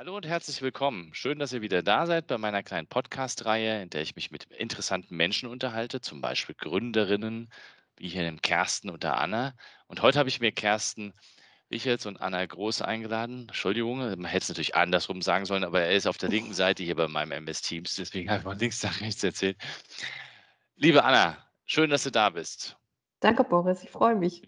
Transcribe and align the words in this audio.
Hallo 0.00 0.16
und 0.16 0.26
herzlich 0.26 0.62
willkommen. 0.62 1.12
Schön, 1.12 1.38
dass 1.38 1.52
ihr 1.52 1.60
wieder 1.60 1.82
da 1.82 2.06
seid 2.06 2.26
bei 2.26 2.38
meiner 2.38 2.62
kleinen 2.62 2.86
Podcast-Reihe, 2.86 3.82
in 3.82 3.90
der 3.90 4.00
ich 4.00 4.16
mich 4.16 4.30
mit 4.30 4.44
interessanten 4.44 5.14
Menschen 5.14 5.46
unterhalte, 5.46 6.00
zum 6.00 6.22
Beispiel 6.22 6.54
Gründerinnen, 6.54 7.52
wie 7.98 8.08
hier 8.08 8.22
den 8.22 8.40
Kersten 8.40 8.88
und 8.88 9.02
der 9.02 9.18
Anna. 9.18 9.52
Und 9.88 10.00
heute 10.00 10.18
habe 10.18 10.30
ich 10.30 10.40
mir 10.40 10.52
Kersten 10.52 11.12
Wichels 11.68 12.06
und 12.06 12.18
Anna 12.18 12.46
Groß 12.46 12.80
eingeladen. 12.80 13.40
Entschuldigung, 13.48 13.98
man 13.98 14.24
hätte 14.24 14.44
es 14.44 14.48
natürlich 14.48 14.74
andersrum 14.74 15.20
sagen 15.20 15.44
sollen, 15.44 15.64
aber 15.64 15.82
er 15.82 15.92
ist 15.94 16.06
auf 16.06 16.16
der 16.16 16.28
linken 16.30 16.54
Seite 16.54 16.82
hier 16.82 16.96
bei 16.96 17.06
meinem 17.06 17.32
MS 17.32 17.60
Teams, 17.60 17.94
deswegen 17.96 18.30
habe 18.30 18.38
ich 18.38 18.44
von 18.44 18.58
links 18.58 18.82
nach 18.82 18.98
rechts 19.02 19.22
erzählt. 19.22 19.58
Liebe 20.76 21.04
Anna, 21.04 21.36
schön, 21.66 21.90
dass 21.90 22.04
du 22.04 22.10
da 22.10 22.30
bist. 22.30 22.78
Danke, 23.20 23.44
Boris, 23.44 23.82
ich 23.82 23.90
freue 23.90 24.14
mich. 24.14 24.40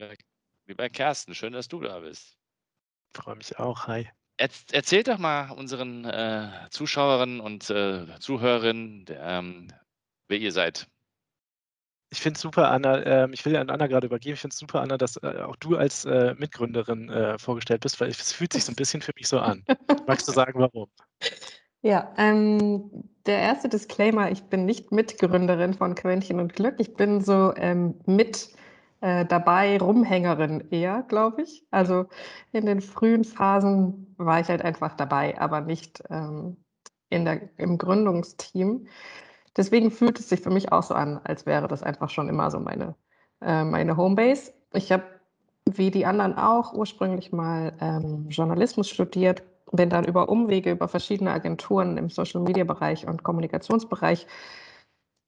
Lieber 0.64 0.88
Kersten, 0.88 1.34
schön, 1.34 1.52
dass 1.52 1.68
du 1.68 1.78
da 1.82 2.00
bist. 2.00 2.38
Ich 3.12 3.20
freue 3.20 3.36
mich 3.36 3.58
auch. 3.58 3.86
Hi. 3.86 4.08
Erzählt 4.72 5.08
doch 5.08 5.18
mal 5.18 5.50
unseren 5.50 6.04
äh, 6.04 6.48
Zuschauerinnen 6.70 7.40
und 7.40 7.70
äh, 7.70 8.06
Zuhörerinnen, 8.18 9.06
ähm, 9.10 9.68
wer 10.28 10.38
ihr 10.38 10.50
seid. 10.52 10.88
Ich 12.10 12.20
finde 12.20 12.36
es 12.36 12.42
super, 12.42 12.70
Anna. 12.70 12.98
Äh, 12.98 13.28
ich 13.32 13.44
will 13.46 13.56
an 13.56 13.70
Anna 13.70 13.86
gerade 13.86 14.06
übergeben. 14.06 14.34
Ich 14.34 14.40
finde 14.40 14.52
es 14.52 14.58
super, 14.58 14.80
Anna, 14.80 14.98
dass 14.98 15.16
äh, 15.22 15.42
auch 15.46 15.56
du 15.56 15.76
als 15.76 16.04
äh, 16.04 16.34
Mitgründerin 16.36 17.08
äh, 17.08 17.38
vorgestellt 17.38 17.82
bist, 17.82 18.00
weil 18.00 18.08
es 18.08 18.32
fühlt 18.32 18.52
sich 18.52 18.64
so 18.64 18.72
ein 18.72 18.76
bisschen 18.76 19.00
für 19.00 19.12
mich 19.16 19.28
so 19.28 19.38
an. 19.38 19.64
Magst 20.06 20.28
du 20.28 20.32
sagen, 20.32 20.58
warum? 20.58 20.88
Ja, 21.84 22.14
ähm, 22.16 22.92
der 23.26 23.40
erste 23.40 23.68
Disclaimer: 23.68 24.30
Ich 24.30 24.44
bin 24.44 24.66
nicht 24.66 24.92
Mitgründerin 24.92 25.74
von 25.74 25.96
Quäntchen 25.96 26.38
und 26.38 26.54
Glück. 26.54 26.76
Ich 26.78 26.94
bin 26.94 27.20
so 27.20 27.52
ähm, 27.56 27.96
mit 28.06 28.50
äh, 29.02 29.26
dabei, 29.26 29.78
Rumhängerin 29.78 30.68
eher, 30.70 31.02
glaube 31.08 31.42
ich. 31.42 31.66
Also 31.72 32.06
in 32.52 32.66
den 32.66 32.80
frühen 32.80 33.24
Phasen 33.24 34.14
war 34.16 34.40
ich 34.40 34.48
halt 34.48 34.62
einfach 34.62 34.94
dabei, 34.94 35.38
aber 35.40 35.60
nicht 35.60 36.02
ähm, 36.08 36.56
in 37.10 37.24
der, 37.24 37.40
im 37.58 37.78
Gründungsteam. 37.78 38.86
Deswegen 39.56 39.90
fühlt 39.90 40.20
es 40.20 40.28
sich 40.28 40.40
für 40.40 40.50
mich 40.50 40.70
auch 40.70 40.84
so 40.84 40.94
an, 40.94 41.20
als 41.24 41.46
wäre 41.46 41.66
das 41.66 41.82
einfach 41.82 42.10
schon 42.10 42.28
immer 42.28 42.50
so 42.52 42.60
meine, 42.60 42.94
äh, 43.40 43.64
meine 43.64 43.96
Homebase. 43.96 44.52
Ich 44.72 44.92
habe, 44.92 45.02
wie 45.68 45.90
die 45.90 46.06
anderen 46.06 46.38
auch, 46.38 46.72
ursprünglich 46.72 47.32
mal 47.32 47.72
ähm, 47.80 48.28
Journalismus 48.28 48.88
studiert, 48.88 49.42
bin 49.72 49.90
dann 49.90 50.04
über 50.04 50.28
Umwege, 50.28 50.70
über 50.70 50.86
verschiedene 50.86 51.32
Agenturen 51.32 51.96
im 51.96 52.08
Social-Media-Bereich 52.08 53.08
und 53.08 53.24
Kommunikationsbereich, 53.24 54.28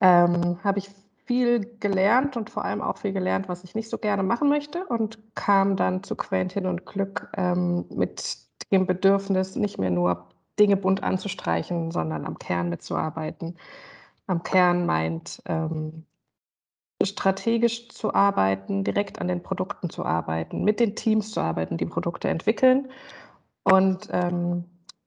ähm, 0.00 0.59
habe 0.62 0.78
ich 0.78 0.91
viel 1.25 1.77
gelernt 1.80 2.36
und 2.36 2.50
vor 2.50 2.64
allem 2.64 2.83
auch 2.83 2.98
viel 2.98 3.12
gelernt, 3.12 3.48
was 3.48 3.64
ich 3.64 3.75
nicht 3.75 3.89
so 3.89 3.98
gerne 3.98 4.22
machen 4.22 4.48
möchte 4.48 4.84
und 4.86 5.19
kam 5.34 5.77
dann 5.77 6.03
zu 6.03 6.16
Quentin 6.16 6.66
und 6.66 6.84
Glück 6.84 7.28
ähm, 7.36 7.86
mit 7.91 8.39
dem 8.70 8.86
Bedürfnis, 8.86 9.56
nicht 9.56 9.78
mehr 9.78 9.91
nur 9.91 10.28
Dinge 10.58 10.77
bunt 10.77 11.03
anzustreichen, 11.03 11.91
sondern 11.91 12.27
am 12.27 12.39
Kern 12.39 12.69
mitzuarbeiten. 12.69 13.56
Am 14.27 14.42
Kern 14.42 14.86
meint 14.86 15.42
ähm, 15.47 16.05
strategisch 17.03 17.88
zu 17.88 18.15
arbeiten, 18.15 18.84
direkt 18.84 19.21
an 19.21 19.28
den 19.28 19.43
Produkten 19.43 19.91
zu 19.91 20.04
arbeiten, 20.04 20.65
mit 20.65 20.81
den 20.81 20.94
Teams 20.94 21.32
zu 21.32 21.41
arbeiten, 21.41 21.77
die 21.77 21.87
Produkte 21.87 22.28
entwickeln. 22.28 22.91
Und 23.65 24.09
ähm, 24.12 24.65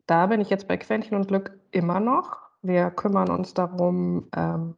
da 0.07 0.27
bin 0.27 0.41
ich 0.41 0.49
jetzt 0.49 0.67
bei 0.67 0.77
Quentin 0.77 1.15
und 1.15 1.27
Glück 1.27 1.57
immer 1.71 1.99
noch. 1.99 2.37
Wir 2.61 2.91
kümmern 2.91 3.29
uns 3.29 3.53
darum, 3.53 4.27
ähm, 4.35 4.75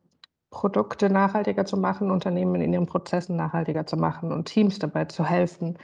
Produkte 0.52 1.10
nachhaltiger 1.10 1.66
zu 1.66 1.78
machen, 1.78 2.12
Unternehmen 2.12 2.62
in 2.62 2.74
ihren 2.74 2.88
Prozessen 2.88 3.36
nachhaltiger 3.36 3.86
zu 3.86 3.98
machen 3.98 4.32
und 4.32 4.46
Teams 4.46 4.80
dabei 4.80 5.06
zu 5.06 5.26
helfen, 5.26 5.78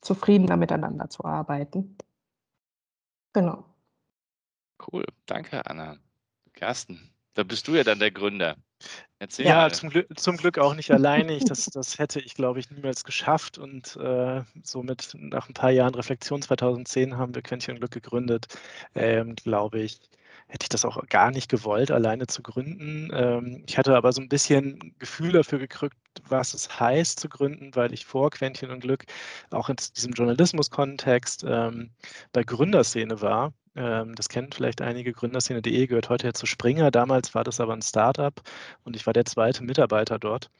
zufriedener 0.00 0.56
miteinander 0.56 1.08
zu 1.08 1.24
arbeiten. 1.24 1.96
Genau. 3.32 3.64
Cool, 4.80 5.04
danke 5.26 5.64
Anna. 5.66 5.98
Carsten, 6.54 7.12
da 7.34 7.44
bist 7.44 7.68
du 7.68 7.74
ja 7.74 7.84
dann 7.84 8.00
der 8.00 8.10
Gründer. 8.10 8.56
Erzähl 9.18 9.46
ja, 9.46 9.68
zum 9.70 9.90
Glück, 9.90 10.18
zum 10.18 10.38
Glück, 10.38 10.58
auch 10.58 10.74
nicht 10.74 10.90
alleine. 10.90 11.36
Ich, 11.36 11.44
das, 11.44 11.66
das 11.66 11.98
hätte 11.98 12.20
ich, 12.20 12.34
glaube 12.34 12.58
ich, 12.58 12.70
niemals 12.70 13.04
geschafft. 13.04 13.58
Und 13.58 13.96
äh, 13.96 14.42
somit 14.62 15.14
nach 15.14 15.48
ein 15.48 15.54
paar 15.54 15.70
Jahren 15.70 15.94
Reflexion 15.94 16.40
2010 16.40 17.18
haben 17.18 17.34
wir 17.34 17.42
Quäntchen 17.42 17.76
Glück 17.76 17.90
gegründet, 17.90 18.46
ähm, 18.94 19.36
glaube 19.36 19.80
ich 19.80 20.00
hätte 20.50 20.64
ich 20.64 20.68
das 20.68 20.84
auch 20.84 21.02
gar 21.08 21.30
nicht 21.30 21.48
gewollt, 21.48 21.90
alleine 21.90 22.26
zu 22.26 22.42
gründen. 22.42 23.10
Ähm, 23.12 23.64
ich 23.66 23.78
hatte 23.78 23.96
aber 23.96 24.12
so 24.12 24.20
ein 24.20 24.28
bisschen 24.28 24.94
Gefühl 24.98 25.32
dafür 25.32 25.58
gekriegt, 25.58 25.96
was 26.28 26.54
es 26.54 26.80
heißt 26.80 27.20
zu 27.20 27.28
gründen, 27.28 27.74
weil 27.74 27.92
ich 27.94 28.04
vor 28.04 28.30
Quäntchen 28.30 28.70
und 28.70 28.80
Glück 28.80 29.04
auch 29.50 29.68
in 29.68 29.76
diesem 29.76 30.12
Journalismus-Kontext 30.12 31.44
ähm, 31.48 31.90
bei 32.32 32.42
Gründerszene 32.42 33.20
war. 33.22 33.52
Ähm, 33.76 34.14
das 34.16 34.28
kennen 34.28 34.50
vielleicht 34.52 34.82
einige. 34.82 35.12
Gründerszene.de 35.12 35.86
gehört 35.86 36.08
heute 36.08 36.26
ja 36.26 36.32
zu 36.34 36.46
Springer. 36.46 36.90
Damals 36.90 37.34
war 37.34 37.44
das 37.44 37.60
aber 37.60 37.72
ein 37.74 37.82
Startup 37.82 38.40
und 38.84 38.96
ich 38.96 39.06
war 39.06 39.12
der 39.12 39.24
zweite 39.24 39.62
Mitarbeiter 39.64 40.18
dort 40.18 40.50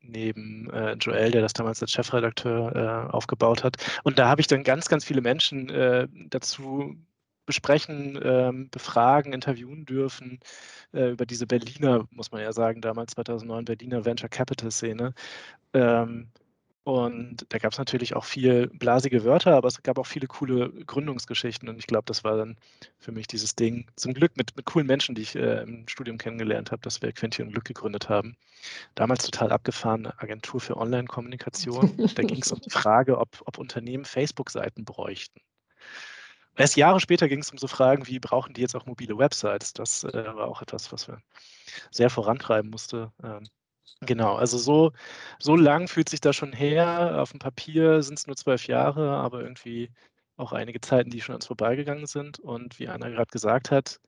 neben 0.00 0.70
äh, 0.70 0.94
Joel, 0.94 1.30
der 1.30 1.42
das 1.42 1.52
damals 1.52 1.82
als 1.82 1.92
Chefredakteur 1.92 2.74
äh, 2.74 3.12
aufgebaut 3.12 3.62
hat. 3.64 3.76
Und 4.04 4.18
da 4.18 4.28
habe 4.28 4.40
ich 4.40 4.46
dann 4.46 4.64
ganz, 4.64 4.88
ganz 4.88 5.04
viele 5.04 5.20
Menschen 5.20 5.68
äh, 5.70 6.08
dazu 6.30 6.96
besprechen, 7.48 8.20
ähm, 8.22 8.68
befragen, 8.70 9.32
interviewen 9.32 9.86
dürfen 9.86 10.38
äh, 10.92 11.10
über 11.12 11.24
diese 11.24 11.46
Berliner, 11.46 12.06
muss 12.10 12.30
man 12.30 12.42
ja 12.42 12.52
sagen, 12.52 12.82
damals 12.82 13.12
2009 13.12 13.64
Berliner 13.64 14.04
Venture 14.04 14.28
Capital 14.28 14.70
Szene. 14.70 15.14
Ähm, 15.72 16.28
und 16.84 17.46
da 17.48 17.58
gab 17.58 17.72
es 17.72 17.78
natürlich 17.78 18.16
auch 18.16 18.24
viel 18.24 18.68
blasige 18.68 19.24
Wörter, 19.24 19.56
aber 19.56 19.68
es 19.68 19.82
gab 19.82 19.98
auch 19.98 20.06
viele 20.06 20.26
coole 20.26 20.70
Gründungsgeschichten. 20.70 21.68
Und 21.68 21.78
ich 21.78 21.86
glaube, 21.86 22.04
das 22.06 22.22
war 22.24 22.36
dann 22.36 22.56
für 22.98 23.12
mich 23.12 23.26
dieses 23.26 23.54
Ding, 23.54 23.86
zum 23.96 24.12
Glück 24.14 24.36
mit, 24.36 24.56
mit 24.56 24.66
coolen 24.66 24.86
Menschen, 24.86 25.14
die 25.14 25.22
ich 25.22 25.34
äh, 25.36 25.62
im 25.62 25.88
Studium 25.88 26.18
kennengelernt 26.18 26.70
habe, 26.70 26.82
dass 26.82 27.00
wir 27.00 27.12
Quentin 27.12 27.46
und 27.46 27.52
Glück 27.52 27.64
gegründet 27.64 28.08
haben. 28.08 28.36
Damals 28.94 29.24
total 29.24 29.52
abgefahrene 29.52 30.18
Agentur 30.18 30.60
für 30.60 30.76
Online-Kommunikation. 30.76 31.94
da 32.14 32.22
ging 32.22 32.42
es 32.42 32.52
um 32.52 32.60
die 32.60 32.70
Frage, 32.78 33.18
ob, 33.18 33.42
ob 33.44 33.58
Unternehmen 33.58 34.04
Facebook-Seiten 34.04 34.84
bräuchten. 34.84 35.40
Erst 36.58 36.76
Jahre 36.76 36.98
später 37.00 37.28
ging 37.28 37.38
es 37.40 37.52
um 37.52 37.58
so 37.58 37.68
Fragen 37.68 38.06
wie, 38.08 38.18
brauchen 38.18 38.52
die 38.52 38.60
jetzt 38.62 38.74
auch 38.74 38.84
mobile 38.84 39.16
Websites? 39.16 39.72
Das 39.72 40.02
äh, 40.04 40.24
war 40.34 40.48
auch 40.48 40.60
etwas, 40.60 40.92
was 40.92 41.06
wir 41.06 41.22
sehr 41.92 42.10
vorantreiben 42.10 42.68
mussten. 42.70 43.12
Ähm, 43.22 43.48
genau, 44.00 44.34
also 44.34 44.58
so, 44.58 44.92
so 45.38 45.54
lang 45.54 45.86
fühlt 45.86 46.08
sich 46.08 46.20
das 46.20 46.34
schon 46.36 46.52
her. 46.52 47.20
Auf 47.22 47.30
dem 47.30 47.38
Papier 47.38 48.02
sind 48.02 48.18
es 48.18 48.26
nur 48.26 48.36
zwölf 48.36 48.66
Jahre, 48.66 49.10
aber 49.18 49.42
irgendwie 49.42 49.92
auch 50.36 50.52
einige 50.52 50.80
Zeiten, 50.80 51.10
die 51.10 51.20
schon 51.20 51.34
an 51.34 51.36
uns 51.36 51.46
vorbeigegangen 51.46 52.06
sind. 52.06 52.40
Und 52.40 52.78
wie 52.80 52.88
Anna 52.88 53.08
gerade 53.08 53.30
gesagt 53.30 53.70
hat, 53.70 54.00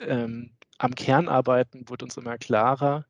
ähm, 0.00 0.56
am 0.78 0.94
Kernarbeiten 0.94 1.88
wird 1.88 2.04
uns 2.04 2.16
immer 2.16 2.38
klarer. 2.38 3.04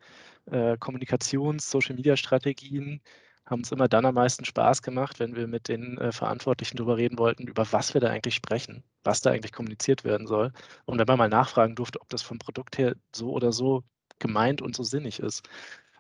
Äh, 0.47 0.79
Kommunikations-, 0.79 1.71
Social-Media-Strategien 1.71 3.03
haben 3.47 3.61
uns 3.61 3.73
immer 3.73 3.89
dann 3.89 4.05
am 4.05 4.15
meisten 4.15 4.45
Spaß 4.45 4.83
gemacht, 4.83 5.21
wenn 5.21 5.37
wir 5.37 5.47
mit 5.47 5.69
den 5.69 5.99
äh, 5.99 6.13
Verantwortlichen 6.13 6.77
darüber 6.77 6.97
reden 6.97 7.19
wollten, 7.19 7.47
über 7.47 7.71
was 7.73 7.95
wir 7.95 8.01
da 8.01 8.09
eigentlich 8.09 8.35
sprechen, 8.35 8.83
was 9.05 9.21
da 9.21 9.31
eigentlich 9.31 9.53
kommuniziert 9.53 10.05
werden 10.05 10.27
soll. 10.27 10.53
Und 10.85 10.99
wenn 10.99 11.07
man 11.07 11.19
mal 11.19 11.29
nachfragen 11.29 11.75
durfte, 11.77 12.01
ob 12.01 12.09
das 12.09 12.23
vom 12.23 12.39
Produkt 12.39 12.79
her 12.79 12.97
so 13.15 13.31
oder 13.31 13.53
so 13.53 13.85
gemeint 14.19 14.63
und 14.63 14.75
so 14.75 14.83
sinnig 14.83 15.21
ist. 15.21 15.49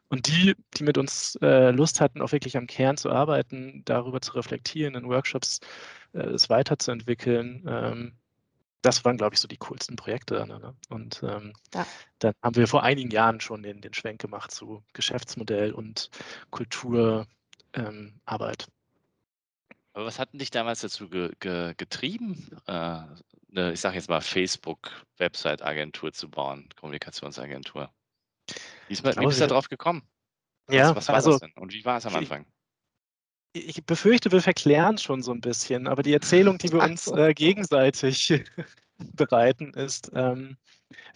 Und 0.08 0.28
die, 0.28 0.54
die 0.76 0.84
mit 0.84 0.98
uns 0.98 1.36
äh, 1.42 1.70
Lust 1.70 2.00
hatten, 2.00 2.22
auch 2.22 2.32
wirklich 2.32 2.56
am 2.56 2.66
Kern 2.66 2.96
zu 2.96 3.10
arbeiten, 3.10 3.82
darüber 3.84 4.20
zu 4.20 4.32
reflektieren, 4.34 4.94
in 4.94 5.08
Workshops 5.08 5.60
äh, 6.12 6.20
es 6.20 6.48
weiterzuentwickeln, 6.48 7.64
ähm, 7.68 8.12
das 8.82 9.04
waren, 9.04 9.16
glaube 9.16 9.34
ich, 9.34 9.40
so 9.40 9.48
die 9.48 9.56
coolsten 9.56 9.96
Projekte. 9.96 10.46
Ne? 10.46 10.74
Und 10.90 11.20
ähm, 11.24 11.52
ja. 11.74 11.84
dann 12.20 12.34
haben 12.42 12.54
wir 12.54 12.68
vor 12.68 12.84
einigen 12.84 13.10
Jahren 13.10 13.40
schon 13.40 13.62
den, 13.62 13.80
den 13.80 13.94
Schwenk 13.94 14.20
gemacht 14.20 14.52
zu 14.52 14.84
Geschäftsmodell 14.92 15.72
und 15.72 16.10
Kultur, 16.50 17.26
ähm, 17.76 18.20
Arbeit. 18.24 18.66
Aber 19.92 20.04
was 20.06 20.18
hat 20.18 20.28
dich 20.32 20.50
damals 20.50 20.80
dazu 20.80 21.08
ge 21.08 21.30
ge 21.40 21.74
getrieben, 21.76 22.50
äh, 22.66 22.72
eine, 22.72 23.72
ich 23.72 23.80
sage 23.80 23.96
jetzt 23.96 24.10
mal, 24.10 24.20
Facebook-Website-Agentur 24.20 26.12
zu 26.12 26.28
bauen, 26.30 26.68
Kommunikationsagentur? 26.78 27.90
Wie, 28.88 28.92
ist, 28.92 29.04
wie 29.04 29.26
bist 29.26 29.38
du 29.38 29.44
da 29.44 29.46
drauf 29.46 29.68
gekommen? 29.68 30.02
Ja, 30.68 30.90
was, 30.90 30.96
was 30.96 31.08
war 31.08 31.14
also, 31.14 31.30
das 31.32 31.40
denn? 31.40 31.52
Und 31.52 31.72
wie 31.72 31.84
war 31.84 31.96
es 31.98 32.06
am 32.06 32.14
Anfang? 32.14 32.46
ich 33.64 33.84
befürchte, 33.84 34.30
wir 34.32 34.42
verklären 34.42 34.98
schon 34.98 35.22
so 35.22 35.32
ein 35.32 35.40
bisschen, 35.40 35.86
aber 35.86 36.02
die 36.02 36.12
Erzählung, 36.12 36.58
die 36.58 36.70
wir 36.72 36.82
uns 36.82 37.08
äh, 37.08 37.32
gegenseitig 37.34 38.44
bereiten, 39.14 39.72
ist, 39.74 40.10
ähm, 40.14 40.56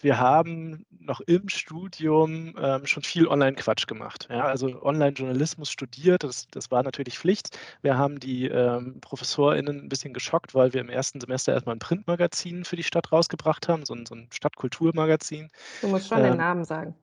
wir 0.01 0.19
haben 0.19 0.85
noch 0.89 1.21
im 1.21 1.47
Studium 1.49 2.55
ähm, 2.59 2.85
schon 2.85 3.03
viel 3.03 3.27
Online-Quatsch 3.27 3.87
gemacht. 3.87 4.27
Ja? 4.29 4.43
Also 4.43 4.81
Online-Journalismus 4.81 5.71
studiert, 5.71 6.23
das, 6.23 6.47
das 6.51 6.71
war 6.71 6.83
natürlich 6.83 7.17
Pflicht. 7.17 7.57
Wir 7.81 7.97
haben 7.97 8.19
die 8.19 8.47
ähm, 8.47 8.99
ProfessorInnen 8.99 9.79
ein 9.85 9.89
bisschen 9.89 10.13
geschockt, 10.13 10.53
weil 10.53 10.73
wir 10.73 10.81
im 10.81 10.89
ersten 10.89 11.21
Semester 11.21 11.53
erstmal 11.53 11.75
ein 11.75 11.79
Printmagazin 11.79 12.65
für 12.65 12.75
die 12.75 12.83
Stadt 12.83 13.11
rausgebracht 13.11 13.67
haben, 13.67 13.85
so 13.85 13.93
ein, 13.93 14.05
so 14.05 14.15
ein 14.15 14.27
Stadtkulturmagazin. 14.31 15.49
Du 15.81 15.87
musst 15.87 16.07
schon 16.07 16.17
den 16.17 16.33
ähm, 16.33 16.37
Namen 16.37 16.65
sagen. 16.65 16.95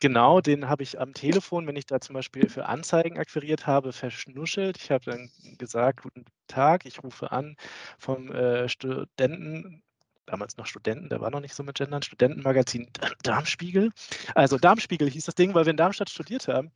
Genau, 0.00 0.40
den 0.40 0.68
habe 0.68 0.82
ich 0.82 1.00
am 1.00 1.14
Telefon, 1.14 1.66
wenn 1.66 1.76
ich 1.76 1.86
da 1.86 2.00
zum 2.00 2.14
Beispiel 2.14 2.48
für 2.48 2.66
Anzeigen 2.66 3.18
akquiriert 3.18 3.66
habe, 3.66 3.92
verschnuschelt. 3.92 4.76
Ich 4.78 4.90
habe 4.90 5.04
dann 5.04 5.30
gesagt, 5.58 6.02
guten 6.02 6.24
Tag, 6.48 6.84
ich 6.86 7.02
rufe 7.02 7.32
an 7.32 7.56
vom 7.98 8.30
äh, 8.30 8.68
Studenten, 8.68 9.82
damals 10.26 10.56
noch 10.56 10.66
Studenten, 10.66 11.08
der 11.08 11.20
war 11.20 11.30
noch 11.30 11.40
nicht 11.40 11.54
so 11.54 11.62
mit 11.62 11.76
Gendern, 11.76 12.02
Studentenmagazin 12.02 12.88
Darmspiegel. 13.22 13.90
Also 14.34 14.58
Darmspiegel 14.58 15.08
hieß 15.08 15.24
das 15.24 15.34
Ding, 15.34 15.54
weil 15.54 15.64
wir 15.64 15.70
in 15.70 15.76
Darmstadt 15.76 16.10
studiert 16.10 16.48
haben. 16.48 16.70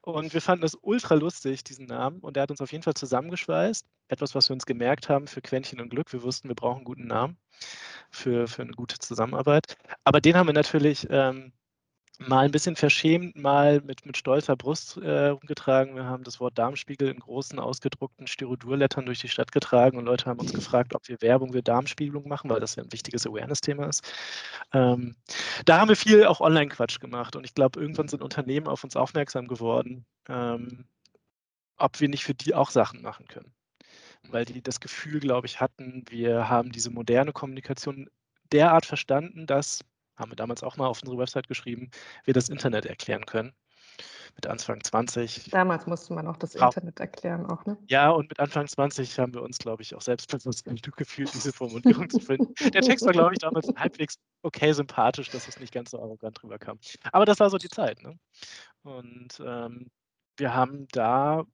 Und 0.00 0.34
wir 0.34 0.40
fanden 0.40 0.62
das 0.62 0.76
ultra 0.80 1.14
lustig, 1.14 1.62
diesen 1.62 1.86
Namen. 1.86 2.18
Und 2.20 2.34
der 2.34 2.44
hat 2.44 2.50
uns 2.50 2.60
auf 2.60 2.72
jeden 2.72 2.82
Fall 2.82 2.94
zusammengeschweißt. 2.94 3.86
Etwas, 4.08 4.34
was 4.34 4.48
wir 4.48 4.54
uns 4.54 4.66
gemerkt 4.66 5.08
haben 5.08 5.28
für 5.28 5.40
Quäntchen 5.40 5.80
und 5.80 5.90
Glück. 5.90 6.12
Wir 6.12 6.22
wussten, 6.22 6.48
wir 6.48 6.56
brauchen 6.56 6.78
einen 6.78 6.84
guten 6.84 7.06
Namen 7.06 7.36
für, 8.10 8.48
für 8.48 8.62
eine 8.62 8.72
gute 8.72 8.98
Zusammenarbeit. 8.98 9.76
Aber 10.04 10.20
den 10.20 10.36
haben 10.36 10.48
wir 10.48 10.54
natürlich 10.54 11.06
ähm, 11.08 11.52
mal 12.28 12.44
ein 12.44 12.50
bisschen 12.50 12.76
verschämt, 12.76 13.36
mal 13.36 13.80
mit, 13.82 14.06
mit 14.06 14.16
stolzer 14.16 14.56
Brust 14.56 14.96
äh, 14.96 15.28
rumgetragen. 15.28 15.94
Wir 15.94 16.04
haben 16.04 16.24
das 16.24 16.40
Wort 16.40 16.58
Darmspiegel 16.58 17.08
in 17.08 17.20
großen, 17.20 17.58
ausgedruckten 17.58 18.26
Styrodurlettern 18.26 19.06
durch 19.06 19.20
die 19.20 19.28
Stadt 19.28 19.52
getragen 19.52 19.98
und 19.98 20.04
Leute 20.04 20.26
haben 20.26 20.40
uns 20.40 20.52
gefragt, 20.52 20.94
ob 20.94 21.08
wir 21.08 21.20
Werbung 21.22 21.52
für 21.52 21.62
Darmspiegelung 21.62 22.28
machen, 22.28 22.50
weil 22.50 22.60
das 22.60 22.76
ja 22.76 22.82
ein 22.82 22.92
wichtiges 22.92 23.26
Awareness-Thema 23.26 23.86
ist. 23.86 24.02
Ähm, 24.72 25.16
da 25.64 25.78
haben 25.78 25.88
wir 25.88 25.96
viel 25.96 26.24
auch 26.24 26.40
Online-Quatsch 26.40 27.00
gemacht 27.00 27.36
und 27.36 27.44
ich 27.44 27.54
glaube, 27.54 27.80
irgendwann 27.80 28.08
sind 28.08 28.22
Unternehmen 28.22 28.68
auf 28.68 28.84
uns 28.84 28.96
aufmerksam 28.96 29.48
geworden, 29.48 30.04
ähm, 30.28 30.86
ob 31.76 32.00
wir 32.00 32.08
nicht 32.08 32.24
für 32.24 32.34
die 32.34 32.54
auch 32.54 32.70
Sachen 32.70 33.02
machen 33.02 33.26
können. 33.28 33.52
Weil 34.28 34.44
die 34.44 34.62
das 34.62 34.80
Gefühl, 34.80 35.20
glaube 35.20 35.46
ich, 35.46 35.60
hatten, 35.60 36.04
wir 36.08 36.48
haben 36.48 36.72
diese 36.72 36.90
moderne 36.90 37.32
Kommunikation 37.32 38.08
derart 38.52 38.86
verstanden, 38.86 39.46
dass 39.46 39.80
haben 40.22 40.30
wir 40.30 40.36
damals 40.36 40.62
auch 40.62 40.76
mal 40.76 40.86
auf 40.86 41.02
unsere 41.02 41.18
Website 41.18 41.48
geschrieben, 41.48 41.90
wir 42.24 42.34
das 42.34 42.48
Internet 42.48 42.86
erklären 42.86 43.26
können. 43.26 43.52
Mit 44.34 44.46
Anfang 44.46 44.82
20. 44.82 45.50
Damals 45.50 45.86
musste 45.86 46.14
man 46.14 46.26
auch 46.26 46.38
das 46.38 46.54
Internet 46.54 46.98
erklären, 46.98 47.44
auch, 47.44 47.66
ne? 47.66 47.76
Ja, 47.88 48.08
und 48.10 48.30
mit 48.30 48.40
Anfang 48.40 48.66
20 48.66 49.18
haben 49.18 49.34
wir 49.34 49.42
uns, 49.42 49.58
glaube 49.58 49.82
ich, 49.82 49.94
auch 49.94 50.00
selbstbewusst 50.00 50.64
gefühlt, 50.96 51.34
diese 51.34 51.52
Formulierung 51.52 52.08
zu 52.08 52.18
finden. 52.18 52.54
Der 52.72 52.80
Text 52.80 53.04
war, 53.04 53.12
glaube 53.12 53.34
ich, 53.34 53.40
damals 53.40 53.68
halbwegs 53.76 54.16
okay 54.42 54.72
sympathisch, 54.72 55.28
dass 55.28 55.48
es 55.48 55.60
nicht 55.60 55.74
ganz 55.74 55.90
so 55.90 56.00
arrogant 56.00 56.40
drüber 56.40 56.58
kam. 56.58 56.78
Aber 57.12 57.26
das 57.26 57.40
war 57.40 57.50
so 57.50 57.58
die 57.58 57.68
Zeit, 57.68 58.02
ne? 58.02 58.18
Und 58.82 59.42
ähm, 59.44 59.90
wir 60.38 60.54
haben 60.54 60.88
da 60.92 61.44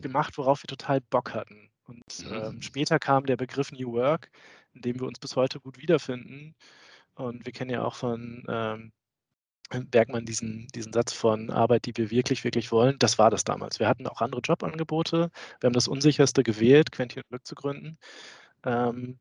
gemacht, 0.00 0.36
worauf 0.36 0.62
wir 0.62 0.68
total 0.68 1.00
Bock 1.02 1.34
hatten. 1.34 1.70
Und 1.86 2.28
mhm. 2.28 2.32
ähm, 2.32 2.62
später 2.62 2.98
kam 2.98 3.26
der 3.26 3.36
Begriff 3.36 3.70
New 3.70 3.92
Work, 3.92 4.30
in 4.72 4.82
dem 4.82 5.00
wir 5.00 5.06
uns 5.06 5.18
bis 5.18 5.36
heute 5.36 5.60
gut 5.60 5.78
wiederfinden. 5.78 6.54
Und 7.16 7.46
wir 7.46 7.52
kennen 7.52 7.70
ja 7.70 7.84
auch 7.84 7.94
von 7.94 8.44
ähm, 8.48 8.92
Bergmann 9.90 10.26
diesen, 10.26 10.68
diesen 10.68 10.92
Satz 10.92 11.12
von 11.12 11.50
Arbeit, 11.50 11.86
die 11.86 11.96
wir 11.96 12.10
wirklich, 12.10 12.44
wirklich 12.44 12.70
wollen. 12.72 12.98
Das 12.98 13.18
war 13.18 13.30
das 13.30 13.44
damals. 13.44 13.80
Wir 13.80 13.88
hatten 13.88 14.06
auch 14.06 14.20
andere 14.20 14.40
Jobangebote. 14.42 15.30
Wir 15.60 15.66
haben 15.66 15.74
das 15.74 15.88
Unsicherste 15.88 16.42
gewählt, 16.42 16.92
Quentin 16.92 17.22
Glück 17.28 17.46
zu 17.46 17.54
gründen. 17.54 17.98
Ähm, 18.64 19.18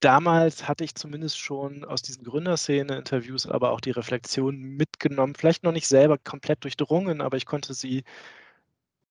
damals 0.00 0.68
hatte 0.68 0.84
ich 0.84 0.94
zumindest 0.94 1.38
schon 1.38 1.84
aus 1.84 2.02
diesen 2.02 2.24
Gründerszene-Interviews 2.24 3.46
aber 3.46 3.72
auch 3.72 3.80
die 3.80 3.90
Reflexion 3.90 4.56
mitgenommen, 4.58 5.34
vielleicht 5.34 5.64
noch 5.64 5.72
nicht 5.72 5.88
selber 5.88 6.18
komplett 6.18 6.62
durchdrungen, 6.64 7.20
aber 7.20 7.36
ich 7.36 7.46
konnte 7.46 7.74
sie 7.74 8.04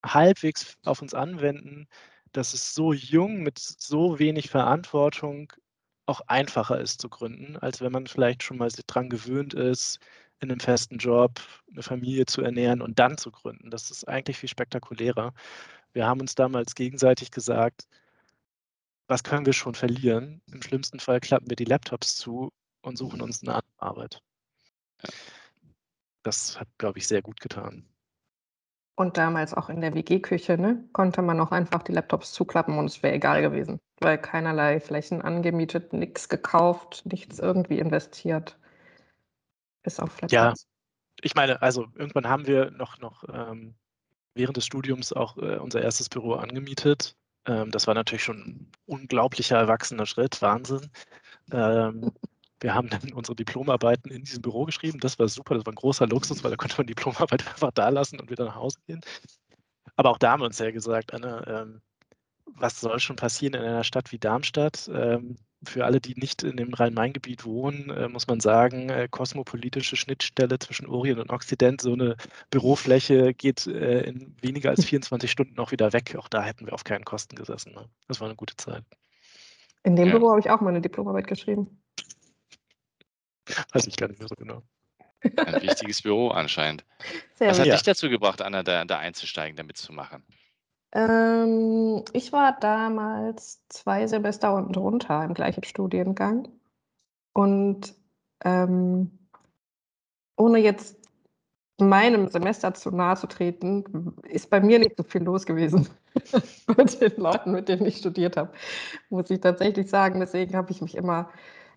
halbwegs 0.05 0.77
auf 0.85 1.01
uns 1.01 1.13
anwenden, 1.13 1.87
dass 2.31 2.53
es 2.53 2.73
so 2.73 2.93
jung 2.93 3.43
mit 3.43 3.59
so 3.59 4.19
wenig 4.19 4.49
Verantwortung 4.49 5.53
auch 6.05 6.21
einfacher 6.27 6.79
ist 6.79 7.01
zu 7.01 7.09
gründen, 7.09 7.57
als 7.57 7.81
wenn 7.81 7.91
man 7.91 8.07
vielleicht 8.07 8.43
schon 8.43 8.57
mal 8.57 8.69
dran 8.87 9.09
gewöhnt 9.09 9.53
ist, 9.53 9.99
in 10.39 10.51
einem 10.51 10.59
festen 10.59 10.97
Job 10.97 11.39
eine 11.71 11.83
Familie 11.83 12.25
zu 12.25 12.41
ernähren 12.41 12.81
und 12.81 12.99
dann 12.99 13.17
zu 13.17 13.31
gründen. 13.31 13.71
Das 13.71 13.91
ist 13.91 14.07
eigentlich 14.07 14.37
viel 14.37 14.49
spektakulärer. 14.49 15.33
Wir 15.93 16.05
haben 16.05 16.19
uns 16.21 16.35
damals 16.35 16.75
gegenseitig 16.75 17.31
gesagt, 17.31 17.87
was 19.07 19.23
können 19.23 19.45
wir 19.45 19.53
schon 19.53 19.75
verlieren? 19.75 20.41
Im 20.51 20.61
schlimmsten 20.61 20.99
Fall 20.99 21.19
klappen 21.19 21.49
wir 21.49 21.55
die 21.55 21.65
Laptops 21.65 22.15
zu 22.15 22.51
und 22.81 22.97
suchen 22.97 23.21
uns 23.21 23.41
eine 23.41 23.55
andere 23.55 23.77
Arbeit. 23.77 24.21
Das 26.23 26.59
hat, 26.59 26.67
glaube 26.77 26.99
ich, 26.99 27.07
sehr 27.07 27.21
gut 27.21 27.39
getan. 27.39 27.87
Und 28.95 29.17
damals 29.17 29.53
auch 29.53 29.69
in 29.69 29.81
der 29.81 29.95
WG-Küche, 29.95 30.57
ne, 30.57 30.87
konnte 30.93 31.21
man 31.21 31.39
auch 31.39 31.51
einfach 31.51 31.81
die 31.83 31.93
Laptops 31.93 32.31
zuklappen 32.31 32.77
und 32.77 32.85
es 32.85 33.01
wäre 33.01 33.15
egal 33.15 33.41
gewesen, 33.41 33.79
weil 34.03 34.17
keinerlei 34.17 34.79
Flächen 34.79 35.21
angemietet, 35.21 35.93
nichts 35.93 36.29
gekauft, 36.29 37.03
nichts 37.05 37.39
irgendwie 37.39 37.79
investiert. 37.79 38.57
Bis 39.83 39.99
auf 39.99 40.11
Flatrates. 40.11 40.31
Ja, 40.31 40.53
ich 41.21 41.35
meine, 41.35 41.61
also 41.61 41.87
irgendwann 41.95 42.27
haben 42.27 42.47
wir 42.47 42.71
noch, 42.71 42.99
noch 42.99 43.23
ähm, 43.31 43.75
während 44.35 44.57
des 44.57 44.65
Studiums 44.65 45.13
auch 45.13 45.37
äh, 45.37 45.57
unser 45.57 45.81
erstes 45.81 46.09
Büro 46.09 46.33
angemietet. 46.33 47.15
Ähm, 47.45 47.71
das 47.71 47.87
war 47.87 47.93
natürlich 47.93 48.23
schon 48.23 48.37
ein 48.37 48.71
unglaublicher 48.85 49.57
erwachsener 49.57 50.05
Schritt, 50.05 50.41
Wahnsinn. 50.41 50.89
Ähm, 51.51 52.11
wir 52.59 52.73
haben 52.73 52.89
dann 52.89 53.11
unsere 53.13 53.35
Diplomarbeiten 53.35 54.11
in 54.11 54.23
diesem 54.23 54.41
Büro 54.41 54.65
geschrieben. 54.65 54.99
Das 54.99 55.19
war 55.19 55.27
super, 55.27 55.55
das 55.55 55.65
war 55.65 55.73
ein 55.73 55.77
großer 55.77 56.07
Luxus, 56.07 56.43
weil 56.43 56.51
da 56.51 56.57
konnte 56.57 56.77
man 56.77 56.87
die 56.87 56.95
Diplomarbeit 56.95 57.47
einfach 57.47 57.71
da 57.71 57.89
lassen 57.89 58.19
und 58.19 58.29
wieder 58.29 58.45
nach 58.45 58.55
Hause 58.55 58.79
gehen. 58.87 59.01
Aber 59.95 60.09
auch 60.09 60.17
da 60.17 60.31
haben 60.31 60.41
wir 60.41 60.45
uns 60.45 60.59
ja 60.59 60.71
gesagt, 60.71 61.13
Anna, 61.13 61.45
ähm, 61.61 61.81
was 62.45 62.79
soll 62.79 62.99
schon 62.99 63.15
passieren 63.15 63.55
in 63.55 63.61
einer 63.61 63.83
Stadt 63.83 64.11
wie 64.11 64.19
Darmstadt? 64.19 64.89
Ähm, 64.93 65.37
für 65.65 65.85
alle, 65.85 66.01
die 66.01 66.13
nicht 66.15 66.43
in 66.43 66.57
dem 66.57 66.73
Rhein-Main-Gebiet 66.73 67.45
wohnen, 67.45 67.89
äh, 67.89 68.07
muss 68.09 68.27
man 68.27 68.39
sagen, 68.39 68.89
äh, 68.89 69.07
kosmopolitische 69.09 69.95
Schnittstelle 69.95 70.59
zwischen 70.59 70.87
Orient 70.87 71.19
und 71.19 71.29
Okzident. 71.29 71.81
So 71.81 71.93
eine 71.93 72.17
Bürofläche 72.49 73.33
geht 73.33 73.67
äh, 73.67 74.01
in 74.01 74.35
weniger 74.41 74.71
als 74.71 74.85
24 74.85 75.31
Stunden 75.31 75.57
auch 75.59 75.71
wieder 75.71 75.93
weg. 75.93 76.15
Auch 76.17 76.27
da 76.27 76.43
hätten 76.43 76.65
wir 76.65 76.73
auf 76.73 76.83
keinen 76.83 77.05
Kosten 77.05 77.35
gesessen. 77.35 77.73
Ne? 77.73 77.87
Das 78.07 78.19
war 78.19 78.27
eine 78.27 78.35
gute 78.35 78.55
Zeit. 78.55 78.83
In 79.83 79.95
dem 79.95 80.07
ja. 80.07 80.17
Büro 80.17 80.31
habe 80.31 80.39
ich 80.39 80.49
auch 80.49 80.61
meine 80.61 80.81
Diplomarbeit 80.81 81.27
geschrieben. 81.27 81.81
Weiß 83.73 83.87
ich 83.87 83.97
gar 83.97 84.07
nicht 84.07 84.19
mehr 84.19 84.27
so 84.27 84.35
genau. 84.35 84.63
Ein 85.37 85.61
wichtiges 85.61 86.01
Büro 86.01 86.29
anscheinend. 86.29 86.85
Sehr 87.35 87.49
Was 87.49 87.59
hat 87.59 87.67
ja. 87.67 87.73
dich 87.73 87.83
dazu 87.83 88.09
gebracht, 88.09 88.41
Anna, 88.41 88.63
da, 88.63 88.83
da 88.83 88.99
einzusteigen, 88.99 89.55
damit 89.55 89.77
zu 89.77 89.93
machen? 89.93 90.23
Ähm, 90.93 92.03
ich 92.13 92.31
war 92.33 92.57
damals 92.59 93.65
zwei 93.69 94.05
Semester 94.07 94.53
unten 94.53 94.73
drunter 94.73 95.23
im 95.23 95.33
gleichen 95.33 95.63
Studiengang. 95.63 96.49
Und 97.33 97.95
ähm, 98.45 99.11
ohne 100.37 100.59
jetzt 100.59 100.97
meinem 101.79 102.27
Semester 102.29 102.73
zu 102.75 102.91
nahe 102.91 103.15
zu 103.17 103.27
treten, 103.27 104.15
ist 104.29 104.49
bei 104.49 104.61
mir 104.61 104.79
nicht 104.79 104.95
so 104.97 105.03
viel 105.03 105.23
los 105.23 105.45
gewesen 105.45 105.89
mit 106.77 107.01
den 107.01 107.17
Leuten, 107.17 107.51
mit 107.51 107.69
denen 107.69 107.85
ich 107.85 107.97
studiert 107.97 108.37
habe, 108.37 108.53
muss 109.09 109.29
ich 109.31 109.41
tatsächlich 109.41 109.89
sagen. 109.89 110.19
Deswegen 110.19 110.55
habe 110.55 110.71
ich 110.71 110.81
mich 110.81 110.95
immer 110.95 111.31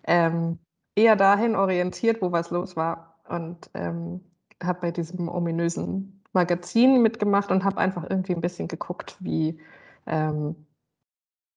ähm, 0.05 0.59
eher 0.95 1.15
dahin 1.15 1.55
orientiert, 1.55 2.21
wo 2.21 2.31
was 2.31 2.51
los 2.51 2.75
war. 2.75 3.19
Und 3.27 3.69
ähm, 3.73 4.21
habe 4.63 4.81
bei 4.81 4.91
diesem 4.91 5.27
ominösen 5.29 6.16
Magazin 6.37 7.01
mitgemacht 7.01 7.51
und 7.51 7.63
habe 7.63 7.77
einfach 7.77 8.05
irgendwie 8.09 8.33
ein 8.35 8.41
bisschen 8.41 8.67
geguckt, 8.67 9.17
wie, 9.19 9.59
ähm, 10.05 10.55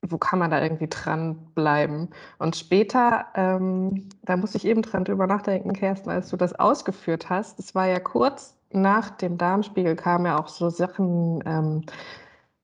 wo 0.02 0.18
kann 0.18 0.38
man 0.38 0.50
da 0.50 0.62
irgendwie 0.62 0.88
dranbleiben. 0.88 2.08
Und 2.38 2.56
später, 2.56 3.26
ähm, 3.34 4.08
da 4.22 4.36
muss 4.36 4.54
ich 4.54 4.64
eben 4.64 4.82
dran 4.82 5.04
drüber 5.04 5.26
nachdenken, 5.26 5.74
Kerstin, 5.74 6.12
als 6.12 6.30
du 6.30 6.36
das 6.36 6.54
ausgeführt 6.54 7.28
hast, 7.28 7.58
es 7.58 7.74
war 7.74 7.86
ja 7.86 8.00
kurz 8.00 8.56
nach 8.72 9.10
dem 9.10 9.36
Darmspiegel 9.36 9.96
kamen 9.96 10.26
ja 10.26 10.38
auch 10.38 10.48
so 10.48 10.70
Sachen 10.70 11.42
ähm, 11.44 11.82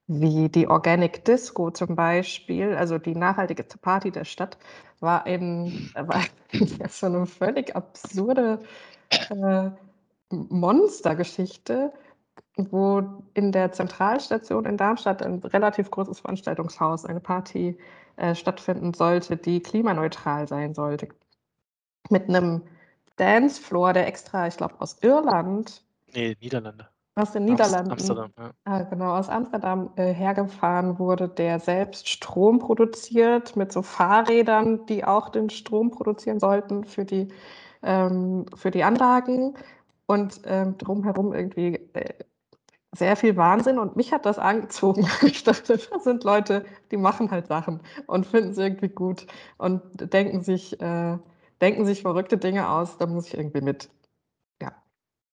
wie 0.06 0.48
die 0.48 0.68
Organic 0.68 1.24
Disco 1.24 1.70
zum 1.70 1.96
Beispiel, 1.96 2.74
also 2.74 2.98
die 2.98 3.14
nachhaltige 3.14 3.64
Party 3.64 4.10
der 4.10 4.24
Stadt, 4.24 4.56
war 5.00 5.26
in, 5.26 5.90
war 5.94 6.22
so 6.88 7.06
eine 7.06 7.26
völlig 7.26 7.74
absurde 7.74 8.60
äh, 9.10 9.70
Monstergeschichte, 10.30 11.92
wo 12.56 13.02
in 13.34 13.52
der 13.52 13.72
Zentralstation 13.72 14.64
in 14.64 14.76
Darmstadt 14.76 15.22
ein 15.22 15.40
relativ 15.40 15.90
großes 15.90 16.20
Veranstaltungshaus, 16.20 17.04
eine 17.04 17.20
Party 17.20 17.76
äh, 18.16 18.34
stattfinden 18.34 18.94
sollte, 18.94 19.36
die 19.36 19.60
klimaneutral 19.60 20.48
sein 20.48 20.74
sollte. 20.74 21.08
Mit 22.08 22.28
einem 22.28 22.62
Dancefloor, 23.16 23.92
der 23.92 24.06
extra, 24.06 24.46
ich 24.46 24.56
glaube, 24.56 24.74
aus 24.78 24.96
Irland. 25.02 25.84
Nee, 26.14 26.36
Niederlande. 26.40 26.88
aus 27.14 27.32
den 27.32 27.44
Niederlanden, 27.44 27.90
Amsterdam, 27.90 28.30
ja. 28.38 28.50
ah, 28.64 28.82
genau, 28.84 29.16
aus 29.16 29.28
Amsterdam 29.28 29.90
äh, 29.96 30.12
hergefahren 30.12 30.98
wurde, 30.98 31.28
der 31.28 31.58
selbst 31.60 32.08
Strom 32.08 32.58
produziert 32.58 33.56
mit 33.56 33.72
so 33.72 33.82
Fahrrädern, 33.82 34.86
die 34.86 35.04
auch 35.04 35.30
den 35.30 35.50
Strom 35.50 35.90
produzieren 35.90 36.40
sollten 36.40 36.84
für 36.84 37.04
die, 37.04 37.28
ähm, 37.82 38.46
für 38.54 38.70
die 38.70 38.84
Anlagen 38.84 39.54
und 40.06 40.40
ähm, 40.44 40.78
drumherum 40.78 41.32
irgendwie 41.32 41.76
äh, 41.94 42.14
sehr 42.92 43.16
viel 43.16 43.36
Wahnsinn 43.36 43.78
und 43.78 43.96
mich 43.96 44.12
hat 44.12 44.26
das 44.26 44.38
angezogen. 44.38 45.06
Ich 45.22 45.44
dachte, 45.44 45.76
das 45.76 46.04
sind 46.04 46.24
Leute, 46.24 46.64
die 46.90 46.96
machen 46.96 47.30
halt 47.30 47.48
Sachen 47.48 47.80
und 48.06 48.26
finden 48.26 48.50
es 48.50 48.58
irgendwie 48.58 48.88
gut 48.88 49.26
und 49.58 49.82
denken 50.12 50.42
sich, 50.42 50.80
äh, 50.80 51.18
denken 51.60 51.86
sich 51.86 52.02
verrückte 52.02 52.38
Dinge 52.38 52.68
aus, 52.70 52.96
da 52.98 53.06
muss 53.06 53.26
ich 53.28 53.34
irgendwie 53.34 53.60
mit. 53.60 53.90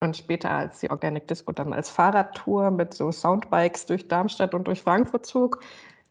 Und 0.03 0.17
später, 0.17 0.51
als 0.51 0.81
die 0.81 0.89
Organic 0.89 1.29
Disco 1.29 1.53
dann 1.53 1.71
als 1.71 1.89
Fahrradtour 1.89 2.71
mit 2.71 2.93
so 2.93 3.09
Soundbikes 3.09 3.85
durch 3.85 4.09
Darmstadt 4.09 4.53
und 4.53 4.67
durch 4.67 4.81
Frankfurt 4.81 5.25
zog, 5.25 5.63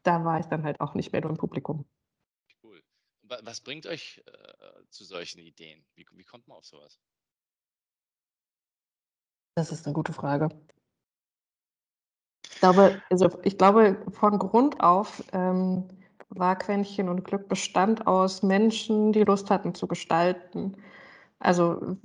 da 0.03 0.25
war 0.25 0.41
ich 0.41 0.47
dann 0.47 0.65
halt 0.65 0.81
auch 0.81 0.95
nicht 0.95 1.13
mehr 1.13 1.21
nur 1.21 1.33
im 1.33 1.37
Publikum. 1.37 1.85
Cool. 2.63 2.83
Was 3.43 3.61
bringt 3.61 3.87
euch 3.87 4.23
äh, 4.25 4.85
zu 4.89 5.05
solchen 5.05 5.41
Ideen? 5.41 5.85
Wie, 5.95 6.07
wie 6.13 6.25
kommt 6.25 6.49
man 6.49 6.57
auf 6.57 6.65
sowas? 6.65 6.99
Das 9.55 9.71
ist 9.71 9.87
eine 9.87 9.95
gute 9.95 10.13
Frage. 10.13 10.49
Ich 12.45 12.59
glaube, 12.61 13.03
also 13.11 13.29
ich 13.43 13.59
glaube, 13.59 14.03
von 14.13 14.39
Grund 14.39 14.81
auf 14.81 15.23
ähm, 15.33 15.89
war 16.29 16.57
Quäntchen 16.57 17.09
und 17.09 17.25
Glück 17.25 17.49
Bestand 17.49 18.07
aus 18.07 18.43
Menschen, 18.43 19.13
die 19.13 19.25
Lust 19.25 19.51
hatten 19.51 19.75
zu 19.75 19.87
gestalten. 19.87 20.77
Also 21.39 21.97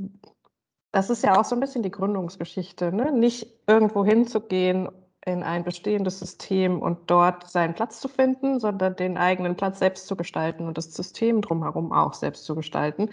das 0.92 1.10
ist 1.10 1.24
ja 1.24 1.40
auch 1.40 1.46
so 1.46 1.56
ein 1.56 1.60
bisschen 1.60 1.84
die 1.84 1.92
Gründungsgeschichte, 1.92 2.92
ne? 2.92 3.12
Nicht 3.12 3.48
irgendwo 3.68 4.04
hinzugehen 4.04 4.90
in 5.26 5.44
ein 5.44 5.64
bestehendes 5.64 6.20
System 6.20 6.82
und 6.82 7.12
dort 7.12 7.50
seinen 7.50 7.76
Platz 7.76 8.00
zu 8.00 8.08
finden, 8.08 8.60
sondern 8.60 8.96
den 8.96 9.18
eigenen 9.18 9.56
Platz 9.56 9.80
selbst 9.80 10.08
zu 10.08 10.16
gestalten 10.16 10.68
und 10.68 10.78
das 10.78 10.94
System 10.94 11.42
drumherum 11.42 11.92
auch 11.92 12.14
selbst 12.14 12.46
zu 12.46 12.56
gestalten. 12.56 13.10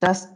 Das 0.00 0.30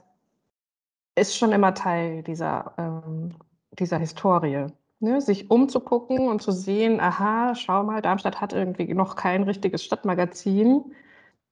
ist 1.19 1.37
schon 1.37 1.53
immer 1.53 1.75
Teil 1.75 2.23
dieser, 2.23 2.73
ähm, 2.79 3.35
dieser 3.79 3.99
Historie. 3.99 4.67
Ne? 5.01 5.21
Sich 5.21 5.51
umzugucken 5.51 6.29
und 6.29 6.43
zu 6.43 6.53
sehen, 6.53 7.01
aha, 7.01 7.55
schau 7.55 7.85
mal, 7.85 8.03
Darmstadt 8.03 8.41
hat 8.41 8.53
irgendwie 8.53 8.93
noch 8.95 9.17
kein 9.17 9.45
richtiges 9.45 9.85
Stadtmagazin. 9.85 10.93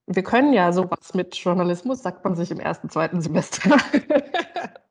Wir 0.06 0.22
können 0.22 0.52
ja 0.52 0.72
sowas 0.72 1.14
mit 1.14 1.34
Journalismus, 1.36 2.02
sagt 2.02 2.24
man 2.24 2.36
sich 2.36 2.50
im 2.50 2.60
ersten, 2.60 2.90
zweiten 2.90 3.20
Semester. 3.20 3.76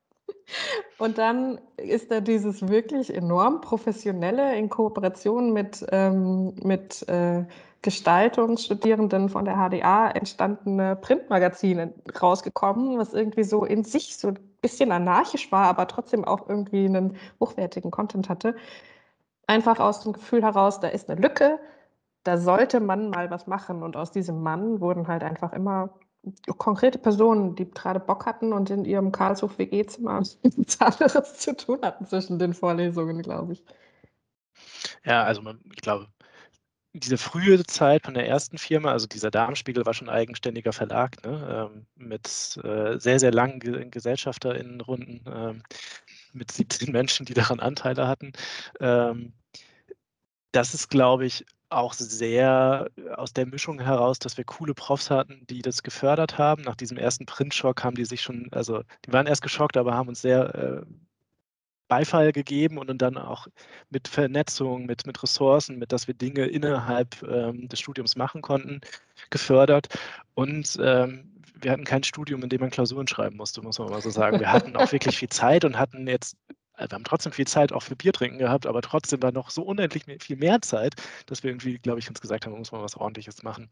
Und 0.98 1.18
dann 1.18 1.60
ist 1.78 2.12
da 2.12 2.22
dieses 2.22 2.68
wirklich 2.68 3.14
enorm 3.14 3.62
professionelle 3.62 4.56
in 4.56 4.70
Kooperation 4.70 5.52
mit, 5.52 5.86
ähm, 5.92 6.54
mit 6.64 7.08
äh, 7.10 7.46
Gestaltungsstudierenden 7.82 9.30
von 9.30 9.46
der 9.46 9.56
HDA 9.56 10.10
entstandene 10.10 10.96
Printmagazin 10.96 11.94
rausgekommen, 12.22 12.98
was 12.98 13.14
irgendwie 13.14 13.44
so 13.44 13.66
in 13.66 13.84
sich 13.84 14.18
so 14.18 14.30
ein 14.30 14.40
bisschen 14.62 14.92
anarchisch 14.92 15.52
war, 15.52 15.68
aber 15.68 15.88
trotzdem 15.88 16.25
auch 16.25 16.50
irgendwie 16.50 16.86
einen 16.86 17.18
hochwertigen 17.40 17.92
Content 17.92 18.30
hatte. 18.30 18.56
Einfach 19.48 19.80
aus 19.80 20.02
dem 20.02 20.14
Gefühl 20.14 20.42
heraus, 20.42 20.80
da 20.80 20.88
ist 20.88 21.10
eine 21.10 21.22
Lücke, 21.22 21.60
da 22.24 22.38
sollte 22.38 22.80
man 22.80 23.12
mal 23.12 23.30
was 23.30 23.46
machen. 23.46 23.84
Und 23.84 23.96
aus 23.96 24.12
diesem 24.12 24.42
Mann 24.42 24.82
wurden 24.82 25.08
halt 25.08 25.24
einfach 25.24 25.54
immer 25.54 25.92
konkrete 26.58 26.98
Personen, 26.98 27.55
die 27.55 27.70
gerade 27.70 28.00
Bock 28.00 28.25
hatten 28.25 28.53
und 28.53 28.70
in 28.70 28.86
ihrem 28.86 29.12
Karlshof 29.12 29.58
WG-Zimmer 29.58 30.24
nichts 30.44 30.79
anderes 30.82 31.38
zu 31.38 31.55
tun 31.55 31.79
hatten 31.82 32.05
zwischen 32.05 32.39
den 32.39 32.53
Vorlesungen, 32.53 33.22
glaube 33.22 33.53
ich. 33.53 33.63
Ja, 35.03 35.24
also 35.24 35.41
man, 35.41 35.60
ich 35.74 35.82
glaube, 35.82 36.08
diese 36.94 37.17
frühe 37.17 37.62
Zeit 37.65 38.05
von 38.05 38.13
der 38.13 38.27
ersten 38.27 38.58
Firma, 38.58 38.91
also 38.91 39.05
dieser 39.05 39.29
Darmspiegel 39.29 39.86
war 39.86 39.94
schon 39.94 40.08
ein 40.10 40.15
eigenständiger 40.15 40.72
Verlag, 40.72 41.24
ne, 41.25 41.70
ähm, 41.74 41.86
mit 41.96 42.58
äh, 42.63 42.98
sehr, 43.00 43.20
sehr 43.20 43.32
langen 43.32 43.60
Ge 43.60 43.89
GesellschafterInnenrunden, 43.89 45.22
ähm, 45.27 45.63
mit 46.32 46.51
17 46.51 46.91
Menschen, 46.91 47.25
die 47.25 47.34
daran 47.34 47.60
Anteile 47.60 48.08
hatten. 48.08 48.32
Ähm, 48.79 49.34
das 50.51 50.74
ist, 50.74 50.89
glaube 50.89 51.25
ich, 51.25 51.46
auch 51.75 51.94
sehr 51.94 52.89
äh, 52.98 53.10
aus 53.12 53.34
der 53.34 53.46
Mischung 53.46 53.79
heraus, 53.79 54.20
dass 54.20 54.38
wir 54.38 54.44
coole 54.44 54.74
Profs 54.74 55.10
hatten, 55.10 55.46
die 55.50 55.62
das 55.62 55.84
gefördert 55.84 56.38
haben. 56.38 56.63
Nach 56.63 56.75
diesem 56.75 56.98
ersten 56.98 57.25
Printschock 57.25 57.84
haben 57.84 57.96
die 57.96 58.05
sich 58.05 58.22
schon, 58.22 58.50
also 58.51 58.82
die 59.05 59.13
waren 59.13 59.27
erst 59.27 59.41
geschockt, 59.41 59.77
aber 59.77 59.94
haben 59.94 60.10
uns 60.10 60.22
sehr 60.22 60.55
äh, 60.55 60.82
Beifall 61.88 62.32
gegeben 62.32 62.77
und 62.77 63.00
dann 63.01 63.17
auch 63.17 63.48
mit 63.89 64.08
Vernetzung, 64.08 64.86
mit, 64.86 65.05
mit 65.05 65.22
Ressourcen, 65.22 65.77
mit 65.77 65.91
dass 65.91 66.08
wir 66.08 66.15
Dinge 66.15 66.46
innerhalb 66.46 67.22
ähm, 67.24 67.70
des 67.70 67.79
Studiums 67.79 68.15
machen 68.15 68.41
konnten, 68.41 68.82
gefördert. 69.29 69.88
Und 70.34 70.77
ähm, 70.82 71.32
wir 71.62 71.72
hatten 71.72 71.84
kein 71.84 72.03
Studium, 72.03 72.44
in 72.44 72.50
dem 72.50 72.62
man 72.62 72.72
Klausuren 72.72 73.08
schreiben 73.08 73.38
musste, 73.38 73.62
muss 73.62 73.79
man 73.79 73.89
mal 73.89 74.01
so 74.01 74.10
sagen. 74.10 74.39
Wir 74.39 74.51
hatten 74.51 74.75
auch 74.75 74.91
wirklich 74.91 75.17
viel 75.17 75.29
Zeit 75.29 75.63
und 75.63 75.77
hatten 75.77 76.08
jetzt 76.08 76.36
wir 76.77 76.89
haben 76.89 77.03
trotzdem 77.03 77.32
viel 77.32 77.48
Zeit 77.48 77.72
auch 77.72 77.82
für 77.82 77.96
Bier 77.96 78.13
trinken 78.13 78.38
gehabt, 78.38 78.65
aber 78.65 78.82
trotzdem 78.82 79.22
war 79.22 79.32
noch 79.32 79.50
so 79.50 79.63
unendlich 79.63 80.05
viel 80.20 80.36
mehr 80.38 80.62
Zeit, 80.62 80.96
dass 81.25 81.44
wir 81.44 81.51
irgendwie, 81.51 81.77
glaube 81.79 82.00
ich, 82.00 82.10
uns 82.10 82.22
gesagt 82.22 82.46
haben, 82.46 82.58
muss 82.58 82.72
man 82.72 82.82
was 82.82 82.98
Ordentliches 82.98 83.44
machen. 83.44 83.70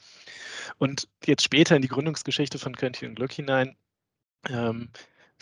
Und 0.77 1.07
jetzt 1.25 1.43
später 1.43 1.75
in 1.75 1.81
die 1.81 1.87
Gründungsgeschichte 1.87 2.59
von 2.59 2.75
Quentin 2.75 3.09
und 3.09 3.15
Glück 3.15 3.33
hinein, 3.33 3.75
ähm, 4.49 4.89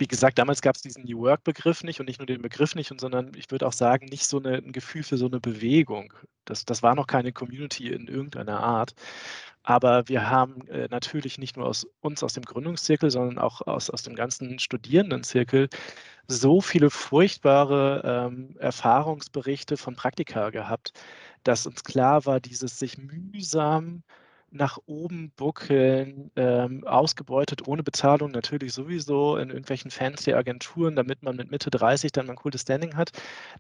wie 0.01 0.07
gesagt, 0.07 0.39
damals 0.39 0.61
gab 0.61 0.75
es 0.75 0.81
diesen 0.81 1.03
New 1.03 1.19
Work-Begriff 1.19 1.83
nicht 1.83 1.99
und 1.99 2.07
nicht 2.07 2.19
nur 2.19 2.25
den 2.25 2.41
Begriff 2.41 2.73
nicht, 2.73 2.91
sondern 2.99 3.31
ich 3.35 3.51
würde 3.51 3.67
auch 3.67 3.73
sagen, 3.73 4.07
nicht 4.07 4.25
so 4.25 4.39
eine, 4.39 4.55
ein 4.55 4.71
Gefühl 4.71 5.03
für 5.03 5.15
so 5.15 5.27
eine 5.27 5.39
Bewegung. 5.39 6.11
Das, 6.43 6.65
das 6.65 6.81
war 6.81 6.95
noch 6.95 7.05
keine 7.05 7.31
Community 7.31 7.89
in 7.89 8.07
irgendeiner 8.07 8.61
Art. 8.61 8.95
Aber 9.61 10.09
wir 10.09 10.27
haben 10.27 10.67
äh, 10.69 10.87
natürlich 10.89 11.37
nicht 11.37 11.55
nur 11.55 11.67
aus 11.67 11.85
uns 11.99 12.23
aus 12.23 12.33
dem 12.33 12.43
Gründungszirkel, 12.43 13.11
sondern 13.11 13.37
auch 13.37 13.61
aus, 13.61 13.91
aus 13.91 14.01
dem 14.01 14.15
ganzen 14.15 14.57
Studierendenzirkel 14.57 15.69
so 16.27 16.61
viele 16.61 16.89
furchtbare 16.89 18.01
ähm, 18.03 18.55
Erfahrungsberichte 18.57 19.77
von 19.77 19.95
Praktika 19.95 20.49
gehabt, 20.49 20.93
dass 21.43 21.67
uns 21.67 21.83
klar 21.83 22.25
war, 22.25 22.39
dieses 22.39 22.79
sich 22.79 22.97
mühsam 22.97 24.01
nach 24.51 24.77
oben 24.85 25.31
buckeln, 25.31 26.31
ähm, 26.35 26.85
ausgebeutet, 26.85 27.67
ohne 27.67 27.83
Bezahlung, 27.83 28.31
natürlich 28.31 28.73
sowieso 28.73 29.37
in 29.37 29.49
irgendwelchen 29.49 29.91
fancy 29.91 30.33
Agenturen, 30.33 30.95
damit 30.95 31.23
man 31.23 31.37
mit 31.37 31.51
Mitte 31.51 31.71
30 31.71 32.11
dann 32.11 32.27
mal 32.27 32.33
ein 32.33 32.37
cooles 32.37 32.61
Standing 32.61 32.95
hat. 32.97 33.11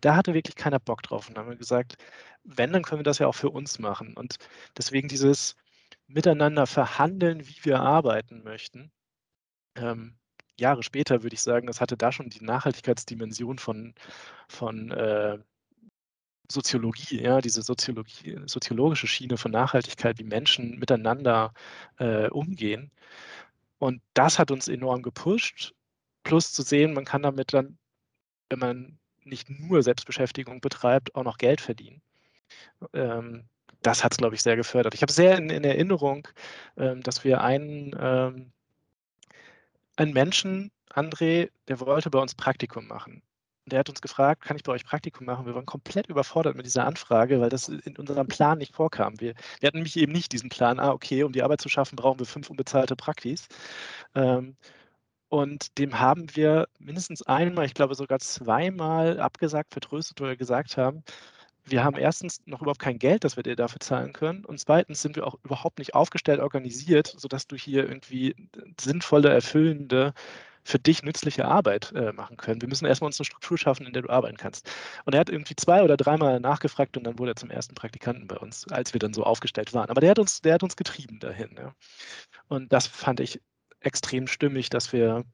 Da 0.01 0.15
hatte 0.15 0.33
wirklich 0.33 0.55
keiner 0.55 0.79
Bock 0.79 1.01
drauf. 1.03 1.29
Und 1.29 1.37
haben 1.37 1.49
wir 1.49 1.55
gesagt, 1.55 1.95
wenn, 2.43 2.73
dann 2.73 2.83
können 2.83 2.99
wir 2.99 3.03
das 3.03 3.19
ja 3.19 3.27
auch 3.27 3.35
für 3.35 3.49
uns 3.49 3.79
machen. 3.79 4.15
Und 4.17 4.35
deswegen 4.77 5.07
dieses 5.07 5.55
Miteinander 6.07 6.67
verhandeln, 6.67 7.47
wie 7.47 7.63
wir 7.63 7.79
arbeiten 7.79 8.43
möchten. 8.43 8.91
Ähm, 9.75 10.17
Jahre 10.59 10.83
später 10.83 11.23
würde 11.23 11.33
ich 11.33 11.41
sagen, 11.41 11.67
das 11.67 11.81
hatte 11.81 11.97
da 11.97 12.11
schon 12.11 12.29
die 12.29 12.43
Nachhaltigkeitsdimension 12.43 13.59
von, 13.59 13.95
von 14.47 14.91
äh, 14.91 15.39
Soziologie, 16.51 17.21
ja, 17.21 17.41
diese 17.41 17.61
Soziologie, 17.63 18.39
soziologische 18.45 19.07
Schiene 19.07 19.37
von 19.37 19.51
Nachhaltigkeit, 19.51 20.19
wie 20.19 20.23
Menschen 20.23 20.77
miteinander 20.79 21.53
äh, 21.99 22.29
umgehen. 22.29 22.91
Und 23.79 24.01
das 24.13 24.39
hat 24.39 24.51
uns 24.51 24.67
enorm 24.67 25.01
gepusht. 25.01 25.73
Plus 26.23 26.53
zu 26.53 26.61
sehen, 26.63 26.93
man 26.93 27.05
kann 27.05 27.23
damit 27.23 27.53
dann, 27.53 27.77
wenn 28.49 28.59
man 28.59 28.99
nicht 29.23 29.49
nur 29.49 29.83
Selbstbeschäftigung 29.83 30.61
betreibt, 30.61 31.15
auch 31.15 31.23
noch 31.23 31.37
Geld 31.37 31.61
verdienen. 31.61 32.01
Ähm, 32.93 33.45
das 33.81 34.03
hat 34.03 34.13
es, 34.13 34.17
glaube 34.17 34.35
ich, 34.35 34.41
sehr 34.43 34.55
gefördert. 34.55 34.93
Ich 34.93 35.01
habe 35.01 35.11
sehr 35.11 35.37
in, 35.37 35.49
in 35.49 35.63
Erinnerung, 35.63 36.27
ähm, 36.77 37.01
dass 37.03 37.23
wir 37.23 37.41
einen, 37.41 37.95
ähm, 37.99 38.51
einen 39.95 40.13
Menschen, 40.13 40.71
André, 40.93 41.49
der 41.67 41.79
wollte 41.79 42.09
bei 42.09 42.19
uns 42.19 42.35
Praktikum 42.35 42.87
machen 42.87 43.23
der 43.65 43.79
hat 43.79 43.89
uns 43.89 44.01
gefragt, 44.01 44.43
kann 44.43 44.57
ich 44.57 44.63
bei 44.63 44.71
euch 44.71 44.85
Praktikum 44.85 45.25
machen? 45.25 45.45
Wir 45.45 45.55
waren 45.55 45.65
komplett 45.65 46.07
überfordert 46.07 46.55
mit 46.55 46.65
dieser 46.65 46.85
Anfrage, 46.85 47.39
weil 47.39 47.49
das 47.49 47.69
in 47.69 47.95
unserem 47.97 48.27
Plan 48.27 48.57
nicht 48.57 48.75
vorkam. 48.75 49.19
Wir, 49.19 49.33
wir 49.59 49.67
hatten 49.67 49.77
nämlich 49.77 49.97
eben 49.97 50.11
nicht 50.11 50.31
diesen 50.31 50.49
Plan, 50.49 50.79
ah, 50.79 50.91
okay, 50.91 51.23
um 51.23 51.31
die 51.31 51.43
Arbeit 51.43 51.61
zu 51.61 51.69
schaffen, 51.69 51.95
brauchen 51.95 52.19
wir 52.19 52.25
fünf 52.25 52.49
unbezahlte 52.49 52.95
Praktis. 52.95 53.47
Ähm, 54.15 54.55
und 55.29 55.77
dem 55.77 55.99
haben 55.99 56.35
wir 56.35 56.67
mindestens 56.79 57.21
einmal, 57.23 57.65
ich 57.65 57.73
glaube 57.73 57.95
sogar 57.95 58.19
zweimal 58.19 59.19
abgesagt, 59.19 59.73
vertröstet, 59.73 60.19
wir 60.19 60.35
gesagt 60.35 60.77
haben, 60.77 61.03
wir 61.65 61.83
haben 61.83 61.97
erstens 61.97 62.41
noch 62.45 62.61
überhaupt 62.61 62.81
kein 62.81 62.99
Geld, 62.99 63.23
das 63.23 63.35
wir 63.35 63.43
dir 63.43 63.55
dafür 63.55 63.79
zahlen 63.79 64.13
können. 64.13 64.45
Und 64.45 64.59
zweitens 64.59 65.01
sind 65.01 65.15
wir 65.15 65.27
auch 65.27 65.37
überhaupt 65.43 65.79
nicht 65.79 65.93
aufgestellt, 65.93 66.39
organisiert, 66.39 67.13
sodass 67.17 67.47
du 67.47 67.55
hier 67.55 67.87
irgendwie 67.87 68.35
sinnvolle, 68.79 69.29
erfüllende 69.29 70.13
für 70.63 70.79
dich 70.79 71.03
nützliche 71.03 71.45
Arbeit 71.45 71.91
äh, 71.93 72.13
machen 72.13 72.37
können. 72.37 72.61
Wir 72.61 72.69
müssen 72.69 72.85
erstmal 72.85 73.07
uns 73.07 73.19
eine 73.19 73.25
Struktur 73.25 73.57
schaffen, 73.57 73.85
in 73.87 73.93
der 73.93 74.03
du 74.03 74.09
arbeiten 74.09 74.37
kannst. 74.37 74.69
Und 75.05 75.13
er 75.13 75.19
hat 75.19 75.29
irgendwie 75.29 75.55
zwei 75.55 75.83
oder 75.83 75.97
dreimal 75.97 76.39
nachgefragt 76.39 76.97
und 76.97 77.03
dann 77.05 77.19
wurde 77.19 77.31
er 77.31 77.35
zum 77.35 77.49
ersten 77.49 77.75
Praktikanten 77.75 78.27
bei 78.27 78.37
uns, 78.37 78.67
als 78.69 78.93
wir 78.93 78.99
dann 78.99 79.13
so 79.13 79.23
aufgestellt 79.23 79.73
waren. 79.73 79.89
Aber 79.89 80.01
der 80.01 80.11
hat 80.11 80.19
uns, 80.19 80.41
der 80.41 80.55
hat 80.55 80.63
uns 80.63 80.75
getrieben 80.75 81.19
dahin. 81.19 81.55
Ja. 81.57 81.73
Und 82.47 82.71
das 82.73 82.87
fand 82.87 83.19
ich 83.19 83.41
extrem 83.79 84.27
stimmig, 84.27 84.69
dass 84.69 84.93
wir 84.93 85.25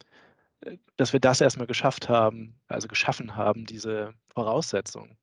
dass 0.98 1.14
wir 1.14 1.20
das 1.20 1.42
erstmal 1.42 1.68
geschafft 1.68 2.10
haben, 2.10 2.60
also 2.68 2.88
geschaffen 2.88 3.36
haben, 3.36 3.66
diese 3.66 4.14
Voraussetzungen. 4.34 5.18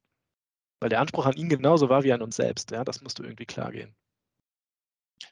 Weil 0.81 0.91
der 0.91 1.01
Anspruch 1.01 1.27
an 1.27 1.37
ihn 1.37 1.49
genauso 1.49 1.89
war 1.89 2.05
wie 2.05 2.13
an 2.13 2.23
uns 2.23 2.37
selbst. 2.37 2.71
Ja, 2.71 2.85
das 2.85 3.03
musste 3.03 3.23
irgendwie 3.23 3.47
klar 3.47 3.73
gehen. 3.73 3.95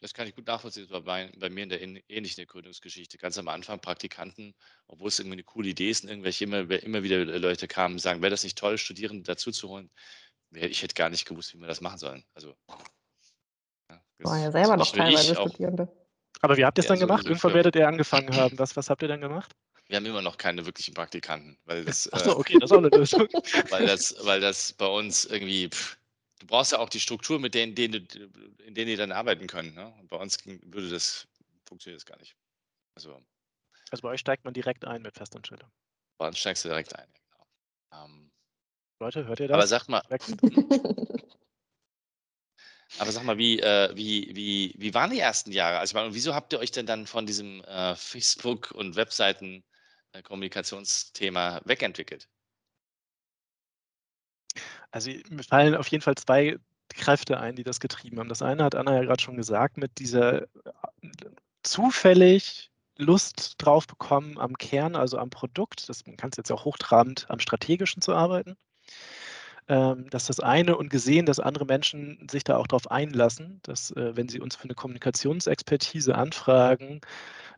Das 0.01 0.15
kann 0.15 0.27
ich 0.27 0.35
gut 0.35 0.47
nachvollziehen. 0.47 0.85
Das 0.85 0.93
war 0.93 1.03
bei, 1.03 1.31
bei 1.39 1.51
mir 1.51 1.65
in 1.65 1.69
der 1.69 1.81
ähnlichen 1.81 2.47
Gründungsgeschichte. 2.47 3.19
Ganz 3.19 3.39
am 3.39 3.49
Anfang 3.49 3.81
Praktikanten, 3.81 4.55
obwohl 4.87 5.09
es 5.09 5.19
irgendwie 5.19 5.35
eine 5.35 5.45
coole 5.45 5.69
Idee 5.69 5.91
ist, 5.91 6.05
und 6.05 6.11
irgendwelche 6.11 6.45
immer, 6.45 6.71
immer 6.71 7.03
wieder 7.03 7.25
Leute 7.25 7.69
kamen 7.69 7.95
und 7.95 8.01
sagen, 8.01 8.23
wäre 8.23 8.31
das 8.31 8.45
nicht 8.45 8.59
toll, 8.59 8.79
Studierende 8.79 9.25
dazu 9.25 9.51
zu 9.51 9.69
holen? 9.69 9.91
Ich 10.51 10.83
hätte 10.83 10.95
gar 10.95 11.09
nicht 11.09 11.27
gewusst, 11.27 11.55
wie 11.55 11.59
wir 11.59 11.67
das 11.67 11.81
machen 11.81 11.99
sollen. 11.99 12.25
Also, 12.35 12.55
ja, 13.91 14.03
war 14.19 14.39
ja 14.39 14.53
selber 14.53 14.77
noch 14.77 14.91
teilweise 14.91 15.35
Studierende. 15.35 15.89
Aber 16.41 16.57
wie 16.57 16.65
habt 16.65 16.79
ihr 16.79 16.83
es 16.83 16.89
dann 16.89 16.99
gemacht? 16.99 17.25
Irgendwann 17.25 17.55
werdet 17.55 17.77
ihr 17.77 17.87
angefangen 17.87 18.35
haben. 18.37 18.59
Was, 18.59 18.77
was 18.77 18.91
habt 18.91 19.03
ihr 19.03 19.09
dann 19.09 19.21
gemacht? 19.21 19.53
Wir 19.89 19.97
haben 19.97 20.07
immer 20.07 20.23
noch 20.23 20.39
keine 20.39 20.65
wirklichen 20.65 20.95
Praktikanten, 20.95 21.59
weil 21.65 21.85
das. 21.85 22.13
Achso, 22.13 22.31
äh, 22.31 22.35
okay, 22.35 22.59
das 22.59 22.71
ist 22.71 22.73
auch 22.73 22.79
eine 22.79 22.89
Lösung. 22.89 23.29
weil, 23.71 23.87
das, 23.87 24.17
weil 24.23 24.41
das 24.41 24.73
bei 24.73 24.87
uns 24.87 25.25
irgendwie. 25.25 25.69
Pff, 25.69 25.99
du 26.43 26.49
brauchst 26.49 26.73
ja 26.73 26.79
auch 26.79 26.89
die 26.89 27.01
Struktur, 27.01 27.39
mit 27.39 27.55
denen, 27.55 27.77
denen, 27.77 28.09
in 28.67 28.75
denen 28.75 28.89
die 28.89 28.97
dann 28.97 29.13
arbeiten 29.13 29.47
können. 29.47 29.75
Ne? 29.75 29.95
Und 30.01 30.09
bei 30.09 30.17
uns 30.17 30.45
würde 30.45 30.91
das, 30.91 31.29
funktioniert 31.65 32.01
das 32.01 32.07
gar 32.07 32.19
nicht. 32.19 32.35
Also, 32.95 33.23
also 33.91 34.03
bei 34.03 34.11
euch 34.11 34.21
steigt 34.21 34.45
man 34.45 34.53
direkt 34.53 34.85
ein 34.85 35.01
mit 35.03 35.15
Festanstellung. 35.15 35.71
Bei 36.19 36.27
uns 36.27 36.39
steigst 36.39 36.65
du 36.65 36.69
direkt 36.69 36.95
ein, 36.97 37.09
genau. 37.13 37.47
Ähm, 38.05 38.33
Leute, 39.01 39.27
hört 39.27 39.41
ihr 39.41 39.49
das? 39.49 39.55
Aber 39.55 39.67
sag 39.67 39.89
mal. 39.89 40.03
aber 42.99 43.13
sag 43.13 43.25
mal, 43.25 43.39
wie, 43.39 43.61
äh, 43.61 43.97
wie, 43.97 44.31
wie, 44.35 44.75
wie 44.77 44.93
waren 44.95 45.11
die 45.11 45.21
ersten 45.21 45.53
Jahre? 45.53 45.79
Also, 45.79 45.97
wieso 46.13 46.35
habt 46.35 46.53
ihr 46.53 46.59
euch 46.59 46.73
denn 46.73 46.87
dann 46.87 47.07
von 47.07 47.25
diesem 47.25 47.63
äh, 47.65 47.95
Facebook- 47.95 48.73
und 48.73 48.97
Webseiten-Kommunikationsthema 48.97 51.59
äh, 51.59 51.61
wegentwickelt? 51.65 52.29
Also 54.91 55.11
mir 55.31 55.43
fallen 55.43 55.75
auf 55.75 55.89
jeden 55.89 56.03
Fall 56.03 56.15
zwei 56.17 56.59
Kräfte 56.89 57.39
ein, 57.41 57.57
die 57.57 57.65
das 57.65 57.81
getrieben 57.81 58.19
haben. 58.19 58.29
Das 58.29 58.43
eine 58.43 58.65
hat 58.65 58.75
Anna 58.75 58.95
ja 58.95 59.03
gerade 59.03 59.23
schon 59.23 59.37
gesagt, 59.37 59.77
mit 59.77 59.99
dieser 59.99 60.43
äh, 60.43 60.47
zufällig 61.63 62.71
Lust 62.99 63.55
drauf 63.59 63.87
bekommen 63.87 64.39
am 64.39 64.57
Kern, 64.59 64.97
also 64.97 65.19
am 65.19 65.31
Produkt. 65.31 65.89
Das, 65.89 66.07
man 66.07 66.17
kann 66.17 66.31
es 66.31 66.37
jetzt 66.37 66.53
auch 66.53 66.65
hochtrabend 66.65 67.27
am 67.29 67.39
Strategischen 67.39 68.03
zu 68.03 68.15
arbeiten. 68.15 68.57
Ähm, 69.69 70.09
das 70.11 70.25
ist 70.25 70.29
das 70.29 70.41
eine 70.41 70.77
und 70.77 70.91
gesehen, 70.91 71.27
dass 71.27 71.41
andere 71.41 71.65
Menschen 71.67 72.27
sich 72.31 72.45
da 72.45 72.57
auch 72.57 72.67
darauf 72.67 72.91
einlassen, 72.91 73.61
dass 73.63 73.91
äh, 73.93 74.17
wenn 74.17 74.29
sie 74.29 74.41
uns 74.41 74.57
für 74.57 74.65
eine 74.65 74.75
Kommunikationsexpertise 74.75 76.15
anfragen, 76.15 77.01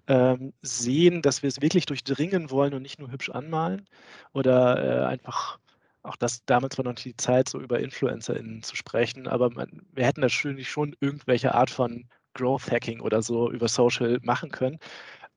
ähm, 0.06 0.52
sehen, 0.62 1.22
dass 1.22 1.42
wir 1.42 1.48
es 1.48 1.62
wirklich 1.62 1.86
durchdringen 1.86 2.50
wollen 2.50 2.74
und 2.74 2.82
nicht 2.82 2.98
nur 2.98 3.10
hübsch 3.10 3.30
anmalen 3.30 3.88
oder 4.32 5.02
äh, 5.02 5.06
einfach 5.06 5.58
auch 6.04 6.16
das 6.16 6.44
damals 6.44 6.76
war 6.78 6.84
noch 6.84 6.94
die 6.94 7.16
Zeit, 7.16 7.48
so 7.48 7.60
über 7.60 7.80
InfluencerInnen 7.80 8.62
zu 8.62 8.76
sprechen, 8.76 9.26
aber 9.26 9.50
man, 9.50 9.82
wir 9.92 10.06
hätten 10.06 10.20
natürlich 10.20 10.70
schon 10.70 10.94
irgendwelche 11.00 11.54
Art 11.54 11.70
von 11.70 12.08
Growth 12.34 12.70
Hacking 12.70 13.00
oder 13.00 13.22
so 13.22 13.50
über 13.50 13.68
Social 13.68 14.18
machen 14.22 14.50
können. 14.50 14.78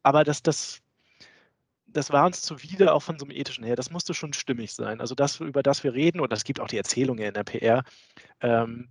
Aber 0.03 0.24
das, 0.24 0.43
das, 0.43 0.81
das 1.88 2.12
war 2.12 2.25
uns 2.25 2.41
zuwider 2.41 2.93
auch 2.93 3.01
von 3.01 3.17
so 3.17 3.25
einem 3.25 3.36
ethischen 3.36 3.63
her. 3.63 3.75
Das 3.75 3.91
musste 3.91 4.13
schon 4.13 4.33
stimmig 4.33 4.74
sein. 4.74 5.00
Also 5.00 5.15
das, 5.15 5.39
über 5.39 5.63
das 5.63 5.83
wir 5.83 5.93
reden, 5.93 6.19
und 6.19 6.33
es 6.33 6.43
gibt 6.43 6.59
auch 6.59 6.67
die 6.67 6.77
Erzählungen 6.77 7.25
in 7.25 7.33
der 7.33 7.43
PR, 7.43 7.83
ähm, 8.41 8.89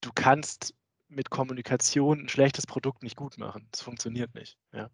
du 0.00 0.10
kannst 0.14 0.74
mit 1.08 1.30
Kommunikation 1.30 2.20
ein 2.20 2.28
schlechtes 2.28 2.66
Produkt 2.66 3.02
nicht 3.02 3.16
gut 3.16 3.38
machen. 3.38 3.68
Das 3.72 3.82
funktioniert 3.82 4.34
nicht. 4.34 4.56
Ja. 4.72 4.88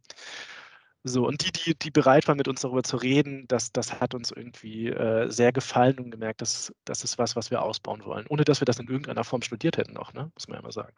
So, 1.04 1.26
und 1.26 1.44
die, 1.44 1.52
die, 1.52 1.78
die 1.78 1.90
bereit 1.90 2.26
waren, 2.26 2.36
mit 2.36 2.48
uns 2.48 2.60
darüber 2.62 2.82
zu 2.82 2.96
reden, 2.96 3.44
das, 3.48 3.72
das 3.72 4.00
hat 4.00 4.14
uns 4.14 4.32
irgendwie 4.32 4.88
äh, 4.88 5.30
sehr 5.30 5.52
gefallen 5.52 5.98
und 5.98 6.10
gemerkt, 6.10 6.42
dass 6.42 6.72
das 6.84 7.04
ist 7.04 7.18
was, 7.18 7.36
was 7.36 7.50
wir 7.50 7.62
ausbauen 7.62 8.04
wollen. 8.04 8.26
Ohne 8.28 8.44
dass 8.44 8.60
wir 8.60 8.64
das 8.64 8.80
in 8.80 8.88
irgendeiner 8.88 9.22
Form 9.22 9.42
studiert 9.42 9.76
hätten 9.76 9.92
noch, 9.92 10.12
ne? 10.12 10.30
muss 10.34 10.48
man 10.48 10.56
ja 10.56 10.62
mal 10.62 10.72
sagen. 10.72 10.92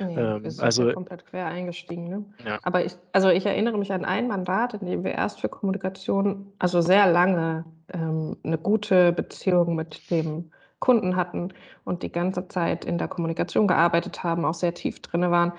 Nee, 0.00 0.14
ähm, 0.16 0.44
wir 0.44 0.50
sind 0.50 0.64
also, 0.64 0.88
ja 0.88 0.94
komplett 0.94 1.26
quer 1.26 1.46
eingestiegen. 1.46 2.08
Ne? 2.08 2.24
Ja. 2.44 2.58
Aber 2.62 2.84
ich, 2.84 2.96
also 3.12 3.28
ich 3.28 3.44
erinnere 3.44 3.76
mich 3.76 3.92
an 3.92 4.04
ein 4.06 4.28
Mandat, 4.28 4.74
in 4.74 4.86
dem 4.86 5.04
wir 5.04 5.12
erst 5.12 5.40
für 5.40 5.50
Kommunikation, 5.50 6.50
also 6.58 6.80
sehr 6.80 7.10
lange 7.10 7.66
ähm, 7.92 8.36
eine 8.42 8.56
gute 8.56 9.12
Beziehung 9.12 9.74
mit 9.74 10.10
dem 10.10 10.50
Kunden 10.78 11.16
hatten 11.16 11.52
und 11.84 12.02
die 12.02 12.12
ganze 12.12 12.48
Zeit 12.48 12.84
in 12.84 12.98
der 12.98 13.08
Kommunikation 13.08 13.66
gearbeitet 13.66 14.22
haben, 14.22 14.44
auch 14.44 14.54
sehr 14.54 14.74
tief 14.74 15.00
drin 15.00 15.30
waren 15.30 15.52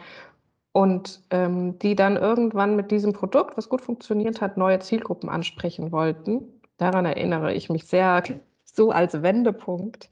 und 0.71 1.21
ähm, 1.31 1.79
die 1.79 1.95
dann 1.95 2.17
irgendwann 2.17 2.75
mit 2.75 2.91
diesem 2.91 3.13
Produkt, 3.13 3.57
was 3.57 3.69
gut 3.69 3.81
funktioniert 3.81 4.41
hat, 4.41 4.57
neue 4.57 4.79
Zielgruppen 4.79 5.29
ansprechen 5.29 5.91
wollten. 5.91 6.41
Daran 6.77 7.05
erinnere 7.05 7.53
ich 7.53 7.69
mich 7.69 7.85
sehr 7.85 8.23
so 8.65 8.91
als 8.91 9.21
Wendepunkt. 9.21 10.09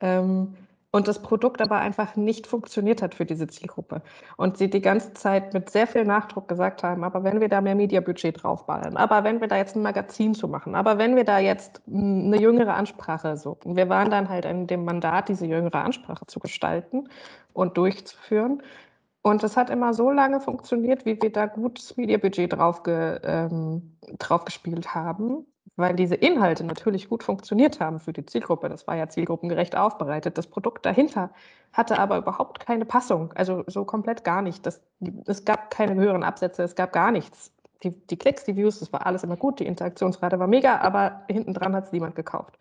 Ähm, 0.00 0.54
und 0.92 1.06
das 1.06 1.22
Produkt 1.22 1.62
aber 1.62 1.78
einfach 1.78 2.16
nicht 2.16 2.48
funktioniert 2.48 3.00
hat 3.00 3.14
für 3.14 3.24
diese 3.24 3.46
Zielgruppe. 3.46 4.02
Und 4.36 4.58
sie 4.58 4.68
die 4.68 4.80
ganze 4.80 5.12
Zeit 5.14 5.54
mit 5.54 5.70
sehr 5.70 5.86
viel 5.86 6.04
Nachdruck 6.04 6.48
gesagt 6.48 6.82
haben, 6.82 7.04
aber 7.04 7.22
wenn 7.22 7.40
wir 7.40 7.48
da 7.48 7.60
mehr 7.60 7.76
Mediabudget 7.76 8.42
draufballern, 8.42 8.96
aber 8.96 9.22
wenn 9.22 9.40
wir 9.40 9.46
da 9.46 9.56
jetzt 9.56 9.76
ein 9.76 9.82
Magazin 9.82 10.34
zu 10.34 10.48
machen, 10.48 10.74
aber 10.74 10.98
wenn 10.98 11.14
wir 11.14 11.22
da 11.24 11.38
jetzt 11.38 11.80
eine 11.86 12.40
jüngere 12.40 12.74
Ansprache. 12.74 13.38
Und 13.64 13.76
wir 13.76 13.88
waren 13.88 14.10
dann 14.10 14.28
halt 14.28 14.44
in 14.44 14.66
dem 14.66 14.84
Mandat, 14.84 15.28
diese 15.28 15.46
jüngere 15.46 15.84
Ansprache 15.84 16.26
zu 16.26 16.40
gestalten 16.40 17.08
und 17.52 17.76
durchzuführen. 17.76 18.60
Und 19.22 19.44
es 19.44 19.56
hat 19.56 19.68
immer 19.68 19.92
so 19.92 20.10
lange 20.10 20.40
funktioniert, 20.40 21.04
wie 21.04 21.20
wir 21.20 21.30
da 21.30 21.46
gutes 21.46 21.96
Mediabudget 21.96 22.54
drauf, 22.54 22.82
ge, 22.82 23.20
ähm, 23.22 23.98
drauf 24.18 24.46
gespielt 24.46 24.94
haben, 24.94 25.46
weil 25.76 25.94
diese 25.94 26.14
Inhalte 26.14 26.64
natürlich 26.64 27.08
gut 27.08 27.22
funktioniert 27.22 27.80
haben 27.80 28.00
für 28.00 28.14
die 28.14 28.24
Zielgruppe. 28.24 28.70
Das 28.70 28.86
war 28.86 28.96
ja 28.96 29.08
zielgruppengerecht 29.08 29.76
aufbereitet. 29.76 30.38
Das 30.38 30.46
Produkt 30.46 30.86
dahinter 30.86 31.30
hatte 31.72 31.98
aber 31.98 32.16
überhaupt 32.16 32.60
keine 32.60 32.86
Passung, 32.86 33.32
also 33.34 33.62
so 33.66 33.84
komplett 33.84 34.24
gar 34.24 34.40
nicht. 34.40 34.64
Das, 34.64 34.80
es 35.26 35.44
gab 35.44 35.70
keine 35.70 35.94
höheren 35.94 36.22
Absätze, 36.22 36.62
es 36.62 36.74
gab 36.74 36.92
gar 36.92 37.10
nichts. 37.10 37.52
Die, 37.82 37.90
die 37.90 38.16
Klicks, 38.16 38.44
die 38.44 38.56
Views, 38.56 38.80
das 38.80 38.92
war 38.92 39.06
alles 39.06 39.22
immer 39.22 39.36
gut, 39.36 39.60
die 39.60 39.66
Interaktionsrate 39.66 40.38
war 40.38 40.46
mega, 40.46 40.78
aber 40.80 41.22
hinten 41.28 41.54
dran 41.54 41.74
hat 41.74 41.86
es 41.86 41.92
niemand 41.92 42.14
gekauft. 42.14 42.58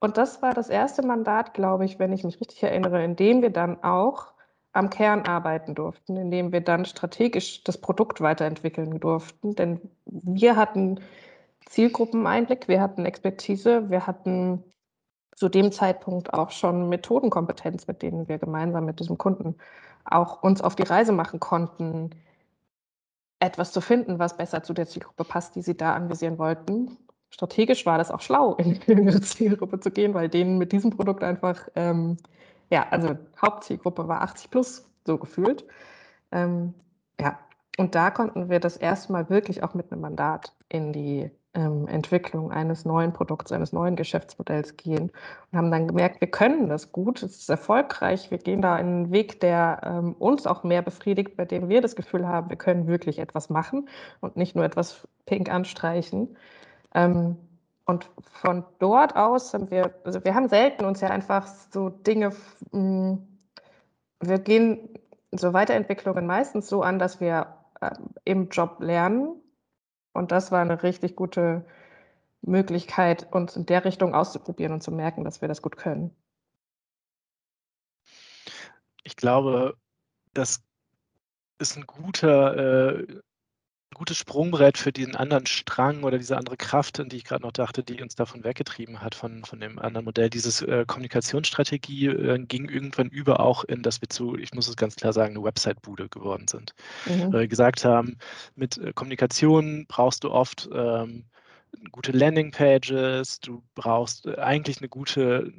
Und 0.00 0.18
das 0.18 0.42
war 0.42 0.52
das 0.52 0.68
erste 0.68 1.06
Mandat, 1.06 1.54
glaube 1.54 1.84
ich, 1.86 1.98
wenn 1.98 2.12
ich 2.12 2.24
mich 2.24 2.40
richtig 2.40 2.62
erinnere, 2.62 3.02
in 3.02 3.16
dem 3.16 3.40
wir 3.40 3.50
dann 3.50 3.82
auch 3.82 4.33
am 4.74 4.90
Kern 4.90 5.22
arbeiten 5.22 5.74
durften, 5.74 6.16
indem 6.16 6.52
wir 6.52 6.60
dann 6.60 6.84
strategisch 6.84 7.62
das 7.64 7.78
Produkt 7.80 8.20
weiterentwickeln 8.20 8.98
durften. 9.00 9.54
Denn 9.54 9.80
wir 10.04 10.56
hatten 10.56 11.00
Zielgruppeneinblick, 11.66 12.68
wir 12.68 12.80
hatten 12.80 13.06
Expertise, 13.06 13.88
wir 13.88 14.06
hatten 14.06 14.62
zu 15.36 15.48
dem 15.48 15.72
Zeitpunkt 15.72 16.34
auch 16.34 16.50
schon 16.50 16.88
Methodenkompetenz, 16.88 17.86
mit 17.86 18.02
denen 18.02 18.28
wir 18.28 18.38
gemeinsam 18.38 18.84
mit 18.84 19.00
diesem 19.00 19.16
Kunden 19.16 19.56
auch 20.04 20.42
uns 20.42 20.60
auf 20.60 20.76
die 20.76 20.82
Reise 20.82 21.12
machen 21.12 21.40
konnten, 21.40 22.10
etwas 23.40 23.72
zu 23.72 23.80
finden, 23.80 24.18
was 24.18 24.36
besser 24.36 24.62
zu 24.62 24.74
der 24.74 24.86
Zielgruppe 24.86 25.24
passt, 25.24 25.54
die 25.54 25.62
sie 25.62 25.76
da 25.76 25.94
anvisieren 25.94 26.38
wollten. 26.38 26.98
Strategisch 27.30 27.86
war 27.86 27.98
das 27.98 28.10
auch 28.10 28.20
schlau, 28.20 28.54
in 28.56 28.74
die 28.74 28.80
jüngere 28.92 29.22
Zielgruppe 29.22 29.80
zu 29.80 29.90
gehen, 29.90 30.14
weil 30.14 30.28
denen 30.28 30.58
mit 30.58 30.72
diesem 30.72 30.90
Produkt 30.90 31.22
einfach 31.22 31.68
ähm, 31.74 32.16
ja, 32.74 32.88
also 32.90 33.16
Hauptzielgruppe 33.40 34.08
war 34.08 34.22
80 34.22 34.50
plus, 34.50 34.84
so 35.06 35.16
gefühlt. 35.16 35.64
Ähm, 36.32 36.74
ja, 37.20 37.38
und 37.78 37.94
da 37.94 38.10
konnten 38.10 38.50
wir 38.50 38.58
das 38.58 38.76
erste 38.76 39.12
Mal 39.12 39.30
wirklich 39.30 39.62
auch 39.62 39.74
mit 39.74 39.92
einem 39.92 40.00
Mandat 40.00 40.52
in 40.68 40.92
die 40.92 41.30
ähm, 41.54 41.86
Entwicklung 41.86 42.50
eines 42.50 42.84
neuen 42.84 43.12
Produkts, 43.12 43.52
eines 43.52 43.72
neuen 43.72 43.94
Geschäftsmodells 43.94 44.76
gehen 44.76 45.12
und 45.52 45.58
haben 45.58 45.70
dann 45.70 45.86
gemerkt, 45.86 46.20
wir 46.20 46.28
können 46.28 46.68
das 46.68 46.90
gut, 46.90 47.22
es 47.22 47.36
ist 47.36 47.48
erfolgreich, 47.48 48.32
wir 48.32 48.38
gehen 48.38 48.60
da 48.60 48.74
einen 48.74 49.12
Weg, 49.12 49.38
der 49.38 49.80
ähm, 49.84 50.14
uns 50.14 50.44
auch 50.44 50.64
mehr 50.64 50.82
befriedigt, 50.82 51.36
bei 51.36 51.44
dem 51.44 51.68
wir 51.68 51.80
das 51.80 51.94
Gefühl 51.94 52.26
haben, 52.26 52.50
wir 52.50 52.56
können 52.56 52.88
wirklich 52.88 53.20
etwas 53.20 53.50
machen 53.50 53.88
und 54.20 54.36
nicht 54.36 54.56
nur 54.56 54.64
etwas 54.64 55.06
pink 55.26 55.48
anstreichen. 55.48 56.36
Ähm, 56.92 57.36
und 57.84 58.08
von 58.40 58.64
dort 58.78 59.14
aus 59.14 59.52
haben 59.52 59.70
wir, 59.70 59.94
also 60.04 60.24
wir 60.24 60.34
haben 60.34 60.48
selten 60.48 60.84
uns 60.84 61.00
ja 61.00 61.08
einfach 61.08 61.46
so 61.46 61.90
Dinge, 61.90 62.32
mm, 62.72 63.14
wir 64.20 64.38
gehen 64.38 64.88
so 65.32 65.52
Weiterentwicklungen 65.52 66.26
meistens 66.26 66.68
so 66.68 66.82
an, 66.82 66.98
dass 66.98 67.20
wir 67.20 67.58
ähm, 67.82 68.10
im 68.24 68.48
Job 68.48 68.80
lernen. 68.80 69.40
Und 70.12 70.32
das 70.32 70.50
war 70.52 70.60
eine 70.60 70.82
richtig 70.82 71.16
gute 71.16 71.66
Möglichkeit, 72.40 73.32
uns 73.32 73.56
in 73.56 73.66
der 73.66 73.84
Richtung 73.84 74.14
auszuprobieren 74.14 74.72
und 74.72 74.82
zu 74.82 74.92
merken, 74.92 75.24
dass 75.24 75.40
wir 75.40 75.48
das 75.48 75.60
gut 75.60 75.76
können. 75.76 76.14
Ich 79.02 79.16
glaube, 79.16 79.76
das 80.32 80.62
ist 81.58 81.76
ein 81.76 81.86
guter 81.86 82.96
äh, 82.98 83.20
gutes 83.94 84.16
Sprungbrett 84.16 84.78
für 84.78 84.92
diesen 84.92 85.16
anderen 85.16 85.46
Strang 85.46 86.02
oder 86.02 86.18
diese 86.18 86.36
andere 86.36 86.56
Kraft, 86.56 87.00
an 87.00 87.08
die 87.08 87.16
ich 87.16 87.24
gerade 87.24 87.42
noch 87.42 87.52
dachte, 87.52 87.82
die 87.82 88.02
uns 88.02 88.14
davon 88.14 88.44
weggetrieben 88.44 89.00
hat, 89.00 89.14
von, 89.14 89.44
von 89.44 89.60
dem 89.60 89.78
anderen 89.78 90.04
Modell. 90.04 90.30
Diese 90.30 90.66
äh, 90.66 90.84
Kommunikationsstrategie 90.84 92.06
äh, 92.06 92.38
ging 92.38 92.68
irgendwann 92.68 93.08
über 93.08 93.40
auch 93.40 93.64
in, 93.64 93.82
dass 93.82 94.00
wir 94.00 94.08
zu, 94.08 94.36
ich 94.36 94.52
muss 94.52 94.68
es 94.68 94.76
ganz 94.76 94.96
klar 94.96 95.12
sagen, 95.12 95.34
eine 95.34 95.44
Website-Bude 95.44 96.08
geworden 96.08 96.46
sind. 96.48 96.74
Mhm. 97.06 97.32
Weil 97.32 97.40
wir 97.40 97.48
gesagt 97.48 97.84
haben, 97.84 98.18
mit 98.56 98.78
äh, 98.78 98.92
Kommunikation 98.92 99.86
brauchst 99.88 100.24
du 100.24 100.30
oft 100.30 100.68
ähm, 100.74 101.24
gute 101.90 102.12
Landing-Pages, 102.12 103.40
du 103.40 103.62
brauchst 103.74 104.26
äh, 104.26 104.36
eigentlich 104.36 104.78
eine 104.78 104.88
gute 104.88 105.52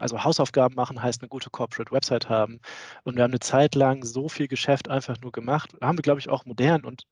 also 0.00 0.22
Hausaufgaben 0.22 0.76
machen 0.76 1.02
heißt 1.02 1.22
eine 1.22 1.28
gute 1.28 1.50
Corporate 1.50 1.90
Website 1.90 2.28
haben. 2.28 2.60
Und 3.02 3.16
wir 3.16 3.24
haben 3.24 3.32
eine 3.32 3.40
Zeit 3.40 3.74
lang 3.74 4.04
so 4.04 4.28
viel 4.28 4.46
Geschäft 4.46 4.88
einfach 4.88 5.20
nur 5.20 5.32
gemacht. 5.32 5.72
Haben 5.80 5.98
wir, 5.98 6.02
glaube 6.02 6.20
ich, 6.20 6.28
auch 6.28 6.44
modern 6.44 6.84
und 6.84 7.04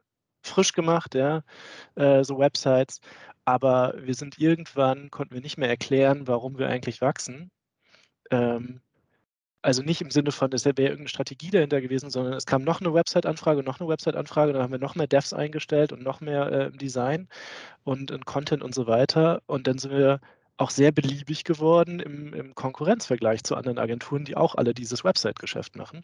frisch 0.49 0.73
gemacht, 0.73 1.15
ja, 1.15 1.43
äh, 1.97 2.25
so 2.25 2.39
Websites. 2.39 3.01
Aber 3.45 3.95
wir 3.99 4.15
sind 4.15 4.39
irgendwann, 4.39 5.11
konnten 5.11 5.35
wir 5.35 5.43
nicht 5.43 5.59
mehr 5.59 5.69
erklären, 5.69 6.27
warum 6.27 6.59
wir 6.59 6.69
eigentlich 6.69 7.01
wachsen. 7.01 7.51
Ähm, 8.31 8.81
also 9.67 9.83
nicht 9.83 10.01
im 10.01 10.11
Sinne 10.13 10.31
von, 10.33 10.53
es 10.53 10.65
wäre 10.65 10.81
irgendeine 10.81 11.09
Strategie 11.09 11.51
dahinter 11.51 11.81
gewesen, 11.81 12.09
sondern 12.11 12.35
es 12.35 12.47
kam 12.47 12.63
noch 12.63 12.81
eine 12.81 12.95
Website-Anfrage, 12.95 13.65
noch 13.65 13.81
eine 13.81 13.89
Website-Anfrage, 13.89 14.53
dann 14.53 14.63
haben 14.63 14.73
wir 14.73 14.79
noch 14.79 14.95
mehr 14.95 15.09
Devs 15.09 15.33
eingestellt 15.33 15.93
und 15.93 16.03
noch 16.03 16.21
mehr 16.21 16.53
äh, 16.53 16.71
Design 16.73 17.29
und, 17.85 18.13
und 18.13 18.27
Content 18.27 18.63
und 18.63 18.75
so 18.77 18.87
weiter. 18.87 19.43
Und 19.47 19.67
dann 19.67 19.79
sind 19.79 19.91
wir 19.93 20.21
auch 20.57 20.71
sehr 20.71 20.93
beliebig 20.93 21.45
geworden 21.45 22.01
im, 22.01 22.33
im 22.33 22.55
Konkurrenzvergleich 22.55 23.43
zu 23.43 23.57
anderen 23.57 23.79
Agenturen, 23.79 24.25
die 24.25 24.37
auch 24.37 24.55
alle 24.55 24.73
dieses 24.73 25.05
Website-Geschäft 25.05 25.77
machen. 25.77 26.03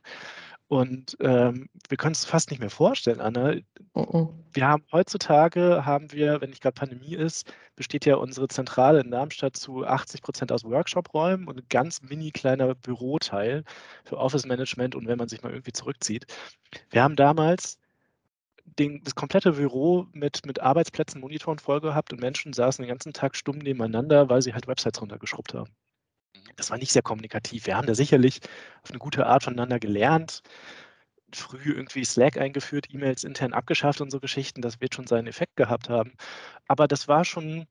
Und 0.73 1.19
ähm, 1.21 1.69
wir 1.91 1.99
können 1.99 2.15
es 2.15 2.25
fast 2.25 2.51
nicht 2.51 2.61
mehr 2.61 2.71
vorstellen, 2.71 3.21
Anna. 3.21 3.57
Uh 3.95 4.31
Wir 4.55 4.67
haben 4.67 4.83
heutzutage, 4.91 5.85
haben 5.85 6.11
wir, 6.13 6.41
wenn 6.41 6.49
nicht 6.49 6.63
gerade 6.63 6.73
Pandemie 6.73 7.15
ist, 7.15 7.53
besteht 7.77 8.07
ja 8.07 8.17
unsere 8.17 8.49
Zentrale 8.49 9.01
in 9.03 9.11
Darmstadt 9.11 9.55
zu 9.55 9.85
80 9.85 10.23
Prozent 10.23 10.51
aus 10.51 10.65
Workshop-Räumen 10.65 11.47
und 11.47 11.59
ein 11.59 11.67
ganz 11.69 12.01
mini 12.01 12.31
kleiner 12.31 12.75
Büroteil 12.75 13.65
für 14.07 14.17
Office-Management 14.17 14.95
und 14.95 15.07
wenn 15.07 15.19
man 15.19 15.29
sich 15.29 15.43
mal 15.43 15.53
irgendwie 15.53 15.73
zurückzieht. 15.73 16.25
Wir 16.89 17.03
haben 17.03 17.17
damals 17.17 17.77
den, 18.65 19.03
das 19.05 19.15
komplette 19.15 19.53
Büro 19.53 20.07
mit, 20.13 20.47
mit 20.47 20.61
Arbeitsplätzen, 20.61 21.21
Monitoren 21.21 21.59
voll 21.59 21.83
gehabt 21.83 22.15
und 22.15 22.23
Menschen 22.23 22.55
saßen 22.55 22.83
den 22.83 22.89
ganzen 22.89 23.13
Tag 23.13 23.37
stumm 23.37 23.59
nebeneinander, 23.59 24.31
weil 24.31 24.41
sie 24.41 24.55
halt 24.55 24.69
Websites 24.69 25.03
runtergeschrubbt 25.03 25.53
haben. 25.53 25.71
Mhm. 26.35 26.41
Das 26.57 26.71
war 26.71 26.79
nicht 26.79 26.93
sehr 26.93 27.03
kommunikativ. 27.03 27.67
Wir 27.67 27.77
haben 27.77 27.87
da 27.87 27.95
sicherlich 27.95 28.41
auf 28.83 28.91
eine 28.91 28.99
gute 28.99 29.27
Art 29.27 29.45
voneinander 29.45 29.79
gelernt, 29.79 30.43
früh 31.35 31.73
irgendwie 31.73 32.05
Slack 32.05 32.37
eingeführt, 32.39 32.89
E-Mails 32.91 33.25
intern 33.25 33.53
abgeschafft 33.53 34.01
und 34.01 34.11
so 34.11 34.21
Geschichten. 34.21 34.63
Das 34.63 34.81
wird 34.81 34.95
schon 34.95 35.07
seinen 35.07 35.27
Effekt 35.27 35.57
gehabt 35.57 35.89
haben. 35.89 36.15
Aber 36.69 36.89
das 36.89 37.09
war 37.09 37.25
schon, 37.25 37.67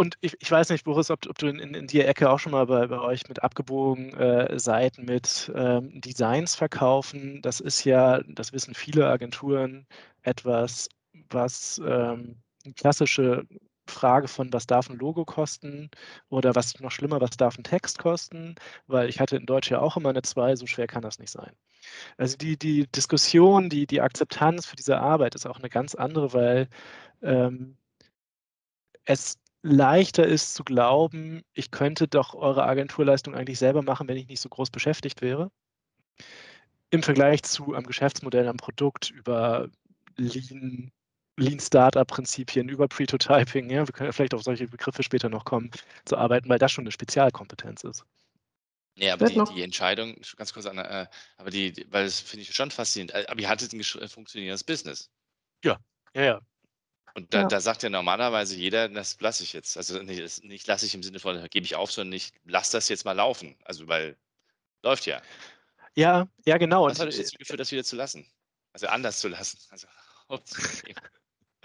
und 0.00 0.16
ich, 0.22 0.34
ich, 0.40 0.50
weiß 0.50 0.70
nicht, 0.70 0.84
Boris, 0.84 1.10
ob, 1.10 1.26
ob 1.28 1.38
du 1.38 1.46
in, 1.48 1.58
in, 1.58 1.74
in 1.74 1.86
die 1.86 2.00
Ecke 2.00 2.30
auch 2.30 2.38
schon 2.38 2.52
mal 2.52 2.66
bei, 2.66 2.86
bei 2.86 3.00
euch 3.00 3.28
mit 3.28 3.42
abgebogenen 3.42 4.14
äh, 4.14 4.58
Seiten 4.58 5.04
mit 5.04 5.52
ähm, 5.54 6.00
Designs 6.00 6.54
verkaufen. 6.54 7.42
Das 7.42 7.60
ist 7.60 7.84
ja, 7.84 8.22
das 8.26 8.52
wissen 8.52 8.74
viele 8.74 9.06
Agenturen, 9.08 9.86
etwas, 10.22 10.88
was 11.28 11.80
ähm, 11.84 12.36
klassische 12.76 13.46
Frage 13.90 14.28
von, 14.28 14.52
was 14.52 14.66
darf 14.66 14.88
ein 14.90 14.96
Logo 14.96 15.24
kosten 15.24 15.90
oder 16.28 16.54
was 16.54 16.78
noch 16.80 16.90
schlimmer, 16.90 17.20
was 17.20 17.36
darf 17.36 17.58
ein 17.58 17.64
Text 17.64 17.98
kosten, 17.98 18.54
weil 18.86 19.08
ich 19.08 19.20
hatte 19.20 19.36
in 19.36 19.46
Deutsch 19.46 19.70
ja 19.70 19.80
auch 19.80 19.96
immer 19.96 20.10
eine 20.10 20.22
2, 20.22 20.56
so 20.56 20.66
schwer 20.66 20.86
kann 20.86 21.02
das 21.02 21.18
nicht 21.18 21.30
sein. 21.30 21.52
Also 22.16 22.36
die, 22.36 22.58
die 22.58 22.86
Diskussion, 22.88 23.70
die, 23.70 23.86
die 23.86 24.00
Akzeptanz 24.00 24.66
für 24.66 24.76
diese 24.76 24.98
Arbeit 24.98 25.34
ist 25.34 25.46
auch 25.46 25.58
eine 25.58 25.70
ganz 25.70 25.94
andere, 25.94 26.32
weil 26.32 26.68
ähm, 27.22 27.76
es 29.04 29.38
leichter 29.62 30.26
ist 30.26 30.54
zu 30.54 30.64
glauben, 30.64 31.42
ich 31.52 31.70
könnte 31.70 32.08
doch 32.08 32.34
eure 32.34 32.64
Agenturleistung 32.64 33.34
eigentlich 33.34 33.58
selber 33.58 33.82
machen, 33.82 34.08
wenn 34.08 34.16
ich 34.16 34.28
nicht 34.28 34.40
so 34.40 34.48
groß 34.48 34.70
beschäftigt 34.70 35.20
wäre. 35.22 35.50
Im 36.90 37.02
Vergleich 37.02 37.42
zu 37.42 37.74
einem 37.74 37.86
Geschäftsmodell, 37.86 38.48
einem 38.48 38.56
Produkt 38.56 39.10
über 39.10 39.68
Lean, 40.16 40.92
Lean 41.40 41.58
Startup-Prinzipien, 41.60 42.68
über 42.68 42.86
Prototyping, 42.88 43.70
ja, 43.70 43.86
wir 43.86 43.92
können 43.92 44.08
ja 44.08 44.12
vielleicht 44.12 44.34
auf 44.34 44.42
solche 44.42 44.68
Begriffe 44.68 45.02
später 45.02 45.28
noch 45.28 45.44
kommen, 45.44 45.70
zu 46.04 46.16
arbeiten, 46.16 46.48
weil 46.48 46.58
das 46.58 46.72
schon 46.72 46.84
eine 46.84 46.92
Spezialkompetenz 46.92 47.84
ist. 47.84 48.04
Ja, 48.96 49.14
aber 49.14 49.26
die, 49.26 49.42
die, 49.54 49.62
Entscheidung, 49.62 50.20
ganz 50.36 50.52
kurz, 50.52 50.66
Anna, 50.66 51.02
äh, 51.02 51.06
aber 51.38 51.50
die, 51.50 51.86
weil 51.90 52.04
das 52.04 52.20
finde 52.20 52.42
ich 52.42 52.54
schon 52.54 52.70
faszinierend, 52.70 53.14
äh, 53.14 53.26
aber 53.28 53.40
ihr 53.40 53.48
hattet 53.48 53.72
ein 53.72 53.82
funktionierendes 53.82 54.64
Business. 54.64 55.10
Ja, 55.64 55.78
ja, 56.14 56.22
ja. 56.22 56.40
Und 57.14 57.32
da, 57.32 57.40
ja. 57.40 57.48
da 57.48 57.60
sagt 57.60 57.82
ja 57.82 57.88
normalerweise 57.88 58.56
jeder, 58.56 58.88
das 58.88 59.20
lasse 59.20 59.42
ich 59.42 59.52
jetzt. 59.52 59.76
Also 59.76 60.02
nicht, 60.02 60.44
nicht 60.44 60.66
lasse 60.66 60.86
ich 60.86 60.94
im 60.94 61.02
Sinne 61.02 61.18
von, 61.18 61.44
gebe 61.50 61.64
ich 61.64 61.74
auf, 61.74 61.90
sondern 61.90 62.12
ich 62.12 62.32
lasse 62.44 62.72
das 62.72 62.88
jetzt 62.88 63.04
mal 63.04 63.12
laufen. 63.12 63.56
Also 63.64 63.88
weil 63.88 64.16
läuft 64.82 65.06
ja. 65.06 65.20
Ja, 65.96 66.28
ja, 66.44 66.58
genau. 66.58 66.84
Was 66.84 67.00
hat 67.00 67.08
euch 67.08 67.18
jetzt 67.18 67.36
geführt, 67.36 67.58
das 67.58 67.72
wieder 67.72 67.84
zu 67.84 67.96
lassen? 67.96 68.26
Also 68.72 68.86
anders 68.86 69.18
zu 69.18 69.28
lassen. 69.28 69.58
Also, 69.70 69.88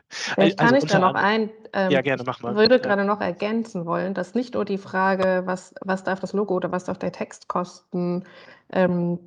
Vielleicht 0.09 0.59
kann 0.59 0.73
also 0.73 0.85
ich 0.85 0.91
da 0.91 0.99
noch 0.99 1.15
ein, 1.15 1.49
ähm, 1.73 1.91
ja, 1.91 2.01
gerne, 2.01 2.23
mach 2.25 2.41
mal. 2.41 2.51
Ich 2.51 2.57
würde 2.57 2.75
ja. 2.75 2.81
gerade 2.81 3.05
noch 3.05 3.21
ergänzen 3.21 3.85
wollen, 3.85 4.13
dass 4.13 4.35
nicht 4.35 4.53
nur 4.53 4.65
die 4.65 4.77
Frage, 4.77 5.43
was, 5.45 5.73
was 5.81 6.03
darf 6.03 6.19
das 6.19 6.33
Logo 6.33 6.55
oder 6.55 6.71
was 6.71 6.85
darf 6.85 6.99
der 6.99 7.11
Text 7.11 7.47
kosten, 7.47 8.23
ähm, 8.71 9.19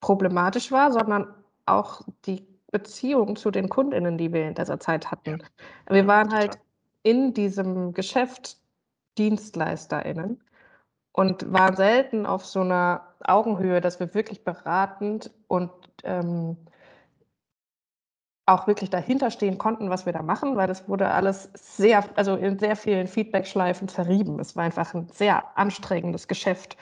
problematisch 0.00 0.70
war, 0.70 0.92
sondern 0.92 1.34
auch 1.66 2.02
die 2.26 2.46
Beziehung 2.70 3.36
zu 3.36 3.50
den 3.50 3.68
Kundinnen, 3.68 4.18
die 4.18 4.32
wir 4.32 4.46
in 4.46 4.54
dieser 4.54 4.78
Zeit 4.78 5.10
hatten. 5.10 5.38
Ja. 5.88 5.94
Wir 5.94 6.06
waren 6.06 6.32
halt 6.32 6.58
in 7.02 7.32
diesem 7.32 7.94
Geschäft 7.94 8.58
DienstleisterInnen 9.16 10.40
und 11.12 11.52
waren 11.52 11.76
selten 11.76 12.26
auf 12.26 12.44
so 12.44 12.60
einer 12.60 13.14
Augenhöhe, 13.24 13.80
dass 13.80 13.98
wir 13.98 14.14
wirklich 14.14 14.44
beratend 14.44 15.30
und 15.48 15.70
ähm, 16.04 16.56
auch 18.48 18.66
wirklich 18.66 18.90
dahinter 18.90 19.30
stehen 19.30 19.58
konnten, 19.58 19.90
was 19.90 20.06
wir 20.06 20.12
da 20.12 20.22
machen, 20.22 20.56
weil 20.56 20.66
das 20.66 20.88
wurde 20.88 21.10
alles 21.10 21.50
sehr, 21.54 22.04
also 22.16 22.34
in 22.36 22.58
sehr 22.58 22.76
vielen 22.76 23.06
Feedback-Schleifen 23.06 23.88
zerrieben. 23.88 24.40
Es 24.40 24.56
war 24.56 24.64
einfach 24.64 24.94
ein 24.94 25.08
sehr 25.12 25.44
anstrengendes 25.56 26.28
Geschäft 26.28 26.76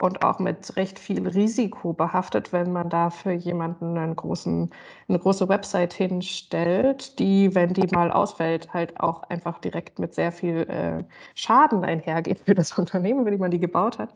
und 0.00 0.24
auch 0.24 0.38
mit 0.38 0.76
recht 0.76 0.98
viel 0.98 1.26
Risiko 1.28 1.92
behaftet, 1.92 2.52
wenn 2.52 2.72
man 2.72 2.88
da 2.88 3.10
für 3.10 3.32
jemanden 3.32 3.96
einen 3.96 4.16
großen, 4.16 4.70
eine 5.08 5.18
große 5.18 5.48
Website 5.48 5.92
hinstellt, 5.92 7.18
die, 7.18 7.54
wenn 7.54 7.72
die 7.72 7.86
mal 7.94 8.10
ausfällt, 8.10 8.72
halt 8.72 8.98
auch 9.00 9.22
einfach 9.24 9.58
direkt 9.58 9.98
mit 9.98 10.14
sehr 10.14 10.32
viel 10.32 10.62
äh, 10.68 11.04
Schaden 11.34 11.84
einhergeht 11.84 12.40
für 12.44 12.54
das 12.54 12.72
Unternehmen, 12.78 13.24
wenn 13.24 13.38
man 13.38 13.50
die 13.50 13.60
gebaut 13.60 13.98
hat. 13.98 14.14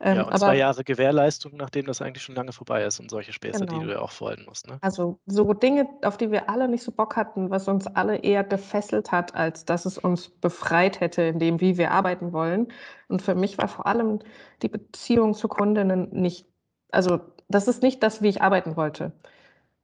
Ähm, 0.00 0.16
ja, 0.16 0.22
und 0.22 0.28
aber, 0.28 0.38
zwei 0.38 0.56
Jahre 0.56 0.82
Gewährleistung, 0.82 1.52
nachdem 1.56 1.86
das 1.86 2.02
eigentlich 2.02 2.22
schon 2.22 2.34
lange 2.34 2.52
vorbei 2.52 2.82
ist 2.84 2.98
und 2.98 3.10
solche 3.10 3.32
Späße, 3.32 3.64
genau. 3.64 3.78
die 3.78 3.86
du 3.86 3.92
ja 3.92 4.00
auch 4.00 4.10
folgen 4.10 4.44
musst. 4.44 4.68
Ne? 4.68 4.78
Also 4.80 5.18
so 5.26 5.52
Dinge, 5.54 5.88
auf 6.02 6.16
die 6.16 6.30
wir 6.30 6.50
alle 6.50 6.68
nicht 6.68 6.82
so 6.82 6.90
Bock 6.90 7.16
hatten, 7.16 7.48
was 7.50 7.68
uns 7.68 7.86
alle 7.86 8.16
eher 8.16 8.42
gefesselt 8.42 9.12
hat, 9.12 9.34
als 9.34 9.64
dass 9.64 9.86
es 9.86 9.96
uns 9.96 10.28
befreit 10.28 11.00
hätte 11.00 11.22
in 11.22 11.38
dem, 11.38 11.60
wie 11.60 11.78
wir 11.78 11.92
arbeiten 11.92 12.32
wollen. 12.32 12.68
Und 13.14 13.22
für 13.22 13.36
mich 13.36 13.58
war 13.58 13.68
vor 13.68 13.86
allem 13.86 14.18
die 14.62 14.68
Beziehung 14.68 15.34
zu 15.34 15.46
Kundinnen 15.46 16.08
nicht, 16.10 16.48
also 16.90 17.20
das 17.48 17.68
ist 17.68 17.80
nicht 17.80 18.02
das, 18.02 18.22
wie 18.22 18.28
ich 18.28 18.42
arbeiten 18.42 18.76
wollte. 18.76 19.12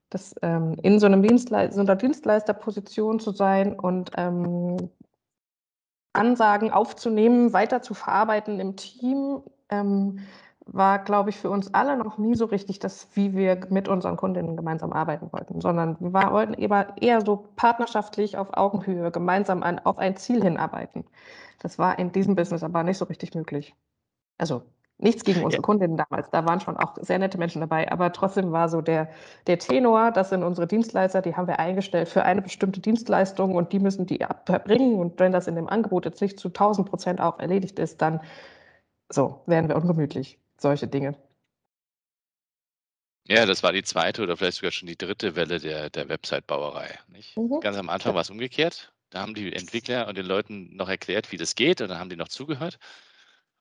Das, 0.09 0.35
ähm, 0.43 0.75
in 0.83 0.99
so, 0.99 1.07
einem 1.07 1.23
Dienstle 1.23 1.71
so 1.71 1.81
einer 1.81 1.95
Dienstleisterposition 1.95 3.21
zu 3.21 3.31
sein 3.31 3.79
und 3.79 4.11
ähm, 4.17 4.91
Ansagen 6.13 6.73
aufzunehmen, 6.73 7.53
weiter 7.53 7.83
zu 7.83 7.95
verarbeiten 7.95 8.59
im 8.59 8.75
Team, 8.75 9.45
ähm, 9.69 10.19
war, 10.67 10.99
glaube 10.99 11.31
ich, 11.31 11.37
für 11.37 11.51
uns 11.51 11.73
alle 11.73 11.97
noch 11.97 12.19
nie 12.19 12.35
so 12.35 12.47
richtig 12.47 12.81
das, 12.81 13.07
wie 13.15 13.37
wir 13.37 13.61
mit 13.71 13.87
unseren 13.87 14.17
Kundinnen 14.17 14.57
gemeinsam 14.57 14.93
arbeiten 14.93 15.33
wollten, 15.33 15.61
sondern 15.61 15.97
wir 16.01 16.13
wollten 16.13 16.55
eher 16.55 17.21
so 17.25 17.47
partnerschaftlich 17.55 18.37
auf 18.37 18.57
Augenhöhe 18.57 19.13
gemeinsam 19.13 19.63
an, 19.63 19.79
auf 19.79 19.99
ein 19.99 20.17
Ziel 20.17 20.43
hinarbeiten. 20.43 21.05
Das 21.61 21.79
war 21.79 21.99
in 21.99 22.11
diesem 22.11 22.35
Business 22.35 22.63
aber 22.63 22.83
nicht 22.83 22.99
so 22.99 23.05
richtig 23.05 23.35
möglich. 23.35 23.75
Also 24.39 24.63
nichts 24.99 25.25
gegen 25.25 25.45
unsere 25.45 25.63
ja. 25.63 25.67
Kundinnen 25.67 25.97
damals, 25.97 26.31
da 26.31 26.45
waren 26.45 26.61
schon 26.61 26.77
auch 26.77 26.97
sehr 27.01 27.19
nette 27.19 27.39
Menschen 27.39 27.61
dabei, 27.61 27.91
aber 27.91 28.13
trotzdem 28.13 28.53
war 28.53 28.69
so 28.69 28.81
der, 28.81 29.11
der 29.47 29.59
Tenor, 29.59 30.11
das 30.11 30.31
sind 30.31 30.43
unsere 30.43 30.67
Dienstleister, 30.67 31.23
die 31.23 31.37
haben 31.37 31.47
wir 31.47 31.59
eingestellt 31.59 32.09
für 32.09 32.25
eine 32.25 32.43
bestimmte 32.43 32.81
Dienstleistung 32.81 33.55
und 33.55 33.73
die 33.73 33.79
müssen 33.79 34.07
die 34.07 34.21
erbringen 34.21 34.99
und 34.99 35.19
wenn 35.19 35.33
das 35.33 35.47
in 35.47 35.55
dem 35.55 35.69
Angebot 35.69 36.05
jetzt 36.05 36.21
nicht 36.21 36.39
zu 36.39 36.49
1000 36.49 36.89
Prozent 36.89 37.21
auch 37.21 37.39
erledigt 37.39 37.79
ist, 37.79 38.03
dann 38.03 38.21
so, 39.09 39.43
werden 39.47 39.69
wir 39.69 39.77
ungemütlich. 39.77 40.39
Solche 40.59 40.87
Dinge. 40.87 41.17
Ja, 43.27 43.47
das 43.47 43.63
war 43.63 43.73
die 43.73 43.83
zweite 43.83 44.23
oder 44.23 44.37
vielleicht 44.37 44.59
sogar 44.59 44.73
schon 44.73 44.89
die 44.89 44.97
dritte 44.97 45.37
Welle 45.37 45.59
der, 45.59 45.89
der 45.91 46.09
Website-Bauerei. 46.09 46.99
Mhm. 47.37 47.61
Ganz 47.61 47.77
am 47.77 47.89
Anfang 47.89 48.15
war 48.15 48.23
es 48.23 48.31
umgekehrt. 48.31 48.93
Da 49.11 49.21
haben 49.21 49.35
die 49.35 49.53
Entwickler 49.53 50.07
und 50.09 50.17
den 50.17 50.27
Leuten 50.27 50.75
noch 50.77 50.89
erklärt, 50.89 51.33
wie 51.33 51.37
das 51.37 51.55
geht, 51.57 51.81
und 51.81 51.89
dann 51.89 51.99
haben 51.99 52.11
die 52.11 52.17
noch 52.17 52.29
zugehört. 52.29 52.79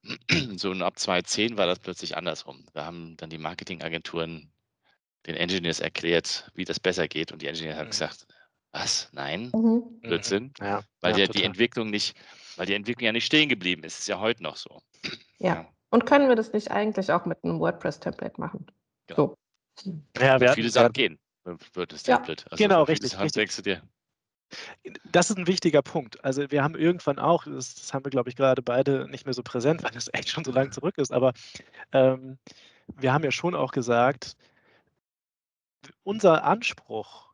So 0.58 0.72
und 0.72 0.82
ab 0.82 0.98
2010 0.98 1.58
war 1.58 1.66
das 1.66 1.80
plötzlich 1.80 2.16
andersrum. 2.16 2.66
Da 2.74 2.86
haben 2.86 3.18
dann 3.18 3.30
die 3.30 3.38
Marketingagenturen 3.38 4.52
den 5.28 5.36
Engineers 5.36 5.80
erklärt, 5.82 6.50
wie 6.54 6.64
das 6.64 6.80
besser 6.80 7.08
geht. 7.10 7.32
Und 7.34 7.42
die 7.42 7.48
Engineers 7.48 7.78
haben 7.78 7.88
Mhm. 7.88 7.92
gesagt, 7.92 8.26
was? 8.72 9.10
Nein? 9.12 9.52
Mhm. 9.54 10.00
Blödsinn. 10.02 10.54
Ja, 10.62 10.84
Weil 11.02 11.14
ja, 11.14 11.26
ja, 11.26 11.28
die. 11.28 11.44
Entwicklung 11.44 11.90
nicht, 11.90 12.16
weil 12.56 12.66
die 12.68 12.76
Entwicklung 12.76 13.06
ja 13.08 13.12
nicht 13.12 13.26
stehen 13.26 13.50
geblieben 13.50 13.84
ist. 13.84 14.00
Ist 14.00 14.08
ja 14.08 14.20
heute 14.20 14.42
noch 14.44 14.56
so. 14.56 14.82
Ja. 15.40 15.68
Und 15.90 16.06
können 16.06 16.30
wir 16.30 16.36
das 16.36 16.54
nicht 16.54 16.72
eigentlich 16.72 17.12
auch 17.12 17.26
mit 17.26 17.44
einem 17.44 17.60
WordPress-Template 17.60 18.40
machen? 18.40 18.68
Genau. 19.08 19.36
So. 19.76 19.98
Ja, 20.18 20.40
wir 20.40 20.54
Viele 20.54 20.68
hatten- 20.68 20.70
Sachen 20.70 20.94
gehen. 20.94 21.20
Wird 21.74 21.92
das 21.92 22.06
Ja. 22.06 22.18
Template. 22.18 22.46
Also 22.52 22.64
Genau, 22.64 22.84
richtig, 22.84 23.14
richtig. 23.16 23.32
denkst 23.34 23.56
du 23.58 23.62
dir, 23.64 23.82
Das 25.06 25.30
ist 25.30 25.38
ein 25.38 25.48
wichtiger 25.48 25.82
Punkt. 25.82 26.24
Also 26.24 26.50
wir 26.52 26.64
haben 26.64 26.76
irgendwann 26.76 27.20
auch, 27.20 27.46
das, 27.46 27.76
das 27.76 27.94
haben 27.94 28.06
wir, 28.06 28.12
glaube 28.12 28.30
ich, 28.30 28.36
gerade 28.36 28.62
beide 28.62 29.08
nicht 29.10 29.26
mehr 29.26 29.34
so 29.34 29.44
präsent, 29.44 29.84
weil 29.84 29.92
das 29.92 30.10
echt 30.14 30.30
schon 30.30 30.46
so 30.46 30.52
lange 30.52 30.72
zurück 30.72 30.98
ist, 30.98 31.12
aber 31.12 31.34
ähm, 31.92 32.38
wir 32.98 33.14
haben 33.14 33.24
ja 33.24 33.32
schon 33.32 33.56
auch 33.56 33.72
gesagt, 33.72 34.36
unser 36.04 36.44
Anspruch, 36.44 37.29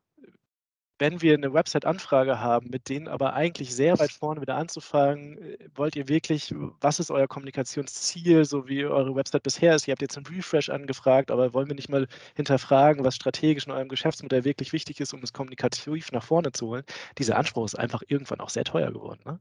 wenn 0.98 1.22
wir 1.22 1.34
eine 1.34 1.52
Website-Anfrage 1.52 2.40
haben, 2.40 2.70
mit 2.70 2.88
denen 2.88 3.08
aber 3.08 3.34
eigentlich 3.34 3.74
sehr 3.74 3.98
weit 3.98 4.12
vorne 4.12 4.40
wieder 4.40 4.56
anzufangen, 4.56 5.38
äh, 5.38 5.58
wollt 5.74 5.96
ihr 5.96 6.08
wirklich, 6.08 6.54
was 6.80 7.00
ist 7.00 7.10
euer 7.10 7.28
Kommunikationsziel, 7.28 8.44
so 8.44 8.68
wie 8.68 8.84
eure 8.84 9.14
Website 9.14 9.42
bisher 9.42 9.74
ist? 9.74 9.86
Ihr 9.88 9.92
habt 9.92 10.02
jetzt 10.02 10.16
einen 10.16 10.26
Refresh 10.26 10.70
angefragt, 10.70 11.30
aber 11.30 11.52
wollen 11.52 11.68
wir 11.68 11.74
nicht 11.74 11.88
mal 11.90 12.06
hinterfragen, 12.34 13.04
was 13.04 13.16
strategisch 13.16 13.66
in 13.66 13.72
eurem 13.72 13.88
Geschäftsmodell 13.88 14.44
wirklich 14.44 14.72
wichtig 14.72 15.00
ist, 15.00 15.12
um 15.14 15.22
es 15.22 15.32
kommunikativ 15.32 16.12
nach 16.12 16.24
vorne 16.24 16.52
zu 16.52 16.68
holen? 16.68 16.84
Dieser 17.18 17.36
Anspruch 17.36 17.66
ist 17.66 17.78
einfach 17.78 18.02
irgendwann 18.08 18.40
auch 18.40 18.50
sehr 18.50 18.64
teuer 18.64 18.92
geworden. 18.92 19.20
Ne? 19.24 19.40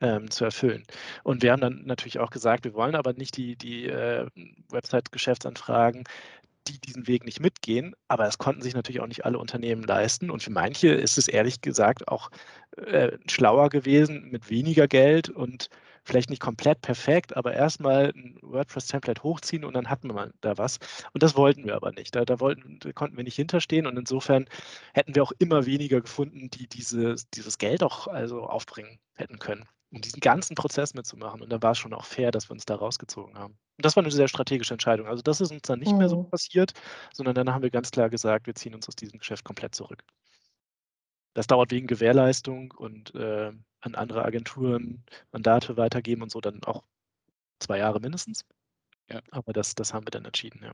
ähm, 0.00 0.30
zu 0.30 0.44
erfüllen. 0.44 0.84
Und 1.24 1.42
wir 1.42 1.52
haben 1.52 1.60
dann 1.60 1.82
natürlich 1.84 2.18
auch 2.18 2.30
gesagt, 2.30 2.64
wir 2.64 2.74
wollen 2.74 2.94
aber 2.94 3.12
nicht 3.14 3.36
die, 3.36 3.56
die 3.56 3.86
äh, 3.86 4.26
Website-Geschäftsanfragen, 4.70 6.04
die 6.68 6.78
diesen 6.80 7.06
Weg 7.06 7.24
nicht 7.24 7.40
mitgehen, 7.40 7.94
aber 8.08 8.26
es 8.26 8.38
konnten 8.38 8.62
sich 8.62 8.74
natürlich 8.74 9.00
auch 9.00 9.06
nicht 9.06 9.24
alle 9.24 9.38
Unternehmen 9.38 9.82
leisten. 9.82 10.30
Und 10.30 10.42
für 10.42 10.50
manche 10.50 10.88
ist 10.88 11.18
es 11.18 11.28
ehrlich 11.28 11.60
gesagt 11.60 12.08
auch 12.08 12.30
äh, 12.76 13.18
schlauer 13.28 13.68
gewesen, 13.68 14.30
mit 14.30 14.50
weniger 14.50 14.88
Geld 14.88 15.28
und 15.28 15.68
vielleicht 16.04 16.30
nicht 16.30 16.40
komplett 16.40 16.80
perfekt, 16.82 17.36
aber 17.36 17.54
erstmal 17.54 18.12
ein 18.14 18.38
WordPress-Template 18.42 19.22
hochziehen 19.22 19.64
und 19.64 19.74
dann 19.74 19.88
hatten 19.88 20.08
wir 20.08 20.14
mal 20.14 20.32
da 20.40 20.58
was. 20.58 20.78
Und 21.12 21.22
das 21.22 21.36
wollten 21.36 21.64
wir 21.64 21.76
aber 21.76 21.92
nicht. 21.92 22.14
Da, 22.14 22.24
da, 22.24 22.40
wollten, 22.40 22.78
da 22.80 22.92
konnten 22.92 23.16
wir 23.16 23.24
nicht 23.24 23.36
hinterstehen 23.36 23.86
und 23.86 23.98
insofern 23.98 24.46
hätten 24.94 25.14
wir 25.14 25.22
auch 25.22 25.32
immer 25.38 25.66
weniger 25.66 26.00
gefunden, 26.00 26.50
die 26.50 26.68
diese, 26.68 27.16
dieses 27.34 27.58
Geld 27.58 27.82
auch 27.82 28.08
also 28.08 28.44
aufbringen 28.44 28.98
hätten 29.14 29.38
können, 29.38 29.64
um 29.92 30.00
diesen 30.00 30.20
ganzen 30.20 30.54
Prozess 30.54 30.94
mitzumachen. 30.94 31.42
Und 31.42 31.50
da 31.50 31.60
war 31.62 31.72
es 31.72 31.78
schon 31.78 31.92
auch 31.92 32.04
fair, 32.06 32.30
dass 32.30 32.48
wir 32.48 32.52
uns 32.52 32.64
da 32.64 32.74
rausgezogen 32.76 33.38
haben. 33.38 33.52
Und 33.76 33.84
das 33.84 33.94
war 33.94 34.02
eine 34.02 34.10
sehr 34.10 34.28
strategische 34.28 34.74
Entscheidung. 34.74 35.06
Also 35.06 35.22
das 35.22 35.40
ist 35.40 35.52
uns 35.52 35.62
dann 35.62 35.80
nicht 35.80 35.94
mehr 35.94 36.08
so 36.08 36.22
Mhm. 36.22 36.30
passiert, 36.30 36.72
sondern 37.12 37.34
dann 37.34 37.52
haben 37.52 37.62
wir 37.62 37.70
ganz 37.70 37.90
klar 37.90 38.08
gesagt, 38.10 38.46
wir 38.46 38.54
ziehen 38.54 38.74
uns 38.74 38.88
aus 38.88 38.96
diesem 38.96 39.18
Geschäft 39.18 39.44
komplett 39.44 39.74
zurück. 39.74 40.02
Das 41.34 41.46
dauert 41.46 41.70
wegen 41.70 41.86
Gewährleistung 41.86 42.72
und 42.72 43.14
äh, 43.14 43.52
an 43.80 43.94
andere 43.94 44.24
Agenturen 44.24 45.04
Mandate 45.30 45.76
weitergeben 45.76 46.22
und 46.22 46.30
so 46.30 46.40
dann 46.40 46.62
auch 46.64 46.84
zwei 47.58 47.78
Jahre 47.78 48.00
mindestens. 48.00 48.44
Ja. 49.10 49.20
Aber 49.30 49.52
das, 49.52 49.74
das 49.74 49.92
haben 49.92 50.06
wir 50.06 50.10
dann 50.10 50.24
entschieden, 50.24 50.62
ja. 50.62 50.72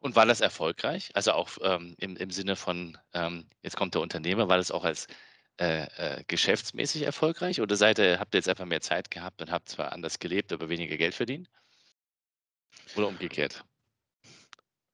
Und 0.00 0.16
war 0.16 0.24
das 0.24 0.40
erfolgreich? 0.40 1.10
Also 1.14 1.32
auch 1.32 1.50
ähm, 1.62 1.94
im, 1.98 2.16
im 2.16 2.30
Sinne 2.30 2.56
von, 2.56 2.96
ähm, 3.12 3.46
jetzt 3.62 3.76
kommt 3.76 3.94
der 3.94 4.00
Unternehmer, 4.00 4.48
war 4.48 4.56
das 4.56 4.70
auch 4.70 4.84
als 4.84 5.08
äh, 5.60 5.82
äh, 5.98 6.24
geschäftsmäßig 6.26 7.02
erfolgreich? 7.02 7.60
Oder 7.60 7.76
seid 7.76 7.98
ihr, 7.98 8.18
habt 8.18 8.34
ihr 8.34 8.38
jetzt 8.38 8.48
einfach 8.48 8.64
mehr 8.64 8.80
Zeit 8.80 9.10
gehabt 9.10 9.42
und 9.42 9.52
habt 9.52 9.68
zwar 9.68 9.92
anders 9.92 10.18
gelebt, 10.18 10.52
aber 10.52 10.70
weniger 10.70 10.96
Geld 10.96 11.14
verdient? 11.14 11.50
Oder 12.96 13.08
umgekehrt? 13.08 13.62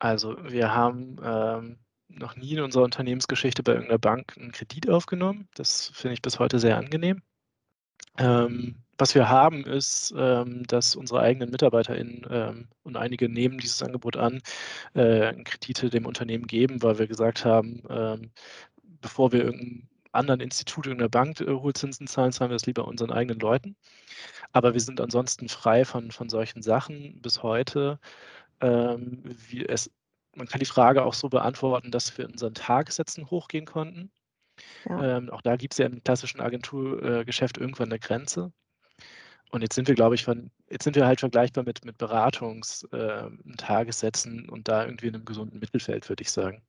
Also 0.00 0.36
wir 0.42 0.74
haben 0.74 1.16
ähm, 1.22 1.78
noch 2.08 2.34
nie 2.34 2.54
in 2.54 2.60
unserer 2.60 2.82
Unternehmensgeschichte 2.82 3.62
bei 3.62 3.72
irgendeiner 3.72 3.98
Bank 3.98 4.36
einen 4.36 4.50
Kredit 4.50 4.90
aufgenommen. 4.90 5.48
Das 5.54 5.92
finde 5.94 6.14
ich 6.14 6.22
bis 6.22 6.40
heute 6.40 6.58
sehr 6.58 6.76
angenehm. 6.76 7.22
Ähm, 8.18 8.82
was 8.98 9.14
wir 9.14 9.28
haben, 9.28 9.64
ist, 9.64 10.12
ähm, 10.16 10.64
dass 10.66 10.96
unsere 10.96 11.20
eigenen 11.20 11.50
MitarbeiterInnen 11.50 12.26
ähm, 12.28 12.68
und 12.82 12.96
einige 12.96 13.28
nehmen 13.28 13.58
dieses 13.58 13.82
Angebot 13.82 14.16
an, 14.16 14.40
äh, 14.94 15.32
Kredite 15.44 15.90
dem 15.90 16.06
Unternehmen 16.06 16.46
geben, 16.46 16.82
weil 16.82 16.98
wir 16.98 17.06
gesagt 17.06 17.44
haben, 17.44 17.82
ähm, 17.88 18.32
bevor 19.00 19.32
wir 19.32 19.44
irgendeinem 19.44 19.88
anderen 20.16 20.40
Institut, 20.40 20.86
irgendeiner 20.86 21.08
Bank 21.08 21.40
äh, 21.40 21.46
Hohlzinsen 21.46 22.06
zahlen, 22.06 22.32
zahlen 22.32 22.50
wir 22.50 22.56
das 22.56 22.66
lieber 22.66 22.86
unseren 22.86 23.12
eigenen 23.12 23.40
Leuten. 23.40 23.76
Aber 24.52 24.74
wir 24.74 24.80
sind 24.80 25.00
ansonsten 25.00 25.48
frei 25.48 25.84
von, 25.84 26.10
von 26.10 26.28
solchen 26.28 26.62
Sachen 26.62 27.20
bis 27.20 27.42
heute. 27.42 27.98
Ähm, 28.60 29.22
wie 29.24 29.66
es, 29.66 29.90
man 30.34 30.46
kann 30.46 30.60
die 30.60 30.66
Frage 30.66 31.04
auch 31.04 31.14
so 31.14 31.28
beantworten, 31.28 31.90
dass 31.90 32.16
wir 32.16 32.26
in 32.26 32.32
unseren 32.32 32.54
Tagessätzen 32.54 33.30
hochgehen 33.30 33.66
konnten. 33.66 34.10
Ja. 34.88 35.18
Ähm, 35.18 35.30
auch 35.30 35.42
da 35.42 35.56
gibt 35.56 35.74
es 35.74 35.78
ja 35.78 35.86
im 35.86 36.02
klassischen 36.02 36.40
Agenturgeschäft 36.40 37.58
irgendwann 37.58 37.90
eine 37.90 37.98
Grenze. 37.98 38.52
Und 39.50 39.62
jetzt 39.62 39.74
sind 39.74 39.88
wir, 39.88 39.94
glaube 39.94 40.16
ich, 40.16 40.24
von, 40.24 40.50
jetzt 40.68 40.84
sind 40.84 40.96
wir 40.96 41.06
halt 41.06 41.20
vergleichbar 41.20 41.64
mit, 41.64 41.84
mit 41.84 41.98
Beratungstagessätzen 41.98 44.48
und 44.48 44.68
da 44.68 44.84
irgendwie 44.84 45.06
in 45.08 45.14
einem 45.14 45.24
gesunden 45.24 45.60
Mittelfeld, 45.60 46.08
würde 46.08 46.22
ich 46.22 46.32
sagen. 46.32 46.62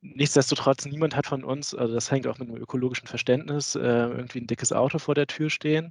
Nichtsdestotrotz, 0.00 0.86
niemand 0.86 1.16
hat 1.16 1.26
von 1.26 1.42
uns, 1.44 1.74
also 1.74 1.94
das 1.94 2.10
hängt 2.10 2.26
auch 2.28 2.38
mit 2.38 2.48
einem 2.48 2.62
ökologischen 2.62 3.08
Verständnis, 3.08 3.74
äh, 3.74 3.80
irgendwie 3.80 4.40
ein 4.40 4.46
dickes 4.46 4.72
Auto 4.72 4.98
vor 4.98 5.14
der 5.14 5.26
Tür 5.26 5.50
stehen. 5.50 5.90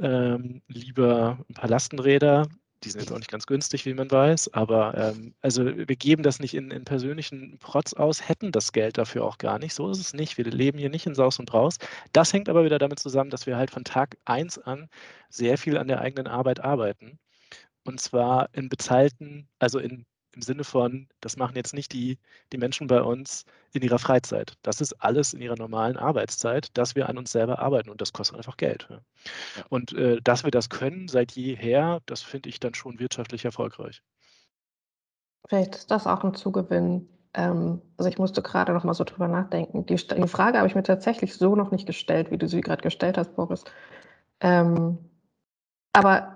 Ähm, 0.00 0.62
lieber 0.68 1.38
ein 1.48 1.54
paar 1.54 1.70
Lastenräder, 1.70 2.48
die 2.82 2.90
sind 2.90 3.00
jetzt 3.00 3.12
auch 3.12 3.18
nicht 3.18 3.30
ganz 3.30 3.46
günstig, 3.46 3.86
wie 3.86 3.94
man 3.94 4.10
weiß, 4.10 4.52
aber 4.52 4.96
ähm, 4.96 5.34
also 5.42 5.64
wir 5.64 5.86
geben 5.96 6.22
das 6.22 6.40
nicht 6.40 6.54
in, 6.54 6.70
in 6.70 6.84
persönlichen 6.84 7.58
Protz 7.58 7.94
aus, 7.94 8.28
hätten 8.28 8.52
das 8.52 8.72
Geld 8.72 8.98
dafür 8.98 9.24
auch 9.24 9.38
gar 9.38 9.58
nicht. 9.58 9.74
So 9.74 9.90
ist 9.90 9.98
es 9.98 10.12
nicht. 10.12 10.36
Wir 10.38 10.44
leben 10.44 10.78
hier 10.78 10.90
nicht 10.90 11.06
in 11.06 11.14
Saus 11.14 11.38
und 11.38 11.46
Braus. 11.46 11.78
Das 12.12 12.32
hängt 12.32 12.48
aber 12.48 12.64
wieder 12.64 12.78
damit 12.78 12.98
zusammen, 12.98 13.30
dass 13.30 13.46
wir 13.46 13.56
halt 13.56 13.70
von 13.70 13.84
Tag 13.84 14.16
1 14.26 14.58
an 14.58 14.88
sehr 15.30 15.56
viel 15.58 15.78
an 15.78 15.88
der 15.88 16.00
eigenen 16.00 16.26
Arbeit 16.26 16.60
arbeiten. 16.60 17.18
Und 17.84 18.00
zwar 18.00 18.48
in 18.52 18.68
bezahlten, 18.68 19.48
also 19.58 19.78
in, 19.78 20.06
im 20.36 20.42
Sinne 20.42 20.64
von, 20.64 21.08
das 21.20 21.36
machen 21.36 21.56
jetzt 21.56 21.74
nicht 21.74 21.92
die, 21.92 22.18
die 22.52 22.58
Menschen 22.58 22.86
bei 22.86 23.02
uns 23.02 23.46
in 23.72 23.82
ihrer 23.82 23.98
Freizeit. 23.98 24.52
Das 24.62 24.80
ist 24.80 24.92
alles 25.02 25.32
in 25.32 25.40
ihrer 25.40 25.56
normalen 25.56 25.96
Arbeitszeit, 25.96 26.68
dass 26.76 26.94
wir 26.94 27.08
an 27.08 27.18
uns 27.18 27.32
selber 27.32 27.58
arbeiten 27.58 27.90
und 27.90 28.00
das 28.00 28.12
kostet 28.12 28.36
einfach 28.36 28.58
Geld. 28.58 28.86
Ja. 28.90 29.00
Und 29.70 29.94
äh, 29.94 30.20
dass 30.22 30.44
wir 30.44 30.50
das 30.50 30.68
können 30.68 31.08
seit 31.08 31.32
jeher, 31.32 32.00
das 32.06 32.22
finde 32.22 32.50
ich 32.50 32.60
dann 32.60 32.74
schon 32.74 33.00
wirtschaftlich 33.00 33.44
erfolgreich. 33.46 34.02
Vielleicht 35.48 35.74
ist 35.74 35.90
das 35.90 36.06
auch 36.06 36.22
ein 36.22 36.34
Zugewinn. 36.34 37.08
Ähm, 37.32 37.80
also 37.96 38.08
ich 38.10 38.18
musste 38.18 38.42
gerade 38.42 38.72
noch 38.72 38.84
mal 38.84 38.94
so 38.94 39.04
drüber 39.04 39.28
nachdenken. 39.28 39.86
Die, 39.86 39.96
die 39.96 40.28
Frage 40.28 40.58
habe 40.58 40.68
ich 40.68 40.74
mir 40.74 40.82
tatsächlich 40.82 41.34
so 41.34 41.56
noch 41.56 41.70
nicht 41.70 41.86
gestellt, 41.86 42.30
wie 42.30 42.38
du 42.38 42.46
sie 42.46 42.60
gerade 42.60 42.82
gestellt 42.82 43.16
hast, 43.16 43.34
Boris. 43.36 43.64
Ähm, 44.40 44.98
aber 45.94 46.34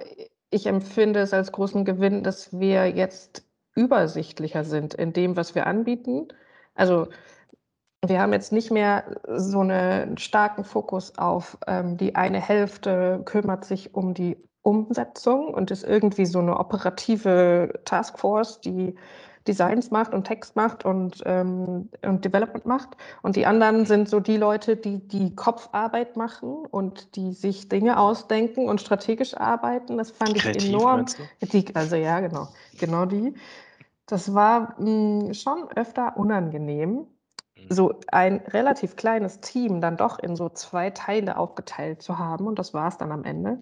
ich 0.51 0.67
empfinde 0.67 1.21
es 1.21 1.35
als 1.35 1.53
großen 1.53 1.85
Gewinn, 1.85 2.23
dass 2.23 2.59
wir 2.59 2.87
jetzt 2.87 3.45
übersichtlicher 3.75 4.65
sind 4.65 4.95
in 4.95 5.13
dem, 5.13 5.37
was 5.37 5.55
wir 5.55 5.67
anbieten. 5.67 6.29
Also 6.75 7.09
wir 8.05 8.21
haben 8.21 8.33
jetzt 8.33 8.53
nicht 8.53 8.71
mehr 8.71 9.21
so 9.37 9.61
einen 9.61 10.17
starken 10.17 10.65
Fokus 10.65 11.19
auf 11.19 11.59
ähm, 11.67 11.97
die 11.97 12.15
eine 12.15 12.41
Hälfte 12.41 13.23
kümmert 13.25 13.65
sich 13.65 13.95
um 13.95 14.15
die 14.15 14.37
Umsetzung 14.63 15.53
und 15.53 15.71
ist 15.71 15.85
irgendwie 15.85 16.27
so 16.27 16.39
eine 16.39 16.59
operative 16.59 17.81
Taskforce, 17.85 18.61
die 18.61 18.95
Designs 19.49 19.91
macht 19.91 20.13
und 20.15 20.25
Text 20.27 20.57
macht 20.57 20.85
und, 20.85 21.23
ähm, 21.27 21.89
und 22.03 22.25
Development 22.25 22.67
macht. 22.67 22.97
Und 23.23 23.37
die 23.37 23.47
anderen 23.47 23.87
sind 23.87 24.09
so 24.09 24.21
die 24.21 24.37
Leute, 24.37 24.77
die 24.77 24.99
die 25.07 25.35
Kopfarbeit 25.35 26.17
machen 26.17 26.67
und 26.67 27.17
die 27.17 27.33
sich 27.33 27.69
Dinge 27.69 27.99
ausdenken 27.99 28.69
und 28.69 28.81
strategisch 28.81 29.37
arbeiten. 29.37 29.97
Das 29.99 30.11
fand 30.11 30.37
ich 30.37 30.43
Kreativ, 30.43 30.69
enorm. 30.69 30.97
meinst 30.97 31.19
du? 31.19 31.29
Die, 31.41 31.75
also 31.75 31.97
ja, 31.97 32.21
genau, 32.21 32.49
genau 32.79 33.07
die. 33.07 33.35
Das 34.07 34.35
war 34.35 34.81
mh, 34.81 35.35
schon 35.35 35.69
öfter 35.77 36.17
unangenehm, 36.17 37.07
Mhm. 37.57 37.67
so 37.69 38.01
ein 38.13 38.37
relativ 38.49 38.97
kleines 38.97 39.41
Team 39.41 39.81
dann 39.81 39.97
doch 39.97 40.19
in 40.19 40.37
so 40.37 40.49
zwei 40.51 40.91
Teile 40.91 41.37
aufgeteilt 41.39 42.03
zu 42.03 42.19
haben. 42.19 42.47
Und 42.47 42.59
das 42.59 42.75
war 42.75 42.89
es 42.89 42.99
dann 42.99 43.13
am 43.13 43.25
Ende. 43.25 43.61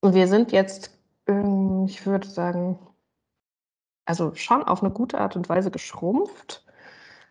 Und 0.00 0.14
wir 0.14 0.28
sind 0.28 0.52
jetzt, 0.52 0.90
ähm, 1.26 1.84
ich 1.86 2.06
würde 2.06 2.28
sagen, 2.28 2.78
also 4.06 4.34
schon 4.34 4.62
auf 4.62 4.82
eine 4.82 4.92
gute 4.92 5.18
Art 5.20 5.36
und 5.36 5.48
Weise 5.48 5.70
geschrumpft, 5.70 6.64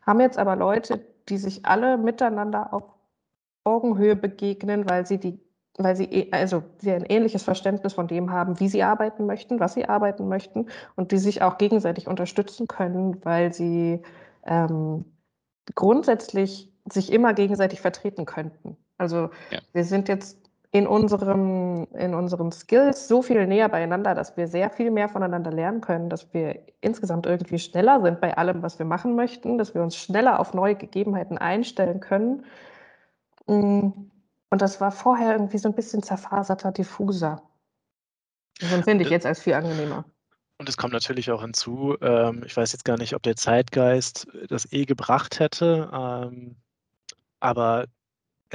haben 0.05 0.19
jetzt 0.19 0.37
aber 0.37 0.55
Leute, 0.55 1.01
die 1.29 1.37
sich 1.37 1.65
alle 1.65 1.97
miteinander 1.97 2.73
auf 2.73 2.83
Augenhöhe 3.63 4.15
begegnen, 4.15 4.87
weil 4.89 5.05
sie 5.07 5.17
die, 5.19 5.39
weil 5.77 5.95
sie 5.95 6.05
eh- 6.05 6.31
also 6.31 6.63
sie 6.77 6.91
ein 6.91 7.05
ähnliches 7.05 7.43
Verständnis 7.43 7.93
von 7.93 8.07
dem 8.07 8.31
haben, 8.31 8.59
wie 8.59 8.69
sie 8.69 8.83
arbeiten 8.83 9.25
möchten, 9.25 9.59
was 9.59 9.73
sie 9.73 9.89
arbeiten 9.89 10.27
möchten 10.27 10.67
und 10.95 11.11
die 11.11 11.17
sich 11.17 11.41
auch 11.41 11.57
gegenseitig 11.57 12.07
unterstützen 12.07 12.67
können, 12.67 13.23
weil 13.25 13.53
sie 13.53 14.01
ähm, 14.45 15.05
grundsätzlich 15.73 16.71
sich 16.91 17.11
immer 17.11 17.33
gegenseitig 17.33 17.81
vertreten 17.81 18.25
könnten. 18.25 18.77
Also 18.97 19.29
Ja. 19.49 19.59
wir 19.73 19.83
sind 19.83 20.07
jetzt 20.07 20.44
in, 20.75 20.87
unserem, 20.87 21.87
in 21.93 22.13
unseren 22.13 22.51
Skills 22.51 23.07
so 23.07 23.21
viel 23.21 23.47
näher 23.47 23.69
beieinander, 23.69 24.13
dass 24.13 24.35
wir 24.35 24.45
sehr 24.49 24.69
viel 24.69 24.91
mehr 24.91 25.07
voneinander 25.07 25.49
lernen 25.49 25.79
können, 25.79 26.09
dass 26.09 26.33
wir 26.33 26.59
insgesamt 26.81 27.25
irgendwie 27.25 27.59
schneller 27.59 28.01
sind 28.01 28.19
bei 28.19 28.35
allem, 28.37 28.61
was 28.61 28.77
wir 28.77 28.85
machen 28.85 29.15
möchten, 29.15 29.57
dass 29.57 29.73
wir 29.73 29.81
uns 29.81 29.95
schneller 29.95 30.37
auf 30.37 30.53
neue 30.53 30.75
Gegebenheiten 30.75 31.37
einstellen 31.37 32.01
können. 32.01 32.43
Mm, 33.47 33.87
und 34.49 34.61
das 34.61 34.81
war 34.81 34.91
vorher 34.91 35.31
irgendwie 35.31 35.59
so 35.59 35.69
ein 35.69 35.75
bisschen 35.75 36.03
zerfaserter, 36.03 36.73
diffuser. 36.73 37.41
Das 38.59 38.73
empfinde 38.73 39.05
ich 39.05 39.09
jetzt 39.09 39.25
als 39.25 39.41
viel 39.41 39.53
angenehmer. 39.53 40.03
Und 40.57 40.67
es 40.67 40.75
kommt 40.75 40.91
natürlich 40.91 41.31
auch 41.31 41.41
hinzu, 41.41 41.95
ähm, 42.01 42.43
ich 42.45 42.57
weiß 42.57 42.73
jetzt 42.73 42.83
gar 42.83 42.97
nicht, 42.97 43.15
ob 43.15 43.23
der 43.23 43.37
Zeitgeist 43.37 44.27
das 44.49 44.69
eh 44.73 44.83
gebracht 44.83 45.39
hätte, 45.39 45.89
ähm, 45.93 46.57
aber 47.39 47.85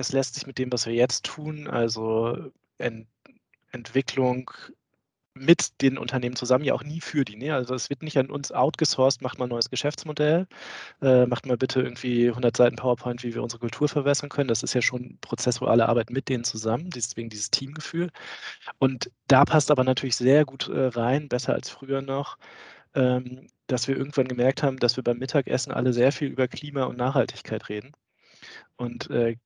es 0.01 0.13
lässt 0.13 0.35
sich 0.35 0.47
mit 0.47 0.59
dem, 0.59 0.73
was 0.73 0.87
wir 0.87 0.95
jetzt 0.95 1.25
tun, 1.25 1.69
also 1.69 2.51
Ent 2.79 3.07
Entwicklung 3.73 4.51
mit 5.35 5.81
den 5.81 5.97
Unternehmen 5.97 6.37
zusammen, 6.37 6.65
ja 6.65 6.75
auch 6.75 6.83
nie 6.83 7.01
für 7.01 7.25
die. 7.25 7.37
Ne? 7.37 7.55
Also 7.55 7.75
es 7.75 7.89
wird 7.89 8.03
nicht 8.03 8.19
an 8.19 8.31
uns 8.31 8.51
outgesourced, 8.53 9.23
macht 9.23 9.39
mal 9.39 9.47
ein 9.47 9.51
neues 9.51 9.71
Geschäftsmodell, 9.71 10.47
äh, 11.03 11.27
macht 11.27 11.47
mal 11.47 11.57
bitte 11.57 11.81
irgendwie 11.81 12.29
100 12.29 12.57
Seiten 12.57 12.77
PowerPoint, 12.77 13.23
wie 13.23 13.35
wir 13.35 13.43
unsere 13.43 13.61
Kultur 13.61 13.89
verwässern 13.89 14.29
können. 14.29 14.49
Das 14.49 14.63
ist 14.63 14.75
ja 14.75 14.83
schon 14.83 15.19
prozessuale 15.21 15.89
Arbeit 15.89 16.11
mit 16.11 16.29
denen 16.29 16.45
zusammen, 16.45 16.91
deswegen 16.91 17.31
dieses 17.31 17.51
Teamgefühl. 17.51 18.11
Und 18.79 19.11
da 19.29 19.45
passt 19.45 19.71
aber 19.71 19.85
natürlich 19.85 20.17
sehr 20.17 20.45
gut 20.45 20.69
äh, 20.69 20.87
rein, 20.87 21.29
besser 21.29 21.55
als 21.55 21.71
früher 21.71 22.03
noch, 22.03 22.37
ähm, 22.95 23.47
dass 23.69 23.89
wir 23.89 23.97
irgendwann 23.97 24.29
gemerkt 24.29 24.63
haben, 24.63 24.79
dass 24.79 24.97
wir 24.97 25.05
beim 25.05 25.19
Mittagessen 25.19 25.73
alle 25.73 25.93
sehr 25.93 26.13
viel 26.13 26.29
über 26.29 26.49
Klima 26.49 26.85
und 26.85 26.99
Nachhaltigkeit 26.99 27.69
reden. 27.69 27.93
Und 28.77 29.11
äh, 29.11 29.37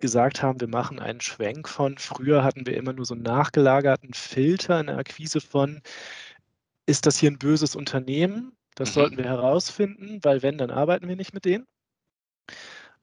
gesagt 0.00 0.42
haben, 0.42 0.60
wir 0.60 0.68
machen 0.68 0.98
einen 0.98 1.20
Schwenk 1.20 1.68
von, 1.68 1.98
früher 1.98 2.42
hatten 2.42 2.66
wir 2.66 2.76
immer 2.76 2.92
nur 2.92 3.04
so 3.04 3.14
einen 3.14 3.22
nachgelagerten 3.22 4.14
Filter 4.14 4.80
in 4.80 4.86
der 4.86 4.98
Akquise 4.98 5.40
von, 5.40 5.82
ist 6.86 7.06
das 7.06 7.18
hier 7.18 7.30
ein 7.30 7.38
böses 7.38 7.76
Unternehmen? 7.76 8.56
Das 8.74 8.90
mhm. 8.90 8.94
sollten 8.94 9.16
wir 9.18 9.24
herausfinden, 9.24 10.20
weil 10.22 10.42
wenn, 10.42 10.58
dann 10.58 10.70
arbeiten 10.70 11.08
wir 11.08 11.16
nicht 11.16 11.34
mit 11.34 11.44
denen. 11.44 11.66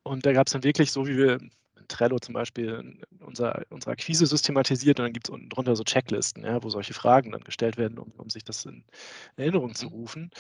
Und 0.03 0.25
da 0.25 0.33
gab 0.33 0.47
es 0.47 0.53
dann 0.53 0.63
wirklich 0.63 0.91
so, 0.91 1.07
wie 1.07 1.17
wir 1.17 1.33
in 1.33 1.87
Trello 1.87 2.19
zum 2.19 2.33
Beispiel 2.33 2.99
unser, 3.19 3.63
unsere 3.69 3.91
Akquise 3.91 4.25
systematisiert 4.25 4.99
und 4.99 5.05
dann 5.05 5.13
gibt 5.13 5.27
es 5.27 5.33
unten 5.33 5.49
drunter 5.49 5.75
so 5.75 5.83
Checklisten, 5.83 6.43
ja, 6.43 6.61
wo 6.63 6.69
solche 6.69 6.93
Fragen 6.93 7.31
dann 7.31 7.43
gestellt 7.43 7.77
werden, 7.77 7.97
um, 7.97 8.11
um 8.17 8.29
sich 8.29 8.43
das 8.43 8.65
in 8.65 8.83
Erinnerung 9.35 9.75
zu 9.75 9.85
mhm. 9.85 9.91
rufen. 9.91 10.31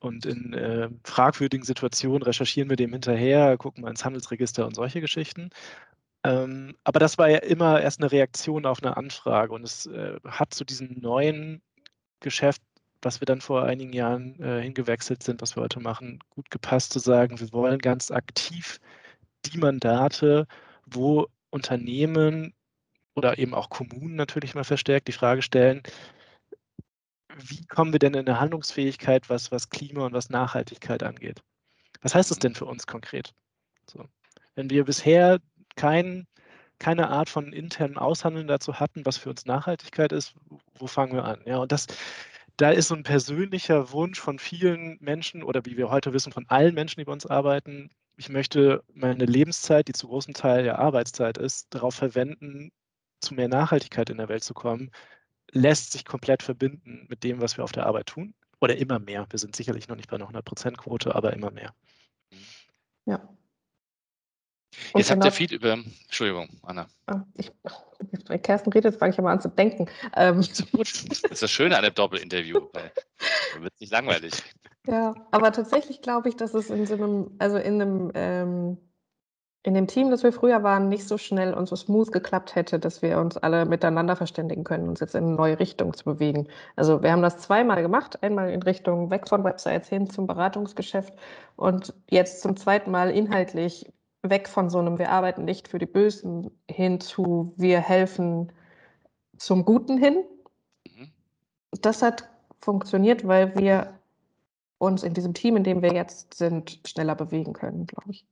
Und 0.00 0.24
in 0.26 0.54
äh, 0.54 0.88
fragwürdigen 1.04 1.64
Situationen 1.64 2.22
recherchieren 2.22 2.70
wir 2.70 2.76
dem 2.76 2.92
hinterher, 2.92 3.56
gucken 3.58 3.82
mal 3.82 3.90
ins 3.90 4.04
Handelsregister 4.04 4.66
und 4.66 4.74
solche 4.74 5.00
Geschichten. 5.00 5.50
Ähm, 6.24 6.74
aber 6.84 7.00
das 7.00 7.18
war 7.18 7.28
ja 7.28 7.38
immer 7.38 7.80
erst 7.80 8.00
eine 8.00 8.12
Reaktion 8.12 8.66
auf 8.66 8.82
eine 8.82 8.96
Anfrage 8.96 9.52
und 9.52 9.62
es 9.62 9.86
äh, 9.86 10.18
hat 10.26 10.52
zu 10.54 10.64
diesem 10.64 11.00
neuen 11.00 11.62
Geschäft, 12.20 12.62
was 13.02 13.20
wir 13.20 13.26
dann 13.26 13.40
vor 13.40 13.64
einigen 13.64 13.92
Jahren 13.92 14.38
äh, 14.40 14.62
hingewechselt 14.62 15.22
sind, 15.22 15.40
was 15.40 15.56
wir 15.56 15.62
heute 15.62 15.80
machen, 15.80 16.20
gut 16.30 16.50
gepasst 16.50 16.92
zu 16.92 16.98
sagen, 16.98 17.40
wir 17.40 17.52
wollen 17.52 17.78
ganz 17.78 18.10
aktiv 18.10 18.80
die 19.46 19.58
Mandate, 19.58 20.46
wo 20.86 21.28
Unternehmen 21.50 22.54
oder 23.14 23.38
eben 23.38 23.54
auch 23.54 23.70
Kommunen 23.70 24.16
natürlich 24.16 24.54
mal 24.54 24.64
verstärkt 24.64 25.08
die 25.08 25.12
Frage 25.12 25.42
stellen, 25.42 25.82
wie 27.46 27.64
kommen 27.66 27.92
wir 27.92 27.98
denn 27.98 28.14
in 28.14 28.28
eine 28.28 28.40
Handlungsfähigkeit, 28.40 29.28
was, 29.28 29.50
was 29.52 29.70
Klima 29.70 30.06
und 30.06 30.12
was 30.12 30.30
Nachhaltigkeit 30.30 31.02
angeht? 31.02 31.42
Was 32.02 32.14
heißt 32.14 32.30
das 32.30 32.38
denn 32.38 32.54
für 32.54 32.66
uns 32.66 32.86
konkret? 32.86 33.34
So. 33.86 34.06
Wenn 34.54 34.70
wir 34.70 34.84
bisher 34.84 35.38
kein, 35.76 36.26
keine 36.78 37.10
Art 37.10 37.28
von 37.28 37.52
internen 37.52 37.98
Aushandeln 37.98 38.48
dazu 38.48 38.80
hatten, 38.80 39.04
was 39.06 39.16
für 39.16 39.30
uns 39.30 39.46
Nachhaltigkeit 39.46 40.12
ist, 40.12 40.34
wo 40.78 40.86
fangen 40.86 41.14
wir 41.14 41.24
an? 41.24 41.40
Ja, 41.44 41.58
und 41.58 41.72
das, 41.72 41.86
da 42.56 42.70
ist 42.70 42.88
so 42.88 42.94
ein 42.94 43.02
persönlicher 43.02 43.92
Wunsch 43.92 44.20
von 44.20 44.38
vielen 44.38 44.98
Menschen 45.00 45.42
oder 45.42 45.64
wie 45.64 45.76
wir 45.76 45.90
heute 45.90 46.12
wissen, 46.12 46.32
von 46.32 46.46
allen 46.48 46.74
Menschen, 46.74 47.00
die 47.00 47.04
bei 47.04 47.12
uns 47.12 47.26
arbeiten, 47.26 47.90
ich 48.16 48.28
möchte 48.28 48.84
meine 48.92 49.24
Lebenszeit, 49.24 49.88
die 49.88 49.92
zu 49.92 50.08
großem 50.08 50.34
Teil 50.34 50.66
ja 50.66 50.76
Arbeitszeit 50.76 51.38
ist, 51.38 51.68
darauf 51.70 51.94
verwenden, 51.94 52.70
zu 53.20 53.34
mehr 53.34 53.48
Nachhaltigkeit 53.48 54.10
in 54.10 54.18
der 54.18 54.28
Welt 54.28 54.44
zu 54.44 54.52
kommen, 54.52 54.90
lässt 55.52 55.92
sich 55.92 56.04
komplett 56.04 56.42
verbinden 56.42 57.06
mit 57.08 57.24
dem, 57.24 57.40
was 57.40 57.56
wir 57.56 57.64
auf 57.64 57.72
der 57.72 57.86
Arbeit 57.86 58.06
tun. 58.06 58.34
Oder 58.60 58.76
immer 58.76 58.98
mehr. 58.98 59.26
Wir 59.30 59.38
sind 59.38 59.56
sicherlich 59.56 59.88
noch 59.88 59.96
nicht 59.96 60.10
bei 60.10 60.16
einer 60.16 60.28
100%-Quote, 60.28 61.14
aber 61.14 61.32
immer 61.32 61.50
mehr. 61.50 61.74
Ja. 63.06 63.16
Und 64.92 65.00
Jetzt 65.00 65.10
habt 65.10 65.24
ihr 65.24 65.32
viel 65.32 65.52
über. 65.52 65.72
Entschuldigung, 65.72 66.48
Anna. 66.62 66.86
Ah, 67.06 67.22
ich, 67.34 67.50
wenn 68.28 68.42
Kerstin 68.42 68.72
redet, 68.72 68.96
fange 68.96 69.12
ich 69.12 69.18
aber 69.18 69.30
an 69.30 69.40
zu 69.40 69.48
denken. 69.48 69.88
Ähm. 70.14 70.36
Das 70.72 71.02
ist 71.02 71.42
das 71.42 71.50
Schöne 71.50 71.76
an 71.76 71.84
dem 71.84 71.94
Doppelinterview. 71.94 72.68
Da 72.72 73.62
wird 73.62 73.72
es 73.74 73.80
nicht 73.80 73.92
langweilig. 73.92 74.34
Ja, 74.86 75.14
aber 75.30 75.52
tatsächlich 75.52 76.02
glaube 76.02 76.28
ich, 76.28 76.36
dass 76.36 76.54
es 76.54 76.70
in 76.70 76.86
so 76.86 76.94
einem, 76.94 77.30
also 77.38 77.56
in 77.56 77.80
einem 77.80 78.12
ähm, 78.14 78.78
in 79.62 79.74
dem 79.74 79.86
Team, 79.86 80.10
das 80.10 80.22
wir 80.22 80.32
früher 80.32 80.62
waren, 80.62 80.88
nicht 80.88 81.06
so 81.06 81.18
schnell 81.18 81.52
und 81.52 81.68
so 81.68 81.76
smooth 81.76 82.12
geklappt 82.12 82.54
hätte, 82.54 82.78
dass 82.78 83.02
wir 83.02 83.18
uns 83.18 83.36
alle 83.36 83.66
miteinander 83.66 84.16
verständigen 84.16 84.64
können, 84.64 84.88
uns 84.88 85.00
jetzt 85.00 85.14
in 85.14 85.24
eine 85.24 85.34
neue 85.34 85.58
Richtung 85.60 85.92
zu 85.92 86.04
bewegen. 86.04 86.48
Also 86.76 87.02
wir 87.02 87.12
haben 87.12 87.20
das 87.22 87.38
zweimal 87.38 87.82
gemacht, 87.82 88.22
einmal 88.22 88.50
in 88.50 88.62
Richtung 88.62 89.10
weg 89.10 89.28
von 89.28 89.44
Websites 89.44 89.88
hin 89.88 90.08
zum 90.08 90.26
Beratungsgeschäft 90.26 91.12
und 91.56 91.92
jetzt 92.08 92.40
zum 92.40 92.56
zweiten 92.56 92.90
Mal 92.90 93.10
inhaltlich 93.10 93.92
weg 94.22 94.48
von 94.48 94.70
so 94.70 94.78
einem 94.78 94.98
wir 94.98 95.10
arbeiten 95.10 95.44
nicht 95.44 95.68
für 95.68 95.78
die 95.78 95.86
Bösen 95.86 96.50
hin 96.70 97.00
zu 97.00 97.52
wir 97.56 97.80
helfen 97.80 98.52
zum 99.36 99.64
Guten 99.66 99.98
hin. 99.98 100.24
Mhm. 100.86 101.12
Das 101.82 102.02
hat 102.02 102.28
funktioniert, 102.62 103.26
weil 103.26 103.54
wir 103.56 103.98
uns 104.78 105.02
in 105.02 105.12
diesem 105.12 105.34
Team, 105.34 105.56
in 105.56 105.64
dem 105.64 105.82
wir 105.82 105.92
jetzt 105.92 106.34
sind, 106.34 106.80
schneller 106.86 107.14
bewegen 107.14 107.52
können, 107.52 107.86
glaube 107.86 108.10
ich. 108.10 108.26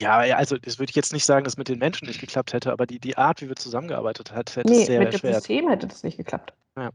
Ja, 0.00 0.18
also 0.18 0.56
das 0.58 0.78
würde 0.78 0.90
ich 0.90 0.96
jetzt 0.96 1.12
nicht 1.12 1.24
sagen, 1.24 1.44
dass 1.44 1.56
mit 1.56 1.68
den 1.68 1.78
Menschen 1.78 2.06
nicht 2.06 2.20
geklappt 2.20 2.52
hätte, 2.52 2.72
aber 2.72 2.86
die, 2.86 3.00
die 3.00 3.16
Art, 3.16 3.40
wie 3.42 3.48
wir 3.48 3.56
zusammengearbeitet 3.56 4.30
haben, 4.30 4.44
hätte 4.54 4.70
nee, 4.70 4.80
es 4.80 4.86
sehr 4.86 5.00
mit 5.00 5.12
dem 5.12 5.32
System 5.32 5.68
hätte 5.68 5.86
das 5.86 6.02
nicht 6.02 6.16
geklappt. 6.16 6.52
Ja. 6.76 6.90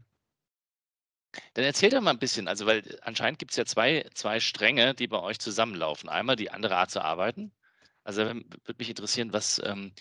Dann 1.54 1.64
erzähl 1.64 1.90
doch 1.90 2.00
mal 2.00 2.12
ein 2.12 2.18
bisschen, 2.18 2.48
also 2.48 2.66
weil 2.66 2.98
anscheinend 3.02 3.38
gibt 3.38 3.50
es 3.50 3.56
ja 3.56 3.64
zwei, 3.64 4.08
zwei 4.14 4.40
Stränge, 4.40 4.94
die 4.94 5.08
bei 5.08 5.20
euch 5.20 5.38
zusammenlaufen. 5.38 6.08
Einmal 6.08 6.36
die 6.36 6.50
andere 6.50 6.76
Art 6.76 6.90
zu 6.90 7.02
arbeiten. 7.02 7.52
Also 8.04 8.24
würde 8.24 8.74
mich 8.78 8.90
interessieren, 8.90 9.32
was, 9.32 9.60
ähm, 9.64 9.92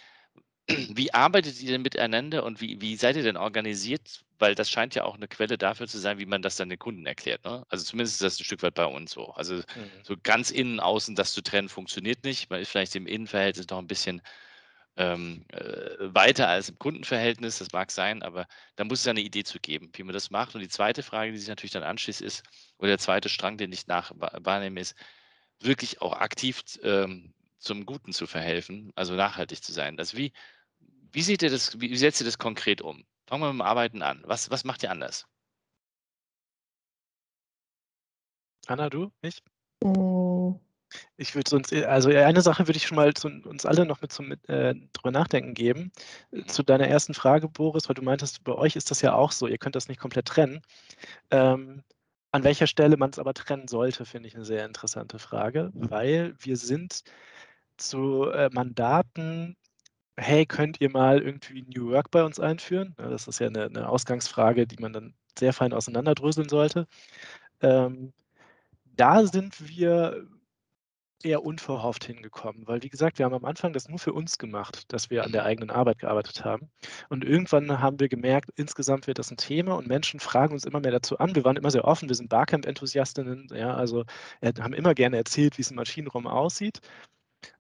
wie 0.68 1.14
arbeitet 1.14 1.62
ihr 1.62 1.72
denn 1.72 1.82
miteinander 1.82 2.44
und 2.44 2.62
wie, 2.62 2.80
wie 2.80 2.96
seid 2.96 3.16
ihr 3.16 3.24
denn 3.24 3.38
organisiert? 3.38 4.24
Weil 4.40 4.56
das 4.56 4.70
scheint 4.70 4.96
ja 4.96 5.04
auch 5.04 5.16
eine 5.16 5.28
Quelle 5.28 5.58
dafür 5.58 5.88
zu 5.88 6.00
sein, 6.00 6.20
wie 6.20 6.26
man 6.26 6.42
das 6.42 6.56
dann 6.56 6.70
den 6.70 6.80
Kunden 6.80 7.06
erklärt. 7.06 7.44
Ne? 7.44 7.66
Also 7.70 7.86
zumindest 7.86 8.16
ist 8.16 8.24
das 8.24 8.40
ein 8.40 8.46
Stück 8.46 8.64
weit 8.64 8.74
bei 8.74 8.86
uns 8.86 9.12
so. 9.12 9.32
Also 9.32 9.56
mhm. 9.56 9.64
so 10.04 10.16
ganz 10.22 10.52
innen, 10.52 10.80
außen 10.80 11.16
das 11.16 11.34
zu 11.34 11.42
trennen 11.42 11.70
funktioniert 11.70 12.24
nicht. 12.24 12.50
Man 12.50 12.62
ist 12.62 12.70
vielleicht 12.70 12.96
im 12.96 13.08
Innenverhältnis 13.08 13.68
noch 13.70 13.80
ein 13.80 13.88
bisschen 13.88 14.22
ähm, 14.96 15.46
äh, 15.50 15.96
weiter 16.00 16.48
als 16.48 16.70
im 16.70 16.80
Kundenverhältnis, 16.80 17.58
das 17.58 17.72
mag 17.72 17.90
sein, 17.92 18.22
aber 18.22 18.48
da 18.76 18.84
muss 18.84 19.00
es 19.00 19.06
ja 19.06 19.12
eine 19.12 19.22
Idee 19.22 19.44
zu 19.44 19.60
geben, 19.60 19.92
wie 19.94 20.04
man 20.04 20.14
das 20.14 20.30
macht. 20.30 20.56
Und 20.56 20.62
die 20.62 20.70
zweite 20.70 21.04
Frage, 21.04 21.32
die 21.32 21.38
sich 21.38 21.48
natürlich 21.48 21.72
dann 21.72 21.84
anschließt, 21.84 22.22
ist, 22.22 22.44
oder 22.78 22.90
der 22.90 23.00
zweite 23.00 23.30
Strang, 23.30 23.58
den 23.58 23.72
ich 23.72 23.88
nach 23.88 24.12
wahrnehme, 24.16 24.80
ist, 24.80 24.96
wirklich 25.60 26.02
auch 26.02 26.14
aktiv 26.14 26.64
ähm, 26.84 27.34
zum 27.58 27.86
Guten 27.86 28.14
zu 28.14 28.28
verhelfen, 28.28 28.92
also 28.96 29.16
nachhaltig 29.16 29.64
zu 29.64 29.72
sein. 29.72 29.98
Also 29.98 30.18
wie, 30.18 30.34
wie 31.14 31.22
seht 31.22 31.42
ihr 31.42 31.50
das, 31.50 31.80
wie 31.80 31.96
setzt 31.96 32.22
ihr 32.22 32.26
das 32.26 32.38
konkret 32.38 32.82
um? 32.82 33.06
Fangen 33.28 33.44
wir 33.44 33.54
mit 33.54 33.60
dem 33.60 33.62
Arbeiten 33.62 34.02
an. 34.02 34.22
Was, 34.26 34.50
was 34.52 34.64
macht 34.64 34.84
ihr 34.84 34.92
anders? 34.92 35.26
Anna, 38.68 38.90
du? 38.90 39.12
Ich? 39.22 39.42
Mm. 39.84 40.56
Ich 41.18 41.34
würde 41.34 41.50
sonst, 41.50 41.74
also 41.74 42.10
eine 42.10 42.42
Sache 42.42 42.68
würde 42.68 42.78
ich 42.78 42.86
schon 42.86 42.98
mal 42.98 43.14
zu 43.14 43.28
uns 43.28 43.66
alle 43.66 43.86
noch 43.86 44.02
mit 44.02 44.12
zum 44.12 44.32
äh, 44.48 44.76
drüber 44.94 45.12
nachdenken 45.12 45.54
geben. 45.54 45.92
Mhm. 46.32 46.48
Zu 46.48 46.64
deiner 46.64 46.88
ersten 46.88 47.14
Frage, 47.14 47.50
Boris, 47.50 47.90
weil 47.90 47.96
du 47.96 48.04
meintest, 48.04 48.44
bei 48.44 48.54
euch 48.54 48.76
ist 48.76 48.92
das 48.92 49.02
ja 49.02 49.14
auch 49.14 49.32
so, 49.32 49.48
ihr 49.48 49.58
könnt 49.58 49.76
das 49.76 49.88
nicht 49.88 50.00
komplett 50.00 50.28
trennen. 50.28 50.62
Ähm, 51.32 51.84
an 52.32 52.44
welcher 52.44 52.68
Stelle 52.68 52.98
man 52.98 53.12
es 53.12 53.20
aber 53.20 53.34
trennen 53.34 53.68
sollte, 53.68 54.06
finde 54.06 54.28
ich 54.28 54.36
eine 54.36 54.46
sehr 54.46 54.66
interessante 54.66 55.20
Frage, 55.20 55.72
weil 55.74 56.36
wir 56.40 56.58
sind 56.58 57.04
zu 57.78 58.30
äh, 58.30 58.50
Mandaten, 58.52 59.56
hey, 60.18 60.46
könnt 60.46 60.82
ihr 60.82 60.90
mal 60.92 61.22
irgendwie 61.22 61.64
New 61.76 61.92
Work 61.92 62.12
bei 62.12 62.24
uns 62.24 62.40
einführen? 62.40 62.96
Ja, 63.00 63.10
das 63.10 63.28
ist 63.28 63.40
ja 63.40 63.48
eine, 63.48 63.66
eine, 63.66 63.90
Ausgangsfrage, 63.90 64.68
die 64.68 64.78
man 64.82 64.94
dann 64.94 65.14
sehr 65.38 65.54
fein 65.54 65.74
auseinanderdröseln 65.74 66.50
sollte. 66.50 66.88
Ähm, 67.62 68.14
da 68.96 69.26
sind 69.26 69.68
wir 69.68 70.28
eher 71.24 71.44
unverhofft 71.44 72.04
hingekommen, 72.06 72.68
weil 72.68 72.84
wie 72.84 72.90
gesagt, 72.90 73.18
wir 73.18 73.26
haben 73.26 73.34
am 73.34 73.46
Anfang 73.46 73.74
das 73.74 73.88
nur 73.88 74.00
für 74.00 74.14
uns 74.14 74.38
gemacht, 74.38 74.92
dass 74.92 75.10
wir 75.10 75.24
an 75.24 75.32
der 75.32 75.46
eigenen 75.46 75.70
Arbeit 75.70 76.00
gearbeitet 76.00 76.44
haben. 76.44 76.70
Und 77.10 77.24
irgendwann 77.24 77.80
haben 77.80 78.00
wir 78.00 78.10
gemerkt, 78.10 78.50
insgesamt 78.56 79.08
wird 79.08 79.20
das 79.20 79.32
ein 79.32 79.38
Thema 79.38 79.76
und 79.76 79.88
Menschen 79.88 80.20
fragen 80.20 80.54
uns 80.54 80.66
immer 80.66 80.82
mehr 80.82 80.92
dazu 80.92 81.18
an. 81.20 81.36
Wir 81.36 81.46
waren 81.46 81.56
immer 81.56 81.72
sehr 81.72 81.86
offen, 81.86 82.10
wir 82.10 82.16
sind 82.16 82.30
Barcamp-Enthusiastinnen, 82.30 83.48
ja, 83.54 83.74
also 83.74 84.04
haben 84.44 84.74
immer 84.74 84.94
gerne 84.94 85.18
erzählt, 85.18 85.58
wie 85.58 85.62
es 85.62 85.72
im 85.72 85.78
Maschinenraum 85.78 86.28
aussieht. 86.28 86.82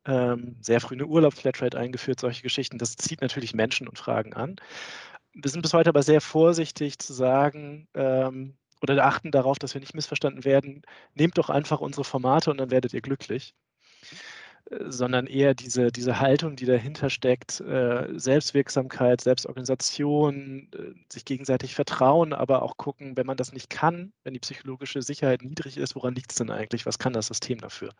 Ähm, 0.05 0.57
sehr 0.61 0.81
früh 0.81 0.95
eine 0.95 1.05
Urlaubsflatrate 1.05 1.77
eingeführt, 1.77 2.19
solche 2.19 2.43
Geschichten. 2.43 2.77
Das 2.77 2.95
zieht 2.95 3.21
natürlich 3.21 3.53
Menschen 3.53 3.87
und 3.87 3.97
Fragen 3.97 4.33
an. 4.33 4.55
Wir 5.33 5.49
sind 5.49 5.61
bis 5.61 5.73
heute 5.73 5.89
aber 5.89 6.03
sehr 6.03 6.21
vorsichtig 6.21 6.99
zu 6.99 7.13
sagen 7.13 7.87
ähm, 7.95 8.55
oder 8.81 9.05
achten 9.05 9.31
darauf, 9.31 9.57
dass 9.59 9.73
wir 9.73 9.81
nicht 9.81 9.95
missverstanden 9.95 10.45
werden. 10.45 10.83
Nehmt 11.15 11.37
doch 11.37 11.49
einfach 11.49 11.81
unsere 11.81 12.03
Formate 12.03 12.51
und 12.51 12.57
dann 12.57 12.71
werdet 12.71 12.93
ihr 12.93 13.01
glücklich 13.01 13.55
sondern 14.79 15.27
eher 15.27 15.53
diese, 15.53 15.91
diese 15.91 16.19
Haltung, 16.19 16.55
die 16.55 16.65
dahinter 16.65 17.09
steckt, 17.09 17.59
äh, 17.61 18.07
Selbstwirksamkeit, 18.17 19.21
Selbstorganisation, 19.21 20.69
äh, 20.73 20.93
sich 21.11 21.25
gegenseitig 21.25 21.75
vertrauen, 21.75 22.33
aber 22.33 22.61
auch 22.63 22.77
gucken, 22.77 23.17
wenn 23.17 23.25
man 23.25 23.37
das 23.37 23.51
nicht 23.51 23.69
kann, 23.69 24.13
wenn 24.23 24.33
die 24.33 24.39
psychologische 24.39 25.01
Sicherheit 25.01 25.43
niedrig 25.43 25.77
ist, 25.77 25.95
woran 25.95 26.15
liegt 26.15 26.31
es 26.31 26.37
denn 26.37 26.49
eigentlich? 26.49 26.85
Was 26.85 26.99
kann 26.99 27.13
das 27.13 27.27
System 27.27 27.59
dafür? 27.59 27.91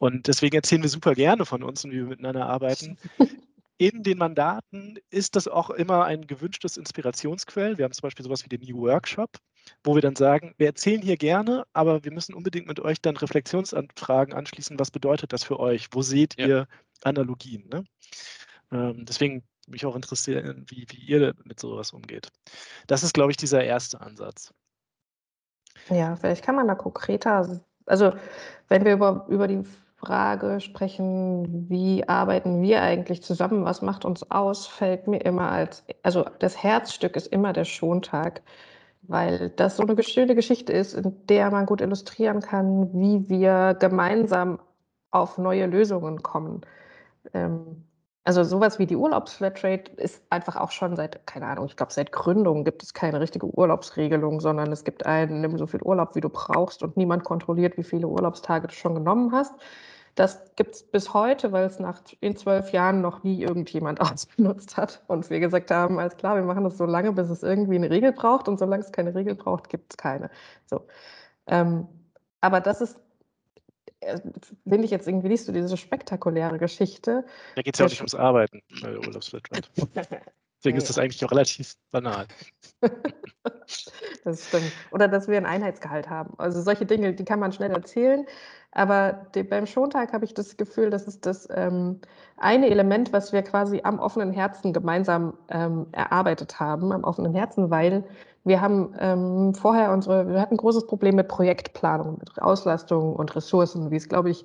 Und 0.00 0.28
deswegen 0.28 0.56
erzählen 0.56 0.82
wir 0.82 0.88
super 0.88 1.14
gerne 1.14 1.44
von 1.44 1.62
uns 1.62 1.84
und 1.84 1.90
wie 1.90 1.98
wir 1.98 2.06
miteinander 2.06 2.46
arbeiten. 2.46 2.96
In 3.76 4.02
den 4.02 4.18
Mandaten 4.18 4.98
ist 5.10 5.36
das 5.36 5.46
auch 5.46 5.70
immer 5.70 6.04
ein 6.04 6.26
gewünschtes 6.26 6.76
Inspirationsquell. 6.76 7.78
Wir 7.78 7.84
haben 7.84 7.92
zum 7.92 8.02
Beispiel 8.02 8.24
sowas 8.24 8.44
wie 8.44 8.48
den 8.48 8.60
New 8.60 8.82
Workshop, 8.82 9.30
wo 9.84 9.94
wir 9.94 10.02
dann 10.02 10.16
sagen, 10.16 10.54
wir 10.58 10.66
erzählen 10.66 11.00
hier 11.00 11.16
gerne, 11.16 11.64
aber 11.72 12.04
wir 12.04 12.12
müssen 12.12 12.34
unbedingt 12.34 12.66
mit 12.66 12.80
euch 12.80 13.00
dann 13.00 13.16
Reflexionsanfragen 13.16 14.34
anschließen. 14.34 14.78
Was 14.78 14.90
bedeutet 14.90 15.32
das 15.32 15.44
für 15.44 15.58
euch? 15.58 15.88
Wo 15.92 16.02
seht 16.02 16.38
ja. 16.38 16.46
ihr 16.46 16.68
Analogien? 17.04 17.68
Ne? 17.68 17.84
Ähm, 18.70 19.06
deswegen 19.06 19.44
mich 19.66 19.86
auch 19.86 19.96
interessieren, 19.96 20.66
wie, 20.68 20.86
wie 20.90 21.04
ihr 21.06 21.34
mit 21.44 21.60
sowas 21.60 21.92
umgeht. 21.92 22.28
Das 22.86 23.02
ist, 23.02 23.14
glaube 23.14 23.30
ich, 23.30 23.38
dieser 23.38 23.64
erste 23.64 24.00
Ansatz. 24.00 24.52
Ja, 25.88 26.16
vielleicht 26.16 26.44
kann 26.44 26.56
man 26.56 26.68
da 26.68 26.74
konkreter, 26.74 27.60
also 27.86 28.12
wenn 28.68 28.84
wir 28.84 28.92
über, 28.92 29.26
über 29.28 29.48
die 29.48 29.64
Frage 30.00 30.60
sprechen, 30.60 31.68
wie 31.68 32.08
arbeiten 32.08 32.62
wir 32.62 32.82
eigentlich 32.82 33.22
zusammen, 33.22 33.64
was 33.64 33.82
macht 33.82 34.04
uns 34.04 34.30
aus, 34.30 34.66
fällt 34.66 35.06
mir 35.06 35.18
immer 35.18 35.50
als, 35.50 35.84
also 36.02 36.24
das 36.38 36.62
Herzstück 36.62 37.16
ist 37.16 37.26
immer 37.26 37.52
der 37.52 37.66
Schontag, 37.66 38.42
weil 39.02 39.50
das 39.50 39.76
so 39.76 39.82
eine 39.86 40.02
schöne 40.02 40.34
Geschichte 40.34 40.72
ist, 40.72 40.94
in 40.94 41.26
der 41.26 41.50
man 41.50 41.66
gut 41.66 41.80
illustrieren 41.82 42.40
kann, 42.40 42.90
wie 42.94 43.28
wir 43.28 43.76
gemeinsam 43.78 44.58
auf 45.10 45.38
neue 45.38 45.66
Lösungen 45.66 46.22
kommen. 46.22 46.62
Ähm, 47.34 47.84
also 48.24 48.44
sowas 48.44 48.78
wie 48.78 48.86
die 48.86 48.96
Urlaubsflatrate 48.96 49.92
ist 49.96 50.22
einfach 50.30 50.56
auch 50.56 50.70
schon 50.70 50.94
seit, 50.96 51.26
keine 51.26 51.46
Ahnung, 51.46 51.66
ich 51.66 51.76
glaube 51.76 51.92
seit 51.92 52.12
Gründung 52.12 52.64
gibt 52.64 52.82
es 52.82 52.94
keine 52.94 53.20
richtige 53.20 53.46
Urlaubsregelung, 53.46 54.40
sondern 54.40 54.70
es 54.72 54.84
gibt 54.84 55.06
einen, 55.06 55.40
nimm 55.40 55.58
so 55.58 55.66
viel 55.66 55.82
Urlaub, 55.82 56.14
wie 56.14 56.20
du 56.20 56.28
brauchst 56.28 56.82
und 56.82 56.96
niemand 56.96 57.24
kontrolliert, 57.24 57.76
wie 57.76 57.82
viele 57.82 58.08
Urlaubstage 58.08 58.68
du 58.68 58.74
schon 58.74 58.94
genommen 58.94 59.32
hast. 59.32 59.54
Das 60.14 60.54
gibt 60.56 60.74
es 60.74 60.82
bis 60.82 61.14
heute, 61.14 61.52
weil 61.52 61.66
es 61.66 61.78
nach 61.78 62.02
in 62.20 62.36
zwölf 62.36 62.72
Jahren 62.72 63.00
noch 63.00 63.22
nie 63.22 63.42
irgendjemand 63.42 64.00
ausbenutzt 64.00 64.76
hat. 64.76 65.02
Und 65.06 65.30
wir 65.30 65.40
gesagt 65.40 65.70
haben, 65.70 65.98
alles 65.98 66.16
klar, 66.16 66.36
wir 66.36 66.42
machen 66.42 66.64
das 66.64 66.76
so 66.78 66.84
lange, 66.84 67.12
bis 67.12 67.30
es 67.30 67.42
irgendwie 67.42 67.76
eine 67.76 67.90
Regel 67.90 68.12
braucht. 68.12 68.48
Und 68.48 68.58
solange 68.58 68.82
es 68.82 68.92
keine 68.92 69.14
Regel 69.14 69.34
braucht, 69.34 69.68
gibt 69.68 69.92
es 69.92 69.96
keine. 69.96 70.30
So. 70.66 70.86
Ähm, 71.46 71.86
aber 72.40 72.60
das 72.60 72.80
ist, 72.80 72.98
äh, 74.00 74.18
finde 74.66 74.84
ich 74.84 74.90
jetzt 74.90 75.06
irgendwie 75.06 75.28
nicht 75.28 75.44
so 75.44 75.52
diese 75.52 75.76
spektakuläre 75.76 76.58
Geschichte. 76.58 77.24
Da 77.56 77.62
geht 77.62 77.74
es 77.74 77.78
ja 77.78 77.86
auch 77.86 77.90
nicht 77.90 78.00
ums 78.00 78.14
Arbeiten 78.14 78.62
bei 78.82 78.90
der 78.90 79.00
Urlaubswirtschaft. 79.00 79.70
Deswegen 80.60 80.76
ist 80.76 80.90
das 80.90 80.98
eigentlich 80.98 81.24
auch 81.24 81.30
relativ 81.30 81.74
banal. 81.90 82.26
das 84.24 84.46
stimmt. 84.46 84.70
Oder 84.90 85.08
dass 85.08 85.26
wir 85.26 85.38
ein 85.38 85.46
Einheitsgehalt 85.46 86.10
haben. 86.10 86.34
Also 86.36 86.60
solche 86.60 86.84
Dinge, 86.84 87.14
die 87.14 87.24
kann 87.24 87.40
man 87.40 87.52
schnell 87.52 87.70
erzählen. 87.70 88.26
Aber 88.72 89.26
die, 89.34 89.42
beim 89.42 89.66
Schontag 89.66 90.12
habe 90.12 90.26
ich 90.26 90.34
das 90.34 90.58
Gefühl, 90.58 90.90
das 90.90 91.04
ist 91.04 91.24
das 91.24 91.48
ähm, 91.50 92.00
eine 92.36 92.68
Element, 92.68 93.10
was 93.12 93.32
wir 93.32 93.42
quasi 93.42 93.80
am 93.84 93.98
offenen 93.98 94.32
Herzen 94.32 94.74
gemeinsam 94.74 95.32
ähm, 95.48 95.86
erarbeitet 95.92 96.60
haben, 96.60 96.92
am 96.92 97.04
offenen 97.04 97.34
Herzen, 97.34 97.70
weil 97.70 98.04
wir 98.44 98.60
haben 98.60 98.94
ähm, 98.98 99.54
vorher 99.54 99.92
unsere, 99.92 100.28
wir 100.28 100.40
hatten 100.40 100.54
ein 100.54 100.58
großes 100.58 100.86
Problem 100.86 101.16
mit 101.16 101.28
Projektplanung, 101.28 102.18
mit 102.18 102.40
Auslastung 102.40 103.16
und 103.16 103.34
Ressourcen, 103.34 103.90
wie 103.90 103.96
es, 103.96 104.08
glaube 104.08 104.30
ich, 104.30 104.44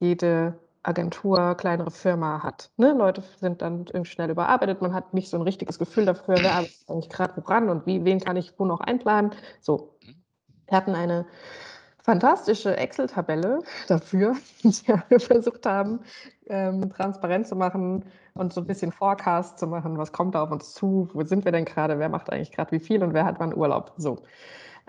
jede 0.00 0.58
Agentur, 0.84 1.54
kleinere 1.56 1.90
Firma 1.90 2.42
hat. 2.42 2.70
Ne? 2.76 2.92
Leute 2.92 3.22
sind 3.40 3.62
dann 3.62 3.86
irgendwie 3.86 4.10
schnell 4.10 4.30
überarbeitet, 4.30 4.82
man 4.82 4.94
hat 4.94 5.14
nicht 5.14 5.30
so 5.30 5.36
ein 5.36 5.42
richtiges 5.42 5.78
Gefühl 5.78 6.04
dafür, 6.04 6.36
wer 6.38 6.52
arbeitet 6.52 6.84
eigentlich 6.88 7.08
gerade 7.08 7.36
woran 7.36 7.68
und 7.70 7.86
wie, 7.86 8.04
wen 8.04 8.20
kann 8.20 8.36
ich 8.36 8.58
wo 8.58 8.64
noch 8.64 8.80
einplanen. 8.80 9.32
So. 9.60 9.96
Wir 10.68 10.76
hatten 10.76 10.94
eine 10.94 11.26
fantastische 12.02 12.76
Excel-Tabelle 12.76 13.60
dafür, 13.88 14.36
die 14.62 14.86
wir 15.08 15.20
versucht 15.20 15.64
haben, 15.66 16.00
ähm, 16.46 16.90
transparent 16.90 17.46
zu 17.46 17.56
machen 17.56 18.04
und 18.34 18.52
so 18.52 18.60
ein 18.60 18.66
bisschen 18.66 18.92
Forecast 18.92 19.58
zu 19.58 19.66
machen. 19.66 19.96
Was 19.96 20.12
kommt 20.12 20.34
da 20.34 20.42
auf 20.42 20.50
uns 20.50 20.74
zu? 20.74 21.08
Wo 21.14 21.24
sind 21.24 21.46
wir 21.46 21.52
denn 21.52 21.64
gerade? 21.64 21.98
Wer 21.98 22.10
macht 22.10 22.30
eigentlich 22.30 22.52
gerade 22.52 22.72
wie 22.72 22.80
viel 22.80 23.02
und 23.02 23.14
wer 23.14 23.24
hat 23.24 23.40
wann 23.40 23.56
Urlaub? 23.56 23.94
So. 23.96 24.18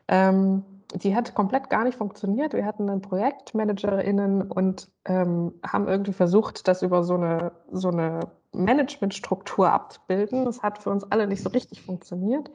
Ähm, 0.07 0.63
die 0.95 1.15
hat 1.15 1.35
komplett 1.35 1.69
gar 1.69 1.83
nicht 1.83 1.97
funktioniert. 1.97 2.53
Wir 2.53 2.65
hatten 2.65 2.87
dann 2.87 3.01
ProjektmanagerInnen 3.01 4.43
und 4.43 4.89
ähm, 5.05 5.53
haben 5.65 5.87
irgendwie 5.87 6.13
versucht, 6.13 6.67
das 6.67 6.81
über 6.81 7.03
so 7.03 7.15
eine, 7.15 7.51
so 7.71 7.89
eine 7.89 8.21
Managementstruktur 8.53 9.71
abzubilden. 9.71 10.45
Das 10.45 10.63
hat 10.63 10.79
für 10.79 10.89
uns 10.89 11.03
alle 11.11 11.27
nicht 11.27 11.43
so 11.43 11.49
richtig 11.49 11.81
funktioniert. 11.81 12.49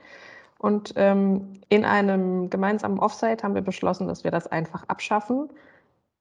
Und 0.58 0.92
ähm, 0.96 1.60
in 1.68 1.84
einem 1.84 2.50
gemeinsamen 2.50 2.98
Offsite 2.98 3.42
haben 3.42 3.54
wir 3.54 3.62
beschlossen, 3.62 4.08
dass 4.08 4.24
wir 4.24 4.30
das 4.30 4.46
einfach 4.46 4.84
abschaffen 4.88 5.50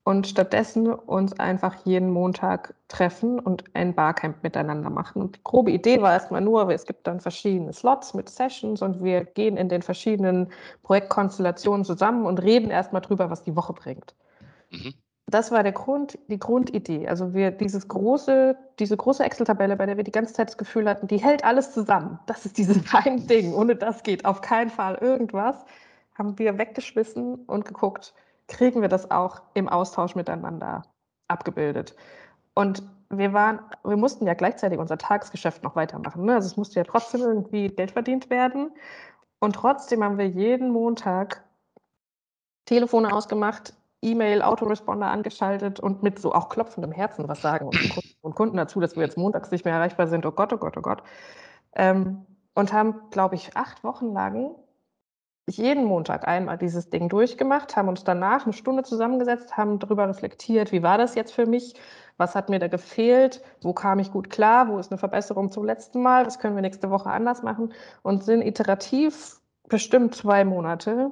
und 0.03 0.27
stattdessen 0.27 0.91
uns 0.91 1.39
einfach 1.39 1.85
jeden 1.85 2.09
Montag 2.09 2.73
treffen 2.87 3.39
und 3.39 3.63
ein 3.73 3.93
Barcamp 3.93 4.41
miteinander 4.43 4.89
machen. 4.89 5.21
Und 5.21 5.35
die 5.35 5.43
grobe 5.43 5.71
Idee 5.71 6.01
war 6.01 6.13
erstmal 6.13 6.41
nur, 6.41 6.69
es 6.69 6.85
gibt 6.85 7.05
dann 7.05 7.19
verschiedene 7.19 7.73
Slots 7.73 8.13
mit 8.13 8.29
Sessions 8.29 8.81
und 8.81 9.03
wir 9.03 9.25
gehen 9.25 9.57
in 9.57 9.69
den 9.69 9.81
verschiedenen 9.81 10.51
Projektkonstellationen 10.83 11.85
zusammen 11.85 12.25
und 12.25 12.41
reden 12.41 12.71
erstmal 12.71 13.01
drüber, 13.01 13.29
was 13.29 13.43
die 13.43 13.55
Woche 13.55 13.73
bringt. 13.73 14.15
Mhm. 14.71 14.93
Das 15.27 15.51
war 15.51 15.61
der 15.61 15.73
Grund, 15.73 16.17
die 16.27 16.39
Grundidee. 16.39 17.07
Also 17.07 17.35
wir 17.35 17.51
dieses 17.51 17.87
große, 17.87 18.57
diese 18.79 18.97
große 18.97 19.23
Excel-Tabelle, 19.23 19.75
bei 19.75 19.85
der 19.85 19.95
wir 19.97 20.03
die 20.03 20.11
ganze 20.11 20.33
Zeit 20.33 20.47
das 20.49 20.57
Gefühl 20.57 20.89
hatten, 20.89 21.05
die 21.05 21.17
hält 21.17 21.43
alles 21.43 21.71
zusammen. 21.71 22.19
Das 22.25 22.47
ist 22.47 22.57
dieses 22.57 22.81
ein 22.93 23.27
Ding. 23.27 23.53
Ohne 23.53 23.75
das 23.75 24.01
geht 24.01 24.25
auf 24.25 24.41
keinen 24.41 24.71
Fall 24.71 24.95
irgendwas. 24.95 25.57
Haben 26.17 26.39
wir 26.39 26.57
weggeschmissen 26.57 27.35
und 27.45 27.65
geguckt, 27.65 28.13
kriegen 28.49 28.81
wir 28.81 28.89
das 28.89 29.09
auch 29.09 29.41
im 29.53 29.69
Austausch 29.69 30.15
miteinander 30.15 30.83
abgebildet. 31.27 31.95
Und 32.53 32.83
wir 33.09 33.33
waren, 33.33 33.59
wir 33.83 33.97
mussten 33.97 34.27
ja 34.27 34.33
gleichzeitig 34.33 34.77
unser 34.77 34.97
Tagesgeschäft 34.97 35.63
noch 35.63 35.75
weitermachen. 35.75 36.25
Ne? 36.25 36.35
Also 36.35 36.47
es 36.47 36.57
musste 36.57 36.79
ja 36.79 36.83
trotzdem 36.83 37.21
irgendwie 37.21 37.69
Geld 37.69 37.91
verdient 37.91 38.29
werden. 38.29 38.71
Und 39.39 39.55
trotzdem 39.55 40.03
haben 40.03 40.17
wir 40.17 40.27
jeden 40.27 40.71
Montag 40.71 41.43
Telefone 42.65 43.13
ausgemacht, 43.13 43.73
E-Mail, 44.01 44.41
Autoresponder 44.41 45.07
angeschaltet 45.07 45.79
und 45.79 46.03
mit 46.03 46.19
so 46.19 46.33
auch 46.33 46.49
klopfendem 46.49 46.91
Herzen 46.91 47.27
was 47.27 47.41
sagen 47.41 47.67
unseren 47.67 47.89
Kunden 47.89 48.15
und 48.21 48.35
Kunden 48.35 48.57
dazu, 48.57 48.79
dass 48.79 48.95
wir 48.95 49.03
jetzt 49.03 49.17
montags 49.17 49.51
nicht 49.51 49.65
mehr 49.65 49.73
erreichbar 49.73 50.07
sind. 50.07 50.25
Oh 50.25 50.31
Gott, 50.31 50.53
oh 50.53 50.57
Gott, 50.57 50.77
oh 50.77 50.81
Gott. 50.81 51.03
Ähm, 51.73 52.25
und 52.53 52.73
haben, 52.73 53.09
glaube 53.11 53.35
ich, 53.35 53.55
acht 53.57 53.83
Wochen 53.83 54.13
lang 54.13 54.55
jeden 55.57 55.85
Montag 55.85 56.27
einmal 56.27 56.57
dieses 56.57 56.89
Ding 56.89 57.09
durchgemacht, 57.09 57.75
haben 57.75 57.87
uns 57.87 58.03
danach 58.03 58.45
eine 58.45 58.53
Stunde 58.53 58.83
zusammengesetzt, 58.83 59.57
haben 59.57 59.79
darüber 59.79 60.07
reflektiert, 60.07 60.71
wie 60.71 60.83
war 60.83 60.97
das 60.97 61.15
jetzt 61.15 61.33
für 61.33 61.45
mich, 61.45 61.75
was 62.17 62.35
hat 62.35 62.49
mir 62.49 62.59
da 62.59 62.67
gefehlt, 62.67 63.41
wo 63.61 63.73
kam 63.73 63.99
ich 63.99 64.11
gut 64.11 64.29
klar, 64.29 64.67
wo 64.67 64.77
ist 64.77 64.91
eine 64.91 64.97
Verbesserung 64.97 65.51
zum 65.51 65.65
letzten 65.65 66.01
Mal, 66.01 66.25
was 66.25 66.39
können 66.39 66.55
wir 66.55 66.61
nächste 66.61 66.89
Woche 66.89 67.09
anders 67.09 67.43
machen 67.43 67.73
und 68.03 68.23
sind 68.23 68.41
iterativ 68.41 69.39
bestimmt 69.67 70.15
zwei 70.15 70.43
Monate 70.43 71.11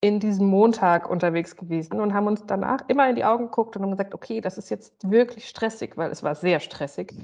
in 0.00 0.18
diesem 0.18 0.46
Montag 0.46 1.08
unterwegs 1.08 1.56
gewesen 1.56 2.00
und 2.00 2.12
haben 2.12 2.26
uns 2.26 2.44
danach 2.44 2.80
immer 2.88 3.08
in 3.08 3.14
die 3.14 3.24
Augen 3.24 3.44
geguckt 3.44 3.76
und 3.76 3.82
haben 3.82 3.92
gesagt, 3.92 4.14
okay, 4.14 4.40
das 4.40 4.58
ist 4.58 4.68
jetzt 4.68 5.08
wirklich 5.08 5.48
stressig, 5.48 5.96
weil 5.96 6.10
es 6.10 6.24
war 6.24 6.34
sehr 6.34 6.58
stressig, 6.58 7.14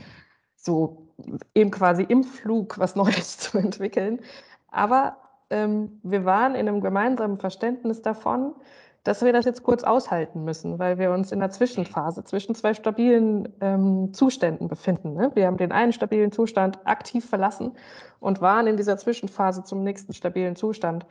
so 0.55 1.09
eben 1.55 1.73
quasi 1.73 2.05
im 2.05 2.23
Flug 2.23 2.79
was 2.79 2.95
Neues 2.95 3.39
zu 3.39 3.59
entwickeln. 3.59 4.21
Aber 4.71 5.17
ähm, 5.51 6.01
wir 6.03 6.25
waren 6.25 6.55
in 6.55 6.69
einem 6.69 6.81
gemeinsamen 6.81 7.39
Verständnis 7.39 8.03
davon, 8.03 8.55
dass 9.05 9.25
wir 9.25 9.33
das 9.33 9.45
jetzt 9.45 9.63
kurz 9.63 9.85
aushalten 9.85 10.45
müssen, 10.45 10.79
weil 10.79 10.99
wir 10.99 11.13
uns 11.13 11.33
in 11.33 11.41
der 11.41 11.51
Zwischenphase 11.51 12.25
zwischen 12.25 12.55
zwei 12.55 12.75
stabilen 12.75 13.49
ähm, 13.61 14.13
Zuständen 14.13 14.69
befinden. 14.69 15.15
Ne? 15.15 15.31
Wir 15.35 15.47
haben 15.47 15.57
den 15.57 15.73
einen 15.73 15.93
stabilen 15.93 16.33
Zustand 16.33 16.87
aktiv 16.87 17.25
verlassen 17.25 17.73
und 18.21 18.41
waren 18.41 18.67
in 18.67 18.77
dieser 18.77 18.99
Zwischenphase 18.99 19.65
zum 19.65 19.83
nächsten 19.83 20.13
stabilen 20.13 20.57
Zustand. 20.57 21.07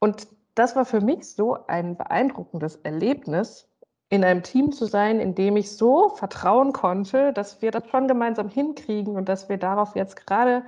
Und 0.00 0.26
das 0.54 0.74
war 0.74 0.84
für 0.84 1.00
mich 1.00 1.26
so 1.26 1.56
ein 1.66 1.96
beeindruckendes 1.96 2.76
Erlebnis, 2.76 3.68
in 4.08 4.24
einem 4.24 4.42
Team 4.42 4.72
zu 4.72 4.84
sein, 4.84 5.20
in 5.20 5.34
dem 5.34 5.56
ich 5.56 5.74
so 5.74 6.10
vertrauen 6.10 6.74
konnte, 6.74 7.32
dass 7.32 7.62
wir 7.62 7.70
das 7.70 7.88
schon 7.88 8.08
gemeinsam 8.08 8.50
hinkriegen 8.50 9.16
und 9.16 9.26
dass 9.26 9.48
wir 9.48 9.56
darauf 9.56 9.96
jetzt 9.96 10.26
gerade 10.26 10.64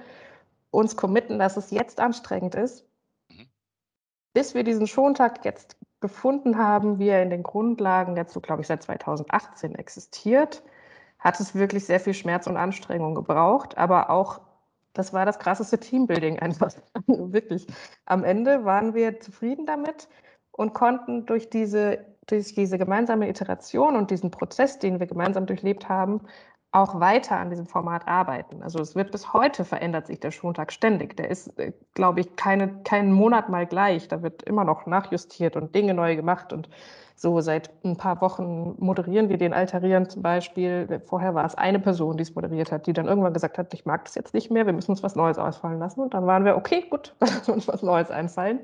uns 0.75 0.97
committen, 0.97 1.39
dass 1.39 1.57
es 1.57 1.71
jetzt 1.71 2.01
anstrengend 2.01 2.55
ist, 2.55 2.87
mhm. 3.31 3.49
bis 4.33 4.55
wir 4.55 4.65
diesen 4.65 4.87
Schontag 4.87 5.45
jetzt 5.45 5.77
gefunden 6.01 6.59
haben, 6.59 6.99
wie 6.99 7.09
er 7.09 7.23
in 7.23 7.31
den 7.31 7.43
Grundlagen 7.43 8.23
so, 8.27 8.41
glaube 8.41 8.61
ich, 8.61 8.67
seit 8.67 8.83
2018 8.83 9.75
existiert, 9.75 10.63
hat 11.19 11.41
es 11.41 11.55
wirklich 11.55 11.87
sehr 11.87 12.01
viel 12.01 12.13
Schmerz 12.13 12.47
und 12.47 12.59
Anstrengung 12.59 13.15
gebraucht, 13.15 13.79
aber 13.79 14.11
auch 14.11 14.41
das 14.93 15.13
war 15.13 15.27
das 15.27 15.39
krasseste 15.39 15.79
Teambuilding 15.79 16.39
einfach. 16.39 16.73
wirklich. 17.07 17.67
Am 18.07 18.25
Ende 18.25 18.65
waren 18.65 18.95
wir 18.95 19.21
zufrieden 19.21 19.67
damit 19.67 20.09
und 20.53 20.73
konnten 20.73 21.27
durch 21.27 21.51
diese, 21.51 22.05
durch 22.27 22.55
diese 22.55 22.79
gemeinsame 22.79 23.29
Iteration 23.29 23.97
und 23.97 24.11
diesen 24.11 24.31
Prozess, 24.31 24.79
den 24.79 25.01
wir 25.01 25.07
gemeinsam 25.07 25.47
durchlebt 25.47 25.89
haben, 25.89 26.21
auch 26.75 26.99
weiter 26.99 27.37
an 27.39 27.51
diesem 27.51 27.67
Format 27.67 28.09
arbeiten. 28.09 28.63
Also 28.63 28.81
es 28.81 28.97
wird 28.97 29.13
bis 29.13 29.33
heute 29.33 29.65
verändert 29.65 30.09
sich 30.09 30.19
der 30.19 30.33
Schontag 30.33 30.73
ständig. 30.73 31.17
Der 31.17 31.31
ist, 31.31 31.57
äh, 31.59 31.73
glaube 31.95 32.21
ich, 32.21 32.35
keine, 32.35 32.83
keinen 32.83 33.13
Monat 33.13 33.49
mal 33.49 33.65
gleich. 33.65 34.09
Da 34.09 34.23
wird 34.23 34.43
immer 34.43 34.65
noch 34.65 34.85
nachjustiert 34.87 35.57
und 35.57 35.75
Dinge 35.75 35.95
neu 35.95 36.17
gemacht. 36.17 36.53
Und 36.53 36.69
so 37.15 37.41
seit 37.41 37.71
ein 37.85 37.97
paar 37.97 38.21
Wochen 38.21 38.75
moderieren 38.79 39.29
wir 39.29 39.39
den 39.39 39.55
Altarieren 39.55 40.09
zum 40.09 40.23
Beispiel. 40.23 41.01
Vorher 41.07 41.35
war 41.37 41.45
es 41.45 41.55
eine 41.55 41.79
Person, 41.79 42.17
die 42.17 42.23
es 42.23 42.35
moderiert 42.35 42.73
hat, 42.73 42.89
die 42.89 42.93
dann 42.93 43.07
irgendwann 43.07 43.35
gesagt 43.35 43.57
hat, 43.57 43.73
ich 43.73 43.87
mag 43.87 44.05
das 44.07 44.17
jetzt 44.17 44.35
nicht 44.35 44.51
mehr, 44.51 44.67
wir 44.67 44.73
müssen 44.73 44.91
uns 44.91 45.03
was 45.05 45.15
Neues 45.15 45.39
ausfallen 45.39 45.79
lassen. 45.79 46.01
Und 46.01 46.13
dann 46.13 46.27
waren 46.27 46.45
wir, 46.45 46.57
okay, 46.57 46.85
gut, 46.91 47.15
lassen 47.21 47.53
uns 47.53 47.69
was 47.69 47.83
Neues 47.83 48.11
einfallen, 48.11 48.61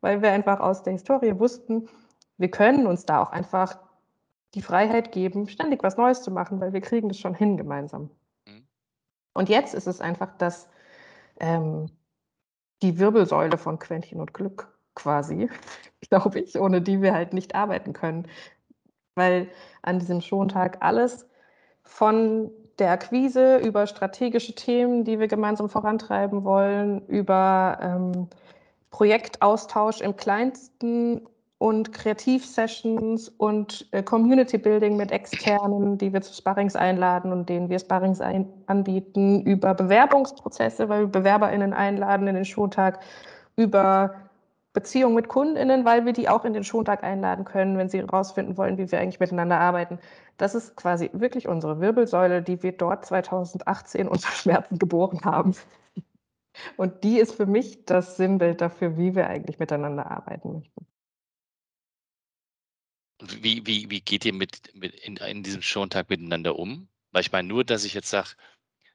weil 0.00 0.22
wir 0.22 0.32
einfach 0.32 0.60
aus 0.60 0.82
der 0.82 0.94
Historie 0.94 1.38
wussten, 1.38 1.90
wir 2.38 2.50
können 2.50 2.86
uns 2.86 3.04
da 3.04 3.20
auch 3.20 3.32
einfach 3.32 3.76
die 4.54 4.62
Freiheit 4.62 5.12
geben, 5.12 5.48
ständig 5.48 5.82
was 5.82 5.96
Neues 5.96 6.22
zu 6.22 6.30
machen, 6.30 6.60
weil 6.60 6.72
wir 6.72 6.80
kriegen 6.80 7.08
das 7.08 7.18
schon 7.18 7.34
hin 7.34 7.56
gemeinsam. 7.56 8.10
Mhm. 8.46 8.66
Und 9.34 9.48
jetzt 9.48 9.74
ist 9.74 9.86
es 9.86 10.00
einfach 10.00 10.36
das, 10.38 10.68
ähm, 11.38 11.86
die 12.82 12.98
Wirbelsäule 12.98 13.58
von 13.58 13.78
Quäntchen 13.78 14.20
und 14.20 14.34
Glück 14.34 14.68
quasi, 14.94 15.48
glaube 16.10 16.40
ich, 16.40 16.58
ohne 16.58 16.82
die 16.82 17.02
wir 17.02 17.14
halt 17.14 17.32
nicht 17.32 17.54
arbeiten 17.54 17.92
können. 17.92 18.26
Weil 19.14 19.48
an 19.82 19.98
diesem 19.98 20.20
Schontag 20.20 20.78
alles 20.80 21.28
von 21.82 22.50
der 22.78 22.92
Akquise 22.92 23.58
über 23.58 23.86
strategische 23.86 24.54
Themen, 24.54 25.04
die 25.04 25.18
wir 25.18 25.28
gemeinsam 25.28 25.68
vorantreiben 25.68 26.44
wollen, 26.44 27.06
über 27.06 27.78
ähm, 27.82 28.28
Projektaustausch 28.90 30.00
im 30.00 30.16
kleinsten 30.16 31.28
und 31.60 31.92
Kreativsessions 31.92 33.28
und 33.28 33.86
äh, 33.92 34.02
Community 34.02 34.56
Building 34.56 34.96
mit 34.96 35.12
Externen, 35.12 35.98
die 35.98 36.10
wir 36.10 36.22
zu 36.22 36.32
Sparrings 36.32 36.74
einladen 36.74 37.32
und 37.32 37.50
denen 37.50 37.68
wir 37.68 37.78
Sparrings 37.78 38.22
ein 38.22 38.48
anbieten, 38.66 39.42
über 39.42 39.74
Bewerbungsprozesse, 39.74 40.88
weil 40.88 41.02
wir 41.02 41.08
BewerberInnen 41.08 41.74
einladen 41.74 42.28
in 42.28 42.34
den 42.34 42.46
Schontag, 42.46 43.00
über 43.56 44.14
Beziehungen 44.72 45.14
mit 45.14 45.28
KundInnen, 45.28 45.84
weil 45.84 46.06
wir 46.06 46.14
die 46.14 46.30
auch 46.30 46.46
in 46.46 46.54
den 46.54 46.64
Schontag 46.64 47.04
einladen 47.04 47.44
können, 47.44 47.76
wenn 47.76 47.90
sie 47.90 47.98
herausfinden 47.98 48.56
wollen, 48.56 48.78
wie 48.78 48.90
wir 48.90 48.98
eigentlich 48.98 49.20
miteinander 49.20 49.60
arbeiten. 49.60 49.98
Das 50.38 50.54
ist 50.54 50.76
quasi 50.76 51.10
wirklich 51.12 51.46
unsere 51.46 51.78
Wirbelsäule, 51.78 52.40
die 52.40 52.62
wir 52.62 52.72
dort 52.72 53.04
2018 53.04 54.08
unter 54.08 54.28
Schmerzen 54.30 54.78
geboren 54.78 55.20
haben. 55.26 55.54
Und 56.78 57.04
die 57.04 57.18
ist 57.18 57.34
für 57.34 57.46
mich 57.46 57.84
das 57.84 58.16
Sinnbild 58.16 58.62
dafür, 58.62 58.96
wie 58.96 59.14
wir 59.14 59.26
eigentlich 59.26 59.58
miteinander 59.58 60.10
arbeiten 60.10 60.54
möchten. 60.54 60.86
Wie, 63.20 63.66
wie, 63.66 63.90
wie 63.90 64.00
geht 64.00 64.24
ihr 64.24 64.32
mit, 64.32 64.74
mit 64.74 64.94
in, 64.94 65.16
in 65.16 65.42
diesem 65.42 65.62
Schontag 65.62 66.08
miteinander 66.10 66.58
um? 66.58 66.88
Weil 67.12 67.22
ich 67.22 67.32
meine, 67.32 67.48
nur, 67.48 67.64
dass 67.64 67.84
ich 67.84 67.94
jetzt 67.94 68.10
sage, 68.10 68.30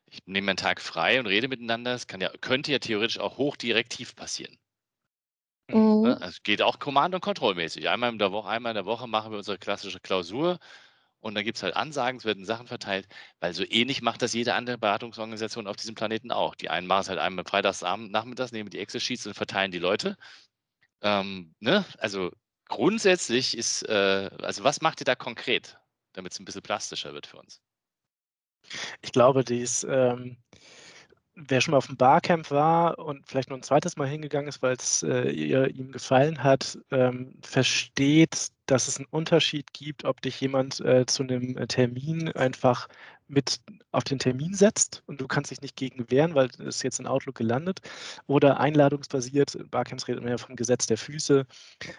ich 0.07 0.19
nehme 0.25 0.51
einen 0.51 0.57
Tag 0.57 0.81
frei 0.81 1.19
und 1.19 1.27
rede 1.27 1.47
miteinander, 1.47 1.91
das 1.91 2.07
kann 2.07 2.21
ja, 2.21 2.31
könnte 2.41 2.71
ja 2.71 2.79
theoretisch 2.79 3.19
auch 3.19 3.37
hochdirektiv 3.37 4.15
passieren. 4.15 4.57
Mhm. 5.67 6.01
Ne? 6.01 6.21
Also 6.21 6.39
geht 6.43 6.61
auch 6.61 6.79
Command- 6.79 7.15
und 7.15 7.21
Kontrollmäßig. 7.21 7.89
Einmal 7.89 8.11
in 8.11 8.19
der 8.19 8.31
Woche, 8.31 8.49
einmal 8.49 8.71
in 8.71 8.75
der 8.75 8.85
Woche 8.85 9.07
machen 9.07 9.31
wir 9.31 9.37
unsere 9.37 9.57
klassische 9.57 9.99
Klausur 9.99 10.59
und 11.19 11.35
dann 11.35 11.43
gibt 11.43 11.57
es 11.57 11.63
halt 11.63 11.75
Ansagen, 11.75 12.17
es 12.19 12.25
werden 12.25 12.45
Sachen 12.45 12.67
verteilt, 12.67 13.07
weil 13.39 13.53
so 13.53 13.63
ähnlich 13.67 14.01
macht 14.03 14.21
das 14.21 14.33
jede 14.33 14.53
andere 14.53 14.77
Beratungsorganisation 14.77 15.67
auf 15.67 15.75
diesem 15.75 15.95
Planeten 15.95 16.31
auch. 16.31 16.55
Die 16.55 16.69
einen 16.69 16.87
machen 16.87 17.01
es 17.01 17.09
halt 17.09 17.19
einmal 17.19 17.45
freitagsabend, 17.45 18.11
nachmittags, 18.11 18.51
nehmen 18.51 18.69
die 18.69 18.79
Excel-Sheets 18.79 19.27
und 19.27 19.33
verteilen 19.33 19.71
die 19.71 19.79
Leute. 19.79 20.17
Ähm, 21.01 21.55
ne? 21.59 21.85
Also 21.97 22.31
Grundsätzlich 22.67 23.57
ist, 23.57 23.83
äh, 23.83 24.29
also 24.41 24.63
was 24.63 24.81
macht 24.81 25.01
ihr 25.01 25.05
da 25.05 25.15
konkret, 25.15 25.77
damit 26.13 26.33
es 26.33 26.39
ein 26.39 26.45
bisschen 26.45 26.63
plastischer 26.63 27.13
wird 27.13 27.27
für 27.27 27.37
uns? 27.37 27.61
Ich 29.01 29.11
glaube, 29.11 29.43
dies, 29.43 29.85
ähm, 29.87 30.37
wer 31.35 31.61
schon 31.61 31.73
mal 31.73 31.77
auf 31.77 31.87
dem 31.87 31.97
Barcamp 31.97 32.49
war 32.49 32.97
und 32.97 33.27
vielleicht 33.27 33.49
noch 33.49 33.57
ein 33.57 33.63
zweites 33.63 33.97
Mal 33.97 34.07
hingegangen 34.07 34.47
ist, 34.47 34.61
weil 34.61 34.75
es 34.75 35.03
äh, 35.03 35.29
ihm 35.29 35.91
gefallen 35.91 36.43
hat, 36.43 36.79
ähm, 36.91 37.37
versteht, 37.43 38.49
dass 38.65 38.87
es 38.87 38.97
einen 38.97 39.07
Unterschied 39.11 39.73
gibt, 39.73 40.05
ob 40.05 40.21
dich 40.21 40.39
jemand 40.41 40.79
äh, 40.79 41.05
zu 41.05 41.23
einem 41.23 41.67
Termin 41.67 42.31
einfach 42.31 42.87
mit 43.27 43.59
auf 43.91 44.03
den 44.03 44.19
Termin 44.19 44.53
setzt 44.53 45.03
und 45.07 45.19
du 45.21 45.27
kannst 45.27 45.51
dich 45.51 45.61
nicht 45.61 45.75
gegen 45.75 46.09
wehren, 46.11 46.35
weil 46.35 46.49
es 46.59 46.83
jetzt 46.83 46.99
in 46.99 47.07
Outlook 47.07 47.35
gelandet 47.35 47.79
oder 48.27 48.59
einladungsbasiert, 48.59 49.57
Barcamps 49.71 50.07
redet 50.07 50.21
man 50.21 50.31
ja 50.31 50.37
vom 50.37 50.55
Gesetz 50.55 50.85
der 50.85 50.97
Füße, 50.97 51.45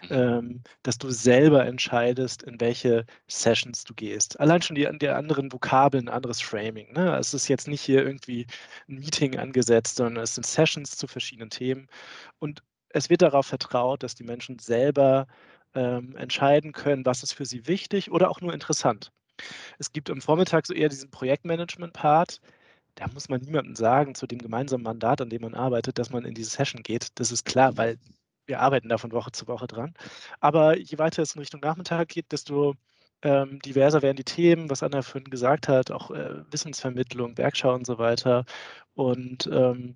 ähm, 0.09 0.61
dass 0.83 0.97
du 0.97 1.09
selber 1.09 1.65
entscheidest, 1.65 2.43
in 2.43 2.59
welche 2.61 3.05
Sessions 3.27 3.83
du 3.83 3.93
gehst. 3.93 4.39
Allein 4.39 4.61
schon 4.61 4.75
die, 4.75 4.87
die 4.99 5.09
anderen 5.09 5.51
Vokabeln, 5.51 6.07
anderes 6.09 6.41
Framing. 6.41 6.93
Ne? 6.93 7.17
Es 7.17 7.33
ist 7.33 7.47
jetzt 7.47 7.67
nicht 7.67 7.81
hier 7.81 8.05
irgendwie 8.05 8.47
ein 8.87 8.99
Meeting 8.99 9.37
angesetzt, 9.37 9.97
sondern 9.97 10.23
es 10.23 10.35
sind 10.35 10.45
Sessions 10.45 10.97
zu 10.97 11.07
verschiedenen 11.07 11.49
Themen 11.49 11.87
und 12.39 12.63
es 12.89 13.09
wird 13.09 13.21
darauf 13.21 13.47
vertraut, 13.47 14.03
dass 14.03 14.15
die 14.15 14.23
Menschen 14.23 14.59
selber 14.59 15.27
ähm, 15.75 16.15
entscheiden 16.15 16.71
können, 16.71 17.05
was 17.05 17.23
ist 17.23 17.33
für 17.33 17.45
sie 17.45 17.67
wichtig 17.67 18.11
oder 18.11 18.29
auch 18.29 18.41
nur 18.41 18.53
interessant. 18.53 19.11
Es 19.79 19.91
gibt 19.91 20.09
am 20.09 20.21
Vormittag 20.21 20.67
so 20.67 20.73
eher 20.73 20.89
diesen 20.89 21.11
Projektmanagement-Part. 21.11 22.41
Da 22.95 23.07
muss 23.13 23.29
man 23.29 23.41
niemandem 23.41 23.75
sagen, 23.75 24.15
zu 24.15 24.27
dem 24.27 24.39
gemeinsamen 24.39 24.83
Mandat, 24.83 25.21
an 25.21 25.29
dem 25.29 25.41
man 25.43 25.53
arbeitet, 25.53 25.99
dass 25.99 26.09
man 26.09 26.25
in 26.25 26.33
diese 26.33 26.49
Session 26.51 26.83
geht. 26.83 27.09
Das 27.15 27.31
ist 27.31 27.45
klar, 27.45 27.77
weil 27.77 27.97
wir 28.47 28.59
arbeiten 28.61 28.89
da 28.89 28.97
von 28.97 29.11
Woche 29.11 29.31
zu 29.31 29.47
Woche 29.47 29.67
dran. 29.67 29.93
Aber 30.39 30.77
je 30.77 30.97
weiter 30.97 31.21
es 31.21 31.35
in 31.35 31.39
Richtung 31.39 31.61
Nachmittag 31.61 32.09
geht, 32.09 32.31
desto 32.31 32.75
ähm, 33.23 33.59
diverser 33.59 34.01
werden 34.01 34.17
die 34.17 34.23
Themen, 34.23 34.69
was 34.69 34.83
Anna 34.83 35.01
vorhin 35.01 35.29
gesagt 35.29 35.67
hat, 35.67 35.91
auch 35.91 36.11
äh, 36.11 36.43
Wissensvermittlung, 36.51 37.37
Werkschau 37.37 37.73
und 37.73 37.85
so 37.85 37.97
weiter. 37.97 38.45
Und 38.95 39.47
ähm, 39.51 39.95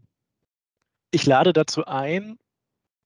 ich 1.12 1.26
lade 1.26 1.54
dazu 1.54 1.86
ein, 1.86 2.38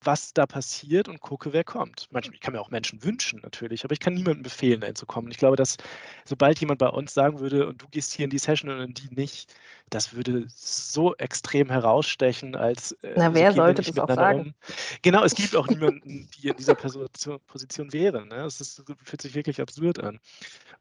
was 0.05 0.33
da 0.33 0.45
passiert 0.45 1.07
und 1.07 1.19
gucke, 1.19 1.53
wer 1.53 1.63
kommt. 1.63 2.07
Manchmal, 2.11 2.35
ich 2.35 2.41
kann 2.41 2.53
mir 2.53 2.61
auch 2.61 2.69
Menschen 2.69 3.03
wünschen 3.03 3.39
natürlich, 3.41 3.83
aber 3.83 3.93
ich 3.93 3.99
kann 3.99 4.13
niemandem 4.13 4.43
befehlen, 4.43 4.81
dahin 4.81 4.95
zu 4.95 5.05
kommen. 5.05 5.29
Ich 5.31 5.37
glaube, 5.37 5.55
dass 5.55 5.77
sobald 6.25 6.59
jemand 6.59 6.79
bei 6.79 6.87
uns 6.87 7.13
sagen 7.13 7.39
würde, 7.39 7.67
und 7.67 7.81
du 7.81 7.87
gehst 7.89 8.13
hier 8.13 8.25
in 8.25 8.29
die 8.29 8.37
Session 8.37 8.69
und 8.69 8.81
in 8.81 8.93
die 8.93 9.13
nicht, 9.13 9.53
das 9.89 10.13
würde 10.13 10.45
so 10.47 11.15
extrem 11.15 11.69
herausstechen, 11.69 12.55
als 12.55 12.93
äh, 13.03 13.13
Na, 13.15 13.33
wer 13.33 13.51
so 13.51 13.57
sollte 13.57 13.81
das 13.81 13.97
auch 13.97 14.13
sagen? 14.13 14.39
Um. 14.39 14.53
Genau, 15.01 15.23
es 15.23 15.35
gibt 15.35 15.55
auch 15.55 15.67
niemanden, 15.67 16.29
die 16.37 16.49
in 16.49 16.55
dieser 16.55 16.75
Position, 16.75 17.93
wäre. 17.93 18.25
Ne? 18.25 18.45
Es 18.45 18.61
ist, 18.61 18.83
fühlt 19.03 19.21
sich 19.21 19.35
wirklich 19.35 19.61
absurd 19.61 19.99
an. 19.99 20.19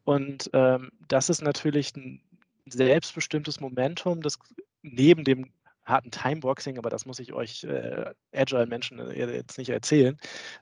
Und 0.04 0.50
ähm, 0.52 0.90
das 1.08 1.28
ist 1.28 1.42
natürlich 1.42 1.94
ein 1.96 2.20
selbstbestimmtes 2.66 3.60
Momentum, 3.60 4.22
das 4.22 4.38
neben 4.82 5.24
dem 5.24 5.50
harten 5.84 6.10
Timeboxing, 6.10 6.78
aber 6.78 6.90
das 6.90 7.06
muss 7.06 7.18
ich 7.18 7.32
euch 7.32 7.64
äh, 7.64 8.12
Agile-Menschen 8.32 8.98
äh, 8.98 9.36
jetzt 9.36 9.58
nicht 9.58 9.70
erzählen, 9.70 10.16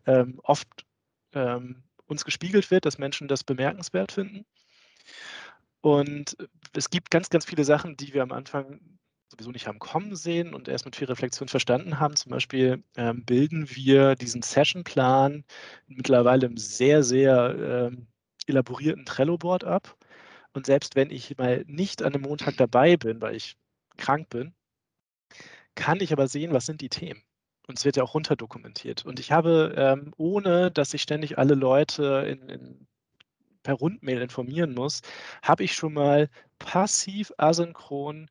ähm, 0.07 0.41
oft 0.43 0.69
ähm, 1.35 1.83
uns 2.07 2.25
gespiegelt 2.25 2.71
wird, 2.71 2.85
dass 2.85 2.99
Menschen 2.99 3.29
das 3.29 3.45
bemerkenswert 3.45 4.13
finden. 4.13 4.45
Und 5.81 6.37
es 6.75 6.91
gibt 6.91 7.11
ganz, 7.11 7.29
ganz 7.29 7.45
viele 7.45 7.65
Sachen, 7.65 7.97
die 7.97 8.15
wir 8.15 8.23
am 8.23 8.33
Anfang 8.33 8.81
sowieso 9.33 9.51
nicht 9.51 9.67
haben 9.67 9.79
kommen 9.79 10.15
sehen 10.15 10.55
und 10.55 10.69
erst 10.69 10.85
mit 10.85 10.95
viel 10.95 11.09
Reflexion 11.09 11.49
verstanden 11.49 11.99
haben. 11.99 12.17
Zum 12.17 12.31
Beispiel 12.31 12.85
ähm, 12.97 13.25
bilden 13.25 13.69
wir 13.71 14.15
diesen 14.15 14.43
Sessionplan 14.43 15.45
mittlerweile 15.87 16.47
im 16.47 16.57
sehr, 16.57 17.03
sehr 17.03 17.91
ähm, 17.91 18.07
elaborierten 18.47 19.07
Trello-Board 19.07 19.65
ab. 19.65 19.97
Und 20.53 20.67
selbst 20.67 20.97
wenn 20.97 21.11
ich 21.11 21.37
mal 21.39 21.65
nicht 21.67 22.03
an 22.03 22.15
einem 22.15 22.23
Montag 22.23 22.57
dabei 22.59 22.97
bin, 22.97 23.21
weil 23.21 23.35
ich 23.35 23.57
krank 23.97 24.29
bin, 24.29 24.55
kann 25.75 26.01
ich 26.01 26.13
aber 26.13 26.29
sehen, 26.29 26.53
was 26.53 26.67
sind 26.67 26.81
die 26.81 26.89
Themen. 26.89 27.23
Und 27.67 27.79
es 27.79 27.85
wird 27.85 27.97
ja 27.97 28.03
auch 28.03 28.15
runterdokumentiert. 28.15 29.05
Und 29.07 29.21
ich 29.21 29.33
habe, 29.33 29.75
ähm, 29.77 30.13
ohne 30.17 30.71
dass 30.71 30.95
ich 30.95 31.03
ständig 31.03 31.39
alle 31.39 31.55
Leute 31.55 32.27
in, 32.29 32.49
in, 32.49 32.87
per 33.63 33.75
Rundmail 33.75 34.21
informieren 34.21 34.75
muss, 34.75 35.03
habe 35.43 35.65
ich 35.65 35.75
schon 35.75 35.95
mal 35.95 36.29
passiv 36.59 37.33
asynchron 37.39 38.29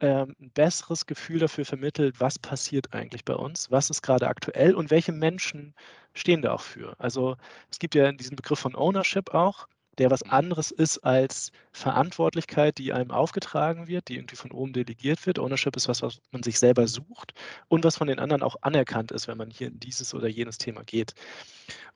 ähm, 0.00 0.36
ein 0.40 0.50
besseres 0.52 1.06
Gefühl 1.06 1.40
dafür 1.40 1.64
vermittelt, 1.64 2.20
was 2.20 2.38
passiert 2.38 2.94
eigentlich 2.94 3.24
bei 3.24 3.34
uns, 3.34 3.70
was 3.70 3.90
ist 3.90 4.02
gerade 4.02 4.28
aktuell 4.28 4.74
und 4.74 4.90
welche 4.90 5.12
Menschen 5.12 5.74
stehen 6.14 6.42
da 6.42 6.52
auch 6.52 6.60
für. 6.60 6.94
Also 7.00 7.36
es 7.70 7.78
gibt 7.80 7.94
ja 7.96 8.12
diesen 8.12 8.36
Begriff 8.36 8.60
von 8.60 8.76
Ownership 8.76 9.34
auch. 9.34 9.66
Der 9.98 10.10
was 10.10 10.22
anderes 10.22 10.70
ist 10.70 10.98
als 10.98 11.52
Verantwortlichkeit, 11.72 12.78
die 12.78 12.92
einem 12.92 13.10
aufgetragen 13.10 13.88
wird, 13.88 14.08
die 14.08 14.16
irgendwie 14.16 14.36
von 14.36 14.52
oben 14.52 14.72
delegiert 14.72 15.26
wird. 15.26 15.38
Ownership 15.38 15.76
ist 15.76 15.88
was, 15.88 16.02
was 16.02 16.20
man 16.30 16.42
sich 16.42 16.58
selber 16.58 16.86
sucht 16.86 17.34
und 17.68 17.84
was 17.84 17.96
von 17.96 18.08
den 18.08 18.18
anderen 18.18 18.42
auch 18.42 18.56
anerkannt 18.62 19.12
ist, 19.12 19.28
wenn 19.28 19.38
man 19.38 19.50
hier 19.50 19.68
in 19.68 19.80
dieses 19.80 20.14
oder 20.14 20.28
jenes 20.28 20.58
Thema 20.58 20.84
geht. 20.84 21.14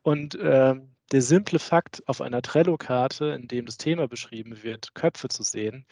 Und 0.03 0.35
äh, 0.35 0.75
der 1.13 1.23
simple 1.23 1.59
Fakt 1.59 2.03
auf 2.07 2.21
einer 2.21 2.43
Trello-Karte, 2.43 3.27
in 3.27 3.49
dem 3.49 3.67
das 3.67 3.77
Thema 3.77 4.09
beschrieben 4.09 4.63
wird, 4.63 4.95
Köpfe 4.95 5.29
zu 5.29 5.43
sehen, 5.43 5.87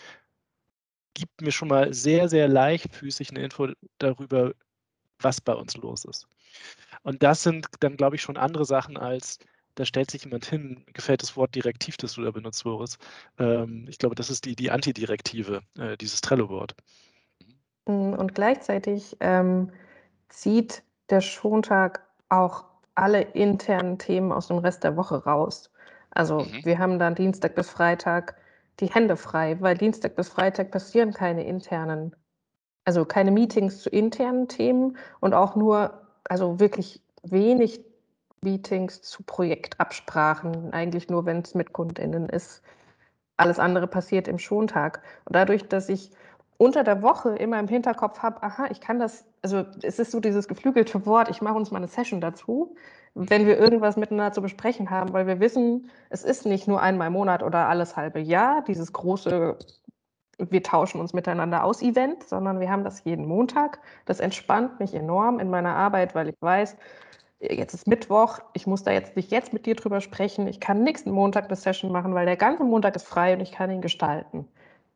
gibt 1.15 1.41
mir 1.43 1.53
schon 1.53 1.69
mal 1.69 1.93
sehr, 1.93 2.29
sehr 2.29 2.49
leichtfüßig 2.49 3.31
eine 3.31 3.43
Info 3.45 3.69
darüber, 3.99 4.53
was 5.21 5.41
bei 5.41 5.53
uns 5.55 5.77
los 5.77 6.05
ist. 6.05 6.27
Und 7.03 7.23
das 7.23 7.43
sind 7.43 7.67
dann, 7.81 7.97
glaube 7.97 8.17
ich, 8.17 8.23
schon 8.23 8.37
andere 8.37 8.65
Sachen 8.65 8.97
als, 8.97 9.39
da 9.75 9.85
stellt 9.85 10.11
sich 10.11 10.25
jemand 10.25 10.45
hin, 10.45 10.85
gefällt 10.93 11.23
das 11.23 11.37
Wort 11.37 11.55
direktiv, 11.55 11.97
das 11.97 12.15
du 12.15 12.23
da 12.23 12.31
benutzt, 12.31 12.65
Boris. 12.65 12.99
Ähm, 13.39 13.87
ich 13.89 13.99
glaube, 13.99 14.15
das 14.15 14.31
ist 14.31 14.45
die, 14.45 14.57
die 14.57 14.71
Antidirektive, 14.71 15.63
äh, 15.79 15.97
dieses 15.97 16.21
Trello-Wort. 16.21 16.75
Mm, 17.87 18.15
und 18.15 18.35
gleichzeitig 18.35 19.17
ähm, 19.21 19.71
zieht 20.29 20.83
der 21.11 21.21
Schontag 21.21 22.07
auch 22.29 22.65
alle 22.95 23.23
internen 23.23 23.99
Themen 23.99 24.33
aus 24.33 24.49
dem 24.49 24.59
Rest 24.59 24.85
der 24.85 24.97
Woche 24.97 25.25
raus. 25.25 25.71
Also 26.11 26.41
mhm. 26.41 26.65
wir 26.65 26.79
haben 26.79 26.99
dann 26.99 27.15
Dienstag 27.15 27.55
bis 27.55 27.71
Freitag 27.71 28.37
die 28.81 28.89
Hände 28.89 29.17
frei, 29.17 29.61
weil 29.61 29.77
Dienstag 29.77 30.17
bis 30.17 30.29
Freitag 30.29 30.71
passieren 30.71 31.13
keine 31.13 31.47
internen, 31.47 32.15
also 32.85 33.05
keine 33.05 33.31
Meetings 33.31 33.83
zu 33.83 33.91
internen 33.91 34.49
Themen 34.49 34.97
und 35.21 35.35
auch 35.35 35.55
nur, 35.55 36.07
also 36.25 36.59
wirklich 36.59 37.03
wenig 37.23 37.81
Meetings 38.43 39.03
zu 39.03 39.23
Projektabsprachen, 39.23 40.73
eigentlich 40.73 41.09
nur, 41.09 41.27
wenn 41.27 41.41
es 41.41 41.55
mit 41.55 41.73
KundInnen 41.73 42.29
ist. 42.29 42.63
Alles 43.37 43.59
andere 43.59 43.87
passiert 43.87 44.29
im 44.29 44.39
Schontag. 44.39 45.03
Und 45.25 45.37
dadurch, 45.37 45.69
dass 45.69 45.89
ich 45.89 46.11
unter 46.57 46.85
der 46.85 47.03
Woche 47.03 47.37
immer 47.37 47.59
im 47.59 47.69
Hinterkopf 47.69 48.21
habe, 48.21 48.43
aha, 48.43 48.67
ich 48.71 48.81
kann 48.81 48.99
das, 48.99 49.25
also 49.41 49.65
es 49.83 49.99
ist 49.99 50.11
so 50.11 50.21
dieses 50.21 50.47
geflügelte 50.47 51.07
Wort, 51.07 51.31
ich 51.31 51.41
mache 51.41 51.55
uns 51.55 51.71
mal 51.71 51.79
eine 51.79 51.89
Session 51.89 52.21
dazu, 52.21 52.77
wenn 53.15 53.47
wir 53.47 53.59
irgendwas 53.59 53.97
miteinander 53.97 54.33
zu 54.33 54.43
besprechen 54.43 54.91
haben, 54.91 55.13
weil 55.13 55.27
wir 55.27 55.41
wissen, 55.41 55.91
es 56.11 56.23
ist 56.23 56.45
nicht 56.45 56.69
nur 56.69 56.83
einmal 56.83 57.07
im 57.07 57.15
Monat 57.15 57.43
oder 57.43 57.69
alles 57.69 57.97
halbe 57.97 58.21
Jahr, 58.21 58.63
dieses 58.63 58.93
große, 58.93 59.57
wir 60.39 60.63
tauschen 60.63 61.01
uns 61.01 61.15
miteinander 61.15 61.65
aus 61.65 61.81
Event, 61.83 62.25
sondern 62.29 62.61
wir 62.61 62.71
haben 62.71 62.85
das 62.85 63.05
jeden 63.05 63.27
Montag. 63.27 63.81
Das 64.05 64.21
entspannt 64.21 64.81
mich 64.81 64.95
enorm 64.95 65.41
in 65.41 65.51
meiner 65.51 65.75
Arbeit, 65.75 66.15
weil 66.15 66.29
ich 66.29 66.37
weiß, 66.41 66.77
jetzt 67.41 67.75
ist 67.75 67.87
Mittwoch, 67.87 68.41
ich 68.53 68.67
muss 68.67 68.83
da 68.83 68.93
jetzt 68.93 69.17
nicht 69.17 69.31
jetzt 69.31 69.53
mit 69.53 69.67
dir 69.67 69.75
drüber 69.75 70.01
sprechen, 70.01 70.47
ich 70.47 70.61
kann 70.61 70.83
nächsten 70.83 71.11
Montag 71.11 71.47
eine 71.47 71.57
Session 71.57 71.91
machen, 71.91 72.15
weil 72.15 72.27
der 72.27 72.37
ganze 72.37 72.65
Montag 72.65 72.97
ist 72.97 73.07
frei 73.07 73.35
und 73.35 73.41
ich 73.41 73.53
kann 73.53 73.71
ihn 73.71 73.81
gestalten. 73.81 74.47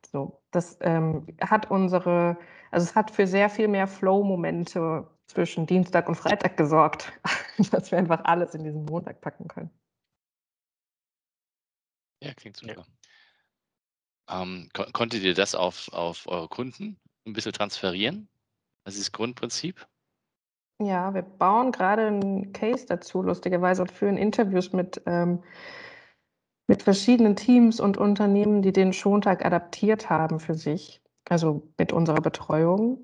So, 0.06 0.40
das 0.50 0.78
ähm, 0.82 1.26
hat 1.40 1.70
unsere, 1.70 2.36
also 2.70 2.84
es 2.84 2.94
hat 2.94 3.10
für 3.10 3.26
sehr 3.26 3.48
viel 3.48 3.68
mehr 3.68 3.86
Flow-Momente 3.86 5.08
zwischen 5.26 5.66
Dienstag 5.66 6.08
und 6.08 6.16
Freitag 6.16 6.56
gesorgt, 6.56 7.12
dass 7.70 7.90
wir 7.90 7.98
einfach 7.98 8.24
alles 8.24 8.54
in 8.54 8.64
diesen 8.64 8.84
Montag 8.84 9.20
packen 9.22 9.48
können. 9.48 9.70
Ja, 12.22 12.34
klingt 12.34 12.56
super. 12.56 12.86
Ja. 14.28 14.42
Ähm, 14.42 14.68
kon 14.72 14.92
konntet 14.92 15.22
ihr 15.22 15.34
das 15.34 15.54
auf, 15.54 15.92
auf 15.92 16.26
eure 16.26 16.48
Kunden 16.48 16.98
ein 17.26 17.32
bisschen 17.32 17.52
transferieren? 17.52 18.28
Das 18.84 18.94
ist 18.94 19.04
das 19.04 19.12
Grundprinzip? 19.12 19.86
Ja, 20.80 21.14
wir 21.14 21.22
bauen 21.22 21.70
gerade 21.72 22.06
einen 22.06 22.52
Case 22.52 22.86
dazu, 22.86 23.22
lustigerweise, 23.22 23.82
und 23.82 23.92
führen 23.92 24.16
Interviews 24.16 24.72
mit, 24.72 25.00
ähm, 25.06 25.42
mit 26.66 26.82
verschiedenen 26.82 27.36
Teams 27.36 27.80
und 27.80 27.96
Unternehmen, 27.96 28.62
die 28.62 28.72
den 28.72 28.92
Schontag 28.92 29.44
adaptiert 29.44 30.10
haben 30.10 30.40
für 30.40 30.54
sich, 30.54 31.00
also 31.28 31.62
mit 31.78 31.92
unserer 31.92 32.20
Betreuung 32.20 32.98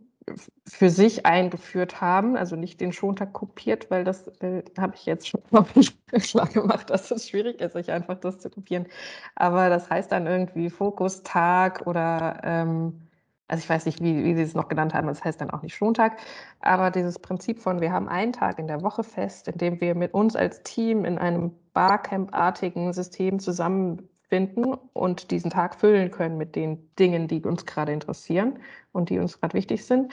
für 0.67 0.91
sich 0.91 1.27
eingeführt 1.27 2.01
haben, 2.01 2.37
also 2.37 2.57
nicht 2.57 2.81
den 2.81 2.93
Schontag 2.93 3.33
kopiert, 3.33 3.91
weil 3.91 4.05
das 4.05 4.29
äh, 4.41 4.63
habe 4.79 4.95
ich 4.95 5.07
jetzt 5.07 5.29
schon 5.29 5.43
mal 5.51 5.65
klar 6.13 6.49
gemacht, 6.49 6.91
dass 6.91 7.11
es 7.11 7.29
schwierig 7.29 7.61
ist, 7.61 7.73
sich 7.73 7.91
einfach 7.91 8.19
das 8.19 8.39
zu 8.39 8.51
kopieren. 8.51 8.87
Aber 9.35 9.69
das 9.69 9.91
heißt 9.91 10.13
dann 10.13 10.27
irgendwie 10.27 10.71
Fokustag 10.71 11.87
oder 11.87 12.41
ähm, 12.45 13.10
also 13.51 13.63
ich 13.65 13.69
weiß 13.69 13.87
nicht, 13.87 14.01
wie, 14.01 14.25
wie 14.25 14.35
sie 14.37 14.43
es 14.43 14.55
noch 14.55 14.69
genannt 14.69 14.95
haben, 14.95 15.09
das 15.09 15.25
heißt 15.25 15.41
dann 15.41 15.51
auch 15.51 15.63
nicht 15.63 15.75
Schontag, 15.75 16.19
aber 16.61 16.93
dieses 16.93 17.19
Prinzip 17.19 17.59
von, 17.59 17.81
wir 17.81 17.93
haben 17.93 18.09
einen 18.09 18.33
Tag 18.33 18.61
in 18.61 18.69
der 18.69 18.83
Woche 18.83 19.03
fest, 19.03 19.49
in 19.49 19.59
dem 19.59 19.81
wir 19.81 19.97
mit 19.97 20.15
uns 20.15 20.37
als 20.37 20.63
Team 20.63 21.05
in 21.05 21.19
einem 21.19 21.51
Barcamp-artigen 21.73 22.93
System 22.93 23.41
zusammen 23.41 24.09
finden 24.29 24.75
und 24.93 25.33
diesen 25.33 25.51
Tag 25.51 25.75
füllen 25.75 26.13
können 26.13 26.39
mit 26.39 26.55
den 26.55 26.89
Dingen, 26.97 27.27
die 27.27 27.43
uns 27.43 27.67
gerade 27.67 27.93
interessieren 27.93 28.61
und 28.93 29.11
die 29.11 29.19
uns 29.19 29.41
gerade 29.41 29.55
wichtig 29.55 29.85
sind. 29.85 30.13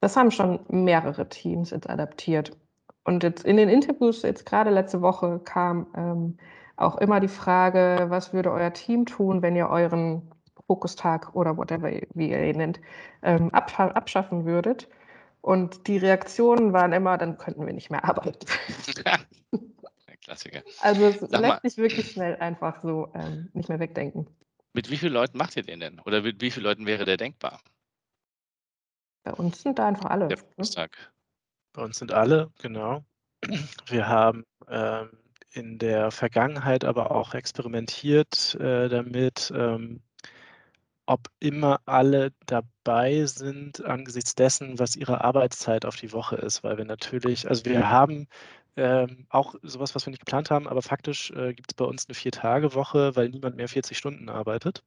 Das 0.00 0.16
haben 0.16 0.30
schon 0.30 0.60
mehrere 0.68 1.28
Teams 1.28 1.70
jetzt 1.70 1.90
adaptiert. 1.90 2.56
Und 3.02 3.24
jetzt 3.24 3.44
in 3.44 3.56
den 3.56 3.68
Interviews, 3.68 4.22
jetzt 4.22 4.46
gerade 4.46 4.70
letzte 4.70 5.02
Woche, 5.02 5.40
kam 5.44 5.88
ähm, 5.96 6.36
auch 6.76 6.98
immer 6.98 7.18
die 7.18 7.26
Frage, 7.26 8.06
was 8.08 8.32
würde 8.32 8.52
euer 8.52 8.72
Team 8.72 9.06
tun, 9.06 9.42
wenn 9.42 9.56
ihr 9.56 9.68
euren 9.68 10.30
Fokustag 10.68 11.34
oder 11.34 11.56
whatever, 11.56 11.90
wie 12.14 12.30
ihr 12.30 12.44
ihn 12.44 12.58
nennt, 12.58 12.80
ähm, 13.22 13.50
abschaffen 13.52 14.44
würdet. 14.44 14.88
Und 15.40 15.88
die 15.88 15.96
Reaktionen 15.96 16.72
waren 16.72 16.92
immer, 16.92 17.18
dann 17.18 17.38
könnten 17.38 17.66
wir 17.66 17.72
nicht 17.72 17.90
mehr 17.90 18.04
arbeiten. 18.04 18.46
Klassiker. 20.20 20.62
Also 20.82 21.06
es 21.06 21.20
Sag 21.20 21.30
lässt 21.30 21.42
mal, 21.42 21.60
sich 21.62 21.78
wirklich 21.78 22.10
schnell 22.12 22.36
einfach 22.36 22.82
so 22.82 23.10
ähm, 23.14 23.48
nicht 23.54 23.70
mehr 23.70 23.80
wegdenken. 23.80 24.26
Mit 24.74 24.90
wie 24.90 24.98
vielen 24.98 25.14
Leuten 25.14 25.38
macht 25.38 25.56
ihr 25.56 25.62
den 25.62 25.80
denn? 25.80 26.00
Oder 26.00 26.20
mit 26.20 26.42
wie 26.42 26.50
vielen 26.50 26.64
Leuten 26.64 26.84
wäre 26.84 27.06
der 27.06 27.16
denkbar? 27.16 27.62
Bei 29.22 29.32
uns 29.32 29.62
sind 29.62 29.78
da 29.78 29.88
einfach 29.88 30.10
alle. 30.10 30.28
Der 30.28 30.36
Geburtstag. 30.36 30.98
Ne? 30.98 31.06
Bei 31.72 31.82
uns 31.82 31.98
sind 31.98 32.12
alle, 32.12 32.52
genau. 32.60 33.04
Wir 33.86 34.06
haben 34.06 34.44
ähm, 34.68 35.10
in 35.52 35.78
der 35.78 36.10
Vergangenheit 36.10 36.84
aber 36.84 37.10
auch 37.10 37.32
experimentiert 37.32 38.54
äh, 38.56 38.90
damit, 38.90 39.50
ähm, 39.56 40.02
ob 41.08 41.30
immer 41.40 41.80
alle 41.86 42.32
dabei 42.44 43.24
sind 43.24 43.82
angesichts 43.82 44.34
dessen, 44.34 44.78
was 44.78 44.94
ihre 44.94 45.24
Arbeitszeit 45.24 45.86
auf 45.86 45.96
die 45.96 46.12
Woche 46.12 46.36
ist, 46.36 46.62
weil 46.62 46.76
wir 46.76 46.84
natürlich, 46.84 47.48
also 47.48 47.64
wir 47.64 47.88
haben 47.88 48.28
ähm, 48.76 49.26
auch 49.30 49.54
sowas, 49.62 49.94
was 49.94 50.06
wir 50.06 50.10
nicht 50.10 50.20
geplant 50.20 50.50
haben, 50.50 50.68
aber 50.68 50.82
faktisch 50.82 51.30
äh, 51.30 51.54
gibt 51.54 51.72
es 51.72 51.74
bei 51.74 51.86
uns 51.86 52.06
eine 52.06 52.14
Vier-Tage-Woche, 52.14 53.16
weil 53.16 53.30
niemand 53.30 53.56
mehr 53.56 53.68
40 53.68 53.96
Stunden 53.96 54.28
arbeitet. 54.28 54.84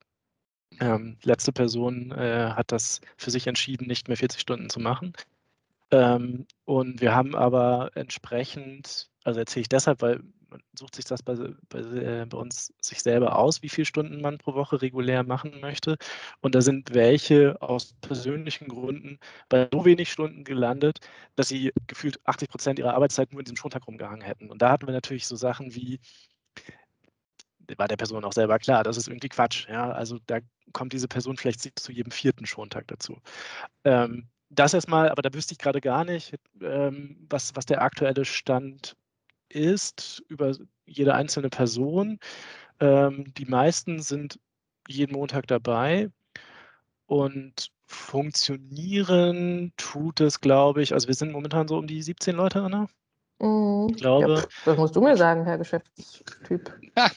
Ähm, 0.80 1.18
letzte 1.24 1.52
Person 1.52 2.12
äh, 2.12 2.52
hat 2.52 2.72
das 2.72 3.02
für 3.18 3.32
sich 3.32 3.48
entschieden, 3.48 3.88
nicht 3.88 4.08
mehr 4.08 4.18
40 4.18 4.40
Stunden 4.40 4.70
zu 4.70 4.80
machen. 4.80 5.14
Ähm, 5.90 6.46
und 6.66 7.02
wir 7.02 7.16
haben 7.16 7.36
aber 7.36 7.92
entsprechend, 7.96 9.10
also 9.24 9.40
erzähle 9.40 9.62
ich 9.62 9.70
deshalb, 9.70 10.04
weil 10.04 10.22
man 10.52 10.62
sucht 10.78 10.96
sich 10.96 11.06
das 11.06 11.24
bei, 11.24 11.36
bei, 11.70 11.80
äh, 11.80 12.26
bei, 12.26 12.38
uns 12.38 12.74
sich 12.82 13.02
selber 13.02 13.38
aus, 13.38 13.62
wie 13.64 13.70
viele 13.70 13.86
Stunden 13.86 14.22
man 14.22 14.38
pro 14.38 14.54
Woche 14.54 14.82
regulär 14.82 15.24
machen 15.24 15.60
möchte. 15.62 15.98
Und 16.42 16.56
da 16.56 16.62
sind 16.62 16.94
welche 16.94 17.62
aus 17.62 17.96
persönlichen 18.02 18.68
Gründen 18.68 19.20
bei 19.50 19.70
so 19.72 19.86
wenig 19.86 20.12
Stunden 20.12 20.44
gelandet, 20.44 21.00
dass 21.36 21.48
sie 21.48 21.72
gefühlt 21.88 22.20
80 22.26 22.50
Prozent 22.50 22.80
ihrer 22.80 22.94
Arbeitszeit 22.94 23.32
nur 23.32 23.40
in 23.40 23.46
diesem 23.46 23.58
Schontag 23.58 23.88
rumgehangen 23.88 24.22
hätten. 24.22 24.52
Und 24.52 24.62
da 24.62 24.72
hatten 24.72 24.88
wir 24.88 24.94
natürlich 24.94 25.28
so 25.28 25.36
Sachen 25.36 25.74
wie, 25.74 26.00
war 27.78 27.88
der 27.88 27.98
Person 27.98 28.26
auch 28.26 28.34
selber 28.34 28.60
klar, 28.60 28.84
das 28.84 28.98
ist 28.98 29.08
irgendwie 29.08 29.30
Quatsch. 29.30 29.68
Ja? 29.70 29.92
Also 29.92 30.20
da 30.28 30.40
kommt 30.74 30.94
diese 30.94 31.08
Person 31.08 31.38
vielleicht 31.38 31.80
zu 31.80 31.92
jedem 31.92 32.12
vierten 32.12 32.46
Schontag 32.46 32.88
dazu. 32.88 33.20
Ähm, 33.86 34.30
das 34.50 34.74
erstmal, 34.74 35.10
aber 35.10 35.22
da 35.22 35.34
wüsste 35.34 35.54
ich 35.54 35.60
gerade 35.60 35.80
gar 35.80 36.04
nicht, 36.04 36.36
ähm, 36.62 37.16
was, 37.30 37.56
was 37.56 37.66
der 37.66 37.82
aktuelle 37.82 38.26
Stand 38.26 38.98
ist 39.54 40.24
über 40.28 40.56
jede 40.86 41.14
einzelne 41.14 41.50
Person. 41.50 42.20
Ähm, 42.80 43.34
die 43.38 43.46
meisten 43.46 44.02
sind 44.02 44.40
jeden 44.88 45.14
Montag 45.14 45.48
dabei 45.48 46.10
und 47.06 47.72
funktionieren 47.86 49.74
tut 49.78 50.22
es, 50.22 50.40
glaube 50.40 50.82
ich. 50.82 50.94
Also 50.94 51.08
wir 51.08 51.16
sind 51.16 51.32
momentan 51.32 51.68
so 51.68 51.78
um 51.78 51.88
die 51.88 52.02
17 52.02 52.36
Leute, 52.36 52.62
Anna. 52.62 52.88
Mhm. 53.42 53.88
Ich 53.90 53.98
glaube. 53.98 54.36
Ja, 54.36 54.44
das 54.66 54.78
musst 54.78 54.96
du 54.96 55.02
mir 55.02 55.18
sagen, 55.18 55.46
Herr 55.46 55.58
Geschäftstyp. 55.58 56.78
Ja, 56.98 57.10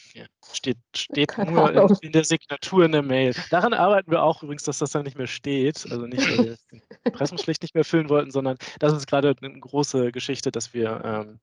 steht, 0.53 0.79
steht 0.95 1.37
nur 1.37 1.73
in, 1.73 1.97
in, 2.03 2.13
der 2.13 2.23
Signatur 2.23 2.85
in 2.85 2.93
der 2.93 3.03
Mail. 3.03 3.35
Daran 3.51 3.75
arbeiten 3.75 4.09
wir 4.09 4.23
auch 4.23 4.41
übrigens, 4.41 4.63
dass 4.63 4.79
das 4.79 4.93
dann 4.93 5.03
nicht 5.03 5.19
mehr 5.19 5.27
steht. 5.27 5.85
Also 5.91 6.07
nicht, 6.07 6.23
weil 6.23 6.45
wir 6.45 6.57
die 7.07 7.11
Pressungspflicht 7.11 7.63
nicht 7.63 7.75
mehr 7.75 7.85
füllen 7.85 8.09
wollten, 8.09 8.31
sondern 8.31 8.57
das 8.79 8.93
ist 8.93 9.09
gerade 9.09 9.35
eine 9.43 9.59
große 9.59 10.13
Geschichte, 10.13 10.53
dass 10.53 10.73
wir 10.73 11.03
ähm, 11.05 11.41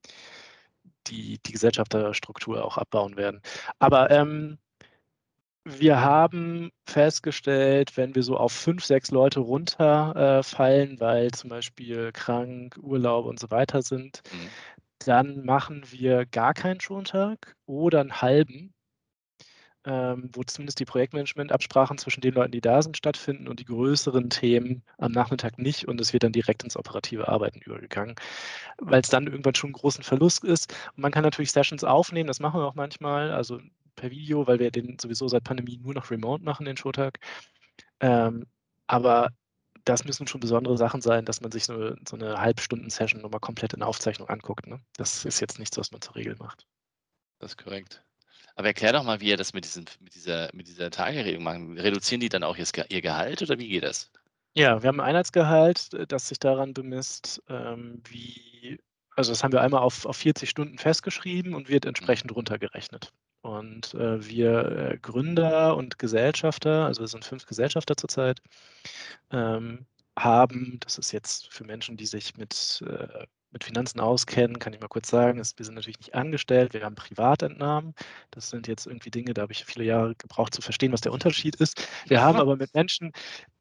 die, 1.07 1.39
die 1.45 1.51
Gesellschafterstruktur 1.51 2.63
auch 2.63 2.77
abbauen 2.77 3.17
werden. 3.17 3.41
Aber 3.79 4.11
ähm, 4.11 4.57
wir 5.63 6.01
haben 6.01 6.71
festgestellt, 6.87 7.95
wenn 7.95 8.15
wir 8.15 8.23
so 8.23 8.35
auf 8.35 8.51
fünf, 8.51 8.83
sechs 8.83 9.11
Leute 9.11 9.41
runterfallen, 9.41 10.97
äh, 10.97 10.99
weil 10.99 11.31
zum 11.31 11.49
Beispiel 11.49 12.11
krank, 12.11 12.77
Urlaub 12.81 13.25
und 13.25 13.39
so 13.39 13.51
weiter 13.51 13.81
sind, 13.81 14.21
mhm. 14.31 14.49
dann 15.05 15.45
machen 15.45 15.83
wir 15.91 16.25
gar 16.25 16.53
keinen 16.53 16.79
Schontag 16.79 17.55
oder 17.65 18.01
einen 18.01 18.21
halben. 18.21 18.73
Ähm, 19.85 20.29
wo 20.33 20.43
zumindest 20.43 20.79
die 20.79 20.85
Projektmanagement-Absprachen 20.85 21.97
zwischen 21.97 22.21
den 22.21 22.33
Leuten, 22.33 22.51
die 22.51 22.61
da 22.61 22.81
sind, 22.81 22.97
stattfinden 22.97 23.47
und 23.47 23.59
die 23.59 23.65
größeren 23.65 24.29
Themen 24.29 24.83
am 24.97 25.11
Nachmittag 25.11 25.57
nicht 25.57 25.87
und 25.87 25.99
es 25.99 26.13
wird 26.13 26.23
dann 26.23 26.31
direkt 26.31 26.63
ins 26.63 26.77
operative 26.77 27.27
Arbeiten 27.27 27.59
übergegangen, 27.61 28.15
weil 28.77 29.01
es 29.01 29.09
dann 29.09 29.27
irgendwann 29.27 29.55
schon 29.55 29.69
einen 29.69 29.73
großen 29.73 30.03
Verlust 30.03 30.43
ist. 30.43 30.73
Und 30.95 31.01
man 31.01 31.11
kann 31.11 31.23
natürlich 31.23 31.51
Sessions 31.51 31.83
aufnehmen, 31.83 32.27
das 32.27 32.39
machen 32.39 32.59
wir 32.59 32.67
auch 32.67 32.75
manchmal, 32.75 33.31
also 33.31 33.59
per 33.95 34.11
Video, 34.11 34.47
weil 34.47 34.59
wir 34.59 34.71
den 34.71 34.97
sowieso 34.99 35.27
seit 35.27 35.43
Pandemie 35.43 35.77
nur 35.77 35.93
noch 35.93 36.11
remote 36.11 36.43
machen, 36.43 36.65
den 36.65 36.77
Showtag. 36.77 37.19
Ähm, 37.99 38.45
aber 38.87 39.31
das 39.85 40.05
müssen 40.05 40.27
schon 40.27 40.41
besondere 40.41 40.77
Sachen 40.77 41.01
sein, 41.01 41.25
dass 41.25 41.41
man 41.41 41.51
sich 41.51 41.65
so, 41.65 41.95
so 42.07 42.15
eine 42.15 42.37
Halbstunden-Session 42.39 43.21
nochmal 43.21 43.39
komplett 43.39 43.73
in 43.73 43.83
Aufzeichnung 43.83 44.29
anguckt. 44.29 44.67
Ne? 44.67 44.79
Das 44.95 45.25
ist 45.25 45.39
jetzt 45.39 45.59
nichts, 45.59 45.77
was 45.77 45.91
man 45.91 46.01
zur 46.01 46.15
Regel 46.15 46.35
macht. 46.37 46.67
Das 47.39 47.51
ist 47.51 47.57
korrekt. 47.57 48.03
Aber 48.55 48.67
erklär 48.67 48.93
doch 48.93 49.03
mal, 49.03 49.21
wie 49.21 49.29
ihr 49.29 49.37
das 49.37 49.53
mit, 49.53 49.65
diesen, 49.65 49.85
mit 49.99 50.15
dieser, 50.15 50.49
mit 50.53 50.67
dieser 50.67 50.89
Tageregelung 50.89 51.43
macht. 51.43 51.83
Reduzieren 51.83 52.21
die 52.21 52.29
dann 52.29 52.43
auch 52.43 52.57
ihr, 52.57 53.01
Gehalt 53.01 53.41
oder 53.41 53.57
wie 53.59 53.69
geht 53.69 53.83
das? 53.83 54.11
Ja, 54.53 54.81
wir 54.83 54.89
haben 54.89 54.99
ein 54.99 55.07
Einheitsgehalt, 55.07 55.93
äh, 55.93 56.07
das 56.07 56.27
sich 56.27 56.39
daran 56.39 56.73
bemisst, 56.73 57.41
ähm, 57.47 58.01
wie, 58.09 58.79
also 59.15 59.31
das 59.31 59.43
haben 59.43 59.53
wir 59.53 59.61
einmal 59.61 59.81
auf, 59.81 60.05
auf 60.05 60.17
40 60.17 60.49
Stunden 60.49 60.77
festgeschrieben 60.77 61.55
und 61.55 61.69
wird 61.69 61.85
entsprechend 61.85 62.35
runtergerechnet. 62.35 63.13
Und 63.41 63.93
äh, 63.95 64.25
wir 64.27 64.91
äh, 64.91 64.97
Gründer 64.97 65.75
und 65.75 65.97
Gesellschafter, 65.97 66.85
also 66.85 67.01
wir 67.01 67.07
sind 67.07 67.25
fünf 67.25 67.45
Gesellschafter 67.45 67.97
zurzeit, 67.97 68.41
ähm, 69.31 69.85
haben, 70.17 70.77
das 70.81 70.97
ist 70.97 71.11
jetzt 71.11 71.51
für 71.51 71.63
Menschen, 71.63 71.97
die 71.97 72.05
sich 72.05 72.37
mit, 72.37 72.83
äh, 72.85 73.25
mit 73.51 73.63
Finanzen 73.63 73.99
auskennen, 73.99 74.59
kann 74.59 74.73
ich 74.73 74.79
mal 74.79 74.87
kurz 74.87 75.09
sagen, 75.09 75.39
ist, 75.39 75.59
wir 75.59 75.65
sind 75.65 75.75
natürlich 75.75 75.99
nicht 75.99 76.15
angestellt, 76.15 76.73
wir 76.73 76.83
haben 76.83 76.95
Privatentnahmen. 76.95 77.93
Das 78.31 78.49
sind 78.49 78.67
jetzt 78.67 78.87
irgendwie 78.87 79.11
Dinge, 79.11 79.33
da 79.33 79.43
habe 79.43 79.51
ich 79.51 79.65
viele 79.65 79.85
Jahre 79.85 80.15
gebraucht 80.15 80.53
zu 80.53 80.61
verstehen, 80.61 80.91
was 80.93 81.01
der 81.01 81.11
Unterschied 81.11 81.55
ist. 81.57 81.87
Wir 82.07 82.21
haben 82.21 82.39
aber 82.39 82.55
mit 82.55 82.73
Menschen, 82.73 83.11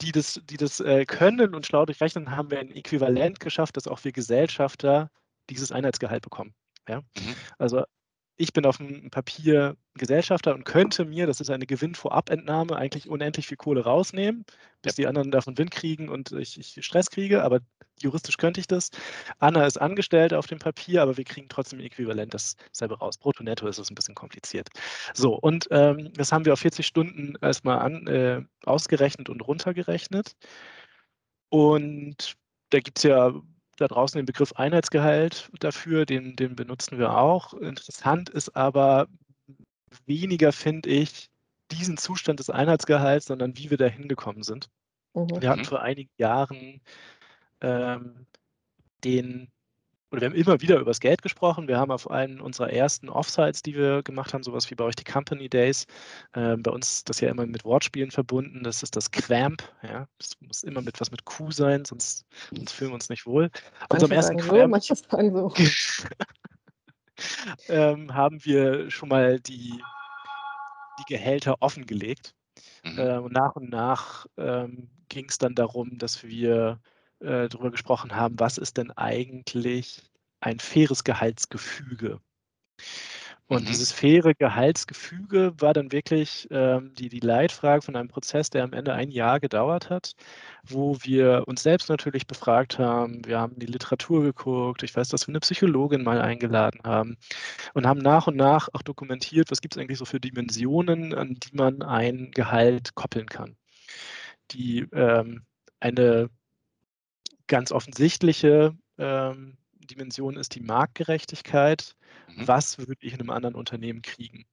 die 0.00 0.12
das, 0.12 0.40
die 0.44 0.56
das 0.56 0.80
äh, 0.80 1.04
können 1.04 1.54
und 1.54 1.66
schlau 1.66 1.84
durchrechnen, 1.84 2.36
haben 2.36 2.50
wir 2.50 2.60
ein 2.60 2.70
Äquivalent 2.70 3.40
geschafft, 3.40 3.76
dass 3.76 3.88
auch 3.88 4.04
wir 4.04 4.12
Gesellschafter 4.12 5.10
dieses 5.48 5.72
Einheitsgehalt 5.72 6.22
bekommen. 6.22 6.54
Ja? 6.88 7.00
Mhm. 7.00 7.34
Also 7.58 7.84
ich 8.40 8.54
bin 8.54 8.64
auf 8.64 8.78
dem 8.78 9.10
Papier 9.10 9.76
Gesellschafter 9.94 10.54
und 10.54 10.64
könnte 10.64 11.04
mir, 11.04 11.26
das 11.26 11.42
ist 11.42 11.50
eine 11.50 11.66
Gewinnvorabentnahme, 11.66 12.74
eigentlich 12.74 13.08
unendlich 13.08 13.46
viel 13.46 13.58
Kohle 13.58 13.84
rausnehmen, 13.84 14.46
bis 14.80 14.96
ja. 14.96 15.02
die 15.02 15.06
anderen 15.08 15.30
davon 15.30 15.58
Wind 15.58 15.70
kriegen 15.70 16.08
und 16.08 16.32
ich, 16.32 16.58
ich, 16.58 16.82
Stress 16.84 17.10
kriege, 17.10 17.42
aber 17.42 17.60
juristisch 18.00 18.38
könnte 18.38 18.58
ich 18.58 18.66
das. 18.66 18.90
Anna 19.40 19.66
ist 19.66 19.78
Angestellte 19.78 20.38
auf 20.38 20.46
dem 20.46 20.58
Papier, 20.58 21.02
aber 21.02 21.18
wir 21.18 21.24
kriegen 21.24 21.50
trotzdem 21.50 21.80
äquivalent 21.80 22.32
dasselbe 22.32 22.98
raus. 22.98 23.18
Brutto, 23.18 23.42
netto 23.42 23.68
ist 23.68 23.78
es 23.78 23.90
ein 23.90 23.94
bisschen 23.94 24.14
kompliziert. 24.14 24.68
So, 25.12 25.34
und 25.34 25.68
ähm, 25.70 26.10
das 26.14 26.32
haben 26.32 26.46
wir 26.46 26.54
auf 26.54 26.60
40 26.60 26.86
Stunden 26.86 27.34
erstmal 27.42 27.80
an, 27.80 28.06
äh, 28.06 28.42
ausgerechnet 28.64 29.28
und 29.28 29.42
runtergerechnet. 29.42 30.34
Und 31.50 32.36
da 32.70 32.80
gibt 32.80 32.98
es 32.98 33.04
ja 33.04 33.34
da 33.80 33.88
draußen 33.88 34.18
den 34.18 34.26
Begriff 34.26 34.52
Einheitsgehalt 34.52 35.50
dafür, 35.58 36.04
den, 36.04 36.36
den 36.36 36.54
benutzen 36.54 36.98
wir 36.98 37.16
auch. 37.16 37.54
Interessant 37.54 38.28
ist 38.28 38.54
aber 38.54 39.08
weniger, 40.06 40.52
finde 40.52 40.90
ich, 40.90 41.30
diesen 41.70 41.96
Zustand 41.96 42.40
des 42.40 42.50
Einheitsgehalts, 42.50 43.26
sondern 43.26 43.56
wie 43.56 43.70
wir 43.70 43.78
da 43.78 43.86
hingekommen 43.86 44.42
sind. 44.42 44.68
Mhm. 45.14 45.40
Wir 45.40 45.48
hatten 45.48 45.64
vor 45.64 45.80
einigen 45.80 46.10
Jahren 46.18 46.82
ähm, 47.60 48.26
den 49.02 49.50
oder 50.10 50.20
wir 50.20 50.28
haben 50.28 50.34
immer 50.34 50.60
wieder 50.60 50.76
über 50.76 50.90
das 50.90 51.00
Geld 51.00 51.22
gesprochen. 51.22 51.68
Wir 51.68 51.78
haben 51.78 51.92
auf 51.92 52.10
einen 52.10 52.40
unserer 52.40 52.72
ersten 52.72 53.08
Offsites, 53.08 53.62
die 53.62 53.74
wir 53.74 54.02
gemacht 54.02 54.34
haben, 54.34 54.42
sowas 54.42 54.70
wie 54.70 54.74
bei 54.74 54.84
euch 54.84 54.96
die 54.96 55.04
Company 55.04 55.48
Days, 55.48 55.86
äh, 56.32 56.56
bei 56.56 56.70
uns 56.70 57.04
das 57.04 57.20
ja 57.20 57.30
immer 57.30 57.46
mit 57.46 57.64
Wortspielen 57.64 58.10
verbunden. 58.10 58.64
Das 58.64 58.82
ist 58.82 58.96
das 58.96 59.10
Quamp. 59.10 59.62
Ja, 59.82 60.08
das 60.18 60.32
muss 60.40 60.64
immer 60.64 60.82
mit 60.82 61.00
was 61.00 61.10
mit 61.10 61.24
Q 61.24 61.52
sein, 61.52 61.84
sonst, 61.84 62.26
sonst 62.52 62.72
fühlen 62.72 62.90
wir 62.90 62.94
uns 62.94 63.08
nicht 63.08 63.24
wohl. 63.24 63.50
Manche 63.88 64.04
unserem 64.06 64.12
ersten 64.12 64.36
Quamp 64.38 64.82
so, 64.82 65.52
so. 65.56 66.08
ähm, 67.68 68.12
haben 68.12 68.44
wir 68.44 68.90
schon 68.90 69.08
mal 69.08 69.38
die, 69.38 69.80
die 70.98 71.04
Gehälter 71.06 71.56
offengelegt. 71.60 72.34
Mhm. 72.84 72.98
Äh, 72.98 73.18
und 73.18 73.32
nach 73.32 73.54
und 73.54 73.70
nach 73.70 74.26
ähm, 74.36 74.90
ging 75.08 75.26
es 75.28 75.38
dann 75.38 75.54
darum, 75.54 75.98
dass 75.98 76.24
wir 76.24 76.80
äh, 77.20 77.48
darüber 77.48 77.70
gesprochen 77.70 78.14
haben, 78.14 78.38
was 78.38 78.58
ist 78.58 78.76
denn 78.76 78.90
eigentlich 78.92 80.02
ein 80.40 80.58
faires 80.58 81.04
Gehaltsgefüge? 81.04 82.20
Und 83.50 83.64
mhm. 83.64 83.66
dieses 83.66 83.90
faire 83.90 84.32
Gehaltsgefüge 84.32 85.52
war 85.58 85.72
dann 85.72 85.90
wirklich 85.90 86.46
ähm, 86.52 86.94
die, 86.94 87.08
die 87.08 87.18
Leitfrage 87.18 87.82
von 87.82 87.96
einem 87.96 88.06
Prozess, 88.06 88.48
der 88.48 88.62
am 88.62 88.72
Ende 88.72 88.94
ein 88.94 89.10
Jahr 89.10 89.40
gedauert 89.40 89.90
hat, 89.90 90.12
wo 90.64 90.96
wir 91.02 91.42
uns 91.48 91.64
selbst 91.64 91.88
natürlich 91.88 92.28
befragt 92.28 92.78
haben. 92.78 93.26
Wir 93.26 93.40
haben 93.40 93.58
die 93.58 93.66
Literatur 93.66 94.22
geguckt. 94.22 94.84
Ich 94.84 94.94
weiß, 94.94 95.08
dass 95.08 95.26
wir 95.26 95.32
eine 95.32 95.40
Psychologin 95.40 96.04
mal 96.04 96.20
eingeladen 96.20 96.80
haben 96.84 97.16
und 97.74 97.88
haben 97.88 97.98
nach 97.98 98.28
und 98.28 98.36
nach 98.36 98.68
auch 98.72 98.82
dokumentiert, 98.82 99.50
was 99.50 99.60
gibt 99.60 99.74
es 99.74 99.82
eigentlich 99.82 99.98
so 99.98 100.04
für 100.04 100.20
Dimensionen, 100.20 101.12
an 101.12 101.34
die 101.34 101.56
man 101.56 101.82
ein 101.82 102.30
Gehalt 102.30 102.94
koppeln 102.94 103.26
kann. 103.26 103.56
Die 104.52 104.86
ähm, 104.92 105.44
eine 105.80 106.30
ganz 107.50 107.72
offensichtliche 107.72 108.74
ähm, 108.96 109.58
Dimension 109.74 110.36
ist 110.36 110.54
die 110.54 110.60
Marktgerechtigkeit. 110.60 111.96
Mhm. 112.28 112.48
Was 112.48 112.78
würde 112.78 112.94
ich 113.00 113.12
in 113.12 113.20
einem 113.20 113.30
anderen 113.30 113.56
Unternehmen 113.56 114.00
kriegen? 114.02 114.46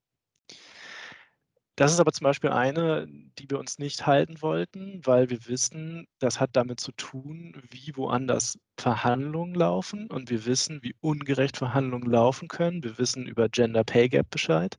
Das 1.78 1.94
ist 1.94 2.00
aber 2.00 2.12
zum 2.12 2.26
Beispiel 2.26 2.50
eine, 2.50 3.08
die 3.38 3.48
wir 3.52 3.60
uns 3.60 3.78
nicht 3.78 4.08
halten 4.08 4.42
wollten, 4.42 5.00
weil 5.06 5.30
wir 5.30 5.46
wissen, 5.46 6.08
das 6.18 6.40
hat 6.40 6.50
damit 6.54 6.80
zu 6.80 6.92
tun, 6.94 7.62
wie 7.70 7.96
woanders 7.96 8.58
Verhandlungen 8.80 9.54
laufen 9.54 10.08
und 10.08 10.32
wir 10.32 10.46
wissen, 10.48 10.80
wie 10.82 10.96
ungerecht 11.02 11.56
Verhandlungen 11.56 12.10
laufen 12.10 12.48
können. 12.48 12.84
Wir 12.84 12.98
wissen 12.98 13.28
über 13.28 13.48
Gender 13.48 13.84
Pay 13.84 14.10
Gap 14.10 14.32
Bescheid. 14.32 14.76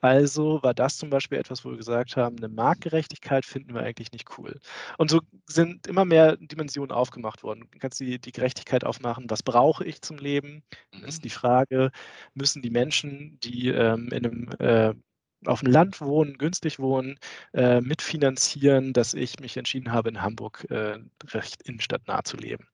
Also 0.00 0.62
war 0.62 0.72
das 0.72 0.96
zum 0.96 1.10
Beispiel 1.10 1.36
etwas, 1.36 1.66
wo 1.66 1.70
wir 1.70 1.76
gesagt 1.76 2.16
haben, 2.16 2.38
eine 2.38 2.48
Marktgerechtigkeit 2.48 3.44
finden 3.44 3.74
wir 3.74 3.82
eigentlich 3.82 4.12
nicht 4.12 4.38
cool. 4.38 4.58
Und 4.96 5.10
so 5.10 5.20
sind 5.46 5.86
immer 5.86 6.06
mehr 6.06 6.38
Dimensionen 6.38 6.92
aufgemacht 6.92 7.42
worden. 7.42 7.68
Du 7.70 7.78
kannst 7.78 8.00
die, 8.00 8.18
die 8.18 8.32
Gerechtigkeit 8.32 8.84
aufmachen, 8.84 9.26
was 9.28 9.42
brauche 9.42 9.84
ich 9.84 10.00
zum 10.00 10.16
Leben? 10.16 10.62
Dann 10.92 11.04
ist 11.04 11.18
mhm. 11.18 11.22
die 11.24 11.30
Frage, 11.30 11.90
müssen 12.32 12.62
die 12.62 12.70
Menschen, 12.70 13.38
die 13.40 13.68
ähm, 13.68 14.08
in 14.12 14.26
einem 14.26 14.48
äh, 14.60 14.94
auf 15.44 15.60
dem 15.60 15.70
Land 15.70 16.00
wohnen, 16.00 16.38
günstig 16.38 16.78
wohnen, 16.78 17.18
äh, 17.52 17.80
mitfinanzieren, 17.80 18.92
dass 18.92 19.14
ich 19.14 19.38
mich 19.40 19.56
entschieden 19.56 19.92
habe, 19.92 20.08
in 20.08 20.22
Hamburg 20.22 20.66
äh, 20.70 20.98
recht 21.28 21.62
innenstadtnah 21.62 22.24
zu 22.24 22.36
leben. 22.36 22.66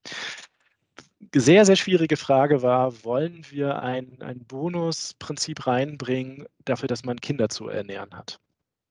Sehr, 1.35 1.65
sehr 1.65 1.77
schwierige 1.77 2.17
Frage 2.17 2.63
war, 2.63 3.05
wollen 3.05 3.45
wir 3.51 3.83
ein, 3.83 4.21
ein 4.21 4.45
Bonusprinzip 4.45 5.67
reinbringen 5.67 6.47
dafür, 6.65 6.87
dass 6.87 7.05
man 7.05 7.21
Kinder 7.21 7.49
zu 7.49 7.69
ernähren 7.69 8.15
hat? 8.15 8.41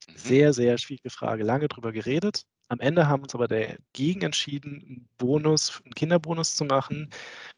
Mhm. 0.08 0.18
Sehr, 0.18 0.54
sehr 0.54 0.78
schwierige 0.78 1.10
Frage, 1.10 1.44
lange 1.44 1.68
drüber 1.68 1.92
geredet. 1.92 2.44
Am 2.70 2.80
Ende 2.80 3.08
haben 3.08 3.22
wir 3.22 3.26
uns 3.26 3.36
aber 3.36 3.48
dagegen 3.48 4.22
entschieden, 4.24 4.84
einen 4.88 5.10
Bonus, 5.18 5.82
einen 5.86 5.94
Kinderbonus 5.94 6.56
zu 6.56 6.66
machen, 6.66 7.10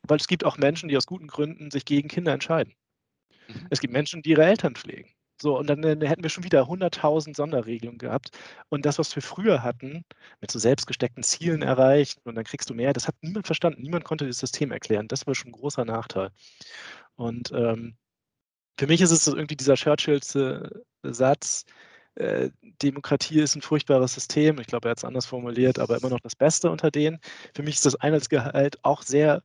weil 0.04 0.18
es 0.18 0.28
gibt 0.28 0.44
auch 0.44 0.58
Menschen, 0.58 0.90
die 0.90 0.98
aus 0.98 1.06
guten 1.06 1.28
Gründen 1.28 1.72
sich 1.72 1.86
gegen 1.86 2.10
Kinder 2.10 2.34
entscheiden. 2.34 2.74
Mhm. 3.48 3.68
Es 3.70 3.80
gibt 3.80 3.94
Menschen, 3.94 4.22
die 4.24 4.32
ihre 4.32 4.46
Eltern 4.46 4.76
pflegen. 4.76 5.15
So, 5.42 5.58
und 5.58 5.68
dann, 5.70 5.82
dann 5.82 6.02
hätten 6.02 6.24
wir 6.24 6.30
schon 6.30 6.44
wieder 6.44 6.64
100.000 6.64 7.36
Sonderregelungen 7.36 7.98
gehabt. 7.98 8.30
Und 8.70 8.86
das, 8.86 9.00
was 9.00 9.16
wir 9.16 9.24
früher 9.24 9.64
hatten, 9.64 10.06
mit 10.42 10.52
so 10.52 10.60
selbstgesteckten 10.60 11.24
Zielen 11.24 11.62
erreichen 11.62 12.22
und 12.24 12.36
dann 12.36 12.46
kriegst 12.46 12.70
du 12.70 12.74
mehr, 12.74 12.94
das 12.94 13.08
hat 13.08 13.16
niemand 13.22 13.46
verstanden. 13.46 13.82
Niemand 13.82 14.06
konnte 14.06 14.28
das 14.28 14.40
System 14.40 14.72
erklären. 14.72 15.08
Das 15.08 15.28
war 15.28 15.36
schon 15.36 15.50
ein 15.50 15.54
großer 15.54 15.86
Nachteil. 15.86 16.32
Und 17.16 17.52
ähm, 17.52 17.98
für 18.80 18.88
mich 18.88 19.02
ist 19.02 19.12
es 19.12 19.28
irgendwie 19.28 19.56
dieser 19.56 19.76
Churchills 19.76 20.36
äh, 20.36 20.70
Satz, 21.04 21.66
äh, 22.16 22.50
Demokratie 22.82 23.42
ist 23.42 23.56
ein 23.56 23.62
furchtbares 23.62 24.14
System. 24.14 24.60
Ich 24.60 24.68
glaube, 24.68 24.88
er 24.88 24.92
hat 24.92 25.00
es 25.00 25.06
anders 25.06 25.26
formuliert, 25.26 25.80
aber 25.80 25.98
immer 25.98 26.10
noch 26.10 26.20
das 26.22 26.36
Beste 26.36 26.72
unter 26.72 26.92
denen. 26.92 27.20
Für 27.54 27.64
mich 27.64 27.76
ist 27.76 27.86
das 27.86 27.96
Einheitsgehalt 27.96 28.84
auch 28.84 29.02
sehr 29.04 29.44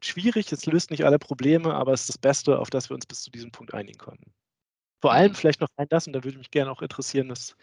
schwierig. 0.00 0.52
Es 0.52 0.66
löst 0.66 0.90
nicht 0.90 1.04
alle 1.04 1.18
Probleme, 1.18 1.74
aber 1.74 1.92
es 1.92 2.02
ist 2.02 2.10
das 2.10 2.18
Beste, 2.18 2.58
auf 2.58 2.70
das 2.70 2.90
wir 2.90 2.94
uns 2.94 3.06
bis 3.06 3.22
zu 3.22 3.30
diesem 3.30 3.52
Punkt 3.52 3.74
einigen 3.74 3.98
konnten. 3.98 4.32
Vor 5.02 5.12
allem 5.12 5.34
vielleicht 5.34 5.60
noch 5.60 5.68
ein 5.76 5.88
das, 5.88 6.06
und 6.06 6.12
da 6.12 6.22
würde 6.22 6.38
mich 6.38 6.52
gerne 6.52 6.70
auch 6.70 6.80
interessieren, 6.80 7.28
was, 7.28 7.56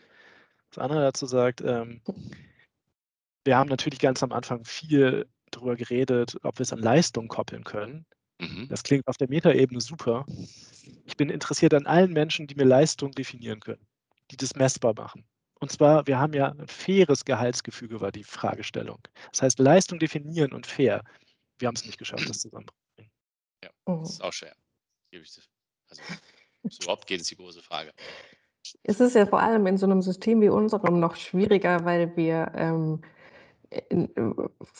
was 0.71 0.77
Anna 0.77 1.01
dazu 1.01 1.25
sagt. 1.25 1.61
Ähm, 1.61 2.01
wir 3.45 3.57
haben 3.57 3.69
natürlich 3.69 3.99
ganz 3.99 4.21
am 4.21 4.33
Anfang 4.33 4.65
viel 4.65 5.25
darüber 5.49 5.77
geredet, 5.77 6.37
ob 6.43 6.59
wir 6.59 6.63
es 6.63 6.73
an 6.73 6.79
Leistung 6.79 7.29
koppeln 7.29 7.63
können. 7.63 8.05
Mhm. 8.39 8.67
Das 8.69 8.83
klingt 8.83 9.07
auf 9.07 9.15
der 9.17 9.29
Metaebene 9.29 9.79
super. 9.79 10.25
Ich 11.05 11.15
bin 11.15 11.29
interessiert 11.29 11.73
an 11.73 11.87
allen 11.87 12.11
Menschen, 12.11 12.45
die 12.45 12.55
mir 12.55 12.65
Leistung 12.65 13.11
definieren 13.11 13.61
können, 13.61 13.87
die 14.31 14.37
das 14.37 14.55
messbar 14.55 14.93
machen. 14.93 15.25
Und 15.61 15.71
zwar, 15.71 16.07
wir 16.07 16.19
haben 16.19 16.33
ja 16.33 16.51
ein 16.51 16.67
faires 16.67 17.23
Gehaltsgefüge, 17.23 18.01
war 18.01 18.11
die 18.11 18.23
Fragestellung. 18.23 18.99
Das 19.31 19.41
heißt, 19.41 19.59
Leistung 19.59 19.99
definieren 19.99 20.53
und 20.53 20.67
fair. 20.67 21.03
Wir 21.57 21.67
haben 21.69 21.75
es 21.75 21.85
nicht 21.85 21.97
geschafft, 21.97 22.29
das 22.29 22.39
zusammenzubringen. 22.41 23.11
Ja, 23.63 23.69
das 23.85 24.11
ist 24.11 24.23
auch 24.23 24.33
schwer. 24.33 24.55
Also, 25.13 25.41
ob 26.63 26.71
überhaupt 26.81 27.07
geht, 27.07 27.21
ist 27.21 27.31
die 27.31 27.35
große 27.35 27.61
Frage. 27.61 27.91
Es 28.83 28.99
ist 28.99 29.15
ja 29.15 29.25
vor 29.25 29.41
allem 29.41 29.65
in 29.67 29.77
so 29.77 29.85
einem 29.85 30.01
System 30.01 30.41
wie 30.41 30.49
unserem 30.49 30.99
noch 30.99 31.15
schwieriger, 31.15 31.85
weil 31.85 32.15
wir 32.15 32.51
ähm, 32.55 33.01
in, 33.89 34.09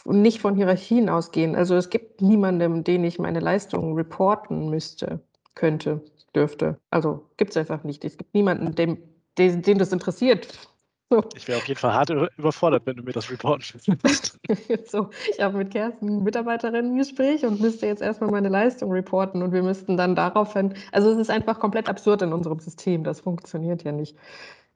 nicht 0.06 0.40
von 0.42 0.56
Hierarchien 0.56 1.10
ausgehen. 1.10 1.56
Also 1.56 1.76
es 1.76 1.90
gibt 1.90 2.22
niemandem, 2.22 2.84
den 2.84 3.04
ich 3.04 3.20
meine 3.20 3.40
Leistungen 3.40 3.94
reporten 3.94 4.70
müsste, 4.70 5.22
könnte, 5.56 6.04
dürfte. 6.36 6.80
Also 6.90 7.26
gibt 7.38 7.52
es 7.52 7.58
einfach 7.58 7.84
nicht. 7.84 8.04
Es 8.06 8.18
gibt 8.18 8.34
niemanden, 8.34 8.76
dem, 8.76 8.98
dem, 9.38 9.62
dem 9.62 9.78
das 9.78 9.92
interessiert, 9.92 10.69
so. 11.10 11.24
Ich 11.36 11.48
wäre 11.48 11.58
auf 11.58 11.68
jeden 11.68 11.80
Fall 11.80 11.94
hart 11.94 12.10
überfordert, 12.10 12.86
wenn 12.86 12.96
du 12.96 13.04
mir 13.04 13.12
das 13.12 13.30
reporten 13.32 13.64
müsstest. 14.04 14.40
so, 14.92 15.10
ich 15.32 15.40
habe 15.42 15.58
mit 15.58 15.72
Kerstin 15.72 16.10
ein 16.10 16.24
Mitarbeiterinnen-Gespräch 16.24 17.46
und 17.46 17.60
müsste 17.60 17.88
jetzt 17.88 18.02
erstmal 18.02 18.32
meine 18.32 18.50
Leistung 18.50 18.92
reporten 18.92 19.42
und 19.42 19.52
wir 19.52 19.64
müssten 19.64 19.98
dann 19.98 20.16
daraufhin, 20.16 20.76
also 20.92 21.12
es 21.12 21.18
ist 21.18 21.30
einfach 21.30 21.60
komplett 21.60 21.90
absurd 21.90 22.22
in 22.22 22.34
unserem 22.34 22.60
System, 22.60 23.04
das 23.04 23.22
funktioniert 23.22 23.84
ja 23.84 23.92
nicht. 23.92 24.16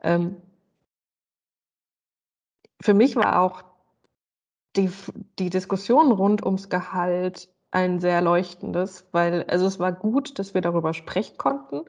Ähm, 0.02 0.38
für 2.82 2.94
mich 2.94 3.16
war 3.16 3.42
auch 3.42 3.64
die, 4.76 4.90
die 5.40 5.50
Diskussion 5.50 6.12
rund 6.12 6.46
ums 6.46 6.70
Gehalt 6.70 7.50
ein 7.72 8.00
sehr 8.00 8.22
leuchtendes, 8.22 9.08
weil 9.12 9.44
also 9.44 9.66
es 9.66 9.80
war 9.80 9.92
gut, 9.92 10.38
dass 10.40 10.54
wir 10.54 10.62
darüber 10.62 10.94
sprechen 10.94 11.38
konnten. 11.38 11.86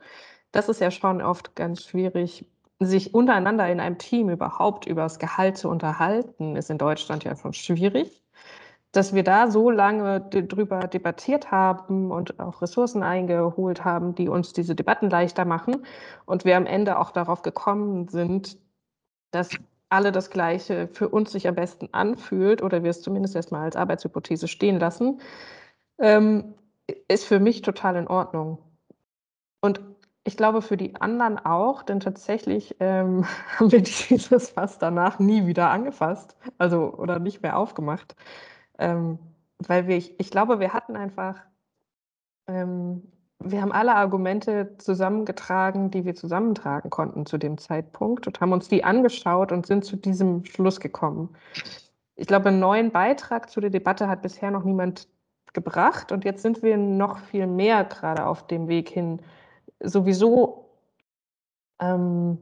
Das 0.53 0.69
ist 0.69 0.81
ja 0.81 0.91
schon 0.91 1.21
oft 1.21 1.57
ganz 1.57 1.85
schwierig 1.85 2.47
sich 2.87 3.14
untereinander 3.14 3.68
in 3.68 3.80
einem 3.80 3.99
Team 3.99 4.30
überhaupt 4.30 4.87
über 4.87 5.03
das 5.03 5.18
Gehalt 5.18 5.57
zu 5.57 5.68
unterhalten, 5.68 6.57
ist 6.57 6.70
in 6.70 6.78
Deutschland 6.78 7.24
ja 7.24 7.37
schon 7.37 7.53
schwierig. 7.53 8.22
Dass 8.93 9.12
wir 9.12 9.24
da 9.24 9.51
so 9.51 9.70
lange 9.70 10.20
drüber 10.20 10.80
debattiert 10.87 11.51
haben 11.51 12.12
und 12.12 12.39
auch 12.39 12.62
Ressourcen 12.62 13.03
eingeholt 13.03 13.85
haben, 13.85 14.14
die 14.14 14.28
uns 14.28 14.53
diese 14.53 14.76
Debatten 14.76 15.11
leichter 15.11 15.45
machen 15.45 15.85
und 16.26 16.45
wir 16.45 16.57
am 16.57 16.66
Ende 16.66 16.99
auch 16.99 17.11
darauf 17.11 17.43
gekommen 17.43 18.07
sind, 18.09 18.57
dass 19.32 19.51
alle 19.89 20.12
das 20.12 20.30
Gleiche 20.30 20.89
für 20.89 21.09
uns 21.09 21.32
sich 21.32 21.49
am 21.49 21.55
besten 21.57 21.89
anfühlt 21.93 22.62
oder 22.62 22.82
wir 22.82 22.91
es 22.91 23.03
zumindest 23.03 23.35
erstmal 23.35 23.62
als 23.62 23.76
Arbeitshypothese 23.76 24.49
stehen 24.49 24.78
lassen, 24.78 25.20
ähm, 25.99 26.55
ist 27.09 27.24
für 27.24 27.41
mich 27.41 27.62
total 27.62 27.97
in 27.97 28.09
Ordnung. 28.09 28.59
Und 29.61 29.80
ich 30.25 30.37
glaube 30.39 30.62
für 30.62 30.79
die 30.79 30.97
anderen 30.97 31.39
auch, 31.39 31.83
denn 31.83 32.01
tatsächlich 32.01 32.77
ähm, 32.81 33.27
haben 33.59 33.70
wir 33.70 33.83
dieses 33.83 34.51
Fass 34.51 34.79
danach 34.79 35.18
nie 35.18 35.47
wieder 35.47 35.70
angefasst, 35.70 36.37
also 36.59 36.93
oder 36.95 37.18
nicht 37.18 37.43
mehr 37.43 37.59
aufgemacht, 37.59 38.16
ähm, 38.79 39.18
weil 39.59 39.87
wir, 39.87 39.97
ich, 39.97 40.18
ich, 40.18 40.31
glaube, 40.31 40.61
wir 40.61 40.72
hatten 40.72 40.97
einfach, 40.97 41.37
ähm, 42.47 43.03
wir 43.39 43.61
haben 43.61 43.72
alle 43.72 43.95
Argumente 43.95 44.77
zusammengetragen, 44.79 45.91
die 45.91 46.07
wir 46.07 46.14
zusammentragen 46.14 46.89
konnten 46.89 47.27
zu 47.27 47.37
dem 47.37 47.59
Zeitpunkt 47.59 48.27
und 48.27 48.41
haben 48.41 48.53
uns 48.53 48.68
die 48.68 48.85
angeschaut 48.85 49.53
und 49.53 49.66
sind 49.66 49.85
zu 49.85 49.97
diesem 49.97 50.45
Schluss 50.47 50.81
gekommen. 50.81 51.37
Ich 52.16 52.27
glaube, 52.27 52.49
einen 52.49 52.61
neuen 52.61 52.91
Beitrag 52.91 53.51
zu 53.51 53.61
der 53.61 53.70
Debatte 53.70 54.09
hat 54.09 54.22
bisher 54.22 54.51
noch 54.51 54.64
niemand 54.64 55.09
gebracht 55.53 56.12
und 56.12 56.25
jetzt 56.25 56.43
sind 56.43 56.62
wir 56.62 56.77
noch 56.79 57.18
viel 57.18 57.47
mehr 57.47 57.85
gerade 57.85 58.27
auf 58.27 58.47
dem 58.47 58.68
Weg 58.68 58.89
hin, 58.89 59.20
sowieso 59.85 60.70
ähm, 61.80 62.39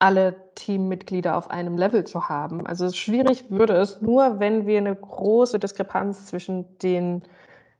alle 0.00 0.34
Teammitglieder 0.54 1.36
auf 1.36 1.50
einem 1.50 1.76
Level 1.76 2.04
zu 2.04 2.28
haben. 2.28 2.66
Also 2.66 2.90
schwierig 2.90 3.50
würde 3.50 3.74
es 3.74 4.00
nur, 4.00 4.40
wenn 4.40 4.66
wir 4.66 4.78
eine 4.78 4.96
große 4.96 5.58
Diskrepanz 5.58 6.26
zwischen 6.26 6.78
den, 6.78 7.22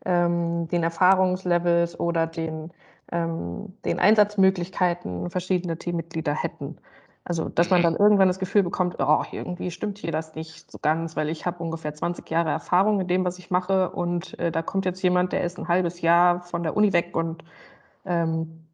ähm, 0.05 0.69
den 0.69 0.83
Erfahrungslevels 0.83 1.99
oder 1.99 2.27
den, 2.27 2.73
ähm, 3.11 3.75
den 3.85 3.99
Einsatzmöglichkeiten 3.99 5.31
verschiedener 5.31 5.79
Teammitglieder 5.79 6.35
hätten. 6.35 6.77
Also, 7.25 7.49
dass 7.49 7.71
man 7.71 7.83
dann 7.83 7.97
irgendwann 7.97 8.29
das 8.29 8.39
Gefühl 8.39 8.63
bekommt, 8.63 8.97
oh, 8.99 9.23
irgendwie 9.31 9.71
stimmt 9.71 9.99
hier 9.99 10.11
das 10.11 10.35
nicht 10.35 10.71
so 10.71 10.79
ganz, 10.81 11.17
weil 11.17 11.29
ich 11.29 11.47
habe 11.47 11.63
ungefähr 11.63 11.95
20 11.95 12.29
Jahre 12.31 12.51
Erfahrung 12.51 13.01
in 13.01 13.09
dem, 13.09 13.25
was 13.25 13.39
ich 13.39 13.51
mache 13.51 13.91
und 13.91 14.39
äh, 14.39 14.51
da 14.51 14.63
kommt 14.63 14.85
jetzt 14.85 15.03
jemand, 15.03 15.33
der 15.33 15.45
ist 15.45 15.59
ein 15.59 15.69
halbes 15.69 16.01
Jahr 16.01 16.41
von 16.43 16.63
der 16.63 16.77
Uni 16.77 16.93
weg 16.93 17.17
und 17.17 17.45
ähm, 18.05 18.67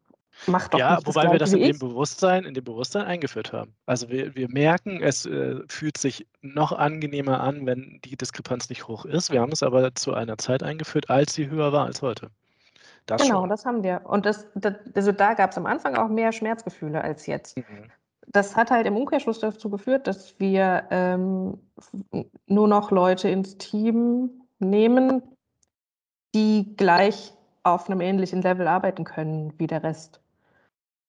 macht 0.45 0.73
doch 0.73 0.79
Ja, 0.79 0.99
wobei 1.03 1.31
wir 1.31 1.39
das 1.39 1.53
in 1.53 1.61
dem 1.61 1.79
Bewusstsein, 1.79 2.45
in 2.45 2.53
dem 2.53 2.63
Bewusstsein 2.63 3.05
eingeführt 3.05 3.53
haben. 3.53 3.73
Also 3.85 4.09
wir, 4.09 4.35
wir 4.35 4.49
merken, 4.49 5.01
es 5.01 5.25
äh, 5.25 5.59
fühlt 5.67 5.97
sich 5.97 6.27
noch 6.41 6.71
angenehmer 6.71 7.41
an, 7.41 7.65
wenn 7.65 7.99
die 8.05 8.15
Diskrepanz 8.15 8.69
nicht 8.69 8.87
hoch 8.87 9.05
ist. 9.05 9.31
Wir 9.31 9.41
haben 9.41 9.51
es 9.51 9.63
aber 9.63 9.95
zu 9.95 10.13
einer 10.13 10.37
Zeit 10.37 10.63
eingeführt, 10.63 11.09
als 11.09 11.33
sie 11.33 11.49
höher 11.49 11.71
war 11.71 11.85
als 11.85 12.01
heute. 12.01 12.29
Das 13.07 13.21
genau, 13.21 13.41
schon. 13.41 13.49
das 13.49 13.65
haben 13.65 13.83
wir. 13.83 14.01
Und 14.03 14.25
das, 14.25 14.45
das 14.55 14.75
also 14.93 15.11
da 15.11 15.33
gab 15.33 15.51
es 15.51 15.57
am 15.57 15.65
Anfang 15.65 15.95
auch 15.95 16.09
mehr 16.09 16.31
Schmerzgefühle 16.31 17.01
als 17.01 17.25
jetzt. 17.25 17.57
Mhm. 17.57 17.63
Das 18.27 18.55
hat 18.57 18.69
halt 18.69 18.85
im 18.85 18.97
Umkehrschluss 18.97 19.39
dazu 19.39 19.69
geführt, 19.69 20.05
dass 20.05 20.37
wir 20.37 20.85
ähm, 20.91 21.57
nur 22.45 22.67
noch 22.67 22.91
Leute 22.91 23.29
ins 23.29 23.57
Team 23.57 24.41
nehmen, 24.59 25.21
die 26.35 26.75
gleich 26.75 27.33
auf 27.67 27.89
einem 27.89 28.01
ähnlichen 28.01 28.41
Level 28.41 28.67
arbeiten 28.67 29.03
können 29.03 29.53
wie 29.57 29.67
der 29.67 29.83
Rest. 29.83 30.21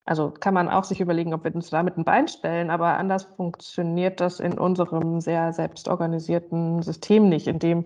Also 0.05 0.31
kann 0.31 0.55
man 0.55 0.71
auch 0.71 0.85
sich 0.85 1.03
überlegen, 1.03 1.35
ob 1.35 1.45
wir 1.45 1.55
uns 1.55 1.69
damit 1.69 1.99
ein 1.99 2.05
Bein 2.05 2.29
stellen, 2.29 2.71
aber 2.71 2.97
anders 2.97 3.25
funktioniert 3.25 4.21
das 4.21 4.41
in 4.41 4.59
unserem 4.59 5.21
sehr 5.21 5.53
selbstorganisierten 5.53 6.83
System 6.83 7.29
nicht, 7.29 7.47
in 7.47 7.59
dem 7.59 7.85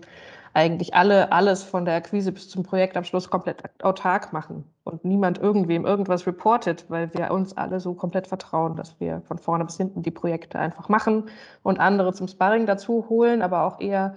eigentlich 0.53 0.93
alle 0.93 1.31
alles 1.31 1.63
von 1.63 1.83
der 1.83 1.95
Akquise 1.95 2.31
bis 2.31 2.47
zum 2.47 2.63
Projektabschluss 2.63 3.29
komplett 3.29 3.63
autark 3.83 4.31
machen 4.31 4.63
und 4.83 5.03
niemand 5.03 5.39
irgendwem 5.39 5.85
irgendwas 5.85 6.25
reportet, 6.25 6.85
weil 6.89 7.13
wir 7.13 7.31
uns 7.31 7.57
alle 7.57 7.79
so 7.79 7.93
komplett 7.93 8.27
vertrauen, 8.27 8.75
dass 8.77 8.99
wir 8.99 9.21
von 9.21 9.37
vorne 9.37 9.65
bis 9.65 9.77
hinten 9.77 10.03
die 10.03 10.11
Projekte 10.11 10.59
einfach 10.59 10.89
machen 10.89 11.25
und 11.63 11.79
andere 11.79 12.13
zum 12.13 12.27
Sparring 12.27 12.65
dazu 12.67 13.07
holen, 13.09 13.41
aber 13.41 13.63
auch 13.63 13.81
eher 13.81 14.15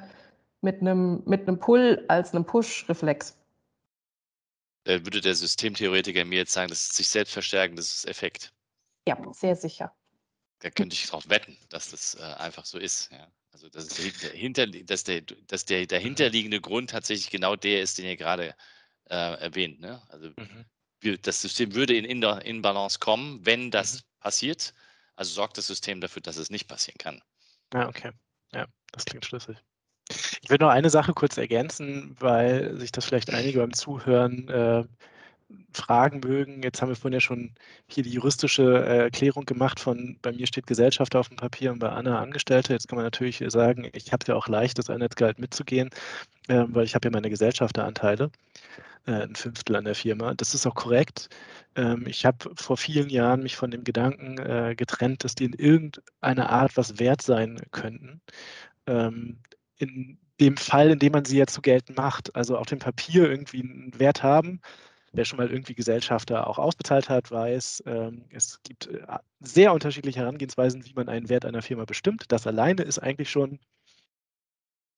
mit 0.61 0.81
einem, 0.81 1.23
mit 1.27 1.49
einem 1.49 1.59
Pull 1.59 2.05
als 2.09 2.35
einem 2.35 2.45
Push-Reflex 2.45 3.37
äh, 4.87 5.05
würde 5.05 5.21
der 5.21 5.35
Systemtheoretiker 5.35 6.25
mir 6.25 6.39
jetzt 6.39 6.53
sagen, 6.53 6.69
das 6.69 6.83
ist 6.83 6.95
sich 6.95 7.09
selbst 7.09 7.33
verstärkendes 7.33 8.05
Effekt. 8.05 8.53
Ja, 9.07 9.19
sehr 9.33 9.57
sicher. 9.57 9.95
Da 10.61 10.71
könnte 10.71 10.95
ich 10.95 11.07
darauf 11.07 11.29
wetten, 11.29 11.57
dass 11.69 11.91
das 11.91 12.15
äh, 12.15 12.23
einfach 12.23 12.65
so 12.65 12.79
ist. 12.79 13.11
Ja. 13.13 13.31
Also 13.53 13.69
dass, 13.69 13.89
der, 13.89 14.31
hinter, 14.31 14.67
dass, 14.67 15.05
der, 15.05 15.23
dass 15.23 15.65
der 15.65 15.87
dahinterliegende 15.87 16.61
Grund 16.61 16.91
tatsächlich 16.91 17.31
genau 17.31 17.57
der 17.57 17.83
ist, 17.83 17.99
den 17.99 18.07
ihr 18.07 18.17
gerade 18.17 18.55
äh, 19.11 19.15
erwähnt. 19.15 19.81
Ne? 19.81 20.03
Also 20.09 20.29
mhm. 20.29 20.65
wir, 21.01 21.19
das 21.19 21.41
System 21.43 21.75
würde 21.75 21.97
in, 21.97 22.05
in, 22.05 22.23
in 22.23 22.63
Balance 22.63 22.99
kommen, 22.99 23.45
wenn 23.45 23.71
das 23.71 23.95
mhm. 23.95 24.01
passiert. 24.21 24.75
Also 25.15 25.33
sorgt 25.33 25.59
das 25.59 25.67
System 25.67 26.01
dafür, 26.01 26.23
dass 26.23 26.37
es 26.37 26.51
nicht 26.51 26.69
passieren 26.69 26.99
kann. 26.99 27.23
Ja, 27.73 27.89
okay. 27.89 28.13
Ja, 28.53 28.67
das 28.93 29.05
klingt 29.05 29.25
schlüssig. 29.25 29.57
Ich 30.43 30.51
würde 30.51 30.65
noch 30.65 30.71
eine 30.71 30.91
Sache 30.91 31.13
kurz 31.15 31.37
ergänzen, 31.37 32.17
weil 32.21 32.77
sich 32.79 32.93
das 32.93 33.05
vielleicht 33.05 33.33
einige 33.33 33.59
beim 33.61 33.73
Zuhören 33.73 34.49
äh, 34.49 34.85
fragen 35.73 36.21
mögen. 36.21 36.63
Jetzt 36.63 36.81
haben 36.83 36.89
wir 36.89 36.97
vorhin 36.97 37.15
ja 37.15 37.21
schon 37.21 37.53
hier 37.89 38.03
die 38.05 38.11
juristische 38.11 38.63
äh, 38.63 38.99
Erklärung 39.05 39.45
gemacht 39.45 39.79
von, 39.81 40.19
bei 40.23 40.33
mir 40.33 40.47
steht 40.47 40.67
Gesellschafter 40.67 41.21
auf 41.21 41.29
dem 41.29 41.37
Papier 41.37 41.73
und 41.73 41.79
bei 41.79 41.89
Anna 41.89 42.21
Angestellte. 42.21 42.73
Jetzt 42.73 42.89
kann 42.89 42.97
man 42.97 43.05
natürlich 43.05 43.43
sagen, 43.49 43.89
ich 43.93 44.13
habe 44.13 44.25
ja 44.27 44.35
auch 44.35 44.49
leicht, 44.49 44.79
das 44.79 44.91
Einheitsgehalt 44.91 45.39
mitzugehen, 45.39 45.91
äh, 46.49 46.65
weil 46.69 46.85
ich 46.85 46.95
habe 46.95 47.09
ja 47.09 47.13
meine 47.13 47.31
Gesellschafteranteile, 47.31 48.31
äh, 49.07 49.13
ein 49.13 49.37
Fünftel 49.37 49.77
an 49.77 49.85
der 49.85 49.95
Firma. 49.95 50.35
Das 50.35 50.55
ist 50.55 50.67
auch 50.67 50.75
korrekt. 50.75 51.29
Ähm, 51.77 52.07
ich 52.07 52.25
habe 52.27 52.51
vor 52.57 52.77
vielen 52.77 53.11
Jahren 53.11 53.43
mich 53.43 53.57
von 53.57 53.71
dem 53.71 53.85
Gedanken 53.85 54.39
äh, 54.39 54.75
getrennt, 54.77 55.25
dass 55.25 55.35
die 55.35 55.45
in 55.47 55.53
irgendeiner 55.55 56.51
Art 56.51 56.77
was 56.77 56.99
wert 56.99 57.23
sein 57.23 57.61
könnten. 57.73 58.21
Ähm, 58.87 59.39
in 59.79 60.19
dem 60.41 60.57
Fall, 60.57 60.91
in 60.91 60.99
dem 60.99 61.13
man 61.13 61.25
sie 61.25 61.39
jetzt 61.39 61.55
so 61.55 61.61
geltend 61.61 61.97
macht, 61.97 62.35
also 62.35 62.57
auf 62.59 62.67
dem 62.67 62.79
Papier 62.79 63.29
irgendwie 63.29 63.63
einen 63.63 63.99
Wert 63.99 64.23
haben. 64.23 64.61
Wer 65.13 65.25
schon 65.25 65.39
mal 65.39 65.51
irgendwie 65.51 65.75
Gesellschafter 65.75 66.47
auch 66.47 66.59
ausbezahlt 66.59 67.09
hat, 67.09 67.31
weiß, 67.31 67.85
ähm, 67.87 68.25
es 68.31 68.61
gibt 68.65 68.89
äh, 68.89 69.01
sehr 69.41 69.73
unterschiedliche 69.73 70.21
Herangehensweisen, 70.21 70.85
wie 70.85 70.93
man 70.93 71.09
einen 71.09 71.29
Wert 71.31 71.47
einer 71.47 71.63
Firma 71.63 71.85
bestimmt. 71.87 72.25
Das 72.29 72.47
alleine 72.47 72.83
ist 72.83 72.99
eigentlich 72.99 73.31
schon, 73.31 73.59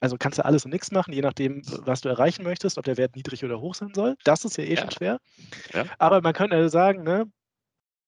also 0.01 0.17
kannst 0.19 0.39
du 0.39 0.45
alles 0.45 0.65
und 0.65 0.73
nichts 0.73 0.91
machen, 0.91 1.13
je 1.13 1.21
nachdem, 1.21 1.63
was 1.85 2.01
du 2.01 2.09
erreichen 2.09 2.43
möchtest, 2.43 2.79
ob 2.79 2.85
der 2.85 2.97
Wert 2.97 3.15
niedrig 3.15 3.45
oder 3.45 3.61
hoch 3.61 3.77
sein 3.77 3.95
soll. 3.95 4.17
Das 4.25 4.45
ist 4.45 4.57
ja 4.57 4.65
eh 4.65 4.75
ja. 4.75 4.81
schon 4.81 4.91
schwer. 4.91 5.21
Ja. 5.73 5.85
Aber 5.99 6.21
man 6.21 6.33
könnte 6.33 6.57
also 6.57 6.69
sagen, 6.69 7.05
ne, 7.05 7.31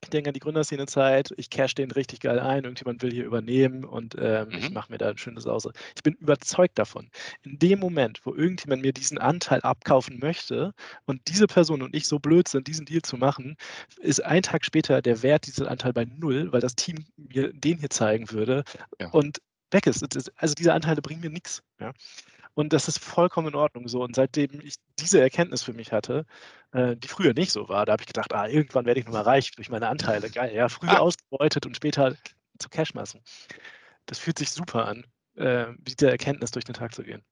ich 0.03 0.11
denke 0.11 0.31
an 0.31 0.35
die 0.35 0.41
Gründerszene-Zeit, 0.41 1.33
ich 1.37 1.51
cash 1.51 1.75
den 1.75 1.91
richtig 1.91 2.21
geil 2.21 2.39
ein, 2.39 2.65
irgendjemand 2.65 3.03
will 3.03 3.13
hier 3.13 3.25
übernehmen 3.25 3.85
und 3.85 4.17
ähm, 4.19 4.49
mhm. 4.49 4.55
ich 4.55 4.71
mache 4.71 4.91
mir 4.91 4.99
da 4.99 5.11
ein 5.11 5.19
schönes 5.19 5.47
aus. 5.47 5.69
Ich 5.97 6.03
bin 6.03 6.15
überzeugt 6.15 6.79
davon, 6.79 7.11
in 7.43 7.59
dem 7.59 7.79
Moment, 7.79 8.21
wo 8.25 8.35
irgendjemand 8.35 8.83
mir 8.83 8.93
diesen 8.93 9.19
Anteil 9.19 9.61
abkaufen 9.61 10.19
möchte 10.19 10.73
und 11.05 11.21
diese 11.29 11.47
Person 11.47 11.83
und 11.83 11.95
ich 11.95 12.07
so 12.07 12.19
blöd 12.19 12.49
sind, 12.49 12.67
diesen 12.67 12.87
Deal 12.87 13.03
zu 13.03 13.17
machen, 13.17 13.57
ist 13.99 14.25
ein 14.25 14.43
Tag 14.43 14.65
später 14.65 15.03
der 15.03 15.23
Wert 15.23 15.47
dieses 15.47 15.67
Anteil 15.67 15.93
bei 15.93 16.05
null, 16.05 16.53
weil 16.53 16.61
das 16.61 16.75
Team 16.75 17.05
mir 17.17 17.53
den 17.53 17.79
hier 17.79 17.91
zeigen 17.91 18.31
würde 18.31 18.65
ja. 19.01 19.11
und 19.11 19.39
weg 19.71 19.87
ist. 19.87 20.03
Also 20.37 20.55
diese 20.55 20.73
Anteile 20.73 21.03
bringen 21.03 21.21
mir 21.21 21.31
nichts. 21.31 21.63
Ja? 21.79 21.93
Und 22.55 22.73
das 22.73 22.89
ist 22.89 22.99
vollkommen 22.99 23.49
in 23.49 23.55
Ordnung 23.55 23.89
so. 23.89 24.03
Und 24.03 24.17
seitdem 24.17 24.61
ich 24.61 24.77
diese 24.99 25.21
Erkenntnis 25.21 25.63
für 25.63 25.73
mich 25.73 25.93
hatte, 25.93 26.27
äh, 26.73 26.97
die 26.97 27.09
früher 27.09 27.33
nicht 27.35 27.53
so 27.53 27.69
war, 27.69 27.87
da 27.87 27.93
habe 27.93 28.03
ich 28.03 28.07
gedacht, 28.07 28.33
ah, 28.35 28.47
irgendwann 28.49 28.87
werde 28.87 29.01
ich 29.01 29.07
nochmal 29.07 29.23
reich 29.23 29.51
durch 29.53 29.71
meine 29.71 29.89
Anteile. 29.89 30.31
Geil, 30.31 30.55
ja, 30.55 30.69
früher 30.69 30.93
ah. 30.93 30.99
ausgebeutet 30.99 31.67
und 31.67 31.77
später 31.77 32.17
zu 32.59 32.69
Cashmassen. 32.69 33.21
Das 34.07 34.19
fühlt 34.19 34.39
sich 34.39 34.51
super 34.51 34.87
an, 34.87 35.07
äh, 35.37 35.67
mit 35.73 36.01
der 36.01 36.11
Erkenntnis 36.11 36.51
durch 36.51 36.65
den 36.65 36.75
Tag 36.75 36.95
zu 36.95 37.03
gehen. 37.03 37.23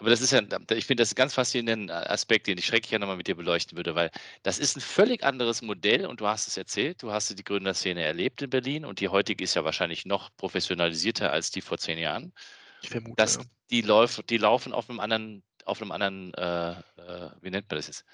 Aber 0.00 0.08
das 0.08 0.22
ist 0.22 0.32
ja, 0.32 0.40
ich 0.70 0.86
finde 0.86 1.02
das 1.02 1.12
ein 1.12 1.16
ganz 1.16 1.34
faszinierender 1.34 2.10
Aspekt, 2.10 2.46
den 2.46 2.56
ich 2.56 2.64
schrecklich 2.64 2.90
ja 2.90 2.98
nochmal 2.98 3.18
mit 3.18 3.26
dir 3.26 3.34
beleuchten 3.34 3.76
würde, 3.76 3.94
weil 3.94 4.10
das 4.42 4.58
ist 4.58 4.76
ein 4.76 4.80
völlig 4.80 5.22
anderes 5.24 5.60
Modell 5.60 6.06
und 6.06 6.20
du 6.22 6.26
hast 6.26 6.48
es 6.48 6.56
erzählt, 6.56 7.02
du 7.02 7.12
hast 7.12 7.38
die 7.38 7.44
Gründerszene 7.44 8.02
erlebt 8.02 8.40
in 8.40 8.48
Berlin 8.48 8.86
und 8.86 9.00
die 9.00 9.10
heutige 9.10 9.44
ist 9.44 9.54
ja 9.54 9.64
wahrscheinlich 9.64 10.06
noch 10.06 10.30
professionalisierter 10.38 11.30
als 11.30 11.50
die 11.50 11.60
vor 11.60 11.76
zehn 11.76 11.98
Jahren. 11.98 12.32
Ich 12.82 12.90
vermute, 12.90 13.16
dass 13.16 13.36
ja. 13.36 13.42
die, 13.70 13.82
Läuf, 13.82 14.22
die 14.28 14.38
laufen 14.38 14.72
auf 14.72 14.88
einem 14.88 15.00
anderen, 15.00 15.42
auf 15.64 15.80
einem 15.80 15.92
anderen, 15.92 16.34
äh, 16.34 16.70
äh, 16.70 17.30
wie 17.40 17.50
nennt 17.50 17.70
man 17.70 17.76
das 17.76 17.86
jetzt? 17.86 18.04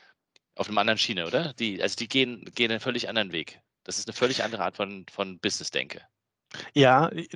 Auf 0.54 0.68
einem 0.68 0.78
anderen 0.78 0.98
Schiene, 0.98 1.26
oder? 1.26 1.52
Die, 1.54 1.82
also 1.82 1.96
die 1.96 2.08
gehen, 2.08 2.44
gehen 2.54 2.70
einen 2.70 2.80
völlig 2.80 3.08
anderen 3.08 3.32
Weg. 3.32 3.60
Das 3.84 3.98
ist 3.98 4.08
eine 4.08 4.14
völlig 4.14 4.42
andere 4.42 4.64
Art 4.64 4.76
von, 4.76 5.06
von 5.10 5.38
Business-Denke. 5.38 6.02
Ja, 6.74 7.10
ich 7.12 7.28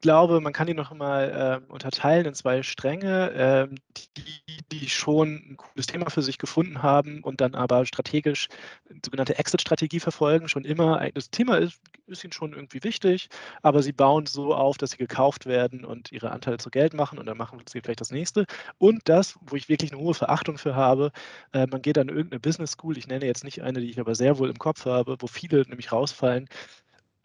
glaube, 0.00 0.40
man 0.40 0.52
kann 0.52 0.66
die 0.66 0.74
noch 0.74 0.92
mal 0.94 1.62
äh, 1.68 1.72
unterteilen 1.72 2.26
in 2.26 2.34
zwei 2.34 2.62
Stränge, 2.62 3.32
äh, 3.32 3.74
die, 4.16 4.58
die 4.72 4.88
schon 4.88 5.34
ein 5.34 5.56
cooles 5.56 5.86
Thema 5.86 6.10
für 6.10 6.22
sich 6.22 6.38
gefunden 6.38 6.82
haben 6.82 7.22
und 7.22 7.40
dann 7.40 7.54
aber 7.54 7.86
strategisch 7.86 8.48
eine 8.88 9.00
sogenannte 9.04 9.38
Exit-Strategie 9.38 10.00
verfolgen. 10.00 10.48
Schon 10.48 10.64
immer, 10.64 11.08
das 11.14 11.30
Thema 11.30 11.56
ist, 11.58 11.80
ist 12.06 12.24
ihnen 12.24 12.32
schon 12.32 12.52
irgendwie 12.52 12.82
wichtig, 12.84 13.28
aber 13.62 13.82
sie 13.82 13.92
bauen 13.92 14.26
so 14.26 14.54
auf, 14.54 14.78
dass 14.78 14.92
sie 14.92 14.98
gekauft 14.98 15.46
werden 15.46 15.84
und 15.84 16.12
ihre 16.12 16.30
Anteile 16.30 16.58
zu 16.58 16.70
Geld 16.70 16.94
machen 16.94 17.18
und 17.18 17.26
dann 17.26 17.36
machen 17.36 17.60
sie 17.68 17.80
vielleicht 17.80 18.00
das 18.00 18.10
nächste. 18.10 18.46
Und 18.78 19.02
das, 19.08 19.38
wo 19.40 19.56
ich 19.56 19.68
wirklich 19.68 19.92
eine 19.92 20.00
hohe 20.00 20.14
Verachtung 20.14 20.58
für 20.58 20.74
habe, 20.74 21.12
äh, 21.52 21.66
man 21.66 21.82
geht 21.82 21.98
an 21.98 22.08
irgendeine 22.08 22.40
Business 22.40 22.72
School, 22.72 22.98
ich 22.98 23.08
nenne 23.08 23.26
jetzt 23.26 23.44
nicht 23.44 23.62
eine, 23.62 23.80
die 23.80 23.90
ich 23.90 24.00
aber 24.00 24.14
sehr 24.14 24.38
wohl 24.38 24.50
im 24.50 24.58
Kopf 24.58 24.84
habe, 24.86 25.16
wo 25.20 25.26
viele 25.26 25.62
nämlich 25.62 25.92
rausfallen, 25.92 26.48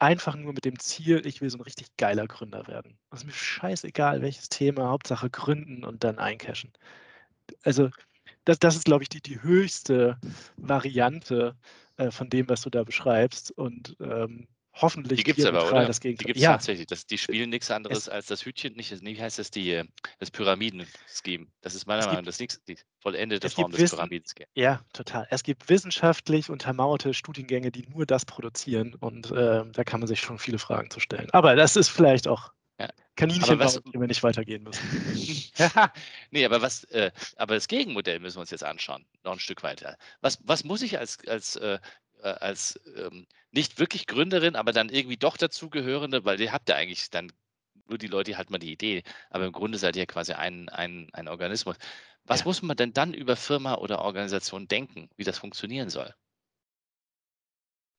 einfach 0.02 0.36
nur 0.36 0.54
mit 0.54 0.66
dem 0.66 0.80
Ziel, 0.80 1.26
ich 1.28 1.42
will 1.42 1.50
so 1.52 1.60
ein 1.60 1.62
richtig 1.62 1.96
geiler 1.98 2.28
Gründer 2.28 2.66
werden. 2.68 2.98
Es 3.12 3.20
ist 3.20 3.26
mir 3.26 3.34
scheißegal, 3.34 4.22
welches 4.22 4.50
Thema, 4.50 4.90
Hauptsache 4.90 5.30
gründen 5.30 5.86
und 5.86 6.04
dann 6.04 6.18
eincashen. 6.18 6.72
Also 7.64 7.90
das, 8.46 8.60
das 8.60 8.76
ist, 8.76 8.86
glaube 8.86 9.04
ich, 9.04 9.10
die, 9.10 9.22
die 9.22 9.44
höchste 9.44 10.20
Variante 10.58 11.56
äh, 11.98 12.10
von 12.10 12.30
dem, 12.30 12.50
was 12.50 12.62
du 12.62 12.72
da 12.72 12.84
beschreibst. 12.84 13.52
Und 13.52 13.96
ähm, 14.02 14.48
hoffentlich 14.74 15.18
die 15.18 15.24
gibt 15.24 15.40
es 15.40 15.46
aber, 15.46 15.70
oder? 15.70 15.86
Das 15.86 16.00
die 16.00 16.16
gibt 16.16 16.38
es 16.38 16.42
ja. 16.42 16.52
tatsächlich. 16.52 16.88
Das, 16.88 17.06
die 17.06 17.18
spielen 17.18 17.50
nichts 17.50 17.72
anderes 17.72 18.00
es, 18.00 18.10
als 18.10 18.28
das 18.28 18.46
Hütchen, 18.46 18.76
nicht, 18.76 18.92
wie 19.02 19.22
heißt 19.22 19.40
das, 19.40 19.52
die, 19.52 19.84
das 20.20 20.32
Pyramiden-Scheme. 20.32 21.48
Das 21.62 21.76
ist 21.76 21.86
meiner 21.88 22.06
Meinung 22.06 22.26
nach 22.26 22.36
die 22.36 22.78
vollendete 23.00 23.50
Form 23.50 23.72
des 23.72 23.92
Pyramiden-Schemes. 23.92 24.50
Ja, 24.56 24.82
total. 24.94 25.28
Es 25.30 25.44
gibt 25.44 25.70
wissenschaftlich 25.70 26.50
untermauerte 26.50 27.14
Studiengänge, 27.14 27.72
die 27.72 27.88
nur 27.88 28.06
das 28.06 28.26
produzieren 28.26 28.96
und 28.96 29.32
äh, 29.32 29.64
da 29.72 29.84
kann 29.84 30.00
man 30.00 30.08
sich 30.08 30.20
schon 30.20 30.40
viele 30.40 30.60
Fragen 30.60 30.90
zu 30.90 31.00
stellen. 31.00 31.30
Aber 31.32 31.56
das 31.56 31.76
ist 31.76 31.90
vielleicht 31.90 32.28
auch 32.28 32.52
ja. 32.80 32.90
Kaninchen, 33.16 33.60
was, 33.60 33.80
die 33.84 34.00
wir 34.00 34.08
nicht 34.08 34.24
weitergehen 34.24 34.64
müssen. 34.64 34.82
nee, 36.32 36.46
aber 36.46 36.62
was, 36.62 36.84
äh, 36.86 37.12
aber 37.36 37.54
das 37.56 37.68
Gegenmodell 37.68 38.20
müssen 38.20 38.38
wir 38.38 38.42
uns 38.42 38.50
jetzt 38.50 38.64
anschauen, 38.64 39.06
noch 39.24 39.34
ein 39.34 39.40
Stück 39.40 39.62
weiter. 39.62 39.98
Was, 40.22 40.40
was 40.44 40.64
muss 40.64 40.82
ich 40.82 40.98
als, 40.98 41.20
als 41.28 41.58
äh, 41.58 41.74
äh, 41.74 41.80
als 42.22 42.80
ähm, 42.96 43.28
nicht 43.52 43.80
wirklich 43.80 44.08
Gründerin, 44.08 44.56
aber 44.56 44.72
dann 44.72 44.90
irgendwie 44.90 45.18
doch 45.18 45.38
dazugehörende, 45.38 46.26
weil 46.26 46.40
ihr 46.40 46.52
habt 46.52 46.70
ja 46.70 46.76
eigentlich 46.76 47.10
dann 47.10 47.32
nur 47.88 47.98
die 47.98 48.08
Leute, 48.08 48.32
die 48.32 48.38
halt 48.38 48.50
mal 48.50 48.58
die 48.58 48.72
Idee, 48.72 49.04
aber 49.30 49.46
im 49.46 49.52
Grunde 49.52 49.78
seid 49.78 49.96
ihr 49.96 50.06
quasi 50.06 50.34
ein, 50.34 50.70
ein, 50.70 51.10
ein 51.14 51.28
Organismus. 51.28 51.76
Was 52.24 52.42
ja. 52.42 52.46
muss 52.46 52.62
man 52.62 52.78
denn 52.78 52.94
dann 52.94 53.14
über 53.14 53.36
Firma 53.36 53.76
oder 53.76 54.00
Organisation 54.00 54.68
denken, 54.68 55.10
wie 55.18 55.24
das 55.24 55.38
funktionieren 55.38 55.90
soll? 55.90 56.14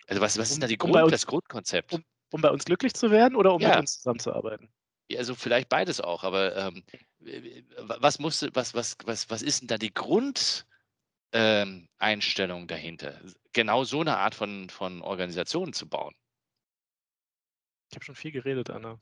Also 0.07 0.21
was, 0.21 0.39
was 0.39 0.51
ist 0.51 0.63
da 0.63 0.67
die 0.67 0.79
Grund, 0.79 0.97
uns, 0.97 1.11
das 1.11 1.27
Grundkonzept? 1.27 1.93
Um, 1.93 2.05
um, 2.31 2.41
bei 2.41 2.51
uns 2.51 2.65
glücklich 2.65 2.95
zu 2.95 3.11
werden 3.11 3.37
oder 3.37 3.55
um 3.55 3.61
ja. 3.61 3.71
mit 3.71 3.79
uns 3.81 3.97
zusammenzuarbeiten? 3.99 4.73
Also 5.17 5.35
vielleicht 5.35 5.69
beides 5.69 6.01
auch, 6.01 6.25
aber 6.25 6.57
ähm, 6.57 6.83
was 7.77 8.19
muss, 8.19 8.47
was, 8.55 8.75
was, 8.75 8.97
was, 9.05 9.29
was 9.31 9.43
ist 9.43 9.61
denn 9.61 9.69
da 9.69 9.77
die 9.77 9.93
Grund, 9.93 10.67
ähm, 11.33 11.89
Einstellung 11.99 12.67
dahinter, 12.67 13.21
genau 13.53 13.85
so 13.85 14.01
eine 14.01 14.19
Art 14.19 14.35
von, 14.35 14.69
von 14.69 15.03
Organisation 15.03 15.73
zu 15.73 15.89
bauen. 15.89 16.15
Ich 17.91 17.97
habe 17.97 18.05
schon 18.05 18.15
viel 18.15 18.33
geredet, 18.33 18.71
Anna. 18.71 18.99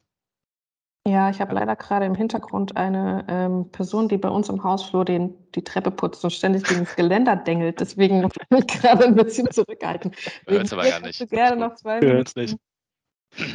Ja, 1.06 1.30
ich 1.30 1.40
habe 1.40 1.54
leider 1.54 1.76
gerade 1.76 2.04
im 2.04 2.14
Hintergrund 2.14 2.76
eine 2.76 3.24
ähm, 3.28 3.70
Person, 3.72 4.08
die 4.08 4.18
bei 4.18 4.28
uns 4.28 4.50
im 4.50 4.62
Hausflur 4.62 5.04
den, 5.04 5.34
die 5.52 5.64
Treppe 5.64 5.90
putzt 5.90 6.22
und 6.24 6.30
ständig 6.30 6.64
gegen 6.64 6.84
das 6.84 6.94
Geländer 6.94 7.36
dengelt. 7.36 7.80
Deswegen 7.80 8.20
muss 8.20 8.32
ich 8.38 8.50
mich 8.50 8.66
gerade 8.66 9.06
ein 9.06 9.14
bisschen 9.14 9.50
zurückhalten. 9.50 10.12
Hört 10.46 10.72
aber 10.72 10.88
gar 10.88 11.00
nicht. 11.00 11.26
Gerne 11.30 11.56
noch 11.56 11.74
zwei 11.76 12.00
Minuten. 12.00 12.40
nicht. 12.40 12.56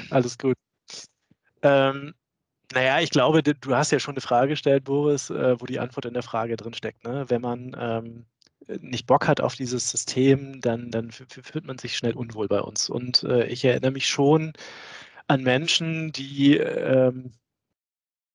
Alles 0.09 0.37
gut. 0.39 0.55
Ähm, 1.61 2.15
naja, 2.73 2.99
ich 2.99 3.11
glaube, 3.11 3.43
du 3.43 3.75
hast 3.75 3.91
ja 3.91 3.99
schon 3.99 4.15
eine 4.15 4.21
Frage 4.21 4.49
gestellt, 4.49 4.83
Boris, 4.85 5.29
äh, 5.29 5.59
wo 5.59 5.65
die 5.65 5.79
Antwort 5.79 6.05
in 6.05 6.13
der 6.13 6.23
Frage 6.23 6.57
drin 6.57 6.73
steckt. 6.73 7.03
Ne? 7.03 7.25
Wenn 7.27 7.41
man 7.41 7.75
ähm, 7.79 8.25
nicht 8.81 9.07
Bock 9.07 9.27
hat 9.27 9.41
auf 9.41 9.55
dieses 9.55 9.89
System, 9.89 10.61
dann, 10.61 10.91
dann 10.91 11.11
fühlt 11.11 11.65
man 11.65 11.77
sich 11.77 11.97
schnell 11.97 12.13
unwohl 12.13 12.47
bei 12.47 12.61
uns. 12.61 12.89
Und 12.89 13.23
äh, 13.23 13.45
ich 13.47 13.65
erinnere 13.65 13.91
mich 13.91 14.07
schon 14.07 14.53
an 15.27 15.43
Menschen, 15.43 16.11
die 16.11 16.57
ähm, 16.57 17.31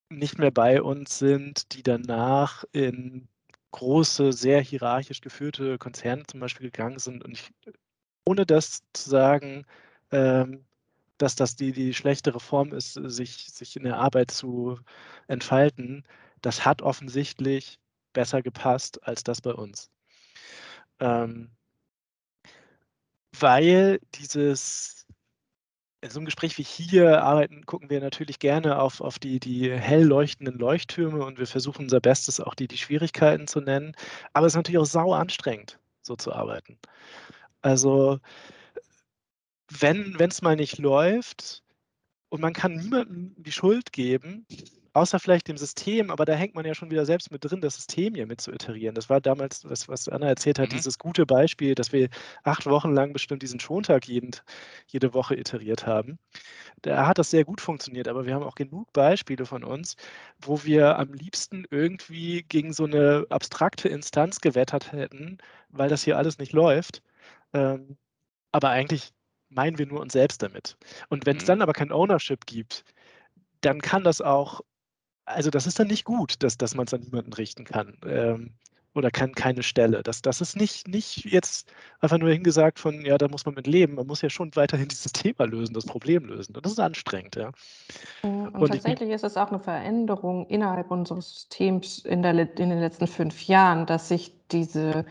nicht 0.09 0.37
mehr 0.37 0.51
bei 0.51 0.81
uns 0.81 1.19
sind, 1.19 1.73
die 1.73 1.83
danach 1.83 2.63
in 2.73 3.27
große, 3.71 4.33
sehr 4.33 4.61
hierarchisch 4.61 5.21
geführte 5.21 5.77
Konzerne 5.77 6.23
zum 6.27 6.39
Beispiel 6.41 6.69
gegangen 6.69 6.99
sind. 6.99 7.23
Und 7.23 7.31
ich, 7.33 7.51
ohne 8.25 8.45
das 8.45 8.83
zu 8.93 9.09
sagen, 9.09 9.65
ähm, 10.11 10.65
dass 11.17 11.35
das 11.35 11.55
die, 11.55 11.71
die 11.71 11.93
schlechtere 11.93 12.39
Form 12.39 12.73
ist, 12.73 12.93
sich, 12.93 13.47
sich 13.51 13.75
in 13.77 13.83
der 13.83 13.97
Arbeit 13.97 14.31
zu 14.31 14.79
entfalten, 15.27 16.03
das 16.41 16.65
hat 16.65 16.81
offensichtlich 16.81 17.79
besser 18.13 18.41
gepasst 18.41 19.03
als 19.07 19.23
das 19.23 19.41
bei 19.41 19.53
uns. 19.53 19.91
Ähm, 21.01 21.49
weil 23.39 23.99
dieses, 24.15 25.07
in 26.01 26.09
so 26.09 26.19
einem 26.19 26.25
Gespräch 26.25 26.57
wie 26.57 26.63
hier 26.63 27.23
arbeiten, 27.23 27.65
gucken 27.65 27.89
wir 27.89 27.99
natürlich 27.99 28.39
gerne 28.39 28.79
auf, 28.79 29.01
auf 29.01 29.19
die, 29.19 29.39
die 29.39 29.71
hell 29.71 30.03
leuchtenden 30.03 30.57
Leuchttürme 30.57 31.25
und 31.25 31.39
wir 31.39 31.47
versuchen 31.47 31.83
unser 31.83 31.99
Bestes, 31.99 32.39
auch 32.39 32.55
die, 32.55 32.67
die 32.67 32.77
Schwierigkeiten 32.77 33.47
zu 33.47 33.61
nennen. 33.61 33.95
Aber 34.33 34.45
es 34.45 34.53
ist 34.53 34.57
natürlich 34.57 34.79
auch 34.79 34.85
sau 34.85 35.13
anstrengend, 35.13 35.79
so 36.01 36.15
zu 36.15 36.31
arbeiten. 36.33 36.77
Also, 37.61 38.19
wenn 39.69 40.15
es 40.19 40.41
mal 40.41 40.55
nicht 40.55 40.77
läuft 40.77 41.63
und 42.29 42.41
man 42.41 42.53
kann 42.53 42.75
niemandem 42.75 43.35
die 43.37 43.51
Schuld 43.51 43.91
geben, 43.93 44.45
außer 44.93 45.19
vielleicht 45.19 45.47
dem 45.47 45.57
System, 45.57 46.11
aber 46.11 46.25
da 46.25 46.33
hängt 46.33 46.55
man 46.55 46.65
ja 46.65 46.73
schon 46.73 46.91
wieder 46.91 47.05
selbst 47.05 47.31
mit 47.31 47.43
drin, 47.43 47.61
das 47.61 47.75
System 47.75 48.15
hier 48.15 48.25
mit 48.25 48.41
zu 48.41 48.51
iterieren. 48.51 48.95
Das 48.95 49.09
war 49.09 49.21
damals, 49.21 49.67
was, 49.69 49.87
was 49.87 50.09
Anna 50.09 50.27
erzählt 50.27 50.59
hat, 50.59 50.69
mhm. 50.69 50.75
dieses 50.75 50.97
gute 50.97 51.25
Beispiel, 51.25 51.75
dass 51.75 51.93
wir 51.93 52.09
acht 52.43 52.65
Wochen 52.65 52.93
lang 52.93 53.13
bestimmt 53.13 53.41
diesen 53.41 53.59
Schontag 53.59 54.07
jeden, 54.07 54.31
jede 54.87 55.13
Woche 55.13 55.35
iteriert 55.35 55.85
haben. 55.85 56.19
Da 56.81 57.07
hat 57.07 57.17
das 57.17 57.29
sehr 57.29 57.45
gut 57.45 57.61
funktioniert, 57.61 58.07
aber 58.07 58.25
wir 58.25 58.33
haben 58.35 58.43
auch 58.43 58.55
genug 58.55 58.91
Beispiele 58.93 59.45
von 59.45 59.63
uns, 59.63 59.95
wo 60.41 60.63
wir 60.63 60.97
am 60.99 61.13
liebsten 61.13 61.65
irgendwie 61.69 62.43
gegen 62.43 62.73
so 62.73 62.85
eine 62.85 63.25
abstrakte 63.29 63.87
Instanz 63.87 64.41
gewettert 64.41 64.91
hätten, 64.91 65.37
weil 65.69 65.89
das 65.89 66.03
hier 66.03 66.17
alles 66.17 66.37
nicht 66.37 66.53
läuft. 66.53 67.01
Ähm, 67.53 67.97
aber 68.51 68.69
eigentlich 68.69 69.11
meinen 69.49 69.77
wir 69.77 69.85
nur 69.85 70.01
uns 70.01 70.13
selbst 70.13 70.41
damit. 70.41 70.77
Und 71.09 71.25
wenn 71.25 71.37
es 71.37 71.43
mhm. 71.43 71.47
dann 71.47 71.61
aber 71.61 71.73
kein 71.73 71.91
Ownership 71.91 72.45
gibt, 72.45 72.83
dann 73.61 73.81
kann 73.81 74.03
das 74.03 74.21
auch 74.21 74.61
also 75.33 75.49
das 75.49 75.67
ist 75.67 75.79
dann 75.79 75.87
nicht 75.87 76.05
gut, 76.05 76.41
dass, 76.43 76.57
dass 76.57 76.75
man 76.75 76.85
es 76.85 76.93
an 76.93 77.01
niemanden 77.01 77.33
richten 77.33 77.65
kann. 77.65 77.97
Ähm, 78.05 78.53
oder 78.93 79.09
kann 79.09 79.33
keine 79.33 79.63
Stelle. 79.63 80.03
Das, 80.03 80.21
das 80.21 80.41
ist 80.41 80.57
nicht, 80.57 80.87
nicht 80.87 81.25
jetzt 81.25 81.71
einfach 82.01 82.17
nur 82.17 82.29
hingesagt 82.29 82.77
von, 82.77 83.05
ja, 83.05 83.17
da 83.17 83.27
muss 83.29 83.45
man 83.45 83.55
mit 83.55 83.67
leben. 83.67 83.95
Man 83.95 84.07
muss 84.07 84.21
ja 84.21 84.29
schon 84.29 84.53
weiterhin 84.55 84.87
dieses 84.89 85.11
Thema 85.13 85.45
lösen, 85.45 85.73
das 85.73 85.85
Problem 85.85 86.25
lösen. 86.25 86.55
Und 86.55 86.65
das 86.65 86.73
ist 86.73 86.79
anstrengend, 86.79 87.35
ja. 87.35 87.51
Und, 88.21 88.55
und 88.55 88.69
tatsächlich 88.69 89.09
ich, 89.09 89.15
ist 89.15 89.23
es 89.23 89.37
auch 89.37 89.49
eine 89.49 89.59
Veränderung 89.59 90.45
innerhalb 90.47 90.91
unseres 90.91 91.33
Systems 91.33 91.99
in, 91.99 92.21
der, 92.21 92.31
in 92.31 92.69
den 92.69 92.79
letzten 92.79 93.07
fünf 93.07 93.43
Jahren, 93.43 93.85
dass 93.85 94.09
sich 94.09 94.33
diese 94.51 95.05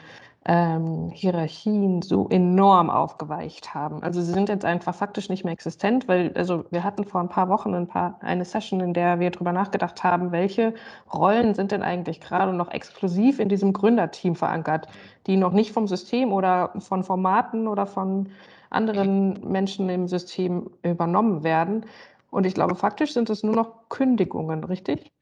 ähm, 0.46 1.10
Hierarchien 1.12 2.00
so 2.00 2.28
enorm 2.30 2.88
aufgeweicht 2.88 3.74
haben. 3.74 4.02
Also 4.02 4.22
sie 4.22 4.32
sind 4.32 4.48
jetzt 4.48 4.64
einfach 4.64 4.94
faktisch 4.94 5.28
nicht 5.28 5.44
mehr 5.44 5.52
existent, 5.52 6.08
weil 6.08 6.32
also 6.34 6.64
wir 6.70 6.82
hatten 6.82 7.04
vor 7.04 7.20
ein 7.20 7.28
paar 7.28 7.48
Wochen 7.50 7.74
ein 7.74 7.86
paar, 7.86 8.18
eine 8.20 8.44
Session, 8.46 8.80
in 8.80 8.94
der 8.94 9.20
wir 9.20 9.30
darüber 9.30 9.52
nachgedacht 9.52 10.02
haben, 10.02 10.32
welche 10.32 10.74
Rollen 11.12 11.54
sind 11.54 11.72
denn 11.72 11.82
eigentlich 11.82 12.20
gerade 12.20 12.54
noch 12.54 12.70
exklusiv 12.70 13.38
in 13.38 13.50
diesem 13.50 13.74
Gründerteam 13.74 14.34
verankert, 14.34 14.88
die 15.26 15.36
noch 15.36 15.52
nicht 15.52 15.72
vom 15.72 15.86
System 15.86 16.32
oder 16.32 16.72
von 16.78 17.04
Formaten 17.04 17.68
oder 17.68 17.86
von 17.86 18.30
anderen 18.70 19.50
Menschen 19.50 19.88
im 19.90 20.08
System 20.08 20.70
übernommen 20.82 21.42
werden. 21.44 21.84
Und 22.30 22.46
ich 22.46 22.54
glaube, 22.54 22.76
faktisch 22.76 23.12
sind 23.12 23.28
es 23.28 23.42
nur 23.42 23.54
noch 23.56 23.88
Kündigungen, 23.88 24.64
richtig? 24.64 25.12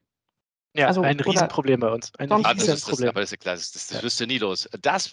Ja, 0.79 0.87
Also, 0.87 1.01
ein 1.01 1.19
Riesenproblem 1.19 1.79
bei 1.79 1.89
uns. 1.91 2.11
Ein 2.17 2.31
Ah, 2.31 2.53
das 2.53 2.67
ist 2.67 2.87
das, 2.87 3.01
aber 3.01 3.19
das 3.21 3.25
ist 3.25 3.31
ja 3.31 3.37
klar, 3.37 3.55
das, 3.55 3.71
das, 3.71 3.87
das 3.87 3.97
Ja. 3.97 4.03
wirst 4.03 4.19
du 4.19 4.25
nie 4.27 4.37
los. 4.37 4.67
Das 4.81 5.07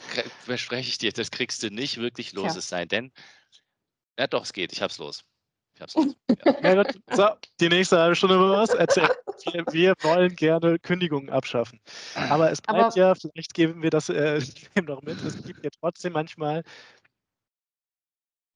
verspreche 0.45 0.89
ich 0.89 0.99
dir, 0.99 1.13
das 1.13 1.31
kriegst 1.31 1.63
du 1.63 1.71
nicht 1.71 1.99
wirklich 1.99 2.33
los, 2.33 2.53
Tja. 2.53 2.59
es 2.59 2.69
sei 2.69 2.85
denn, 2.85 3.13
ja 4.19 4.27
doch, 4.27 4.45
es 4.45 4.53
geht, 4.53 4.73
ich 4.73 4.81
hab's 4.83 4.99
los. 4.99 5.25
Ich 5.75 5.83
hab's 5.83 5.95
los. 5.95 6.15
Ja. 6.45 6.75
Ja, 6.75 6.83
gut. 6.83 7.01
So, 7.13 7.29
die 7.61 7.69
nächste 7.69 7.99
halbe 7.99 8.15
Stunde 8.17 8.37
über 8.37 8.51
was 8.59 8.71
erzählen. 8.71 9.11
Wir, 9.53 9.65
wir 9.73 9.95
wollen 10.03 10.35
gerne 10.37 10.79
Kündigungen 10.79 11.29
abschaffen. 11.31 11.81
Aber 12.15 12.51
es 12.51 12.63
bleibt 12.63 12.79
Aber- 12.85 12.97
ja, 12.97 13.15
vielleicht 13.15 13.53
geben 13.55 13.83
wir 13.83 13.91
das 13.91 14.09
äh, 14.09 14.41
noch 14.87 15.03
mit, 15.03 15.21
es 15.25 15.43
gibt 15.45 15.65
ja 15.65 15.71
trotzdem 15.81 16.13
manchmal 16.13 16.63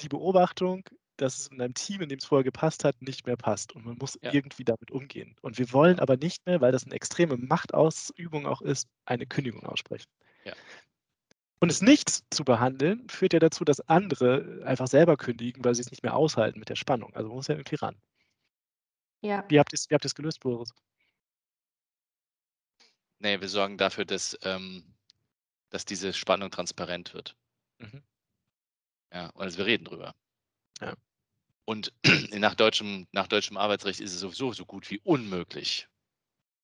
die 0.00 0.08
Beobachtung, 0.08 0.82
dass 1.20 1.38
es 1.38 1.46
in 1.48 1.60
einem 1.60 1.74
Team, 1.74 2.00
in 2.02 2.08
dem 2.08 2.18
es 2.18 2.24
vorher 2.24 2.44
gepasst 2.44 2.84
hat, 2.84 3.00
nicht 3.02 3.26
mehr 3.26 3.36
passt. 3.36 3.72
Und 3.74 3.84
man 3.84 3.96
muss 3.98 4.18
Ja. 4.22 4.32
irgendwie 4.32 4.64
damit 4.64 4.90
umgehen. 4.90 5.36
Und 5.42 5.58
wir 5.58 5.72
wollen 5.72 5.98
aber 6.00 6.16
nicht 6.16 6.46
mehr, 6.46 6.60
weil 6.60 6.72
das 6.72 6.84
eine 6.84 6.94
extreme 6.94 7.36
Machtausübung 7.36 8.46
auch 8.46 8.62
ist, 8.62 8.88
eine 9.04 9.26
Kündigung 9.26 9.64
aussprechen. 9.66 10.08
Ja. 10.44 10.54
Und 11.60 11.70
es 11.70 11.82
nicht 11.82 12.22
zu 12.34 12.44
behandeln, 12.44 13.06
führt 13.08 13.34
ja 13.34 13.38
dazu, 13.38 13.64
dass 13.64 13.80
andere 13.80 14.62
einfach 14.64 14.86
selber 14.86 15.16
kündigen, 15.18 15.62
weil 15.64 15.74
sie 15.74 15.82
es 15.82 15.90
nicht 15.90 16.02
mehr 16.02 16.16
aushalten 16.16 16.58
mit 16.58 16.70
der 16.70 16.76
Spannung. 16.76 17.14
Also 17.14 17.28
man 17.28 17.36
muss 17.36 17.48
ja 17.48 17.54
irgendwie 17.54 17.76
ran. 17.76 18.00
ja, 19.22 19.44
Wie 19.48 19.58
habt 19.58 19.72
ihr 19.72 19.76
es 19.76 19.90
wie 19.90 19.94
habt 19.94 20.04
ihr's 20.04 20.14
gelöst, 20.14 20.40
Boris? 20.40 20.70
Nee, 23.18 23.38
wir 23.40 23.48
sorgen 23.50 23.76
dafür, 23.76 24.06
dass, 24.06 24.38
ähm, 24.42 24.82
dass 25.68 25.84
diese 25.84 26.14
Spannung 26.14 26.50
transparent 26.50 27.12
wird. 27.12 27.36
Mhm. 27.78 28.02
Ja, 29.12 29.26
und 29.30 29.42
also 29.42 29.58
wir 29.58 29.66
reden 29.66 29.84
drüber. 29.84 30.14
Ja. 30.80 30.94
Und 31.64 31.92
nach 32.34 32.54
deutschem, 32.54 33.06
nach 33.12 33.28
deutschem 33.28 33.56
Arbeitsrecht 33.56 34.00
ist 34.00 34.14
es 34.14 34.20
sowieso 34.20 34.52
so 34.52 34.66
gut 34.66 34.90
wie 34.90 35.00
unmöglich, 35.00 35.88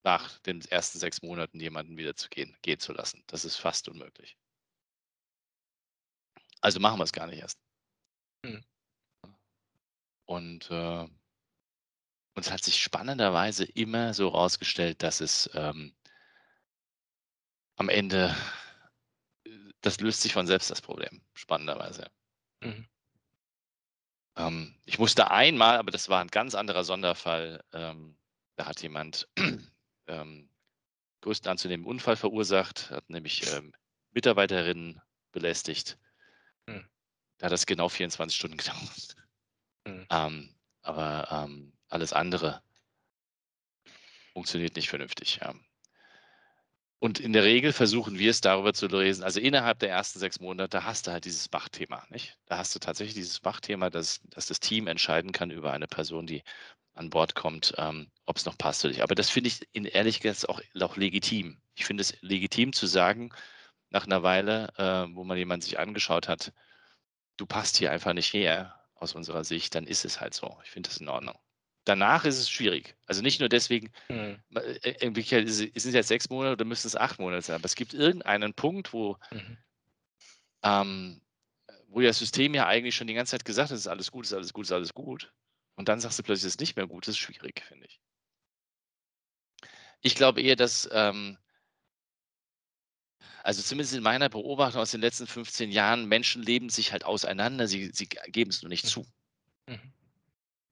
nach 0.03 0.38
den 0.40 0.61
ersten 0.62 0.99
sechs 0.99 1.22
Monaten 1.22 1.61
jemanden 1.61 1.97
wieder 1.97 2.14
zu 2.14 2.28
gehen, 2.28 2.57
gehen 2.62 2.78
zu 2.78 2.92
lassen. 2.92 3.22
Das 3.26 3.44
ist 3.44 3.57
fast 3.57 3.88
unmöglich. 3.88 4.36
Also 6.61 6.80
machen 6.80 6.99
wir 6.99 7.05
es 7.05 7.12
gar 7.12 7.26
nicht 7.26 7.40
erst. 7.40 7.59
Hm. 8.44 8.64
Und 10.26 10.70
äh, 10.70 11.07
und 12.36 12.44
es 12.44 12.53
hat 12.53 12.62
sich 12.62 12.78
spannenderweise 12.78 13.64
immer 13.64 14.12
so 14.12 14.28
rausgestellt, 14.28 15.03
dass 15.03 15.22
es 15.22 15.49
ähm, 15.55 15.97
am 17.76 17.88
Ende, 17.88 18.36
äh, 19.47 19.51
das 19.80 20.01
löst 20.01 20.20
sich 20.20 20.34
von 20.34 20.47
selbst 20.47 20.70
das 20.70 20.82
Problem, 20.82 21.22
spannenderweise. 21.32 22.11
Mhm. 22.62 22.86
Ähm, 24.37 24.74
ich 24.84 24.99
musste 24.99 25.30
einmal, 25.30 25.78
aber 25.78 25.91
das 25.91 26.09
war 26.09 26.20
ein 26.20 26.28
ganz 26.28 26.55
anderer 26.55 26.84
Sonderfall, 26.84 27.64
ähm, 27.72 28.16
da 28.57 28.66
hat 28.66 28.82
jemand 28.82 29.28
ähm, 30.07 30.51
größten 31.22 31.51
anzunehmenden 31.51 31.91
Unfall 31.91 32.16
verursacht, 32.16 32.91
hat 32.91 33.09
nämlich 33.11 33.51
ähm, 33.53 33.72
Mitarbeiterinnen 34.12 35.01
belästigt. 35.32 35.99
Hm. 36.68 36.87
Da 37.39 37.47
hat 37.47 37.53
das 37.53 37.66
genau 37.66 37.89
24 37.89 38.37
Stunden 38.37 38.57
gedauert. 38.59 39.16
Hm. 39.87 40.07
Ähm, 40.11 40.55
aber 40.82 41.28
ähm, 41.30 41.72
alles 41.89 42.12
andere 42.12 42.62
funktioniert 44.32 44.76
nicht 44.76 44.89
vernünftig. 44.89 45.39
Ja. 45.41 45.55
Und 46.99 47.20
in 47.20 47.32
der 47.32 47.44
Regel 47.44 47.72
versuchen 47.72 48.18
wir 48.18 48.30
es 48.30 48.40
darüber 48.40 48.72
zu 48.72 48.86
lesen. 48.86 49.22
Also 49.22 49.38
innerhalb 49.38 49.78
der 49.80 49.90
ersten 49.90 50.18
sechs 50.18 50.40
Monate 50.40 50.84
hast 50.84 51.07
du 51.07 51.12
halt 51.12 51.24
dieses 51.26 51.51
Machtthema, 51.53 52.05
nicht? 52.09 52.38
Da 52.47 52.57
hast 52.59 52.74
du 52.74 52.78
tatsächlich 52.78 53.14
dieses 53.14 53.42
Machtthema, 53.42 53.90
dass, 53.90 54.20
dass 54.30 54.47
das 54.47 54.61
Team 54.61 54.86
entscheiden 54.86 55.32
kann 55.32 55.51
über 55.51 55.72
eine 55.72 55.86
Person, 55.86 56.26
die 56.26 56.42
an 56.94 57.11
Bord 57.11 57.34
kommt, 57.34 57.74
ähm, 57.78 58.11
ob 58.24 58.36
es 58.36 58.47
noch 58.47 58.57
passt 58.59 58.84
oder 58.84 58.92
nicht. 58.92 59.03
Aber 59.03 59.14
das 59.14 59.30
finde 59.30 59.49
ich 59.49 59.61
in 59.72 59.84
Ehrlichkeit 59.84 60.49
auch, 60.49 60.61
auch 60.80 60.97
legitim. 60.97 61.61
Ich 61.74 61.84
finde 61.84 62.01
es 62.03 62.16
legitim 62.22 62.72
zu 62.72 62.86
sagen, 62.86 63.30
nach 63.90 64.07
einer 64.07 64.22
Weile, 64.22 64.68
äh, 64.78 65.14
wo 65.14 65.24
man 65.24 65.36
jemanden 65.38 65.62
sich 65.62 65.78
angeschaut 65.78 66.28
hat, 66.28 66.53
du 67.36 67.47
passt 67.47 67.76
hier 67.76 67.92
einfach 67.92 68.14
nicht 68.14 68.32
her 68.32 68.80
aus 68.94 69.14
unserer 69.14 69.44
Sicht, 69.44 69.74
dann 69.74 69.86
ist 69.86 70.05
es 70.05 70.20
halt 70.20 70.34
so. 70.34 70.59
Ich 70.64 70.70
finde 70.70 70.88
das 70.88 70.99
in 70.99 71.09
Ordnung. 71.09 71.38
Danach 71.87 72.24
ist 72.24 72.39
es 72.39 72.51
schwierig. 72.51 72.97
Also 73.07 73.22
nicht 73.22 73.41
nur 73.41 73.49
deswegen, 73.49 73.91
Mhm. 74.11 74.43
äh, 74.57 74.91
in 75.01 75.16
Wirklichkeit 75.16 75.45
ist 75.47 75.61
es- 75.61 75.82
sind 75.82 75.91
es 75.91 75.95
jetzt 75.95 76.09
sechs 76.09 76.28
Monate 76.28 76.53
oder 76.53 76.64
müssten 76.66 76.89
es 76.89 76.97
acht 76.97 77.18
Monate 77.20 77.43
sein. 77.43 77.57
Aber 77.57 77.64
es 77.64 77.76
gibt 77.76 77.95
irgendeinen 77.95 78.53
Punkt, 78.55 78.93
wo, 78.93 79.16
Mhm. 79.30 79.57
ähm, 80.62 81.20
wo 81.89 82.01
das 82.01 82.18
System 82.18 82.55
ja 82.55 82.66
eigentlich 82.66 82.97
schon 82.97 83.07
die 83.07 83.14
ganze 83.14 83.30
Zeit 83.30 83.45
gesagt 83.45 83.70
hat, 83.70 83.74
es 83.76 83.82
ist 83.82 83.87
alles 83.87 84.11
gut, 84.11 84.24
es 84.26 84.32
ist 84.32 84.37
alles 84.37 84.53
gut, 84.53 84.64
es 84.64 84.70
ist 84.70 84.74
alles 84.74 84.95
gut. 84.95 85.32
Und 85.76 85.89
dann 85.89 86.01
sagst 86.01 86.18
du 86.18 86.22
plötzlich, 86.24 86.49
es 86.49 86.55
ist 86.55 86.61
nicht 86.61 86.76
mehr 86.76 86.87
gut. 86.89 87.07
Das 87.07 87.14
ist 87.14 87.18
schwierig, 87.18 87.62
finde 87.66 87.87
ich. 87.87 88.01
Ich 90.01 90.14
glaube 90.16 90.43
eher, 90.43 90.57
dass, 90.57 90.89
ähm, 90.93 91.39
also 93.45 93.62
zumindest 93.62 93.95
in 93.95 94.03
meiner 94.03 94.28
Beobachtung 94.28 94.80
aus 94.80 94.91
den 94.91 95.01
letzten 95.01 95.26
15 95.28 95.70
Jahren, 95.70 96.07
Menschen 96.07 96.43
leben 96.43 96.68
sich 96.68 96.91
halt 96.91 97.05
auseinander, 97.05 97.68
sie, 97.68 97.91
sie 97.93 98.09
geben 98.09 98.51
es 98.51 98.62
nur 98.62 98.70
nicht 98.70 98.84
Mhm. 98.84 98.89
zu. 98.89 99.07
Mhm. 99.68 99.93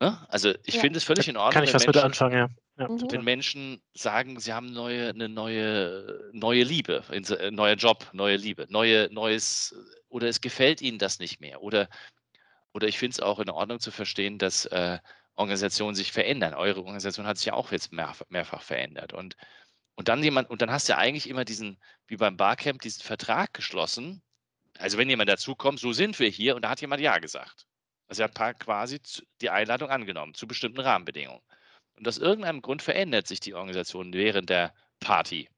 Ne? 0.01 0.27
Also 0.29 0.53
ich 0.65 0.75
Ja. 0.75 0.81
finde 0.81 0.99
es 0.99 1.05
völlig 1.05 1.29
in 1.29 1.37
Ordnung, 1.37 1.53
Kann 1.53 1.65
ich 1.65 1.69
wenn 1.71 1.75
was 1.75 1.87
mit 1.87 1.95
Menschen, 1.95 2.07
anfangen, 2.07 2.37
ja. 2.37 2.49
ja 2.79 2.89
Mhm. 2.89 3.07
wenn 3.11 3.25
Menschen 3.25 3.83
sagen, 3.95 4.41
sie 4.41 4.53
haben 4.53 4.73
neue, 4.73 5.11
eine 5.11 5.29
neue, 5.29 6.31
neue 6.33 6.65
Liebe, 6.65 7.03
äh, 7.11 7.51
neuer 7.51 7.77
Job, 7.77 8.11
neue 8.13 8.37
Liebe, 8.37 8.67
neue, 8.69 9.09
neues, 9.13 9.75
oder 10.09 10.29
es 10.29 10.41
gefällt 10.41 10.83
ihnen 10.83 10.99
das 10.99 11.19
nicht 11.19 11.41
mehr. 11.41 11.63
Oder, 11.63 11.89
oder 12.75 12.89
ich 12.89 12.99
finde 12.99 13.15
es 13.15 13.21
auch 13.21 13.39
in 13.39 13.51
Ordnung 13.51 13.81
zu 13.81 13.91
verstehen, 13.91 14.39
dass 14.39 14.67
äh, 14.67 14.99
Organisationen 15.37 15.95
sich 15.95 16.13
verändern. 16.13 16.55
Eure 16.55 16.81
Organisation 16.81 17.27
hat 17.27 17.37
sich 17.39 17.47
ja 17.47 17.55
auch 17.55 17.73
jetzt 17.73 17.93
mehr, 17.93 18.15
mehrfach 18.29 18.63
verändert. 18.63 19.13
Und, 19.13 19.37
und 19.97 20.09
dann 20.09 20.23
jemand, 20.23 20.51
und 20.51 20.63
dann 20.63 20.71
hast 20.71 20.89
du 20.89 20.93
ja 20.95 20.99
eigentlich 20.99 21.29
immer 21.29 21.45
diesen, 21.45 21.81
wie 22.07 22.17
beim 22.17 22.37
Barcamp, 22.37 22.83
diesen 22.83 23.03
Vertrag 23.03 23.53
geschlossen. 23.55 24.23
Also 24.79 24.99
wenn 24.99 25.09
jemand 25.09 25.29
dazukommt, 25.31 25.81
so 25.81 25.93
sind 25.93 26.19
wir 26.19 26.29
hier, 26.29 26.57
und 26.57 26.63
da 26.63 26.71
hat 26.71 26.81
jemand 26.81 27.01
Ja 27.01 27.19
gesagt. 27.19 27.67
Also 28.09 28.23
er 28.23 28.31
hat 28.31 28.61
quasi 28.61 29.01
die 29.41 29.51
Einladung 29.51 29.91
angenommen 29.91 30.35
zu 30.35 30.47
bestimmten 30.47 30.81
Rahmenbedingungen. 30.81 31.43
Und 31.97 32.09
aus 32.09 32.19
irgendeinem 32.19 32.61
Grund 32.61 32.83
verändert 32.83 33.27
sich 33.27 33.41
die 33.41 33.55
Organisation 33.55 34.13
während 34.13 34.51
der 34.51 34.75
Party. 35.01 35.49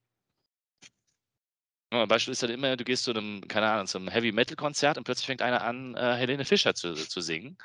Ein 1.90 2.08
Beispiel 2.08 2.32
ist 2.32 2.42
dann 2.42 2.50
immer, 2.50 2.76
du 2.76 2.84
gehst 2.84 3.04
zu 3.04 3.12
einem, 3.12 3.46
keine 3.48 3.70
Ahnung, 3.70 3.86
zu 3.86 4.04
Heavy-Metal-Konzert 4.04 4.98
und 4.98 5.04
plötzlich 5.04 5.26
fängt 5.26 5.40
einer 5.40 5.62
an, 5.62 5.94
äh, 5.94 6.14
Helene 6.16 6.44
Fischer 6.44 6.74
zu, 6.74 6.94
zu 6.94 7.20
singen. 7.20 7.56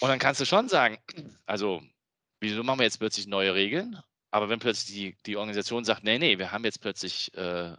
Und 0.00 0.08
dann 0.08 0.18
kannst 0.18 0.40
du 0.40 0.44
schon 0.44 0.68
sagen, 0.68 0.98
also, 1.46 1.82
wieso 2.40 2.62
machen 2.62 2.78
wir 2.78 2.84
jetzt 2.84 2.98
plötzlich 2.98 3.26
neue 3.26 3.54
Regeln? 3.54 4.00
Aber 4.30 4.48
wenn 4.48 4.60
plötzlich 4.60 4.94
die, 4.94 5.16
die 5.26 5.36
Organisation 5.36 5.84
sagt, 5.84 6.04
nee, 6.04 6.18
nee, 6.18 6.38
wir 6.38 6.52
haben 6.52 6.64
jetzt 6.64 6.80
plötzlich 6.80 7.34
äh, 7.34 7.74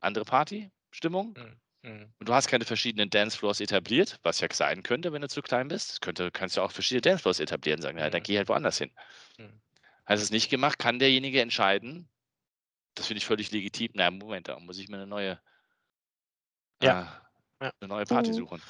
andere 0.00 0.24
Party-Stimmung 0.24 1.34
Mhm. 1.36 1.60
Und 1.82 2.28
du 2.28 2.34
hast 2.34 2.48
keine 2.48 2.64
verschiedenen 2.64 3.10
Dancefloors 3.10 3.60
etabliert, 3.60 4.18
was 4.22 4.40
ja 4.40 4.48
sein 4.52 4.82
könnte, 4.82 5.12
wenn 5.12 5.22
du 5.22 5.28
zu 5.28 5.42
klein 5.42 5.68
bist. 5.68 6.00
Könnte, 6.00 6.30
kannst 6.30 6.56
du 6.56 6.62
auch 6.62 6.72
verschiedene 6.72 7.02
Dancefloors 7.02 7.40
etablieren 7.40 7.78
und 7.78 7.82
sagen, 7.82 7.98
ja, 7.98 8.10
dann 8.10 8.20
Mhm. 8.20 8.24
geh 8.24 8.36
halt 8.38 8.48
woanders 8.48 8.78
hin. 8.78 8.90
Mhm. 9.38 9.60
Hat 10.06 10.18
es 10.18 10.30
nicht 10.30 10.50
gemacht, 10.50 10.78
kann 10.78 10.98
derjenige 10.98 11.40
entscheiden, 11.40 12.08
das 12.94 13.06
finde 13.06 13.18
ich 13.18 13.26
völlig 13.26 13.50
legitim. 13.50 13.90
Na, 13.94 14.10
Moment, 14.10 14.48
da 14.48 14.58
muss 14.58 14.78
ich 14.78 14.88
mir 14.88 14.96
eine 14.96 15.06
neue, 15.06 15.38
Ja. 16.82 17.02
äh, 17.60 17.64
Ja. 17.64 17.70
eine 17.80 17.88
neue 17.88 18.04
Party 18.06 18.30
Mhm. 18.30 18.34
suchen. 18.34 18.62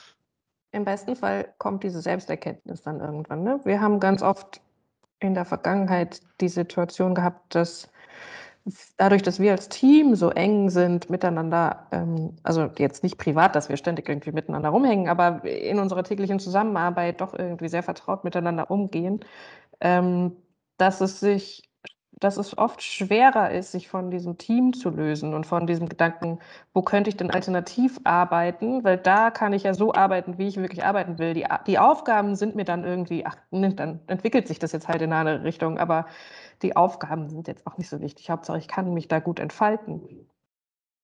Im 0.72 0.84
besten 0.84 1.16
Fall 1.16 1.54
kommt 1.58 1.84
diese 1.84 2.02
Selbsterkenntnis 2.02 2.82
dann 2.82 3.00
irgendwann. 3.00 3.44
Ne? 3.44 3.60
Wir 3.64 3.80
haben 3.80 4.00
ganz 4.00 4.22
oft 4.22 4.60
in 5.20 5.34
der 5.34 5.44
Vergangenheit 5.44 6.20
die 6.40 6.48
Situation 6.48 7.14
gehabt, 7.14 7.54
dass 7.54 7.90
dadurch, 8.96 9.22
dass 9.22 9.38
wir 9.40 9.52
als 9.52 9.68
Team 9.68 10.14
so 10.16 10.30
eng 10.30 10.70
sind 10.70 11.10
miteinander, 11.10 11.86
ähm, 11.92 12.36
also 12.42 12.70
jetzt 12.78 13.02
nicht 13.02 13.18
privat, 13.18 13.54
dass 13.54 13.68
wir 13.68 13.76
ständig 13.76 14.08
irgendwie 14.08 14.32
miteinander 14.32 14.70
rumhängen, 14.70 15.08
aber 15.08 15.44
in 15.44 15.78
unserer 15.78 16.02
täglichen 16.04 16.40
Zusammenarbeit 16.40 17.20
doch 17.20 17.34
irgendwie 17.34 17.68
sehr 17.68 17.82
vertraut 17.82 18.24
miteinander 18.24 18.70
umgehen, 18.70 19.20
ähm, 19.80 20.36
dass 20.78 21.00
es 21.00 21.20
sich 21.20 21.65
dass 22.20 22.38
es 22.38 22.56
oft 22.56 22.82
schwerer 22.82 23.50
ist, 23.50 23.72
sich 23.72 23.88
von 23.88 24.10
diesem 24.10 24.38
Team 24.38 24.72
zu 24.72 24.90
lösen 24.90 25.34
und 25.34 25.46
von 25.46 25.66
diesem 25.66 25.88
Gedanken, 25.88 26.38
wo 26.72 26.82
könnte 26.82 27.10
ich 27.10 27.16
denn 27.16 27.30
alternativ 27.30 28.00
arbeiten? 28.04 28.84
Weil 28.84 28.96
da 28.96 29.30
kann 29.30 29.52
ich 29.52 29.64
ja 29.64 29.74
so 29.74 29.92
arbeiten, 29.92 30.38
wie 30.38 30.48
ich 30.48 30.56
wirklich 30.56 30.84
arbeiten 30.84 31.18
will. 31.18 31.34
Die, 31.34 31.46
die 31.66 31.78
Aufgaben 31.78 32.34
sind 32.34 32.56
mir 32.56 32.64
dann 32.64 32.84
irgendwie, 32.84 33.26
ach, 33.26 33.36
ne, 33.50 33.74
dann 33.74 34.00
entwickelt 34.06 34.48
sich 34.48 34.58
das 34.58 34.72
jetzt 34.72 34.88
halt 34.88 35.02
in 35.02 35.12
eine 35.12 35.30
andere 35.30 35.44
Richtung, 35.44 35.78
aber 35.78 36.06
die 36.62 36.76
Aufgaben 36.76 37.28
sind 37.28 37.48
jetzt 37.48 37.66
auch 37.66 37.76
nicht 37.78 37.88
so 37.90 38.00
wichtig. 38.00 38.30
Hauptsache, 38.30 38.58
ich 38.58 38.68
kann 38.68 38.94
mich 38.94 39.08
da 39.08 39.20
gut 39.20 39.38
entfalten. 39.40 40.26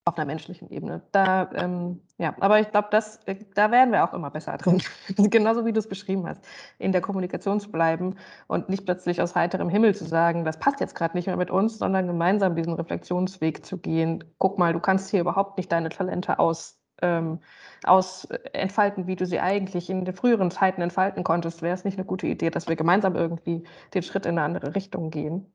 Auf 0.04 0.18
einer 0.18 0.26
menschlichen 0.26 0.68
Ebene. 0.70 1.00
Da, 1.12 1.48
ähm, 1.54 2.00
ja, 2.18 2.34
aber 2.40 2.58
ich 2.58 2.68
glaube, 2.72 2.88
da 2.90 3.70
werden 3.70 3.92
wir 3.92 4.02
auch 4.02 4.12
immer 4.12 4.30
besser 4.30 4.56
drin. 4.56 4.82
Genauso 5.30 5.64
wie 5.64 5.72
du 5.72 5.78
es 5.78 5.88
beschrieben 5.88 6.26
hast, 6.26 6.44
in 6.78 6.90
der 6.90 7.00
Kommunikation 7.00 7.60
zu 7.60 7.70
bleiben 7.70 8.16
und 8.48 8.68
nicht 8.68 8.84
plötzlich 8.84 9.22
aus 9.22 9.36
heiterem 9.36 9.68
Himmel 9.68 9.94
zu 9.94 10.04
sagen, 10.04 10.44
das 10.44 10.58
passt 10.58 10.80
jetzt 10.80 10.96
gerade 10.96 11.16
nicht 11.16 11.26
mehr 11.26 11.36
mit 11.36 11.52
uns, 11.52 11.78
sondern 11.78 12.08
gemeinsam 12.08 12.56
diesen 12.56 12.72
Reflexionsweg 12.72 13.64
zu 13.64 13.78
gehen. 13.78 14.24
Guck 14.38 14.58
mal, 14.58 14.72
du 14.72 14.80
kannst 14.80 15.08
hier 15.08 15.20
überhaupt 15.20 15.56
nicht 15.56 15.70
deine 15.70 15.88
Talente 15.88 16.40
aus, 16.40 16.80
ähm, 17.00 17.38
aus 17.84 18.24
äh, 18.24 18.38
entfalten, 18.54 19.06
wie 19.06 19.14
du 19.14 19.24
sie 19.24 19.38
eigentlich 19.38 19.88
in 19.88 20.04
den 20.04 20.16
früheren 20.16 20.50
Zeiten 20.50 20.82
entfalten 20.82 21.22
konntest. 21.22 21.62
Wäre 21.62 21.74
es 21.74 21.84
nicht 21.84 21.96
eine 21.96 22.06
gute 22.06 22.26
Idee, 22.26 22.50
dass 22.50 22.66
wir 22.66 22.74
gemeinsam 22.74 23.14
irgendwie 23.14 23.62
den 23.94 24.02
Schritt 24.02 24.26
in 24.26 24.36
eine 24.36 24.42
andere 24.42 24.74
Richtung 24.74 25.10
gehen? 25.10 25.54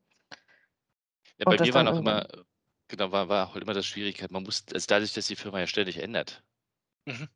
Ja, 1.37 1.45
bei 1.45 1.57
das 1.57 1.67
mir 1.67 1.73
war 1.73 1.83
dann 1.83 1.93
noch 1.93 1.95
irgendwann. 1.95 2.25
immer, 2.31 2.45
genau, 2.87 3.11
war, 3.11 3.29
war 3.29 3.53
halt 3.53 3.63
immer 3.63 3.73
das 3.73 3.85
Schwierigkeit, 3.85 4.31
man 4.31 4.43
muss, 4.43 4.65
also 4.73 4.85
dadurch, 4.87 5.13
dass 5.13 5.27
die 5.27 5.35
Firma 5.35 5.59
ja 5.59 5.67
ständig 5.67 5.97
ändert, 5.97 6.43
Mhm. 7.07 7.27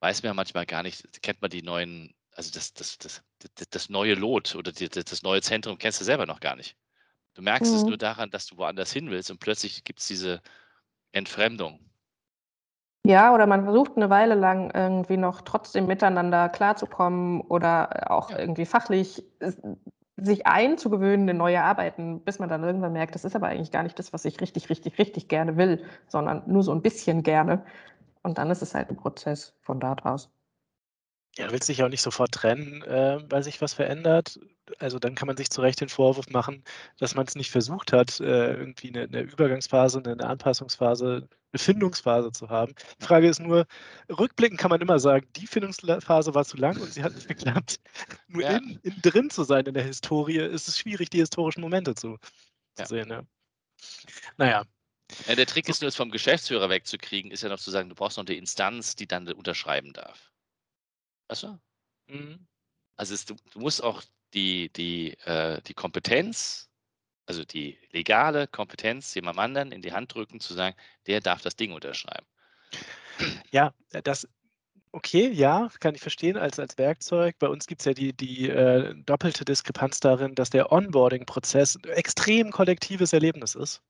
weiß 0.00 0.22
man 0.22 0.30
ja 0.30 0.34
manchmal 0.34 0.66
gar 0.66 0.82
nicht, 0.82 1.22
kennt 1.22 1.40
man 1.42 1.50
die 1.50 1.62
neuen, 1.62 2.14
also 2.32 2.50
das, 2.52 2.72
das, 2.74 2.98
das, 2.98 3.22
das, 3.54 3.68
das 3.70 3.88
neue 3.88 4.14
Lot 4.14 4.54
oder 4.54 4.72
die, 4.72 4.88
das 4.88 5.22
neue 5.22 5.40
Zentrum 5.42 5.78
kennst 5.78 6.00
du 6.00 6.04
selber 6.04 6.26
noch 6.26 6.40
gar 6.40 6.56
nicht. 6.56 6.76
Du 7.34 7.42
merkst 7.42 7.74
es 7.74 7.86
nur 7.86 7.96
Mhm. 7.96 7.98
daran, 7.98 8.30
dass 8.30 8.46
du 8.46 8.56
woanders 8.58 8.92
hin 8.92 9.10
willst 9.10 9.30
und 9.30 9.40
plötzlich 9.40 9.84
gibt 9.84 10.00
es 10.00 10.08
diese 10.08 10.42
Entfremdung. 11.12 11.90
Ja, 13.04 13.34
oder 13.34 13.46
man 13.46 13.64
versucht 13.64 13.96
eine 13.96 14.10
Weile 14.10 14.34
lang 14.36 14.70
irgendwie 14.74 15.16
noch 15.16 15.40
trotzdem 15.40 15.86
miteinander 15.86 16.48
klarzukommen 16.48 17.40
oder 17.40 18.10
auch 18.12 18.30
irgendwie 18.30 18.64
fachlich 18.64 19.24
sich 20.24 20.46
einzugewöhnen 20.46 21.28
in 21.28 21.36
neue 21.36 21.62
Arbeiten, 21.62 22.20
bis 22.20 22.38
man 22.38 22.48
dann 22.48 22.62
irgendwann 22.64 22.92
merkt, 22.92 23.14
das 23.14 23.24
ist 23.24 23.36
aber 23.36 23.48
eigentlich 23.48 23.70
gar 23.72 23.82
nicht 23.82 23.98
das, 23.98 24.12
was 24.12 24.24
ich 24.24 24.40
richtig, 24.40 24.70
richtig, 24.70 24.98
richtig 24.98 25.28
gerne 25.28 25.56
will, 25.56 25.84
sondern 26.08 26.42
nur 26.46 26.62
so 26.62 26.72
ein 26.72 26.82
bisschen 26.82 27.22
gerne. 27.22 27.64
Und 28.22 28.38
dann 28.38 28.50
ist 28.50 28.62
es 28.62 28.74
halt 28.74 28.90
ein 28.90 28.96
Prozess 28.96 29.54
von 29.62 29.80
dort 29.80 30.04
aus. 30.04 30.30
Ja, 31.38 31.46
du 31.46 31.52
willst 31.52 31.68
dich 31.68 31.78
ja 31.78 31.86
auch 31.86 31.88
nicht 31.90 32.02
sofort 32.02 32.32
trennen, 32.32 32.82
äh, 32.82 33.18
weil 33.30 33.42
sich 33.42 33.62
was 33.62 33.72
verändert. 33.72 34.38
Also 34.78 34.98
dann 34.98 35.14
kann 35.14 35.26
man 35.26 35.36
sich 35.38 35.48
zu 35.48 35.62
Recht 35.62 35.80
den 35.80 35.88
Vorwurf 35.88 36.28
machen, 36.28 36.62
dass 36.98 37.14
man 37.14 37.24
es 37.26 37.34
nicht 37.36 37.50
versucht 37.50 37.92
hat, 37.92 38.20
äh, 38.20 38.52
irgendwie 38.54 38.88
eine 38.88 39.06
'ne 39.08 39.20
Übergangsphase, 39.22 39.98
eine 40.04 40.14
'ne 40.16 40.26
Anpassungsphase, 40.26 41.28
eine 41.52 41.58
Findungsphase 41.58 42.32
zu 42.32 42.50
haben. 42.50 42.74
Die 43.00 43.04
Frage 43.06 43.28
ist 43.28 43.40
nur, 43.40 43.64
rückblickend 44.10 44.60
kann 44.60 44.68
man 44.70 44.82
immer 44.82 44.98
sagen, 44.98 45.26
die 45.36 45.46
Findungsphase 45.46 46.34
war 46.34 46.44
zu 46.44 46.58
lang 46.58 46.80
und 46.80 46.92
sie 46.92 47.02
hat 47.02 47.14
nicht 47.14 47.28
geklappt. 47.28 47.76
Nur 48.28 48.42
Ja. 48.42 48.60
in 48.60 48.78
innen 48.82 49.00
drin 49.00 49.30
zu 49.30 49.44
sein 49.44 49.64
in 49.64 49.72
der 49.74 49.84
Historie, 49.84 50.36
ist 50.38 50.68
es 50.68 50.78
schwierig, 50.78 51.08
die 51.10 51.18
historischen 51.20 51.62
Momente 51.62 51.94
zu 51.94 52.18
zu 52.74 52.84
Ja. 52.84 52.86
sehen, 52.86 53.10
ja. 53.10 53.22
Na 54.38 54.46
ja. 54.50 54.64
Ja, 55.26 55.36
der 55.36 55.46
Trick 55.46 55.68
ist 55.68 55.80
nur, 55.82 55.88
es 55.88 55.94
vom 55.94 56.10
Geschäftsführer 56.10 56.68
wegzukriegen, 56.68 57.30
ist 57.30 57.44
ja 57.44 57.48
noch 57.48 57.60
zu 57.60 57.70
sagen, 57.70 57.88
du 57.88 57.94
brauchst 57.94 58.16
noch 58.16 58.26
eine 58.26 58.34
Instanz, 58.36 58.96
die 58.96 59.06
dann 59.06 59.28
unterschreiben 59.32 59.92
darf. 59.92 60.31
Weißt 61.32 61.44
du? 61.44 61.58
Mhm. 62.08 62.46
Also 62.98 63.14
es, 63.14 63.24
du, 63.24 63.34
du 63.52 63.60
musst 63.60 63.82
auch 63.82 64.02
die, 64.34 64.70
die, 64.70 65.12
äh, 65.24 65.62
die 65.62 65.72
Kompetenz, 65.72 66.68
also 67.24 67.42
die 67.42 67.78
legale 67.90 68.46
Kompetenz 68.46 69.14
jemandem 69.14 69.38
anderen 69.38 69.72
in 69.72 69.80
die 69.80 69.94
Hand 69.94 70.14
drücken, 70.14 70.40
zu 70.40 70.52
sagen, 70.52 70.76
der 71.06 71.22
darf 71.22 71.40
das 71.40 71.56
Ding 71.56 71.72
unterschreiben. 71.72 72.26
Ja, 73.50 73.72
äh, 73.92 74.02
das 74.02 74.28
okay, 74.92 75.30
ja, 75.30 75.70
kann 75.80 75.94
ich 75.94 76.02
verstehen 76.02 76.36
als 76.36 76.58
als 76.58 76.76
Werkzeug. 76.76 77.38
Bei 77.38 77.48
uns 77.48 77.66
gibt's 77.66 77.86
ja 77.86 77.94
die 77.94 78.12
die, 78.12 78.50
äh, 78.50 78.94
doppelte 79.06 79.46
Diskrepanz 79.46 80.00
darin, 80.00 80.34
dass 80.34 80.50
der 80.50 80.70
Onboarding-Prozess 80.70 81.76
'n 81.76 81.88
extrem 81.92 82.50
kollektives 82.50 83.14
Erlebnis 83.14 83.54
ist 83.54 83.80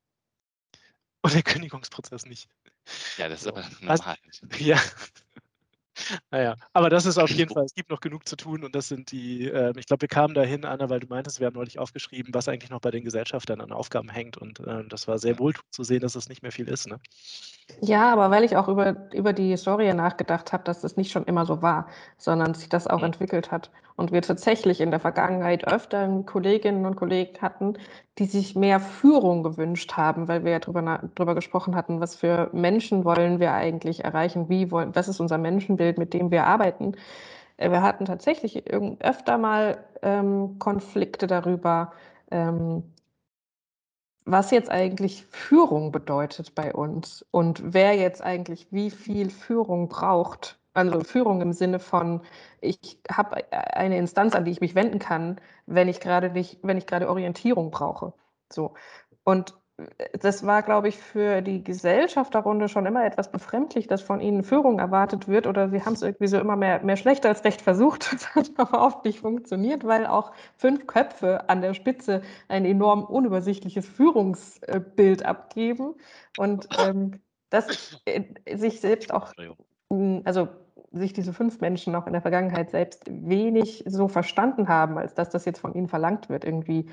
und 1.23 1.35
der 1.35 1.43
Kündigungsprozess 1.43 2.25
nicht. 2.25 2.49
Ja, 3.17 3.29
das 3.29 3.41
ist 3.41 3.49
aber 3.49 3.69
normal. 3.81 4.17
ja. 4.59 4.81
Na 6.31 6.41
ja, 6.43 6.57
aber 6.73 6.91
das 6.91 7.07
ist 7.07 7.19
auf 7.19 7.33
jeden 7.33 7.51
Fall 7.51 7.65
es 7.65 7.75
gibt 7.75 7.91
noch 7.91 8.01
genug 8.01 8.27
zu 8.29 8.37
tun 8.37 8.65
und 8.65 8.75
das 8.75 8.89
sind 8.89 9.13
die 9.13 9.47
ähm, 9.49 9.75
ich 9.77 9.87
glaube, 9.87 10.03
wir 10.03 10.09
kamen 10.09 10.35
dahin, 10.35 10.65
Anna, 10.65 10.89
weil 10.91 11.01
du 11.01 11.07
meintest, 11.07 11.41
wir 11.41 11.47
haben 11.47 11.55
neulich 11.55 11.79
aufgeschrieben, 11.79 12.33
was 12.35 12.49
eigentlich 12.49 12.71
noch 12.71 12.81
bei 12.81 12.91
den 12.91 13.05
Gesellschaftern 13.05 13.61
an 13.61 13.73
Aufgaben 13.73 14.09
hängt 14.09 14.37
und, 14.39 14.61
ähm, 14.67 14.89
das 14.89 15.07
war 15.09 15.19
sehr 15.19 15.39
wohltuend 15.39 15.73
zu 15.73 15.85
sehen, 15.85 16.01
dass 16.01 16.15
es 16.15 16.29
nicht 16.29 16.43
mehr 16.43 16.53
viel 16.53 16.69
ist, 16.69 16.87
ne? 16.89 16.99
Ja, 17.81 18.13
aber 18.13 18.31
weil 18.31 18.45
ich 18.45 18.57
auch 18.57 18.69
über 18.69 19.13
über 19.13 19.33
die 19.33 19.51
Historie 19.51 19.93
nachgedacht 19.95 20.53
habe, 20.53 20.65
dass 20.65 20.81
das 20.83 20.97
nicht 20.97 21.11
schon 21.13 21.25
immer 21.25 21.47
so 21.47 21.63
war, 21.63 21.89
sondern 22.19 22.55
sich 22.55 22.69
das 22.69 22.87
auch 22.87 23.03
Mhm. 23.03 23.03
entwickelt 23.03 23.51
hat 23.51 23.71
und 23.97 24.13
wir 24.13 24.23
tatsächlich 24.23 24.81
in 24.81 24.91
der 24.91 25.01
Vergangenheit 25.01 25.67
öfter 25.67 26.23
Kolleginnen 26.25 26.87
und 26.87 26.97
Kollegen 26.97 27.41
hatten, 27.41 27.75
die 28.19 28.27
sich 28.27 28.55
mehr 28.57 28.81
Führung 28.81 29.43
gewünscht 29.43 29.93
haben, 29.97 30.29
weil 30.29 30.45
wir 30.45 30.53
ja 30.53 30.59
drüber 30.59 30.83
drüber 31.15 31.35
gesprochen 31.35 31.75
hatten, 31.77 32.01
was 32.01 32.17
für 32.17 32.51
Menschen 32.53 33.05
wollen 33.05 33.41
wir 33.41 33.53
eigentlich 33.53 34.05
erreichen? 34.05 34.49
Wie 34.49 34.71
wollen 34.71 34.95
was 34.95 35.09
ist 35.09 35.21
unser 35.21 35.39
Menschenbild, 35.39 35.99
mit 35.99 36.15
dem 36.15 36.31
wir 36.31 36.47
arbeiten? 36.47 36.95
Äh, 37.59 37.71
wir 37.71 37.83
hatten 37.83 38.05
tatsächlich 38.07 38.65
öfter 39.01 39.39
mal, 39.39 39.85
ähm, 40.03 40.59
Konflikte 40.59 41.27
darüber, 41.27 41.93
ähm 42.31 42.85
was 44.25 44.51
jetzt 44.51 44.71
eigentlich 44.71 45.25
Führung 45.27 45.93
bedeutet 45.93 46.55
bei 46.55 46.73
uns 46.73 47.25
und 47.31 47.75
wer 47.75 47.95
jetzt 47.97 48.23
eigentlich 48.23 48.69
wie 48.71 48.91
viel 48.91 49.31
Führung 49.31 49.89
braucht. 49.89 50.62
Also, 50.75 51.01
Führung 51.05 51.43
im 51.43 51.53
Sinne 51.53 51.79
von, 51.79 52.23
ich 52.61 52.99
habe 53.11 53.37
eine 53.53 53.99
Instanz, 53.99 54.35
an 54.35 54.45
die 54.47 54.53
ich 54.53 54.61
mich 54.63 54.75
wenden 54.75 54.99
kann, 54.99 55.39
wenn 55.67 55.87
ich 55.89 56.01
grade 56.01 56.31
nicht 56.31 56.61
wenn 56.63 56.79
ich 56.79 56.87
grade 56.87 57.11
Orientierung 57.11 57.71
brauche, 57.71 58.15
so. 58.51 58.75
Und, 59.25 59.55
äh, 59.99 60.19
das 60.19 60.47
war, 60.47 60.63
glaube 60.63 60.89
ich, 60.89 60.97
für 60.99 61.43
die 61.43 61.63
Gesellschafterrunde 61.63 62.69
schon 62.71 62.87
immer 62.87 63.05
etwas 63.05 63.31
befremdlich, 63.31 63.87
dass 63.87 64.01
von 64.03 64.21
ihnen 64.21 64.45
Führung 64.45 64.79
erwartet 64.79 65.29
wird 65.29 65.47
oder 65.47 65.69
sie 65.69 65.83
haben's 65.85 66.01
irgendwie 66.03 66.27
so 66.29 66.39
immer 66.39 66.57
mehr 66.57 66.83
mehr 66.83 66.97
schlecht 66.97 67.27
als 67.27 67.45
recht 67.45 67.61
versucht. 67.63 68.11
Das 68.13 68.35
hat 68.35 68.51
aber 68.57 68.83
oft 68.83 69.05
nicht 69.05 69.21
funktioniert, 69.21 69.85
weil 69.85 70.07
auch 70.07 70.33
5 70.57 70.87
Köpfe 70.87 71.49
an 71.51 71.61
der 71.61 71.75
Spitze 71.75 72.23
ein 72.49 72.65
enorm 72.65 73.05
unübersichtliches 73.05 73.87
Führungs 73.89 74.59
äh, 74.63 74.81
Bild 74.81 75.25
abgeben 75.27 75.95
und, 76.39 76.67
ähm, 76.79 77.21
das, 77.51 78.01
äh, 78.07 78.23
sich 78.57 78.81
selbst 78.81 79.13
auch 79.13 79.33
also, 80.25 80.49
sich 80.93 81.13
diese 81.13 81.33
5 81.33 81.61
Menschen 81.61 81.95
auch 81.95 82.07
in 82.07 82.13
der 82.13 82.23
Vergangenheit 82.23 82.71
selbst 82.71 83.05
wenig 83.11 83.85
so 83.87 84.09
verstanden 84.09 84.69
haben, 84.69 84.99
als 84.99 85.15
dass 85.15 85.31
das 85.31 85.45
jetzt 85.47 85.61
von 85.61 85.75
ihnen 85.75 85.89
verlangt 85.89 86.29
wird, 86.29 86.45
irgendwie 86.45 86.87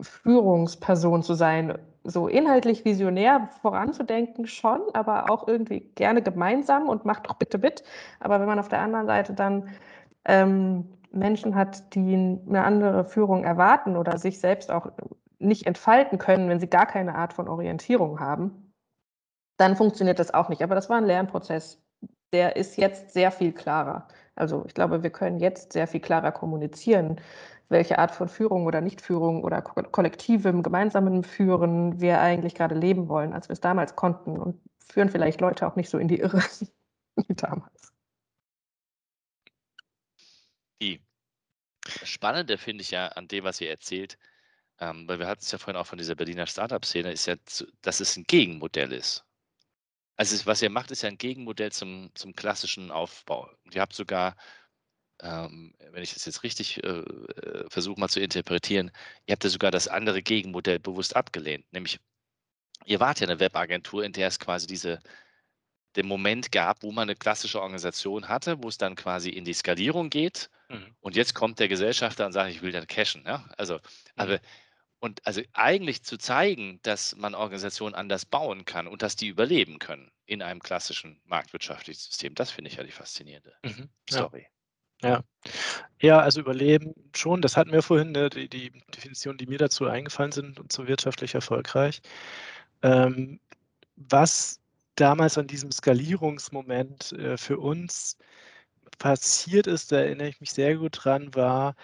Führungsperson 0.00 1.22
zu 1.22 1.34
sein. 1.34 1.78
So 2.04 2.28
inhaltlich 2.28 2.84
visionär 2.84 3.48
voranzudenken 3.62 4.46
schon, 4.46 4.80
aber 4.94 5.30
auch 5.30 5.48
irgendwie 5.48 5.80
gerne 5.94 6.22
gemeinsam 6.22 6.88
und 6.88 7.04
macht 7.04 7.26
doch 7.26 7.34
bitte 7.34 7.58
mit. 7.58 7.82
Aber 8.20 8.40
wenn 8.40 8.46
man 8.48 8.58
auf 8.58 8.68
der 8.68 8.80
anderen 8.80 9.06
Seite 9.06 9.34
dann, 9.34 9.68
ähm, 10.26 10.86
Menschen 11.12 11.54
hat, 11.54 11.94
die 11.94 12.16
'ne 12.16 12.62
andere 12.64 13.04
Führung 13.04 13.44
erwarten 13.44 13.96
oder 13.96 14.18
sich 14.18 14.40
selbst 14.40 14.70
auch 14.70 14.88
nicht 15.38 15.66
entfalten 15.66 16.18
können, 16.18 16.48
wenn 16.50 16.60
sie 16.60 16.68
gar 16.68 16.86
keine 16.86 17.14
Art 17.14 17.32
von 17.32 17.48
Orientierung 17.48 18.20
haben, 18.20 18.72
dann 19.58 19.76
funktioniert 19.76 20.18
das 20.20 20.34
auch 20.34 20.48
nicht. 20.50 20.62
Aber 20.62 20.74
das 20.76 20.90
war 20.90 20.98
'n 20.98 21.06
Lernprozess. 21.06 21.82
Der 22.32 22.56
ist 22.56 22.76
jetzt 22.76 23.12
sehr 23.12 23.30
viel 23.32 23.52
klarer. 23.52 24.06
Also, 24.34 24.64
ich 24.66 24.74
glaube, 24.74 25.02
wir 25.02 25.10
können 25.10 25.38
jetzt 25.40 25.72
sehr 25.72 25.86
viel 25.86 26.00
klarer 26.00 26.30
kommunizieren, 26.30 27.20
welche 27.70 27.98
Art 27.98 28.10
von 28.10 28.28
Führung 28.28 28.66
oder 28.66 28.80
Nichtführung 28.82 29.42
oder 29.44 29.62
ko 29.62 29.82
kollektivem, 29.82 30.62
gemeinsamen 30.62 31.24
Führen 31.24 32.00
wir 32.00 32.20
eigentlich 32.20 32.54
grade 32.54 32.74
leben 32.74 33.08
wollen, 33.08 33.32
als 33.32 33.48
wir's 33.48 33.60
damals 33.60 33.96
konnten 33.96 34.38
und 34.38 34.60
führen 34.90 35.08
vielleicht 35.08 35.40
Leute 35.40 35.66
auch 35.66 35.76
nicht 35.76 35.88
so 35.90 35.98
in 35.98 36.08
die 36.08 36.18
Irre 36.20 36.42
wie 37.16 37.34
damals. 37.34 37.92
Die 40.82 41.00
Spannende 42.04 42.58
finde 42.58 42.82
ich 42.82 42.90
ja 42.92 43.08
an 43.08 43.28
dem, 43.28 43.44
was 43.44 43.60
ihr 43.60 43.70
erzählt, 43.70 44.18
ähm, 44.80 45.08
weil 45.08 45.18
wir 45.20 45.26
hatten's 45.28 45.52
ja 45.52 45.58
vorhin 45.58 45.76
auch 45.80 45.86
von 45.86 45.98
dieser 45.98 46.16
Berliner 46.16 46.46
Start-up-Szene, 46.46 47.12
ist 47.12 47.26
ja 47.26 47.36
dass 47.82 48.00
es 48.00 48.16
'n 48.18 48.24
Gegenmodell 48.26 48.92
ist. 48.92 49.24
Also, 50.20 50.34
es 50.34 50.46
was 50.46 50.60
ihr 50.62 50.68
macht, 50.70 50.90
ist 50.90 51.02
ja 51.02 51.08
'n 51.08 51.16
Gegenmodell 51.16 51.70
zum 51.70 52.10
zum 52.14 52.34
klassischen 52.34 52.90
Aufbau. 52.90 53.48
Ihr 53.72 53.80
habt 53.80 53.94
sogar, 53.94 54.34
ähm, 55.22 55.74
wenn 55.92 56.02
ich 56.02 56.14
das 56.14 56.26
jetzt 56.26 56.42
richtig, 56.44 56.82
äh, 56.84 56.88
äh, 56.88 57.66
versuche 57.70 58.00
mal 58.00 58.08
zu 58.08 58.20
interpretieren, 58.20 58.90
ihr 59.26 59.32
habt 59.34 59.44
ja 59.44 59.50
sogar 59.50 59.70
das 59.72 59.88
andere 59.88 60.22
Gegenmodell 60.22 60.80
bewusst 60.80 61.16
abgelehnt, 61.16 61.66
nämlich 61.72 62.00
ihr 62.86 63.00
wart 63.00 63.20
ja 63.20 63.26
'ne 63.28 63.40
Webagentur, 63.40 64.04
in 64.04 64.12
der 64.12 64.28
es 64.28 64.38
quasi 64.40 64.66
diese 64.66 65.00
den 65.96 66.06
Moment 66.08 66.52
gab, 66.52 66.82
wo 66.84 66.92
man 66.92 67.08
'ne 67.08 67.16
klassische 67.16 67.60
Organisation 67.62 68.28
hatte, 68.28 68.62
wo's 68.62 68.78
dann 68.78 68.96
quasi 68.96 69.30
in 69.30 69.44
die 69.44 69.54
Skalierung 69.54 70.10
geht 70.10 70.50
Mhm. 70.70 70.94
und 71.00 71.16
jetzt 71.16 71.34
kommt 71.34 71.58
der 71.60 71.68
Gesellschafter 71.68 72.26
und 72.26 72.32
sagt: 72.32 72.50
„Ich 72.52 72.62
will 72.62 72.72
dann 72.72 72.86
cashen“, 72.88 73.22
ne? 73.24 73.44
Also, 73.58 73.80
aber 74.16 74.38
Mhm. 74.38 74.48
Und 75.00 75.26
also, 75.26 75.42
eigentlich 75.54 76.02
zu 76.04 76.18
zeigen, 76.18 76.80
dass 76.82 77.16
man 77.16 77.34
Organisationen 77.34 77.94
anders 77.94 78.24
bauen 78.26 78.64
kann 78.64 78.86
und 78.88 79.02
dass 79.02 79.16
die 79.16 79.28
überleben 79.28 79.78
können 79.78 80.10
in 80.26 80.42
einem 80.42 80.60
klassischen 80.60 81.20
marktwirtschaftlichen 81.24 82.00
System, 82.00 82.34
das 82.34 82.50
finde 82.50 82.70
ich 82.70 82.76
ja 82.78 82.84
die 82.84 82.90
faszinierende 82.92 83.54
Mhm. 83.64 83.90
Ja. 84.10 84.26
Story. 84.26 84.46
Ja. 85.02 85.22
Ja, 86.02 86.20
also 86.20 86.40
Überleben 86.40 86.94
schon, 87.16 87.42
das 87.42 87.56
hatten 87.56 87.72
wir 87.72 87.82
vorhin, 87.82 88.12
ne, 88.12 88.30
die 88.30 88.48
die 88.48 88.72
Definitionen, 88.96 89.38
die 89.38 89.46
mir 89.46 89.58
dazu 89.58 89.86
eingefallen 89.86 90.32
sind 90.32 90.60
und 90.60 90.72
zu 90.72 90.88
wirtschaftlich 90.88 91.34
erfolgreich. 91.34 92.00
Ähm, 92.82 93.40
was 93.96 94.60
damals 94.96 95.38
an 95.38 95.46
diesem 95.48 95.72
Skalierungsmoment, 95.72 97.12
äh, 97.14 97.36
für 97.38 97.58
uns 97.58 98.18
passiert 98.98 99.66
ist, 99.68 99.92
da 99.92 99.98
erinnere 100.00 100.28
ich 100.30 100.40
mich 100.40 100.52
sehr 100.52 100.76
gut 100.76 101.00
dran, 101.04 101.34
war, 101.36 101.76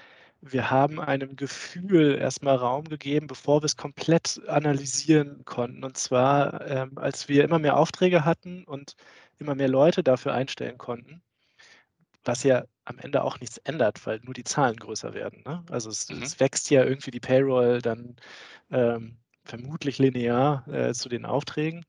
wir 0.44 0.70
haben 0.70 1.00
einem 1.00 1.36
Gefühl 1.36 2.16
erst 2.16 2.42
mal 2.42 2.56
Raum 2.56 2.84
gegeben, 2.84 3.26
bevor 3.26 3.62
wir's 3.62 3.76
komplett 3.76 4.40
analysieren 4.48 5.44
konnten. 5.44 5.84
Und 5.84 5.96
zwar, 5.96 6.66
ähm, 6.68 6.98
als 6.98 7.28
wir 7.28 7.44
immer 7.44 7.58
mehr 7.58 7.76
Aufträge 7.76 8.24
hatten 8.24 8.64
und 8.64 8.94
immer 9.38 9.54
mehr 9.54 9.68
Leute 9.68 10.02
dafür 10.04 10.34
einstellen 10.34 10.78
konnten, 10.78 11.22
was 12.24 12.42
ja 12.42 12.64
am 12.84 12.98
Ende 12.98 13.22
auch 13.24 13.40
nichts 13.40 13.58
ändert, 13.58 14.04
weil 14.06 14.20
nur 14.24 14.34
die 14.34 14.44
Zahlen 14.44 14.76
größer 14.76 15.14
werden, 15.14 15.42
ne? 15.46 15.64
Also, 15.70 15.90
es 15.90 16.10
Mhm. 16.10 16.22
es 16.22 16.40
wächst 16.40 16.70
ja 16.70 16.84
irgendwie 16.84 17.10
die 17.10 17.20
Payroll, 17.20 17.80
dann, 17.82 18.16
ähm, 18.70 19.18
vermutlich 19.44 19.98
linear 19.98 20.66
äh, 20.68 20.94
zu 20.94 21.08
den 21.10 21.26
Aufträgen, 21.26 21.84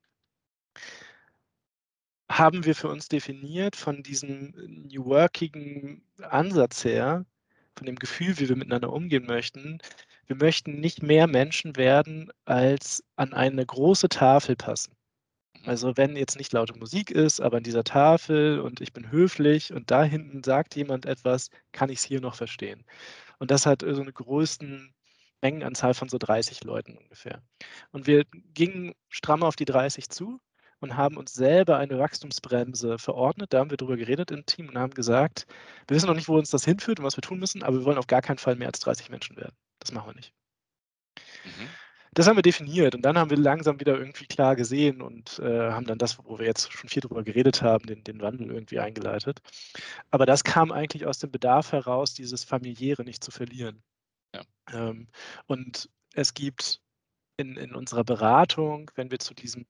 haben 2.29 2.65
wir 2.65 2.75
für 2.75 2.87
uns 2.89 3.07
definiert 3.07 3.75
von 3.75 4.03
diesem 4.03 4.51
New 4.91 5.05
Workigen 5.05 6.03
Ansatz 6.21 6.83
her, 6.85 7.25
von 7.77 7.85
dem 7.85 7.97
Gefühl, 7.97 8.39
wie 8.39 8.49
wir 8.49 8.55
miteinander 8.55 8.91
umgehen 8.91 9.25
möchten, 9.25 9.79
wir 10.27 10.35
möchten 10.35 10.79
nicht 10.79 11.03
mehr 11.03 11.27
Menschen 11.27 11.75
werden, 11.75 12.31
als 12.45 13.03
an 13.15 13.33
eine 13.33 13.65
große 13.65 14.09
Tafel 14.09 14.55
passen. 14.55 14.95
Also 15.65 15.97
wenn 15.97 16.15
jetzt 16.15 16.37
nicht 16.37 16.53
laute 16.53 16.77
Musik 16.77 17.11
ist, 17.11 17.41
aber 17.41 17.57
an 17.57 17.63
dieser 17.63 17.83
Tafel 17.83 18.59
und 18.59 18.81
ich 18.81 18.93
bin 18.93 19.11
höflich 19.11 19.73
und 19.73 19.89
da 19.89 20.03
hinten 20.03 20.43
sagt 20.43 20.75
jemand 20.75 21.05
etwas, 21.05 21.49
kann 21.71 21.89
ich 21.89 21.99
es 21.99 22.03
hier 22.03 22.21
noch 22.21 22.35
verstehen. 22.35 22.85
Und 23.39 23.51
das 23.51 23.65
hat 23.65 23.81
so 23.81 24.01
eine 24.01 24.13
größten 24.13 24.93
Mengenanzahl 25.41 25.93
von 25.93 26.09
so 26.09 26.17
30 26.17 26.63
Leuten 26.63 26.97
ungefähr. 26.97 27.41
Und 27.91 28.07
wir 28.07 28.25
gingen 28.53 28.93
stramm 29.09 29.43
auf 29.43 29.55
die 29.55 29.65
30 29.65 30.09
zu 30.09 30.39
und 30.85 30.97
haben 30.97 31.17
uns 31.17 31.33
selber 31.33 31.77
eine 31.77 31.97
Wachstumsbremse 31.97 32.99
verordnet. 32.99 33.53
Da 33.53 33.59
haben 33.59 33.71
wir 33.71 33.77
drüber 33.77 33.97
geredet 33.97 34.31
im 34.31 34.45
Team 34.45 34.69
und 34.69 34.77
haben 34.77 34.93
gesagt, 34.93 35.47
wir 35.87 35.95
wissen 35.95 36.07
noch 36.07 36.15
nicht, 36.15 36.27
wo 36.27 36.37
uns 36.37 36.51
das 36.51 36.63
hinführt 36.63 36.99
und 36.99 37.05
was 37.05 37.17
wir 37.17 37.23
tun 37.23 37.39
müssen, 37.39 37.63
aber 37.63 37.79
wir 37.79 37.85
wollen 37.85 37.97
auf 37.97 38.07
gar 38.07 38.21
keinen 38.21 38.37
Fall 38.37 38.55
mehr 38.55 38.67
als 38.67 38.79
30 38.79 39.09
Menschen 39.09 39.35
werden. 39.35 39.55
Das 39.79 39.91
machen 39.91 40.09
wir 40.09 40.15
nicht. 40.15 40.33
Mhm. 41.43 41.67
Das 42.13 42.27
haben 42.27 42.37
wir 42.37 42.43
definiert 42.43 42.95
und 42.95 43.01
dann 43.01 43.17
haben 43.17 43.29
wir 43.29 43.37
langsam 43.37 43.79
wieder 43.81 43.97
irgendwie 43.97 44.25
klar 44.25 44.55
gesehen 44.55 45.01
und 45.01 45.39
äh, 45.39 45.71
haben 45.71 45.85
dann 45.85 45.97
das, 45.97 46.17
wo 46.23 46.39
wir 46.39 46.45
jetzt 46.45 46.71
schon 46.71 46.89
viel 46.89 47.01
drüber 47.01 47.23
geredet 47.23 47.61
haben, 47.61 47.85
den, 47.87 48.05
den 48.05 48.21
Wandel 48.21 48.51
irgendwie 48.51 48.79
eingeleitet. 48.79 49.41
Aber 50.11 50.25
das 50.25 50.45
kam 50.45 50.71
eigentlich 50.71 51.05
aus 51.07 51.19
dem 51.19 51.31
Bedarf 51.31 51.73
heraus, 51.73 52.13
dieses 52.13 52.45
Familiäre 52.45 53.03
nicht 53.03 53.21
zu 53.21 53.31
verlieren. 53.31 53.83
Ja. 54.33 54.43
Ähm, 54.71 55.07
und 55.47 55.89
es 56.13 56.33
gibt 56.33 56.79
in, 57.35 57.57
in 57.57 57.75
unserer 57.75 58.05
Beratung, 58.05 58.91
wenn 58.95 59.11
wir 59.11 59.19
zu 59.19 59.33
diesem 59.33 59.65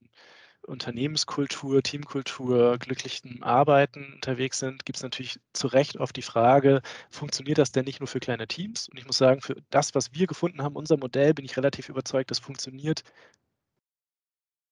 Unternehmenskultur, 0.68 1.82
Teamkultur, 1.84 2.78
glücklichen 2.80 3.44
Arbeiten 3.44 4.14
unterwegs 4.16 4.60
sind, 4.60 4.86
gibt 4.86 4.98
es 4.98 5.04
natürlich 5.04 5.40
zu 5.54 5.68
Recht 5.68 5.98
oft 5.98 6.16
die 6.16 6.22
Frage, 6.22 6.82
funktioniert 7.10 7.58
das 7.58 7.72
denn 7.72 7.86
nicht 7.86 8.00
nur 8.00 8.08
für 8.08 8.20
kleine 8.20 8.48
Teams? 8.48 8.90
Und 8.90 8.98
ich 8.98 9.06
muss 9.06 9.18
sagen, 9.18 9.42
für 9.42 9.56
das, 9.70 9.96
was 9.96 10.14
wir 10.14 10.28
gefunden 10.28 10.62
haben, 10.64 10.76
unser 10.76 10.98
Modell, 10.98 11.34
bin 11.34 11.46
ich 11.46 11.58
relativ 11.58 11.90
überzeugt, 11.90 12.32
das 12.32 12.40
funktioniert. 12.40 13.04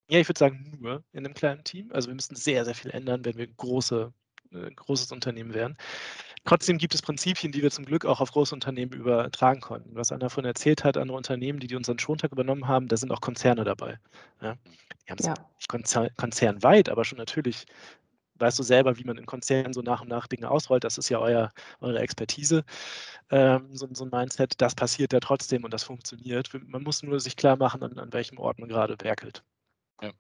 Ja, 0.10 0.20
ich 0.20 0.28
würde 0.28 0.40
sagen, 0.40 0.78
nur 0.80 1.04
in 1.12 1.26
einem 1.26 1.34
kleinen 1.34 1.64
Team. 1.64 1.92
Also 1.92 2.08
wir 2.10 2.16
müssen 2.16 2.36
sehr, 2.36 2.66
sehr 2.66 2.76
viel 2.76 2.92
ändern, 2.92 3.24
wenn 3.26 3.38
wir 3.38 3.48
große, 3.48 4.14
äh, 4.52 4.72
großes 4.76 5.12
Unternehmen 5.12 5.54
wären. 5.54 5.78
Trotzdem 6.46 6.78
gibt 6.78 6.94
es 6.94 7.02
Prinzipien, 7.02 7.54
die 7.54 7.62
wir 7.62 7.72
zum 7.72 7.86
Glück 7.86 8.06
auch 8.06 8.20
auf 8.20 8.32
große 8.32 8.54
Unternehmen 8.54 8.92
übertragen 8.92 9.62
konnten. 9.62 9.96
Was 9.96 10.12
Anna 10.12 10.26
davon 10.26 10.44
erzählt 10.44 10.84
hat, 10.84 10.98
andere 10.98 11.16
Unternehmen, 11.16 11.60
die, 11.60 11.68
die 11.68 11.76
unseren 11.76 12.00
Schontag 12.00 12.34
übernommen 12.34 12.68
haben, 12.68 12.90
da 12.90 12.98
sind 12.98 13.12
auch 13.12 13.22
Konzerne 13.22 13.64
dabei. 13.64 13.98
Ja. 14.42 14.56
Die 15.06 15.12
haben 15.12 15.20
es 15.20 15.26
ja. 15.26 15.34
nicht 15.56 15.70
konzer 15.70 16.10
konzernweit, 16.18 16.90
aber 16.90 17.06
schon 17.06 17.18
natürlich 17.18 17.66
weißt 18.40 18.60
du 18.60 18.64
selber, 18.64 18.98
wie 18.98 19.04
man 19.06 19.18
in 19.18 19.26
Konzernen 19.26 19.74
so 19.74 19.82
nach 19.82 20.02
und 20.02 20.10
nach 20.10 20.28
Dinge 20.28 20.50
ausrollt. 20.50 20.84
Das 20.84 20.98
ist 20.98 21.10
ja 21.10 21.20
euer, 21.20 21.52
eure 21.80 22.00
Expertise, 22.00 22.66
ähm, 23.32 23.70
so, 23.76 23.88
so, 23.94 24.04
ein 24.06 24.10
Mindset. 24.10 24.60
Das 24.60 24.76
passiert 24.76 25.14
ja 25.14 25.20
trotzdem 25.20 25.64
und 25.64 25.74
das 25.74 25.84
funktioniert. 25.84 26.50
Man 26.68 26.84
muss 26.84 27.04
nur 27.04 27.20
sich 27.20 27.38
klar 27.38 27.56
machen, 27.58 27.84
an, 27.84 27.98
an 27.98 28.12
welchem 28.12 28.38
Ort 28.38 28.60
man 28.60 28.70
gerade 28.70 28.98
werkelt. 29.02 29.44
Ja. 30.02 30.12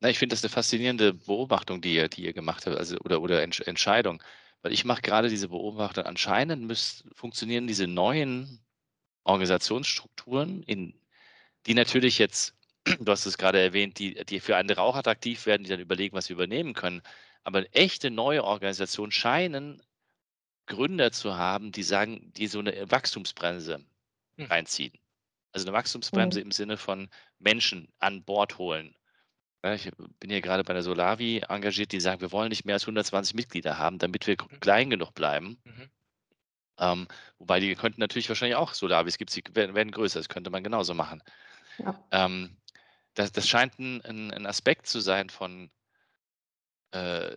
Na, 0.00 0.08
ich 0.08 0.18
finde 0.18 0.34
das 0.34 0.44
eine 0.44 0.50
faszinierende 0.50 1.14
Beobachtung, 1.14 1.80
die 1.80 1.94
ihr, 1.94 2.08
die 2.08 2.24
ihr 2.24 2.32
gemacht 2.32 2.66
habt, 2.66 2.76
also, 2.76 2.96
oder, 2.98 3.20
oder 3.20 3.42
Entscheidung. 3.42 4.22
Weil 4.66 4.72
ich 4.72 4.84
mache 4.84 5.00
gerade 5.00 5.28
diese 5.28 5.50
Beobachtung, 5.50 6.06
anscheinend 6.06 6.64
müssen, 6.64 7.08
funktionieren 7.14 7.68
diese 7.68 7.86
neuen 7.86 8.66
Organisationsstrukturen, 9.22 10.64
in, 10.64 11.00
die 11.66 11.74
natürlich 11.74 12.18
jetzt, 12.18 12.56
du 12.84 13.12
hast 13.12 13.26
es 13.26 13.38
gerade 13.38 13.60
erwähnt, 13.60 14.00
die, 14.00 14.14
die 14.24 14.40
für 14.40 14.56
andere 14.56 14.80
auch 14.80 14.96
attraktiv 14.96 15.46
werden, 15.46 15.62
die 15.62 15.68
dann 15.68 15.78
überlegen, 15.78 16.16
was 16.16 16.24
sie 16.24 16.32
übernehmen 16.32 16.74
können. 16.74 17.00
Aber 17.44 17.64
echte 17.76 18.10
neue 18.10 18.42
Organisationen 18.42 19.12
scheinen 19.12 19.80
Gründer 20.66 21.12
zu 21.12 21.36
haben, 21.36 21.70
die 21.70 21.84
sagen, 21.84 22.32
die 22.36 22.48
so 22.48 22.58
eine 22.58 22.90
Wachstumsbremse 22.90 23.84
hm. 24.36 24.46
reinziehen. 24.46 24.98
Also 25.52 25.68
eine 25.68 25.76
Wachstumsbremse 25.76 26.40
mhm. 26.40 26.46
im 26.46 26.50
Sinne 26.50 26.76
von 26.76 27.08
Menschen 27.38 27.86
an 28.00 28.24
Bord 28.24 28.58
holen 28.58 28.96
ich 29.62 29.90
bin 30.20 30.30
hier 30.30 30.40
gerade 30.40 30.64
bei 30.64 30.72
der 30.72 30.82
Solavi 30.82 31.42
engagiert, 31.48 31.92
die 31.92 32.00
sagen, 32.00 32.20
wir 32.20 32.32
wollen 32.32 32.50
nicht 32.50 32.64
mehr 32.64 32.74
als 32.74 32.84
120 32.84 33.34
Mitglieder 33.34 33.78
haben, 33.78 33.98
damit 33.98 34.26
wir 34.26 34.36
mhm. 34.40 34.60
klein 34.60 34.90
genug 34.90 35.14
bleiben. 35.14 35.58
Mhm. 35.64 35.90
Ähm, 36.78 37.08
wobei 37.38 37.60
die 37.60 37.74
könnten 37.74 38.00
natürlich 38.00 38.28
wahrscheinlich 38.28 38.56
auch 38.56 38.74
Solavis 38.74 39.18
gibt, 39.18 39.34
die 39.34 39.42
werden, 39.54 39.74
werden, 39.74 39.90
größer, 39.90 40.20
das 40.20 40.28
könnte 40.28 40.50
man 40.50 40.62
genauso 40.62 40.94
machen. 40.94 41.22
Ja. 41.78 42.04
Ähm, 42.10 42.56
das, 43.14 43.32
das, 43.32 43.48
scheint 43.48 43.78
ein, 43.78 44.02
ein, 44.04 44.46
Aspekt 44.46 44.86
zu 44.86 45.00
sein 45.00 45.30
von 45.30 45.70
äh, 46.90 47.34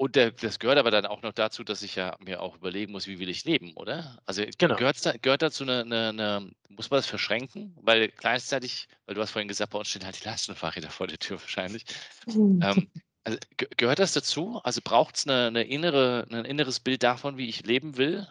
und 0.00 0.14
der, 0.14 0.30
das 0.30 0.60
gehört 0.60 0.78
aber 0.78 0.92
dann 0.92 1.06
auch 1.06 1.22
noch 1.22 1.32
dazu, 1.32 1.64
dass 1.64 1.82
ich 1.82 1.96
ja 1.96 2.16
mir 2.20 2.40
auch 2.40 2.54
überlegen 2.54 2.92
muss, 2.92 3.08
wie 3.08 3.18
will 3.18 3.28
ich 3.28 3.44
leben, 3.44 3.72
oder? 3.74 4.16
Also 4.26 4.44
genau. 4.56 4.76
da, 4.76 5.12
gehört 5.20 5.42
dazu 5.42 5.64
eine, 5.64 5.80
eine, 5.80 6.08
eine, 6.10 6.50
muss 6.68 6.88
man 6.88 6.98
das 6.98 7.06
verschränken? 7.06 7.76
Weil 7.82 8.08
gleichzeitig, 8.08 8.86
weil 9.06 9.16
du 9.16 9.20
hast 9.20 9.32
vorhin 9.32 9.48
gesagt, 9.48 9.72
bei 9.72 9.78
uns 9.78 9.88
stehen 9.88 10.04
halt 10.04 10.20
die 10.22 10.24
Lastenfahrräder 10.24 10.90
vor 10.90 11.08
der 11.08 11.18
Tür 11.18 11.40
wahrscheinlich. 11.40 11.84
ähm, 12.28 12.88
also, 13.24 13.38
gehört 13.76 13.98
das 13.98 14.12
dazu? 14.12 14.60
Also 14.62 14.80
braucht 14.84 15.16
es 15.16 15.26
eine, 15.26 15.48
eine 15.48 15.64
innere, 15.64 16.28
ein 16.30 16.44
inneres 16.44 16.78
Bild 16.78 17.02
davon, 17.02 17.36
wie 17.36 17.48
ich 17.48 17.66
leben 17.66 17.96
will? 17.96 18.24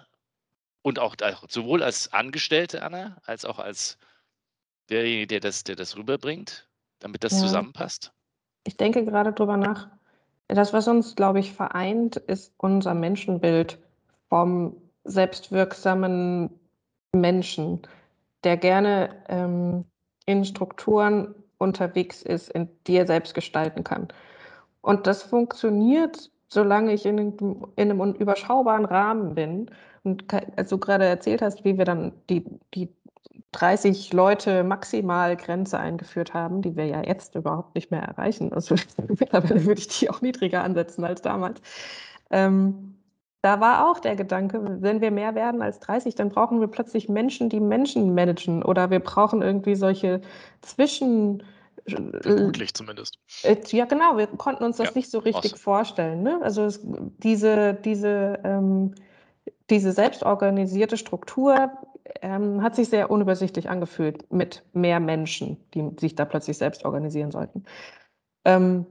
Und 0.84 0.99
auch, 0.99 1.18
auch 1.22 1.49
sowohl 1.49 1.84
als 1.84 2.14
Angestellte, 2.14 2.81
Anna, 2.81 3.18
als 3.26 3.44
auch 3.44 3.60
als 3.60 3.98
derjenige, 4.89 5.27
der 5.27 5.39
das, 5.41 5.65
der 5.65 5.76
das 5.76 5.98
rüberbringt, 5.98 6.69
damit 6.99 7.26
das 7.26 7.34
ja. 7.34 7.39
zusammenpasst? 7.39 8.14
Ich 8.64 8.77
denke 8.77 9.03
gerade 9.03 9.34
drüber 9.34 9.57
nach 9.57 9.97
das, 10.48 10.74
was 10.74 10.88
uns, 10.88 11.15
glaube 11.15 11.40
ich, 11.40 11.53
vereint, 11.53 12.15
ist 12.15 12.53
unser 12.57 12.94
Menschenbild 12.94 13.80
vom 14.30 14.78
selbstwirksamen 15.03 16.49
Menschen, 17.14 17.82
der 18.44 18.57
gerne 18.57 19.10
ähm, 19.28 19.86
in 20.26 20.45
Strukturen 20.45 21.36
unterwegs 21.57 22.22
ist, 22.22 22.49
in 22.49 22.69
die 22.86 22.95
er 22.95 23.07
selbst 23.07 23.34
gestalten 23.34 23.84
kann. 23.84 24.07
Und 24.82 25.07
das 25.07 25.24
funktioniert, 25.24 26.32
solange 26.49 26.94
ich 26.94 27.06
in, 27.06 27.18
in 27.76 27.91
einem 27.91 28.14
überschaubaren 28.14 28.86
Rahmen 28.86 29.36
bin. 29.36 29.72
Und 30.03 30.26
als 30.56 30.69
du 30.69 30.78
gerade 30.78 31.06
erzählt 31.06 31.41
hast, 31.41 31.65
wie 31.65 31.78
wir 31.78 31.86
dann 31.86 32.14
die, 32.30 32.45
die 32.74 32.88
30 33.53 34.14
Leute 34.14 34.64
maximal 34.64 35.36
Grenze 35.36 35.80
eingeführt 35.80 36.34
haben, 36.34 36.61
die 36.61 36.76
wir 36.76 36.86
ja 36.86 37.02
jetzt 37.03 37.36
überhaupt 37.36 37.76
nicht 37.76 37.91
mehr 37.91 38.02
erreichen. 38.02 38.53
Also 38.53 38.76
mittlerweile 39.07 39.65
würde 39.65 39.80
ich 39.80 39.88
die 39.88 40.10
auch 40.10 40.22
niedriger 40.22 40.64
ansetzen 40.64 41.03
als 41.03 41.22
damals. 41.22 41.61
Ähm, 42.30 42.98
da 43.41 43.61
war 43.61 43.90
auch 43.90 43.99
der 43.99 44.15
Gedanke, 44.15 44.60
wenn 44.82 44.99
wir 44.99 45.11
mehr 45.11 45.36
werden 45.36 45.61
als 45.61 45.80
30, 45.80 46.15
dann 46.15 46.30
brauchen 46.30 46.60
wir 46.60 46.68
plötzlich 46.68 47.07
Menschen, 47.07 47.49
die 47.49 47.60
Menschen 47.60 48.14
managen 48.14 48.64
oder 48.64 48.90
wir 48.90 48.99
brauchen 48.99 49.41
irgendwie 49.41 49.76
solche 49.76 50.22
Zwischen... 50.61 51.44
Vermutlich 51.86 52.74
zumindest. 52.74 53.18
Äh, 53.44 53.56
ja, 53.68 53.86
genau, 53.86 54.18
wir 54.18 54.28
konnten 54.28 54.65
uns 54.65 54.76
das 54.76 54.88
ja, 54.88 54.94
nicht 54.95 55.10
so 55.10 55.19
richtig 55.19 55.53
awesome. 55.53 55.61
vorstellen. 55.61 56.24
Ne? 56.24 56.40
Also 56.41 56.65
es, 56.65 56.82
diese, 56.84 57.76
diese, 57.76 58.40
ähm, 58.44 58.94
diese 59.69 59.94
selbstorganisierte 59.94 60.98
Struktur 60.98 61.72
ähm, 62.21 62.61
hat 62.61 62.75
sich 62.75 62.89
sehr 62.89 63.09
unübersichtlich 63.11 63.69
angefühlt 63.69 64.31
mit 64.31 64.63
mehr 64.73 64.99
Menschen, 64.99 65.57
die 65.73 65.91
sich 65.99 66.15
da 66.15 66.25
plötzlich 66.25 66.57
selbst 66.57 66.85
organisieren 66.85 67.31
sollten. 67.31 67.65
Ähm, 68.45 68.85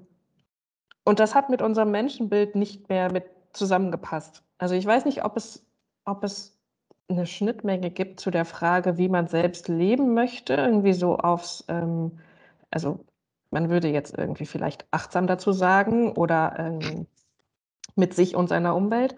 und 1.04 1.20
das 1.20 1.34
hat 1.34 1.50
mit 1.50 1.62
unserem 1.62 1.90
Menschenbild 1.90 2.56
nicht 2.56 2.88
mehr 2.88 3.12
mit 3.12 3.24
zusammengepasst. 3.52 4.42
Also 4.58 4.74
ich 4.74 4.84
weiß 4.84 5.04
nicht, 5.04 5.24
ob 5.24 5.36
es, 5.36 5.64
ob 6.04 6.24
es 6.24 6.58
eine 7.08 7.26
Schnittmenge 7.26 7.90
gibt 7.90 8.20
zu 8.20 8.30
der 8.30 8.44
Frage, 8.44 8.98
wie 8.98 9.08
man 9.08 9.28
selbst 9.28 9.68
leben 9.68 10.14
möchte, 10.14 10.54
irgendwie 10.54 10.92
so 10.92 11.16
aufs, 11.18 11.64
ähm, 11.68 12.18
also 12.70 13.04
man 13.50 13.70
würde 13.70 13.88
jetzt 13.88 14.18
irgendwie 14.18 14.46
vielleicht 14.46 14.86
achtsam 14.90 15.26
dazu 15.26 15.52
sagen 15.52 16.12
oder 16.12 16.56
ähm, 16.58 17.06
mit 17.94 18.14
sich 18.14 18.34
und 18.34 18.48
seiner 18.48 18.74
Umwelt. 18.74 19.14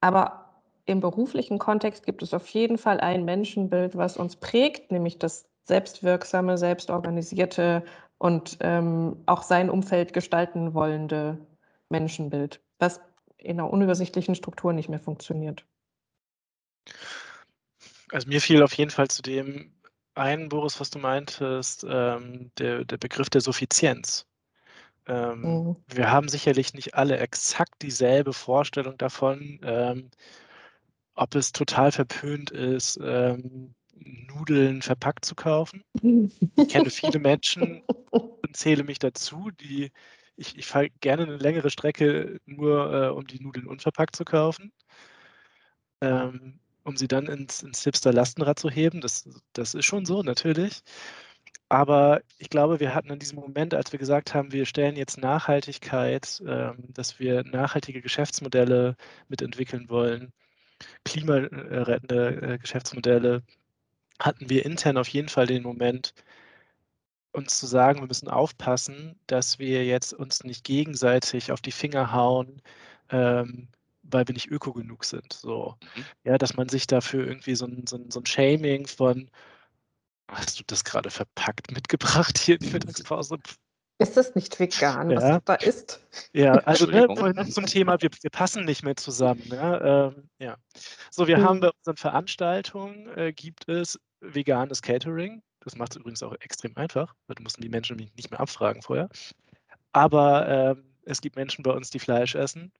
Aber 0.00 0.43
im 0.86 1.00
beruflichen 1.00 1.58
Kontext 1.58 2.04
gibt 2.04 2.22
es 2.22 2.34
auf 2.34 2.46
jeden 2.48 2.78
Fall 2.78 3.00
ein 3.00 3.24
Menschenbild, 3.24 3.96
was 3.96 4.16
uns 4.16 4.36
prägt, 4.36 4.92
nämlich 4.92 5.18
das 5.18 5.46
selbstwirksame, 5.64 6.58
selbstorganisierte 6.58 7.84
und 8.18 8.58
ähm, 8.60 9.16
auch 9.26 9.42
sein 9.42 9.70
Umfeld 9.70 10.12
gestalten 10.12 10.74
wollende 10.74 11.38
Menschenbild, 11.88 12.60
was 12.78 13.00
in 13.38 13.58
einer 13.58 13.70
unübersichtlichen 13.70 14.34
Struktur 14.34 14.72
nicht 14.72 14.88
mehr 14.88 15.00
funktioniert. 15.00 15.64
Also 18.12 18.28
mir 18.28 18.40
fiel 18.40 18.62
auf 18.62 18.74
jeden 18.74 18.90
Fall 18.90 19.08
zu 19.08 19.22
dem 19.22 19.72
ein, 20.14 20.48
Boris, 20.48 20.78
was 20.80 20.90
du 20.90 20.98
meintest, 20.98 21.84
ähm, 21.88 22.50
der, 22.58 22.84
der 22.84 22.98
Begriff 22.98 23.30
der 23.30 23.40
Suffizienz. 23.40 24.26
Ähm, 25.06 25.40
mhm. 25.40 25.76
Wir 25.88 26.10
haben 26.10 26.28
sicherlich 26.28 26.72
nicht 26.74 26.94
alle 26.94 27.18
exakt 27.18 27.82
dieselbe 27.82 28.32
Vorstellung 28.32 28.96
davon, 28.96 29.60
ähm, 29.64 30.10
ob 31.14 31.34
es 31.34 31.52
total 31.52 31.92
verpönt 31.92 32.50
ist, 32.50 32.98
ähm, 33.02 33.74
Nudeln 33.94 34.82
verpackt 34.82 35.24
zu 35.24 35.34
kaufen. 35.34 35.84
Ich 36.56 36.68
kenne 36.68 36.90
viele 36.90 37.18
Menschen 37.18 37.82
und 38.10 38.56
zähle 38.56 38.84
mich 38.84 38.98
dazu, 38.98 39.50
die 39.60 39.92
ich, 40.36 40.58
ich 40.58 40.66
fahre 40.66 40.90
gerne 41.00 41.24
eine 41.24 41.36
längere 41.36 41.70
Strecke 41.70 42.38
nur, 42.46 42.92
äh, 42.92 43.08
um 43.08 43.26
die 43.26 43.40
Nudeln 43.40 43.66
unverpackt 43.66 44.16
zu 44.16 44.24
kaufen, 44.24 44.72
ähm, 46.00 46.58
um 46.82 46.96
sie 46.96 47.08
dann 47.08 47.26
ins, 47.26 47.62
ins 47.62 47.84
Hipster-Lastenrad 47.84 48.58
zu 48.58 48.68
heben. 48.70 49.00
Das, 49.00 49.28
das 49.52 49.74
ist 49.74 49.84
schon 49.84 50.04
so, 50.06 50.22
natürlich. 50.22 50.82
Aber 51.68 52.20
ich 52.38 52.50
glaube, 52.50 52.80
wir 52.80 52.94
hatten 52.94 53.10
in 53.10 53.18
diesem 53.18 53.38
Moment, 53.38 53.74
als 53.74 53.92
wir 53.92 53.98
gesagt 53.98 54.34
haben, 54.34 54.52
wir 54.52 54.66
stellen 54.66 54.96
jetzt 54.96 55.18
Nachhaltigkeit, 55.18 56.42
ähm, 56.46 56.76
dass 56.92 57.18
wir 57.18 57.44
nachhaltige 57.44 58.02
Geschäftsmodelle 58.02 58.96
mitentwickeln 59.28 59.88
wollen, 59.88 60.32
klimarettende 61.04 62.54
äh, 62.54 62.58
Geschäftsmodelle, 62.58 63.42
hatten 64.20 64.48
wir 64.48 64.64
intern 64.64 64.96
auf 64.98 65.08
jeden 65.08 65.28
Fall 65.28 65.46
den 65.46 65.62
Moment, 65.62 66.14
uns 67.32 67.58
zu 67.58 67.66
sagen, 67.66 68.00
wir 68.00 68.06
müssen 68.06 68.28
aufpassen, 68.28 69.18
dass 69.26 69.58
wir 69.58 69.84
jetzt 69.84 70.14
uns 70.14 70.44
nicht 70.44 70.64
gegenseitig 70.64 71.50
auf 71.50 71.60
die 71.60 71.72
Finger 71.72 72.12
hauen, 72.12 72.62
ähm, 73.10 73.68
weil 74.02 74.26
wir 74.28 74.34
nicht 74.34 74.50
öko 74.50 74.72
genug 74.72 75.04
sind. 75.04 75.32
So. 75.32 75.76
Mhm. 75.96 76.04
Ja, 76.24 76.38
dass 76.38 76.54
man 76.56 76.68
sich 76.68 76.86
dafür 76.86 77.26
irgendwie 77.26 77.56
so 77.56 77.66
ein, 77.66 77.86
so 77.86 77.96
ein, 77.96 78.10
so 78.10 78.20
ein 78.20 78.26
Shaming 78.26 78.86
von, 78.86 79.30
hast 80.28 80.60
du 80.60 80.64
das 80.66 80.84
gerade 80.84 81.10
verpackt 81.10 81.72
mitgebracht 81.72 82.38
hier 82.38 82.56
in 82.56 82.66
die 82.66 82.72
Mittagspause? 82.72 83.38
Ist 83.98 84.16
das 84.16 84.34
nicht 84.34 84.58
vegan, 84.58 85.10
ja. 85.10 85.20
was 85.20 85.44
da 85.44 85.54
ist? 85.54 86.00
Ja, 86.32 86.52
also 86.66 86.86
ne, 86.86 87.06
zum 87.48 87.66
Thema, 87.66 88.00
wir, 88.00 88.10
wir, 88.20 88.30
passen 88.30 88.64
nicht 88.64 88.82
mehr 88.82 88.96
zusammen. 88.96 89.42
Ja, 89.46 90.08
ähm, 90.08 90.28
ja. 90.38 90.56
So, 91.10 91.28
wir 91.28 91.38
mhm. 91.38 91.44
haben 91.44 91.60
bei 91.60 91.70
unseren 91.70 91.96
Veranstaltungen, 91.96 93.08
äh, 93.16 93.32
gibt 93.32 93.68
es 93.68 93.98
veganes 94.20 94.82
Catering. 94.82 95.42
Das 95.60 95.76
macht 95.76 95.92
es 95.92 95.96
übrigens 95.96 96.22
auch 96.22 96.34
extrem 96.40 96.76
einfach, 96.76 97.14
weil 97.26 97.36
du 97.36 97.42
musst 97.42 97.62
die 97.62 97.68
Menschen 97.68 97.96
nicht 97.96 98.30
mehr 98.30 98.40
abfragen 98.40 98.82
vorher. 98.82 99.08
Aber 99.92 100.48
ähm, 100.48 100.96
es 101.04 101.20
gibt 101.20 101.36
Menschen 101.36 101.62
bei 101.62 101.70
uns, 101.70 101.90
die 101.90 102.00
Fleisch 102.00 102.34
essen. 102.34 102.72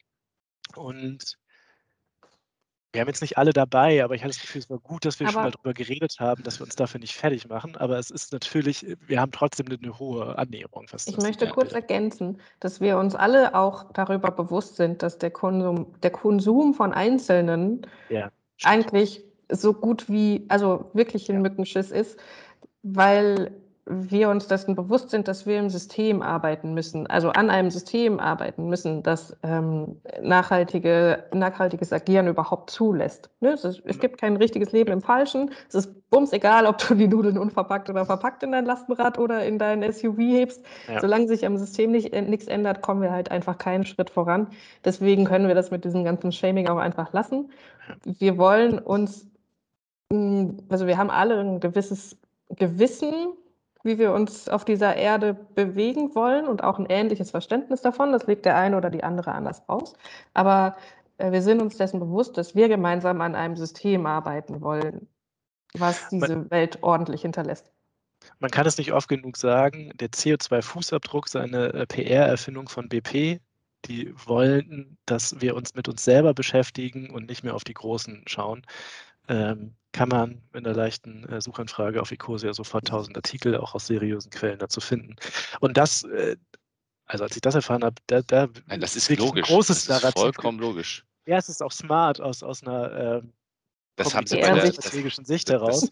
Und 0.75 1.39
wir 2.95 3.01
haben 3.01 3.09
jetzt 3.09 3.23
nicht 3.23 3.37
alle 3.37 3.53
dabei, 3.53 4.05
aber 4.05 4.15
ich 4.15 4.23
hatte 4.23 4.35
das 4.35 4.41
Gefühl, 4.41 4.61
es 4.61 4.71
war 4.71 4.79
gut, 4.79 5.05
dass 5.05 5.19
wir 5.19 5.27
aber 5.27 5.33
schon 5.33 5.43
mal 5.43 5.51
darüber 5.51 5.75
geredet 5.75 6.17
haben, 6.21 6.45
dass 6.45 6.61
wir 6.61 6.65
uns 6.65 6.77
dafür 6.77 7.01
nicht 7.01 7.15
fertig 7.15 7.49
machen. 7.49 7.77
Aber 7.77 7.99
es 7.99 8.09
ist 8.11 8.33
natürlich, 8.33 8.87
wir 9.07 9.21
haben 9.21 9.33
trotzdem 9.33 9.67
eine 9.67 9.99
hohe 9.99 10.39
Annäherung. 10.39 10.87
ich 11.07 11.17
möchte 11.19 11.49
kurz 11.49 11.73
ergänzen, 11.73 12.41
dass 12.61 12.81
wir 12.81 12.97
uns 12.99 13.17
alle 13.17 13.55
auch 13.57 13.93
darüber 13.93 14.31
bewusst 14.31 14.77
sind, 14.77 15.03
dass 15.03 15.19
der 15.19 15.33
Konsum, 15.33 15.93
der 16.03 16.11
Konsum 16.11 16.73
von 16.73 16.93
Einzelnen 16.93 17.85
ja, 18.11 18.31
eigentlich 18.63 19.25
so 19.51 19.75
gut 19.75 20.09
wie, 20.09 20.47
also 20.49 20.89
wirklich 20.95 21.29
ein 21.29 21.37
ja. 21.37 21.43
Mückenschiss 21.43 21.91
ist, 21.91 22.19
weil 22.83 23.51
wir 23.87 24.31
uns 24.31 24.49
dessen 24.49 24.75
bewusst 24.75 25.11
sind, 25.11 25.29
dass 25.29 25.45
wir 25.45 25.59
im 25.59 25.69
System 25.69 26.23
arbeiten 26.23 26.73
müssen, 26.73 27.07
also 27.07 27.29
an 27.31 27.51
einem 27.51 27.71
System 27.71 28.19
arbeiten 28.19 28.69
müssen, 28.69 29.03
das 29.03 29.37
ähm, 29.43 30.01
nachhaltige, 30.23 31.25
nachhaltiges 31.35 31.93
Agieren 31.93 32.27
überhaupt 32.27 32.71
zulässt. 32.71 33.29
Ne? 33.41 33.51
Es, 33.51 33.65
ist, 33.65 33.83
es, 33.85 33.99
gibt 33.99 34.19
kein 34.19 34.37
richtiges 34.37 34.73
Leben 34.73 34.91
im 34.91 35.03
Falschen. 35.03 35.51
Es 35.69 35.75
ist 35.75 36.09
bums 36.09 36.33
egal, 36.33 36.65
ob 36.65 36.79
du 36.79 36.95
die 36.95 37.09
Nudeln 37.09 37.37
unverpackt 37.37 37.91
oder 37.91 38.07
verpackt 38.07 38.43
in 38.43 38.53
dein 38.53 38.65
Lastenrad 38.65 39.19
oder 39.19 39.45
in 39.45 39.59
dein 39.59 39.83
SUV 39.93 40.17
hebst. 40.19 40.65
Ja. 40.89 41.01
Solange 41.01 41.29
sich 41.29 41.45
am 41.45 41.59
System 41.59 41.91
nicht, 41.91 42.15
äh, 42.15 42.23
nichts 42.23 42.47
ändert, 42.47 42.81
kommen 42.81 43.03
wir 43.03 43.13
halt 43.13 43.31
einfach 43.31 43.59
keinen 43.59 43.85
Schritt 43.85 44.09
voran. 44.09 44.47
Deswegen 44.83 45.27
können 45.27 45.47
wir 45.47 45.55
das 45.55 45.71
mit 45.71 45.85
diesem 45.85 46.05
ganzen 46.05 46.33
Shaming 46.33 46.69
auch 46.69 46.79
einfach 46.79 47.13
lassen. 47.13 47.51
Wir 48.05 48.39
wollen 48.39 48.79
uns, 48.79 49.29
mm, 50.11 50.53
also 50.71 50.87
wir 50.87 50.97
haben 50.97 51.11
alle 51.11 51.39
ein 51.39 51.61
gewisses 51.61 52.17
Gewissen 52.49 53.35
wie 53.85 53.99
wir 53.99 54.13
uns 54.13 54.49
auf 54.49 54.65
dieser 54.65 54.97
Erde 54.97 55.35
bewegen 55.35 56.15
wollen 56.15 56.49
und 56.49 56.65
auch 56.65 56.79
ein 56.79 56.87
ähnliches 56.89 57.31
Verständnis 57.31 57.83
davon. 57.83 58.13
Das 58.13 58.27
legt 58.27 58.47
der 58.47 58.57
eine 58.57 58.77
oder 58.77 58.91
die 58.91 59.05
andere 59.05 59.33
anders 59.33 59.63
aus. 59.69 59.93
Aber 60.33 60.75
äh, 61.19 61.31
wir 61.31 61.43
sind 61.43 61.61
uns 61.61 61.77
dessen 61.77 62.01
bewusst, 62.01 62.37
dass 62.39 62.55
wir 62.55 62.69
gemeinsam 62.69 63.21
an 63.21 63.35
einem 63.35 63.57
System 63.57 64.07
arbeiten 64.07 64.63
wollen, 64.63 65.07
was 65.75 66.09
diese 66.09 66.37
man, 66.37 66.51
Welt 66.51 66.83
ordentlich 66.83 67.23
hinterlässt. 67.23 67.71
Man 68.39 68.51
kann 68.51 68.67
es 68.67 68.79
nicht 68.79 68.93
oft 68.93 69.09
genug 69.09 69.37
sagen, 69.37 69.93
der 70.01 70.09
CO2-Fußabdruck 70.09 71.27
ist 71.27 71.37
eine 71.37 71.75
äh, 71.75 71.87
PR-Erfindung 71.87 72.71
von 72.71 72.89
BP. 72.89 73.39
Die 73.85 74.15
wollen, 74.25 74.97
dass 75.05 75.43
wir 75.43 75.55
uns 75.55 75.75
mit 75.75 75.89
uns 75.89 76.03
selber 76.03 76.33
beschäftigen 76.33 77.11
und 77.11 77.29
nicht 77.29 77.45
mehr 77.45 77.55
auf 77.55 77.65
die 77.65 77.75
Großen 77.75 78.23
schauen 78.27 78.63
ähm, 79.29 79.75
kann 79.93 80.09
man 80.09 80.43
in 80.53 80.65
der 80.65 80.75
leichten 80.75 81.25
äh, 81.29 81.41
Suchanfrage 81.41 82.01
auf 82.01 82.11
Ecosia 82.11 82.53
sofort 82.53 82.89
tausend 82.89 83.17
Artikel 83.17 83.57
auch 83.57 83.75
aus 83.75 83.87
seriösen 83.87 84.31
Quellen 84.31 84.59
dazu 84.59 84.81
finden. 84.81 85.17
Und 85.61 85.77
das, 85.77 86.03
äh, 86.05 86.37
also 87.07 87.25
als 87.25 87.37
ich 87.37 87.43
das 87.43 87.55
erfahren 87.55 87.85
habe, 87.85 87.95
da, 88.09 88.23
da 88.23 88.49
Nein, 88.67 88.81
das 88.81 88.97
ist 88.97 89.09
logisch. 89.11 89.45
Ein 89.45 89.55
großes 89.55 89.87
das 89.87 89.97
ist 89.97 90.03
Narrativ. 90.03 90.21
vollkommen 90.21 90.59
logisch. 90.59 91.05
Ja, 91.27 91.39
es 91.39 91.49
ist 91.49 91.63
auch 91.63 91.73
smart 91.73 92.21
aus, 92.21 92.43
aus 92.43 92.63
einer 92.63 93.23
ähm, 93.23 93.33
das 93.97 94.15
haben 94.15 94.27
sie 94.27 94.41
bei 94.41 94.53
der 94.53 94.73
strategischen 94.73 95.25
Sicht 95.25 95.49
heraus. 95.51 95.89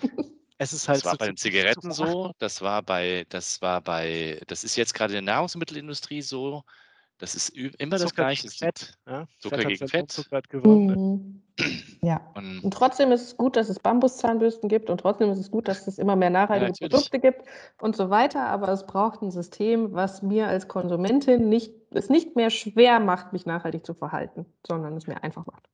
Es 0.59 0.73
ist 0.73 0.89
halt 0.89 0.99
das 0.99 1.05
war 1.07 1.13
so 1.13 1.19
bei 1.19 1.27
den 1.27 1.37
Zigaretten 1.37 1.91
so, 1.91 2.33
das 2.39 2.61
war 2.61 2.83
bei, 2.83 3.27
das 3.31 3.61
war 3.63 3.81
bei, 3.81 4.41
das 4.47 4.63
ist 4.63 4.77
jetzt 4.77 4.95
gerade 4.95 5.17
in 5.17 5.25
der 5.25 5.35
Nahrungsmittelindustrie 5.35 6.23
so, 6.23 6.63
das 7.19 7.35
ist 7.35 7.51
immer 7.51 7.99
das 7.99 8.03
Zucker 8.03 8.23
Gleiche. 8.23 8.49
Gegen 8.49 8.55
Fett. 8.55 8.99
Ja? 9.07 9.27
Zucker 9.39 9.59
Fett 9.59 9.69
gegen 9.69 9.89
Fett. 9.89 10.11
Zucker 10.11 10.43
gewonnen. 10.43 11.43
Mhm. 11.59 11.97
Ja. 12.03 12.21
Und, 12.35 12.65
und, 12.65 12.75
trotzdem 12.75 13.13
ist 13.13 13.23
es 13.23 13.37
gut, 13.37 13.57
dass 13.57 13.69
es 13.69 13.79
Bambuszahnbürsten 13.79 14.69
gibt 14.69 14.91
und 14.91 14.99
trotzdem 14.99 15.31
ist 15.31 15.39
es 15.39 15.51
gut, 15.51 15.69
dass 15.69 15.87
es 15.87 15.99
immer 15.99 16.17
mehr 16.17 16.31
nachhaltige 16.31 16.73
ja, 16.81 16.89
Produkte 16.89 17.21
gibt 17.21 17.43
und 17.81 17.95
so 17.95 18.11
weiter. 18.11 18.47
Aber 18.47 18.69
es 18.69 18.87
braucht 18.87 19.23
ein 19.23 19.31
System, 19.31 19.93
was 19.93 20.23
mir 20.23 20.49
als 20.49 20.67
Konsumentin 20.67 21.49
nicht, 21.49 21.73
es 21.91 22.09
nicht 22.09 22.35
mehr 22.35 22.51
schwer 22.51 22.99
macht, 22.99 23.33
mich 23.33 23.47
nachhaltig 23.47 23.87
zu 23.87 23.95
verhalten, 23.95 24.47
sondern 24.67 24.97
es 24.97 25.07
mir 25.07 25.23
einfach 25.23 25.47
macht. 25.47 25.69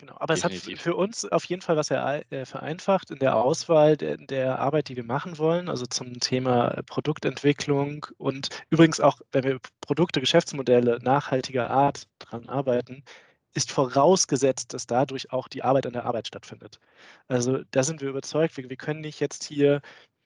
Genau, 0.00 0.16
aber 0.18 0.34
Definitiv. 0.34 0.66
es 0.66 0.78
hat 0.78 0.82
für 0.82 0.96
uns 0.96 1.26
auf 1.26 1.44
jeden 1.44 1.60
Fall 1.60 1.76
was 1.76 1.90
äh, 1.90 2.46
vereinfacht 2.46 3.10
in 3.10 3.18
der 3.18 3.36
Auswahl 3.36 3.98
der, 3.98 4.16
der, 4.16 4.58
Arbeit, 4.58 4.88
die 4.88 4.96
wir 4.96 5.04
machen 5.04 5.36
wollen, 5.36 5.68
also 5.68 5.84
zum 5.84 6.18
Thema 6.20 6.70
äh, 6.70 6.82
Produktentwicklung 6.82 8.06
und 8.16 8.48
übrigens 8.70 8.98
auch, 9.00 9.20
wenn 9.30 9.44
wir 9.44 9.58
Produkte, 9.82 10.20
Geschäftsmodelle 10.20 11.00
nachhaltiger 11.02 11.68
Art 11.68 12.06
dran 12.18 12.48
arbeiten, 12.48 13.04
ist 13.52 13.72
vorausgesetzt, 13.72 14.72
dass 14.72 14.86
dadurch 14.86 15.32
auch 15.32 15.48
die 15.48 15.62
Arbeit 15.64 15.84
an 15.86 15.92
der 15.92 16.06
Arbeit 16.06 16.28
stattfindet. 16.28 16.80
Also 17.28 17.62
da 17.70 17.82
sind 17.82 18.00
wir 18.00 18.08
überzeugt, 18.08 18.56
wir, 18.56 18.70
wir 18.70 18.76
können 18.76 19.02
nicht 19.02 19.20
jetzt 19.20 19.44
hier 19.44 19.82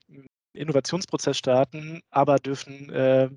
einen 0.07 0.27
Innovationsprozess 0.53 1.37
starten, 1.37 2.01
aber 2.11 2.37
dürfen 2.37 2.89
äh, 2.91 3.29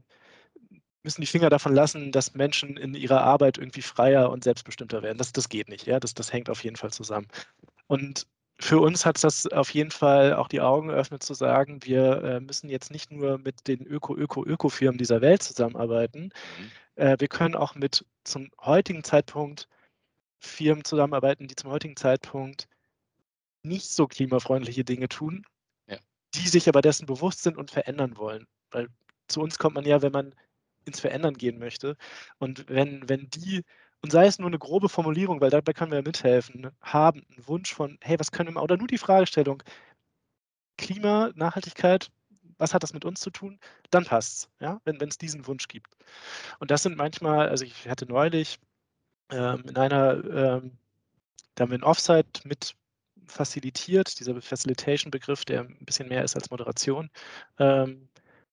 müssen 1.08 1.22
die 1.22 1.26
Finger 1.26 1.48
davon 1.48 1.74
lassen, 1.74 2.12
dass 2.12 2.34
Menschen 2.34 2.76
in 2.76 2.92
ihrer 2.92 3.22
Arbeit 3.22 3.56
irgendwie 3.56 3.80
freier 3.80 4.28
und 4.30 4.44
selbstbestimmter 4.44 5.02
werden. 5.02 5.16
Das, 5.16 5.32
das 5.32 5.48
geht 5.48 5.70
nicht, 5.70 5.86
ja. 5.86 5.98
Das, 5.98 6.12
das 6.12 6.34
hängt 6.34 6.50
auf 6.50 6.62
jeden 6.62 6.76
Fall 6.76 6.90
zusammen. 6.90 7.28
Und 7.86 8.26
für 8.60 8.78
uns 8.78 9.06
hat 9.06 9.16
es 9.16 9.22
das 9.22 9.46
auf 9.46 9.70
jeden 9.70 9.90
Fall 9.90 10.34
auch 10.34 10.48
die 10.48 10.60
Augen 10.60 10.88
geöffnet 10.88 11.22
zu 11.22 11.32
sagen, 11.32 11.78
wir 11.82 12.22
äh, 12.22 12.40
müssen 12.40 12.68
jetzt 12.68 12.90
nicht 12.90 13.10
nur 13.10 13.38
mit 13.38 13.66
den 13.68 13.86
Öko-Öko-Öko-Firmen 13.86 14.98
dieser 14.98 15.22
Welt 15.22 15.42
zusammenarbeiten, 15.42 16.24
mhm. 16.58 16.70
äh, 16.96 17.16
wir 17.18 17.28
können 17.28 17.54
auch 17.54 17.74
mit 17.74 18.04
zum 18.24 18.50
heutigen 18.60 19.02
Zeitpunkt 19.02 19.66
Firmen 20.40 20.84
zusammenarbeiten, 20.84 21.46
die 21.46 21.56
zum 21.56 21.70
heutigen 21.70 21.96
Zeitpunkt 21.96 22.68
nicht 23.62 23.88
so 23.88 24.06
klimafreundliche 24.06 24.84
Dinge 24.84 25.08
tun, 25.08 25.46
ja. 25.86 25.96
die 26.34 26.48
sich 26.48 26.68
aber 26.68 26.82
dessen 26.82 27.06
bewusst 27.06 27.44
sind 27.44 27.56
und 27.56 27.70
verändern 27.70 28.18
wollen. 28.18 28.46
Weil 28.72 28.88
zu 29.26 29.40
uns 29.40 29.58
kommt 29.58 29.74
man 29.74 29.86
ja, 29.86 30.02
wenn 30.02 30.12
man 30.12 30.34
ins 30.88 31.00
Verändern 31.00 31.34
gehen 31.34 31.58
möchte. 31.58 31.96
Und 32.38 32.68
wenn, 32.68 33.08
wenn 33.08 33.28
die, 33.30 33.64
und 34.02 34.12
sei 34.12 34.26
es 34.26 34.38
nur 34.38 34.48
eine 34.48 34.58
grobe 34.58 34.88
Formulierung, 34.88 35.40
weil 35.40 35.50
dabei 35.50 35.72
können 35.72 35.92
wir 35.92 35.98
ja 35.98 36.04
mithelfen, 36.04 36.70
haben 36.82 37.24
einen 37.30 37.46
Wunsch 37.48 37.72
von, 37.74 37.98
hey, 38.02 38.18
was 38.18 38.32
können 38.32 38.54
wir, 38.54 38.62
oder 38.62 38.76
nur 38.76 38.88
die 38.88 38.98
Fragestellung, 38.98 39.62
Klima, 40.76 41.30
Nachhaltigkeit, 41.34 42.10
was 42.58 42.74
hat 42.74 42.82
das 42.82 42.92
mit 42.92 43.04
uns 43.04 43.20
zu 43.20 43.30
tun? 43.30 43.58
Dann 43.90 44.04
passt's, 44.04 44.50
ja, 44.60 44.80
wenn 44.84 45.00
es 45.08 45.18
diesen 45.18 45.46
Wunsch 45.46 45.68
gibt. 45.68 45.96
Und 46.58 46.70
das 46.70 46.82
sind 46.82 46.96
manchmal, 46.96 47.48
also 47.48 47.64
ich 47.64 47.88
hatte 47.88 48.06
neulich 48.06 48.58
ähm, 49.30 49.64
in 49.68 49.76
einer, 49.76 50.24
ähm, 50.24 50.78
da 51.54 51.62
haben 51.62 51.70
wir 51.70 51.78
ein 51.78 51.84
Offsite 51.84 52.46
mit 52.46 52.74
facilitiert, 53.26 54.18
dieser 54.18 54.40
Facilitation-Begriff, 54.40 55.44
der 55.44 55.60
ein 55.60 55.84
bisschen 55.84 56.08
mehr 56.08 56.24
ist 56.24 56.34
als 56.34 56.50
Moderation. 56.50 57.10
Ähm, 57.58 58.08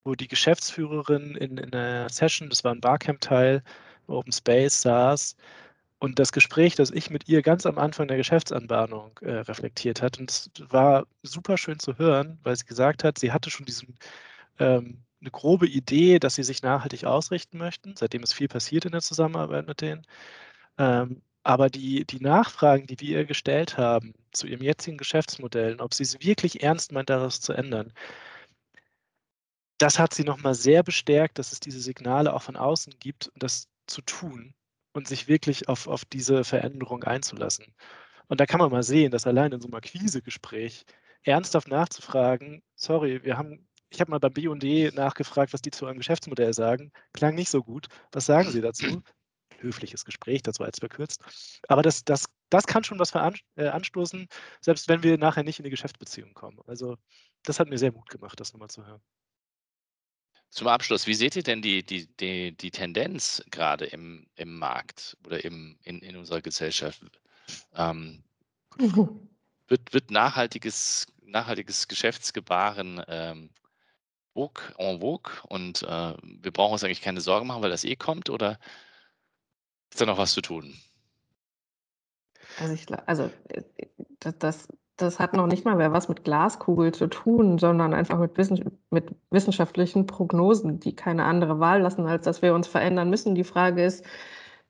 wo 0.06 0.16
die 0.16 0.28
Geschäftsführerin 0.30 1.36
in, 1.36 1.58
in 1.58 1.74
einer 1.74 2.10
Session, 2.10 2.50
das 2.50 2.64
war 2.64 2.74
ein 2.74 2.82
Barcamp-Teil, 2.82 3.64
Open 4.08 4.32
Space 4.34 4.82
saß 4.84 5.36
und 6.00 6.20
das 6.20 6.32
Gespräch, 6.32 6.76
das 6.76 6.92
ich 6.92 7.10
mit 7.10 7.28
ihr 7.30 7.42
ganz 7.42 7.66
am 7.66 7.78
Anfang 7.80 8.08
der 8.08 8.18
Geschäftsanbahnung 8.18 9.20
äh, 9.22 9.32
reflektiert 9.40 10.02
hat. 10.02 10.20
Und 10.20 10.32
es 10.32 10.52
war 10.70 11.08
super 11.24 11.58
schön 11.58 11.80
zu 11.80 11.98
hören, 11.98 12.40
weil 12.44 12.56
sie 12.56 12.66
gesagt 12.66 13.04
hat, 13.04 13.18
sie 13.20 13.32
hatte 13.34 13.50
schon 13.52 13.66
diesen, 13.66 13.98
ähm, 14.60 15.04
eine 15.22 15.32
grobe 15.32 15.68
Idee, 15.68 16.20
dass 16.20 16.36
sie 16.36 16.44
sich 16.44 16.62
nachhaltig 16.64 17.06
ausrichten 17.06 17.58
möchten, 17.58 17.96
seitdem 17.98 18.24
ist 18.24 18.34
viel 18.34 18.48
passiert 18.50 18.86
in 18.86 18.92
der 18.94 19.02
Zusammenarbeit 19.02 19.68
mit 19.68 19.82
denen. 19.82 20.06
Ähm, 20.78 21.22
Aber 21.44 21.70
die, 21.70 22.06
die 22.06 22.20
Nachfragen, 22.22 22.88
die 22.88 23.00
wir 23.00 23.20
ihr 23.20 23.26
gestellt 23.26 23.78
haben 23.78 24.14
zu 24.34 24.48
ihrem 24.48 24.64
jetzigen 24.64 24.98
Geschäftsmodell, 24.98 25.80
ob 25.82 25.94
sie 25.94 26.04
es 26.04 26.20
wirklich 26.22 26.64
ernst 26.64 26.92
meint, 26.92 27.10
daraus 27.10 27.40
zu 27.42 27.54
ändern, 27.54 27.94
das 29.78 30.00
hat 30.00 30.14
sie 30.14 30.24
nochmal 30.24 30.56
sehr 30.56 30.84
bestärkt, 30.84 31.40
dass 31.40 31.52
es 31.52 31.60
diese 31.60 31.82
Signale 31.82 32.34
auch 32.34 32.42
von 32.42 32.56
außen 32.56 32.94
gibt, 33.00 33.32
das 33.36 33.68
zu 33.88 34.02
tun 34.02 34.54
und 34.94 35.08
sich 35.08 35.28
wirklich 35.28 35.68
auf, 35.68 35.88
auf 35.88 36.06
diese 36.06 36.44
Veränderung 36.44 37.04
einzulassen. 37.04 37.76
Und 38.28 38.40
da 38.40 38.46
kann 38.46 38.60
man 38.60 38.72
mal 38.72 38.84
sehen, 38.84 39.12
dass 39.12 39.28
allein 39.28 39.52
in 39.52 39.62
so 39.62 39.68
einem 39.68 39.76
Akquisegespräch 39.76 40.86
ernsthaft 41.24 41.68
nachzufragen, 41.68 42.64
sorry, 42.76 43.24
wir 43.24 43.38
haben, 43.38 43.68
ich 43.90 44.00
habe 44.00 44.12
mal 44.12 44.20
beim 44.20 44.34
BD 44.34 44.92
nachgefragt, 44.92 45.54
was 45.54 45.62
die 45.62 45.72
zu 45.72 45.86
eurem 45.86 45.98
Geschäftsmodell 45.98 46.54
sagen, 46.54 46.92
klang 47.14 47.36
nicht 47.36 47.50
so 47.50 47.62
gut. 47.62 47.88
Was 48.12 48.26
sagen 48.26 48.50
Sie 48.52 48.62
dazu? 48.62 48.86
Höfliches 49.60 50.06
Gespräch, 50.06 50.42
das 50.44 50.60
war 50.60 50.68
jetzt 50.68 50.80
verkürzt. 50.80 51.22
Aber 51.68 51.82
das, 51.82 52.04
das, 52.04 52.26
das 52.50 52.68
kann 52.68 52.84
schon 52.84 53.00
was 53.00 53.14
äh, 53.14 53.68
anstoßen, 53.68 54.28
selbst 54.62 54.88
wenn 54.88 55.04
wir 55.04 55.18
nachher 55.18 55.44
nicht 55.44 55.60
in 55.60 55.64
die 55.64 55.70
Geschäftsbeziehung 55.70 56.34
kommen. 56.34 56.60
Also 56.68 56.98
das 57.44 57.60
hat 57.60 57.70
mir 57.70 57.78
sehr 57.78 57.92
Mut 57.92 58.10
gemacht, 58.10 58.40
das 58.40 58.54
nochmal 58.54 58.70
zu 58.70 58.86
hören. 58.86 59.02
Zum 60.56 60.70
Abschluss, 60.70 61.06
wie 61.06 61.16
seht 61.16 61.36
ihr 61.36 61.44
denn 61.44 61.62
die, 61.62 61.84
die, 61.84 62.08
die, 62.16 62.56
die 62.56 62.72
Tendenz 62.72 63.44
gerade 63.52 63.88
im, 63.88 64.26
im 64.38 64.58
Markt 64.58 65.18
oder 65.26 65.44
im, 65.44 65.78
in, 65.84 66.00
in 66.00 66.16
unserer 66.16 66.40
Gesellschaft? 66.40 67.02
Ähm, 67.76 68.24
wird, 69.68 69.94
wird 69.94 70.12
nachhaltiges, 70.12 71.08
nachhaltiges 71.26 71.90
Geschäftsgebaren 71.90 73.04
ähm, 73.10 73.50
vogue, 74.34 74.64
en 74.78 75.02
vogue 75.02 75.34
und 75.50 75.84
äh, 75.84 76.14
wir 76.24 76.52
brauchen 76.54 76.72
uns 76.72 76.86
eigentlich 76.86 77.02
keine 77.02 77.20
Sorgen 77.20 77.48
machen, 77.48 77.62
weil 77.62 77.70
das 77.70 77.84
eh 77.84 77.98
kommt 77.98 78.30
oder 78.30 78.58
ist 79.92 80.00
da 80.00 80.06
noch 80.06 80.18
was 80.18 80.32
zu 80.32 80.40
tun? 80.40 80.74
Also, 82.60 82.74
ich, 82.76 82.86
also 83.06 83.30
äh, 83.50 83.64
das, 84.40 84.70
das 84.98 85.20
hat 85.20 85.34
noch 85.34 85.48
nicht 85.48 85.66
mal 85.66 85.76
mehr 85.76 85.92
was 85.92 86.08
mit 86.08 86.24
Glaskugel 86.24 86.94
zu 86.94 87.08
tun, 87.08 87.58
sondern 87.58 87.94
einfach 87.94 88.18
mit, 88.18 88.38
Wissen, 88.38 88.80
mit 88.90 89.14
wissenschaftlichen 89.30 90.06
Prognosen, 90.08 90.80
die 90.80 90.96
keine 90.96 91.26
andere 91.26 91.60
Wahl 91.60 91.82
lassen, 91.82 92.06
als 92.06 92.24
dass 92.26 92.42
wir 92.42 92.54
uns 92.54 92.68
verändern 92.68 93.10
müssen. 93.10 93.36
Die 93.36 93.44
Frage 93.44 93.84
ist, 93.84 94.06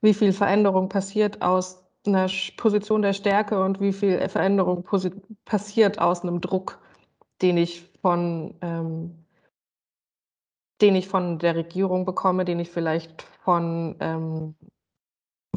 wie 0.02 0.14
viel 0.14 0.34
Veränderung 0.34 0.89
passiert 0.89 1.41
aus 1.41 1.84
einer 2.07 2.27
Position 2.57 3.02
der 3.02 3.14
Stärke 3.14 3.64
und 3.64 3.81
wie 3.81 3.93
viel 3.93 4.27
Veränderung 4.30 4.85
passiert 5.45 5.99
aus 5.99 6.23
einem 6.23 6.41
Druck, 6.41 6.80
den 7.41 7.57
ich 7.57 7.89
von, 8.02 8.56
ähm, 8.61 9.26
den 10.81 10.95
ich 10.95 11.07
von 11.07 11.39
der 11.39 11.56
Regierung 11.56 12.06
bekomme, 12.06 12.45
den 12.45 12.60
ich 12.60 12.69
vielleicht 12.69 13.23
von 13.43 13.95
ähm, 13.99 14.56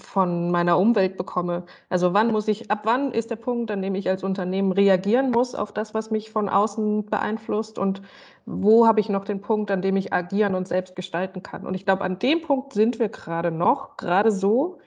von 0.00 0.50
meiner 0.50 0.78
Umwelt 0.78 1.16
bekomme. 1.16 1.64
Also 1.88 2.14
wann 2.14 2.32
muss 2.32 2.48
ich, 2.48 2.70
ab 2.70 2.80
wann 2.84 3.12
ist 3.12 3.30
der 3.30 3.36
Punkt, 3.36 3.70
an 3.70 3.82
dem 3.82 3.94
ich 3.94 4.08
als 4.08 4.22
Unternehmen 4.24 4.72
reagieren 4.72 5.30
muss 5.30 5.54
auf 5.54 5.72
das, 5.72 5.94
was 5.94 6.10
mich 6.10 6.30
von 6.30 6.48
außen 6.48 7.06
beeinflusst 7.06 7.78
und 7.78 8.02
wo 8.46 8.86
habe 8.86 9.00
ich 9.00 9.08
noch 9.08 9.24
den 9.24 9.40
Punkt, 9.40 9.70
an 9.70 9.82
dem 9.82 9.96
ich 9.96 10.12
agieren 10.12 10.54
und 10.54 10.68
selbst 10.68 10.96
gestalten 10.96 11.42
kann. 11.42 11.66
Und 11.66 11.74
ich 11.74 11.84
glaube, 11.84 12.02
an 12.02 12.18
dem 12.18 12.42
Punkt 12.42 12.72
sind 12.72 12.98
wir 12.98 13.08
gerade 13.08 13.50
noch, 13.50 13.96
gerade 13.96 14.30
so. 14.30 14.78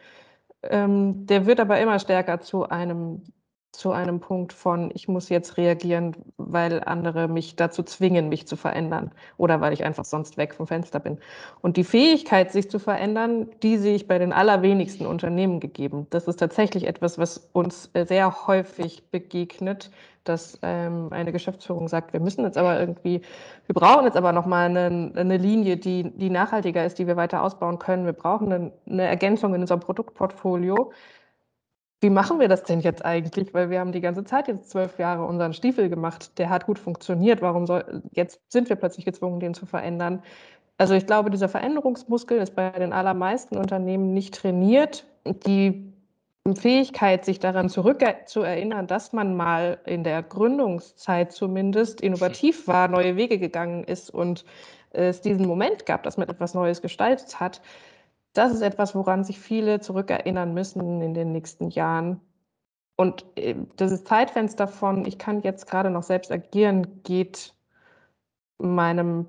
Ähm, 0.64 1.26
der 1.28 1.46
wird 1.46 1.60
aber 1.60 1.80
immer 1.80 2.00
stärker 2.00 2.42
zu 2.42 2.70
einem 2.70 3.24
zu 3.72 3.91
einem 3.91 4.19
Punkt 4.19 4.52
von, 4.52 4.91
ich 4.93 5.07
muss 5.07 5.30
jetzt 5.30 5.56
reagieren, 5.57 6.15
weil 6.38 6.84
andere 6.84 7.27
mich 7.27 7.56
dazu 7.56 7.84
zwingen, 7.84 8.27
mich 8.27 8.45
zu 8.45 8.57
verändern 8.57 9.11
oder 9.38 9.61
weil 9.61 9.72
ich 9.72 9.84
einfach 9.84 10.03
sonst 10.03 10.38
weg 10.38 10.53
vom 10.53 10.68
Fenster 10.68 10.99
bin. 10.99 11.19
Und 11.61 11.77
die 11.77 11.85
Fähigkeit, 11.85 12.52
sich 12.52 12.69
zu 12.69 12.80
verändern, 12.80 13.48
die 13.64 13.77
sehe 13.77 13.95
ich 13.95 14.07
bei 14.07 14.19
den 14.19 14.34
allerwenigsten 14.34 15.06
Unternehmen 15.06 15.61
gegeben. 15.61 16.06
Das 16.10 16.27
ist 16.27 16.38
tatsächlich 16.38 16.85
etwas, 16.85 17.18
was 17.18 17.49
uns 17.53 17.89
sehr 17.93 18.48
häufig 18.48 19.10
begegnet, 19.10 19.89
dass 20.26 20.60
ähm, 20.61 21.07
eine 21.11 21.31
Geschäftsführung 21.31 21.88
sagt, 21.88 22.14
wir 22.14 22.19
müssen 22.19 22.43
jetzt 22.43 22.57
aber 22.57 22.80
irgendwie, 22.80 23.22
wir 23.65 23.73
brauchen 23.73 24.06
jetzt 24.06 24.18
aber 24.18 24.34
nochmal 24.34 24.69
eine, 24.69 25.11
eine 25.15 25.38
Linie, 25.38 25.77
die, 25.77 26.11
die 26.11 26.30
nachhaltiger 26.30 26.85
ist, 26.85 26.99
die 26.99 27.07
wir 27.07 27.15
weiter 27.15 27.41
ausbauen 27.41 27.80
können. 27.80 28.06
Wir 28.06 28.14
brauchen 28.14 28.52
eine, 28.52 28.72
eine 28.88 29.03
Ergänzung 29.03 29.56
in 29.56 29.61
unserem 29.61 29.80
Produktportfolio 29.80 30.91
wie 32.02 32.10
machen 32.10 32.40
wir 32.40 32.48
das 32.48 32.64
denn 32.64 32.80
jetzt 32.82 33.06
eigentlich? 33.06 33.53
Weil 33.53 33.69
wir 33.69 33.80
haben 33.80 33.91
die 33.91 34.02
ganze 34.02 34.23
Zeit 34.23 34.48
jetzt 34.48 34.72
zwölf 34.72 34.98
Jahre 34.98 35.23
unseren 35.23 35.53
Stiefel 35.53 35.88
gemacht. 35.88 36.38
Der 36.40 36.49
hat 36.49 36.65
gut 36.65 36.80
funktioniert. 36.80 37.41
Warum 37.41 37.68
soll, 37.68 38.02
jetzt 38.11 38.41
sind 38.52 38.69
wir 38.69 38.76
plötzlich 38.76 39.06
gezwungen, 39.06 39.40
den 39.40 39.53
zu 39.53 39.68
verändern? 39.68 40.23
Also 40.80 40.95
ich 40.95 41.06
glaube, 41.06 41.30
dieser 41.30 41.48
Veränderungsmuskel 41.48 42.40
ist 42.40 42.56
bei 42.56 42.72
den 42.72 42.91
allermeisten 42.91 43.56
Unternehmen 43.56 44.14
nicht 44.14 44.34
trainiert. 44.34 45.06
Die 45.45 45.94
Fähigkeit, 46.56 47.23
sich 47.23 47.38
daran 47.38 47.69
zurückzuerinnern, 47.69 48.88
dass 48.88 49.14
man 49.14 49.36
mal 49.38 49.78
in 49.86 50.03
der 50.03 50.23
Gründungszeit 50.23 51.32
zumindest 51.32 52.02
innovativ 52.02 52.68
war, 52.68 52.88
neue 52.88 53.15
Wege 53.15 53.38
gegangen 53.38 53.84
ist 53.84 54.10
und 54.10 54.44
es 54.90 55.22
diesen 55.22 55.45
Moment 55.45 55.86
gab, 55.86 56.02
dass 56.02 56.18
man 56.18 56.28
etwas 56.28 56.56
Neues 56.56 56.82
gestaltet 56.82 57.40
hat, 57.40 57.61
das 58.34 58.53
ist 58.53 58.62
etwas, 58.62 58.95
woran 58.95 59.24
sich 59.24 59.40
viele 59.40 59.80
zurückerinnern 59.80 60.53
müssen 60.53 61.02
in 61.02 61.14
den 61.14 61.32
nächsten 61.32 61.70
Jahren. 61.70 62.22
Und 62.95 63.26
äh, 63.36 63.56
dieses 63.80 64.03
Zeitfenster 64.03 64.68
von, 64.68 65.06
ich 65.06 65.18
kann 65.18 65.41
jetzt 65.41 65.68
gerade 65.68 65.90
noch 65.90 66.03
selbst 66.03 66.32
agieren, 66.32 67.03
geht 67.03 67.53
meinem, 68.58 69.28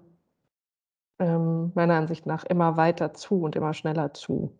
ähm, 1.18 1.72
meiner 1.74 1.94
Ansicht 1.94 2.26
nach 2.26 2.44
immer 2.44 2.76
weiter 2.76 3.14
zu 3.14 3.42
und 3.42 3.56
immer 3.56 3.74
schneller 3.74 4.14
zu. 4.14 4.56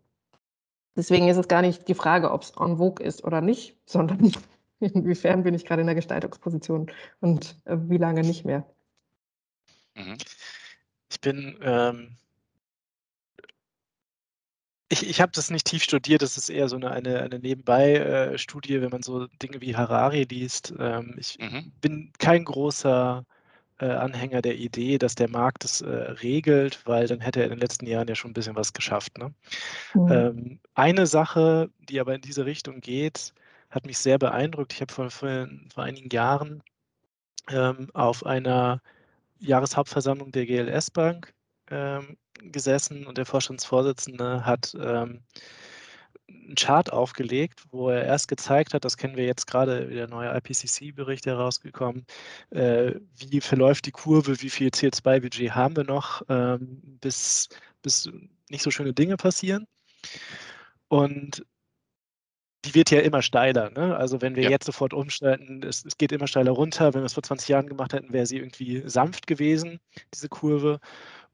Deswegen 0.97 1.29
ist 1.29 1.39
es 1.39 1.49
gar 1.49 1.63
nicht 1.63 1.89
die 1.89 1.95
Frage, 1.95 2.33
ob 2.33 2.43
es 2.43 2.53
en 2.59 2.77
vogue 2.77 3.05
ist 3.05 3.25
oder 3.25 3.41
nicht, 3.41 3.77
sondern 3.87 4.33
inwiefern 4.81 5.43
bin 5.43 5.55
ich 5.55 5.65
gerade 5.65 5.81
in 5.81 5.87
der 5.87 5.95
Gestaltungsposition 5.95 6.91
und 7.21 7.57
äh, 7.65 7.77
wie 7.79 7.99
lange 7.99 8.23
nicht 8.23 8.45
mehr. 8.45 8.67
Mhm. 9.95 10.17
Ich 11.11 11.21
bin 11.21 11.59
ähm, 11.63 12.17
ich, 14.93 15.09
ich 15.09 15.21
habe 15.23 15.33
das 15.35 15.51
nicht 15.51 15.67
tief 15.67 15.83
studiert, 15.83 16.21
das 16.21 16.37
ist 16.37 16.51
eher 16.51 16.69
so 16.69 16.77
eine, 16.77 16.91
eine, 16.91 17.23
eine 17.23 17.39
Nebenbei-Studie, 17.39 18.75
äh, 18.75 18.83
wenn 18.83 18.91
man 18.91 19.03
so 19.03 19.27
Dinge 19.43 19.63
wie 19.63 19.75
Harari 19.75 20.25
liest. 20.25 20.75
Ähm, 20.79 21.15
ich 21.17 21.39
mhm. 21.41 21.73
bin 21.81 22.13
kein 22.19 22.45
großer 22.45 23.25
äh, 23.79 23.87
Anhänger 23.87 24.43
der 24.43 24.57
Idee, 24.57 24.99
dass 24.99 25.15
der 25.15 25.31
Markt 25.31 25.65
es 25.65 25.81
äh, 25.81 25.89
regelt, 25.89 26.83
weil 26.85 27.07
dann 27.07 27.21
hätte 27.21 27.41
er 27.41 27.47
in 27.47 27.53
den 27.53 27.61
letzten 27.61 27.87
Jahren 27.87 28.07
ja 28.07 28.15
schon 28.15 28.33
ein 28.33 28.35
bisschen 28.35 28.55
was 28.55 28.75
geschafft. 28.75 29.17
Ne? 29.17 29.33
Mhm. 29.95 30.13
Ähm, 30.13 30.61
eine 30.75 31.07
Sache, 31.07 31.71
die 31.89 31.99
aber 31.99 32.15
in 32.15 32.21
diese 32.21 32.45
Richtung 32.45 32.83
geht, 32.83 33.33
hat 33.71 33.87
mich 33.87 33.97
sehr 33.97 34.19
beeindruckt. 34.19 34.75
Ich 34.75 34.83
habe 34.83 34.93
vor, 34.93 35.11
vor, 35.11 35.49
vor 35.73 35.85
einigen 35.85 36.11
Jahren 36.11 36.63
ähm, 37.51 37.89
auf 37.95 38.27
einer 38.27 38.83
Jahreshauptversammlung 39.39 40.33
der 40.33 40.45
GLS 40.45 40.91
Bank 40.91 41.33
ähm, 41.73 42.17
gesessen 42.53 43.07
und 43.07 43.19
der 43.19 43.27
Vorstandsvorsitzende 43.27 44.45
hat 44.45 44.75
ähm, 44.79 45.23
einen 46.29 46.55
Chart 46.55 46.93
aufgelegt, 46.93 47.63
wo 47.71 47.91
er 47.91 48.05
erst 48.05 48.29
gezeigt 48.29 48.75
hat, 48.75 48.85
das 48.85 48.97
kennen 48.97 49.17
wir 49.17 49.25
jetzt 49.25 49.47
gerade, 49.47 49.89
wie 49.91 49.95
der 49.95 50.09
neue 50.09 50.35
IPCC-Bericht 50.37 51.27
herausgekommen, 51.27 52.07
äh, 52.51 52.95
wie 53.19 53.41
verläuft 53.41 53.87
die 53.87 53.91
Kurve, 53.91 54.41
wie 54.41 54.51
viel 54.51 54.69
CO2-Budget 54.69 55.55
haben 55.55 55.77
wir 55.77 55.85
noch, 55.85 56.23
ähm, 56.29 56.99
bis, 57.01 57.49
bis 57.83 58.11
nicht 58.51 58.63
so 58.63 58.71
schöne 58.71 58.93
Dinge 58.93 59.17
passieren. 59.17 59.67
Und 60.89 61.45
die 62.65 62.75
wird 62.75 62.91
ja 62.91 63.01
immer 63.01 63.23
steiler. 63.23 63.71
Ne? 63.71 63.97
Also 63.97 64.21
wenn 64.21 64.37
wir 64.37 64.45
ja. 64.45 64.51
jetzt 64.51 64.67
sofort 64.67 64.95
umstellen, 64.95 65.63
es, 65.65 65.85
es, 65.85 65.99
geht 65.99 66.13
immer 66.13 66.29
steiler 66.29 66.53
runter. 66.53 66.95
Wenn 66.95 67.03
wir 67.03 67.07
es 67.07 67.15
vor 67.15 67.23
20 67.23 67.49
Jahren 67.49 67.67
gemacht 67.67 67.93
hätten, 67.93 68.13
wäre 68.13 68.27
sie 68.27 68.37
irgendwie 68.37 68.83
sanft 68.87 69.27
gewesen, 69.27 69.81
diese 70.15 70.29
Kurve. 70.29 70.79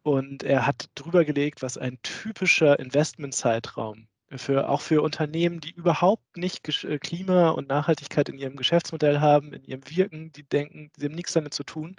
Und 0.08 0.42
er 0.42 0.66
hat 0.66 0.88
drüber 0.94 1.26
gelegt, 1.26 1.60
was 1.60 1.76
ein 1.76 1.98
typischer 2.02 2.78
Investmentzeitraum 2.78 4.08
für, 4.36 4.70
auch 4.70 4.80
für 4.80 5.02
Unternehmen, 5.02 5.60
die 5.60 5.72
überhaupt 5.72 6.34
nicht 6.34 6.66
äh, 6.84 6.98
Klima 6.98 7.50
und 7.50 7.68
Nachhaltigkeit 7.68 8.30
in 8.30 8.38
ihrem 8.38 8.56
Geschäftsmodell 8.56 9.20
haben, 9.20 9.52
in 9.52 9.64
ihrem 9.64 9.82
Wirken, 9.86 10.32
die 10.32 10.44
denken, 10.44 10.90
sie 10.96 11.04
haben 11.04 11.14
nichts 11.14 11.34
damit 11.34 11.52
zu 11.52 11.62
tun. 11.62 11.96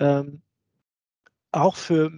Ähm, 0.00 0.42
auch 1.52 1.76
für 1.76 2.10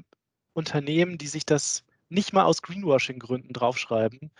Unternehmen, 0.55 1.18
die 1.18 1.26
sich 1.26 1.44
das 1.44 1.84
nicht 2.09 2.32
mal 2.32 2.44
aus 2.44 2.62
Greenwashing-Gründen 2.62 3.52
draufschreiben, 3.52 4.30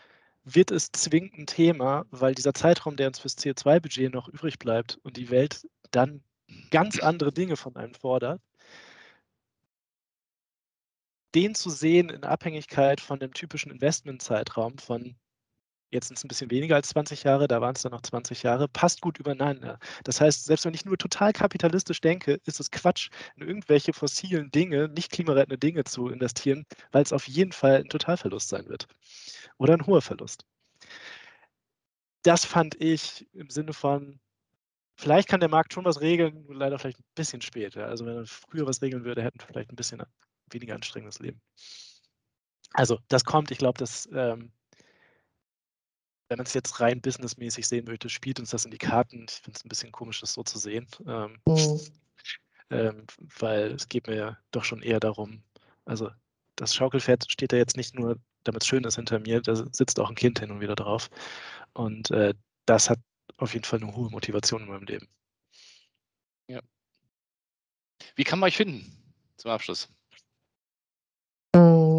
wird 0.45 0.71
es 0.71 0.91
zwingend 0.91 1.37
ein 1.37 1.47
Thema, 1.47 2.07
weil 2.11 2.35
dieser 2.35 2.55
Zeitraum, 2.55 2.97
der 2.97 3.09
uns 3.09 3.19
fürs 3.19 3.37
CO2-Budget 3.37 4.11
noch 4.11 4.27
übrig 4.27 4.59
bleibt 4.59 4.99
und 5.03 5.19
die 5.19 5.29
Welt 5.29 5.69
dann 5.91 6.25
ganz 6.71 6.99
andere 6.99 7.31
Dinge 7.31 7.59
von 7.59 7.77
einem 7.77 7.93
fordert, 7.93 8.41
den 11.35 11.55
zu 11.55 11.71
sehen 11.71 12.11
in 12.11 12.25
Abhängigkeit 12.25 13.01
von 13.01 13.19
dem 13.21 13.33
typischen 13.35 13.73
Investmentzeitraum 13.73 14.79
von 14.79 15.17
jetzt 15.91 16.09
sind 16.09 16.17
es 16.17 16.25
ein 16.25 16.29
bisschen 16.29 16.51
weniger 16.51 16.75
als 16.77 16.89
20 16.89 17.23
Jahre, 17.25 17.49
da 17.49 17.61
waren 17.61 17.75
es 17.77 17.83
dann 17.83 17.93
noch 17.93 18.03
20 18.03 18.43
Jahre, 18.43 18.67
passt 18.69 19.01
gut 19.03 19.19
übereinander. 19.19 19.79
Das 20.05 20.21
heißt, 20.21 20.45
selbst 20.47 20.65
wenn 20.65 20.75
ich 20.75 20.85
nur 20.85 20.97
total 20.99 21.33
kapitalistisch 21.33 22.01
denke, 22.01 22.41
ist 22.47 22.61
es 22.61 22.71
Quatsch, 22.71 23.11
in 23.37 23.47
irgendwelche 23.47 23.93
fossilen 23.93 24.51
Dinge, 24.51 24.89
nicht 24.89 25.13
klimarettende 25.13 25.59
Dinge 25.59 25.85
zu 25.85 26.09
investieren, 26.09 26.65
weil 26.93 27.03
es 27.03 27.13
auf 27.13 27.29
jeden 27.29 27.53
Fall 27.53 27.77
ein 27.77 27.89
Totalverlust 27.89 28.49
sein 28.49 28.69
wird. 28.69 28.89
Oder 29.59 29.75
ein 29.75 29.87
hoher 29.87 30.03
Verlust. 30.03 30.45
das 32.23 32.45
fand 32.45 32.81
ich 32.81 33.27
im 33.35 33.51
Sinne 33.51 33.73
von, 33.73 34.21
vielleicht 34.97 35.29
kann 35.29 35.41
der 35.41 35.49
Markt 35.49 35.73
schon 35.73 35.85
was 35.85 36.01
regeln, 36.01 36.47
leider 36.49 36.79
vielleicht 36.79 37.01
ein 37.01 37.05
bisschen 37.15 37.43
später. 37.43 37.87
Also 37.87 38.07
wenn 38.07 38.17
er 38.17 38.27
früher 38.27 38.67
was 38.67 38.83
regeln 38.83 39.05
würde, 39.05 39.23
hätten 39.23 39.41
wir 39.41 39.47
vielleicht 39.47 39.73
ein 39.73 39.77
bisschen 39.77 40.03
weniger 40.53 40.75
anstrengendes 40.75 41.19
Leben. 41.19 41.41
Also 42.73 42.99
das 43.09 43.25
kommt, 43.25 43.51
ich 43.51 43.59
glaube, 43.59 43.79
dass 43.79 44.09
ähm, 44.13 44.53
wenn 46.29 46.39
man 46.39 46.47
es 46.47 46.55
jetzt 46.55 46.81
rein 46.81 47.03
businessmäßig 47.03 47.67
sehen 47.67 47.85
möchte, 47.85 48.09
spielt 48.09 48.41
uns 48.41 48.51
das 48.51 48.65
in 48.65 48.71
die 48.71 48.79
Karten. 48.79 49.27
Ich 49.29 49.37
finde 49.37 49.59
es 49.59 49.65
ein 49.65 49.69
bisschen 49.69 49.93
komisch, 49.93 50.21
das 50.21 50.33
so 50.33 50.43
zu 50.43 50.59
sehen, 50.59 50.87
ähm, 51.07 51.39
mhm. 51.47 51.81
ähm, 52.71 53.07
weil 53.39 53.73
es 53.73 53.89
geht 53.89 54.07
mir 54.07 54.39
doch 54.51 54.65
schon 54.65 54.83
eher 54.83 54.99
darum, 54.99 55.43
also 55.85 56.11
das 56.57 56.75
Schaukelpferd 56.75 57.31
steht 57.31 57.53
da 57.53 57.57
jetzt 57.57 57.77
nicht 57.77 57.95
nur, 57.95 58.19
damit 58.45 58.63
es 58.63 58.69
schön 58.69 58.85
ist 58.85 58.97
hinter 58.97 59.19
mir, 59.19 59.41
da 59.41 59.57
sitzt 59.57 59.99
auch 60.01 60.09
ein 60.09 60.15
Kind 60.15 60.41
hin 60.41 60.51
und 60.51 60.61
wieder 60.61 60.75
drauf. 60.75 61.11
Und 61.75 62.11
äh, 62.11 62.35
das 62.67 62.91
hat 62.91 63.01
auf 63.39 63.55
jeden 63.55 63.65
Fall 63.65 63.83
eine 63.83 63.95
hohe 63.95 64.11
Motivation 64.11 64.63
in 64.63 64.69
meinem 64.69 64.85
Leben. 64.85 65.09
Ja. 66.49 66.61
Wie 68.15 68.25
kann 68.25 68.39
man 68.39 68.49
euch 68.49 68.57
finden 68.57 68.85
zum 69.37 69.51
Abschluss? 69.51 69.89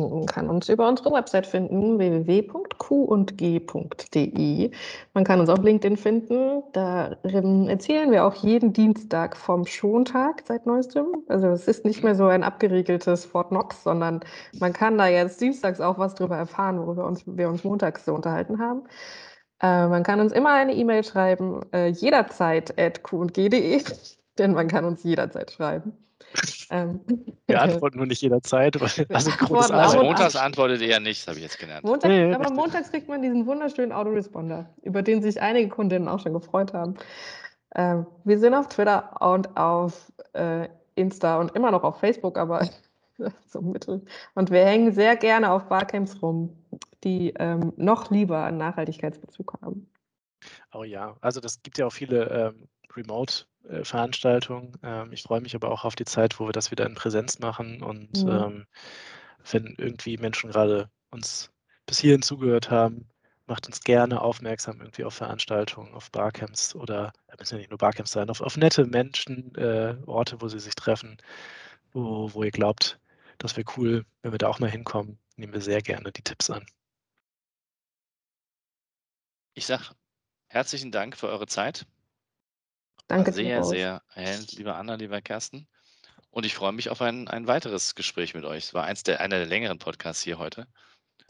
Man 0.10 0.26
kann 0.26 0.50
uns 0.50 0.70
über 0.70 0.88
unsere 0.88 1.12
Website 1.12 1.46
finden, 1.48 1.98
www.qundg.de. 1.98 2.62
Man 5.14 5.24
kann 5.24 5.40
uns 5.40 5.50
auf 5.50 5.64
LinkedIn 5.64 5.98
finden. 5.98 6.64
Darin 6.74 7.68
erzählen 7.70 8.12
wir 8.12 8.26
auch 8.26 8.36
jeden 8.36 8.74
Dienstag 8.74 9.38
vom 9.38 9.66
Schontag 9.66 10.44
seit 10.48 10.66
neuestem. 10.66 11.24
Also 11.28 11.48
es 11.48 11.68
ist 11.68 11.86
nicht 11.86 12.04
mehr 12.04 12.16
so 12.16 12.26
ein 12.26 12.44
abgeriegeltes 12.44 13.26
Fort 13.26 13.50
Knox, 13.50 13.84
sondern 13.84 14.22
man 14.60 14.74
kann 14.74 14.98
da 14.98 15.08
jetzt 15.08 15.40
dienstags 15.42 15.80
auch 15.82 15.98
was 15.98 16.16
drüber 16.16 16.38
erfahren, 16.38 16.80
worüber 16.80 17.06
uns, 17.06 17.24
wir 17.26 17.50
uns 17.50 17.64
montags 17.64 18.06
so 18.06 18.14
unterhalten 18.14 18.60
haben. 18.60 18.84
Äh, 19.62 19.88
man 19.88 20.04
kann 20.04 20.20
uns 20.20 20.34
immer 20.34 20.54
eine 20.54 20.74
E-Mail 20.74 21.04
schreiben, 21.04 21.62
äh, 21.74 21.88
jederzeit 21.88 22.78
at 22.80 23.04
qundg.de, 23.04 23.82
denn 24.38 24.54
man 24.54 24.68
kann 24.68 24.86
uns 24.86 25.04
jederzeit 25.04 25.52
schreiben. 25.52 25.94
Ähm, 26.70 27.00
Wir 27.48 27.62
antworten 27.62 27.98
nur 27.98 28.08
nicht 28.08 28.22
jederzeit. 28.22 28.76
Also, 29.10 29.32
also 29.74 30.04
montags 30.04 30.36
antwortet 30.36 30.82
ihr 30.82 30.88
ja 30.88 31.00
nicht, 31.00 31.28
habe 31.28 31.38
ich 31.38 31.44
jetzt 31.44 31.60
gelernt. 31.60 31.86
Montag, 31.86 32.10
nee, 32.10 32.34
aber 32.34 32.52
montags 32.52 32.90
kriegt 32.90 33.08
man 33.08 33.22
diesen 33.22 33.46
wunderschönen 33.46 33.92
Autoresponder, 33.92 34.70
über 34.82 35.02
den 35.02 35.22
sich 35.22 35.42
einige 35.42 35.70
Kundinnen 35.70 36.08
auch 36.08 36.20
schon 36.20 36.34
gefreut 36.34 36.74
haben. 36.74 36.96
Ähm, 37.76 38.06
wir 38.24 38.40
sind 38.40 38.54
auf 38.54 38.70
Twitter 38.70 39.22
und 39.22 39.56
auf 39.58 40.12
äh, 40.34 40.68
Insta 40.96 41.40
und 41.40 41.56
immer 41.56 41.72
noch 41.72 41.84
auf 41.84 42.00
Facebook, 42.00 42.38
aber 42.38 42.68
so 43.48 43.62
mittel. 43.62 44.04
Und 44.36 44.52
wir 44.52 44.66
hängen 44.66 44.92
sehr 44.94 45.16
gerne 45.16 45.52
auf 45.52 45.68
Barcamps 45.68 46.22
rum, 46.22 46.56
die 47.04 47.34
ähm, 47.40 47.74
noch 47.78 48.12
lieber 48.12 48.44
einen 48.44 48.58
Nachhaltigkeitsbezug 48.58 49.54
haben. 49.62 49.90
Oh 50.74 50.84
ja, 50.84 51.16
also 51.22 51.40
das 51.40 51.62
gibt 51.62 51.78
ja 51.78 51.88
auch 51.88 51.94
viele 51.94 52.54
ähm, 52.56 52.68
Remote 52.96 53.46
äh, 53.68 53.84
Veranstaltung. 53.84 54.78
Ähm, 54.84 55.12
ich 55.12 55.24
freue 55.24 55.42
mich 55.42 55.56
aber 55.56 55.72
auch 55.72 55.86
auf 55.86 55.96
die 55.96 56.06
Zeit, 56.06 56.40
wo 56.40 56.48
wir 56.48 56.54
das 56.54 56.72
wieder 56.72 56.86
in 56.86 56.96
Präsenz 56.96 57.40
machen. 57.40 57.82
Und 57.82 58.24
mhm. 58.24 58.30
ähm, 58.30 58.66
wenn 59.52 59.76
irgendwie 59.78 60.18
Menschen 60.18 60.52
gerade 60.52 60.90
uns 61.12 61.52
bis 61.86 62.00
hierhin 62.00 62.22
zugehört 62.22 62.72
haben, 62.72 63.08
macht 63.46 63.68
uns 63.68 63.82
gerne 63.82 64.22
aufmerksam 64.22 64.80
irgendwie 64.80 65.04
auf 65.04 65.14
Veranstaltungen, 65.16 65.94
auf 65.94 66.12
Barcamps 66.12 66.76
oder 66.76 67.12
da 67.28 67.36
müssen 67.38 67.56
ja 67.56 67.60
nicht 67.60 67.70
nur 67.70 67.78
Barcamps 67.78 68.12
sein, 68.12 68.30
auf, 68.30 68.42
auf 68.42 68.58
nette 68.58 68.86
Menschen, 68.86 69.54
äh, 69.56 69.96
Orte, 70.06 70.42
wo 70.42 70.48
sie 70.48 70.60
sich 70.60 70.76
treffen, 70.76 71.18
wo, 71.92 72.34
wo 72.34 72.44
ihr 72.44 72.52
glaubt, 72.52 73.00
das 73.38 73.58
wäre 73.58 73.66
cool, 73.78 74.06
wenn 74.22 74.32
wir 74.32 74.38
da 74.38 74.48
auch 74.48 74.60
mal 74.60 74.70
hinkommen, 74.70 75.20
nehmen 75.36 75.54
wir 75.54 75.62
sehr 75.62 75.82
gerne 75.82 76.12
die 76.12 76.22
Tipps 76.22 76.50
an. 76.50 76.66
Ich 79.56 79.66
sage 79.66 79.84
herzlichen 80.48 80.92
Dank 80.92 81.18
für 81.18 81.28
eure 81.28 81.48
Zeit. 81.48 81.86
Danke 83.08 83.34
sehr, 83.34 83.64
sehr 83.64 84.02
erhellend, 84.14 84.54
lieber 84.54 84.76
Anna, 84.76 84.96
lieber 84.96 85.22
Kersten. 85.22 85.68
Und 86.32 86.46
ich 86.46 86.56
freue 86.56 86.72
mich 86.72 86.90
auf 86.90 87.02
ein, 87.02 87.28
ein 87.28 87.48
weiteres 87.48 87.96
Gespräch 87.96 88.34
mit 88.34 88.46
euch. 88.46 88.66
Es 88.66 88.74
war 88.74 88.86
eins 88.86 89.04
der, 89.04 89.20
einer 89.20 89.38
der 89.38 89.46
längeren 89.46 89.78
Podcasts 89.78 90.24
hier 90.24 90.40
heute, 90.40 90.68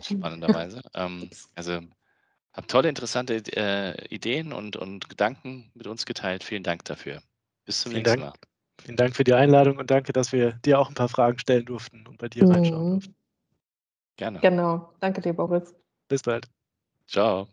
spannenderweise. 0.01 0.81
ähm, 0.93 1.29
also 1.55 1.81
habt 2.53 2.71
tolle, 2.71 2.89
interessante 2.89 3.35
äh, 3.55 4.07
Ideen 4.07 4.53
und, 4.53 4.77
und 4.77 5.09
Gedanken 5.09 5.71
mit 5.73 5.87
uns 5.87 6.05
geteilt. 6.05 6.43
Vielen 6.43 6.63
Dank 6.63 6.85
dafür. 6.85 7.21
Bis 7.65 7.81
zum 7.81 7.91
Vielen 7.91 8.03
nächsten 8.03 8.21
Dank. 8.21 8.33
Mal. 8.33 8.39
Vielen 8.81 8.97
Dank 8.97 9.15
für 9.15 9.23
die 9.23 9.33
Einladung 9.33 9.77
und 9.77 9.91
danke, 9.91 10.13
dass 10.13 10.31
wir 10.31 10.53
dir 10.53 10.79
auch 10.79 10.89
ein 10.89 10.95
paar 10.95 11.09
Fragen 11.09 11.39
stellen 11.39 11.65
durften 11.65 12.07
und 12.07 12.17
bei 12.17 12.29
dir 12.29 12.45
mhm. 12.45 12.51
reinschauen 12.51 12.91
durften. 12.91 13.15
Gerne. 14.17 14.39
Genau. 14.39 14.93
Danke 14.99 15.21
dir, 15.21 15.33
Boris. 15.33 15.73
Bis 16.07 16.21
bald. 16.21 16.47
Ciao. 17.07 17.52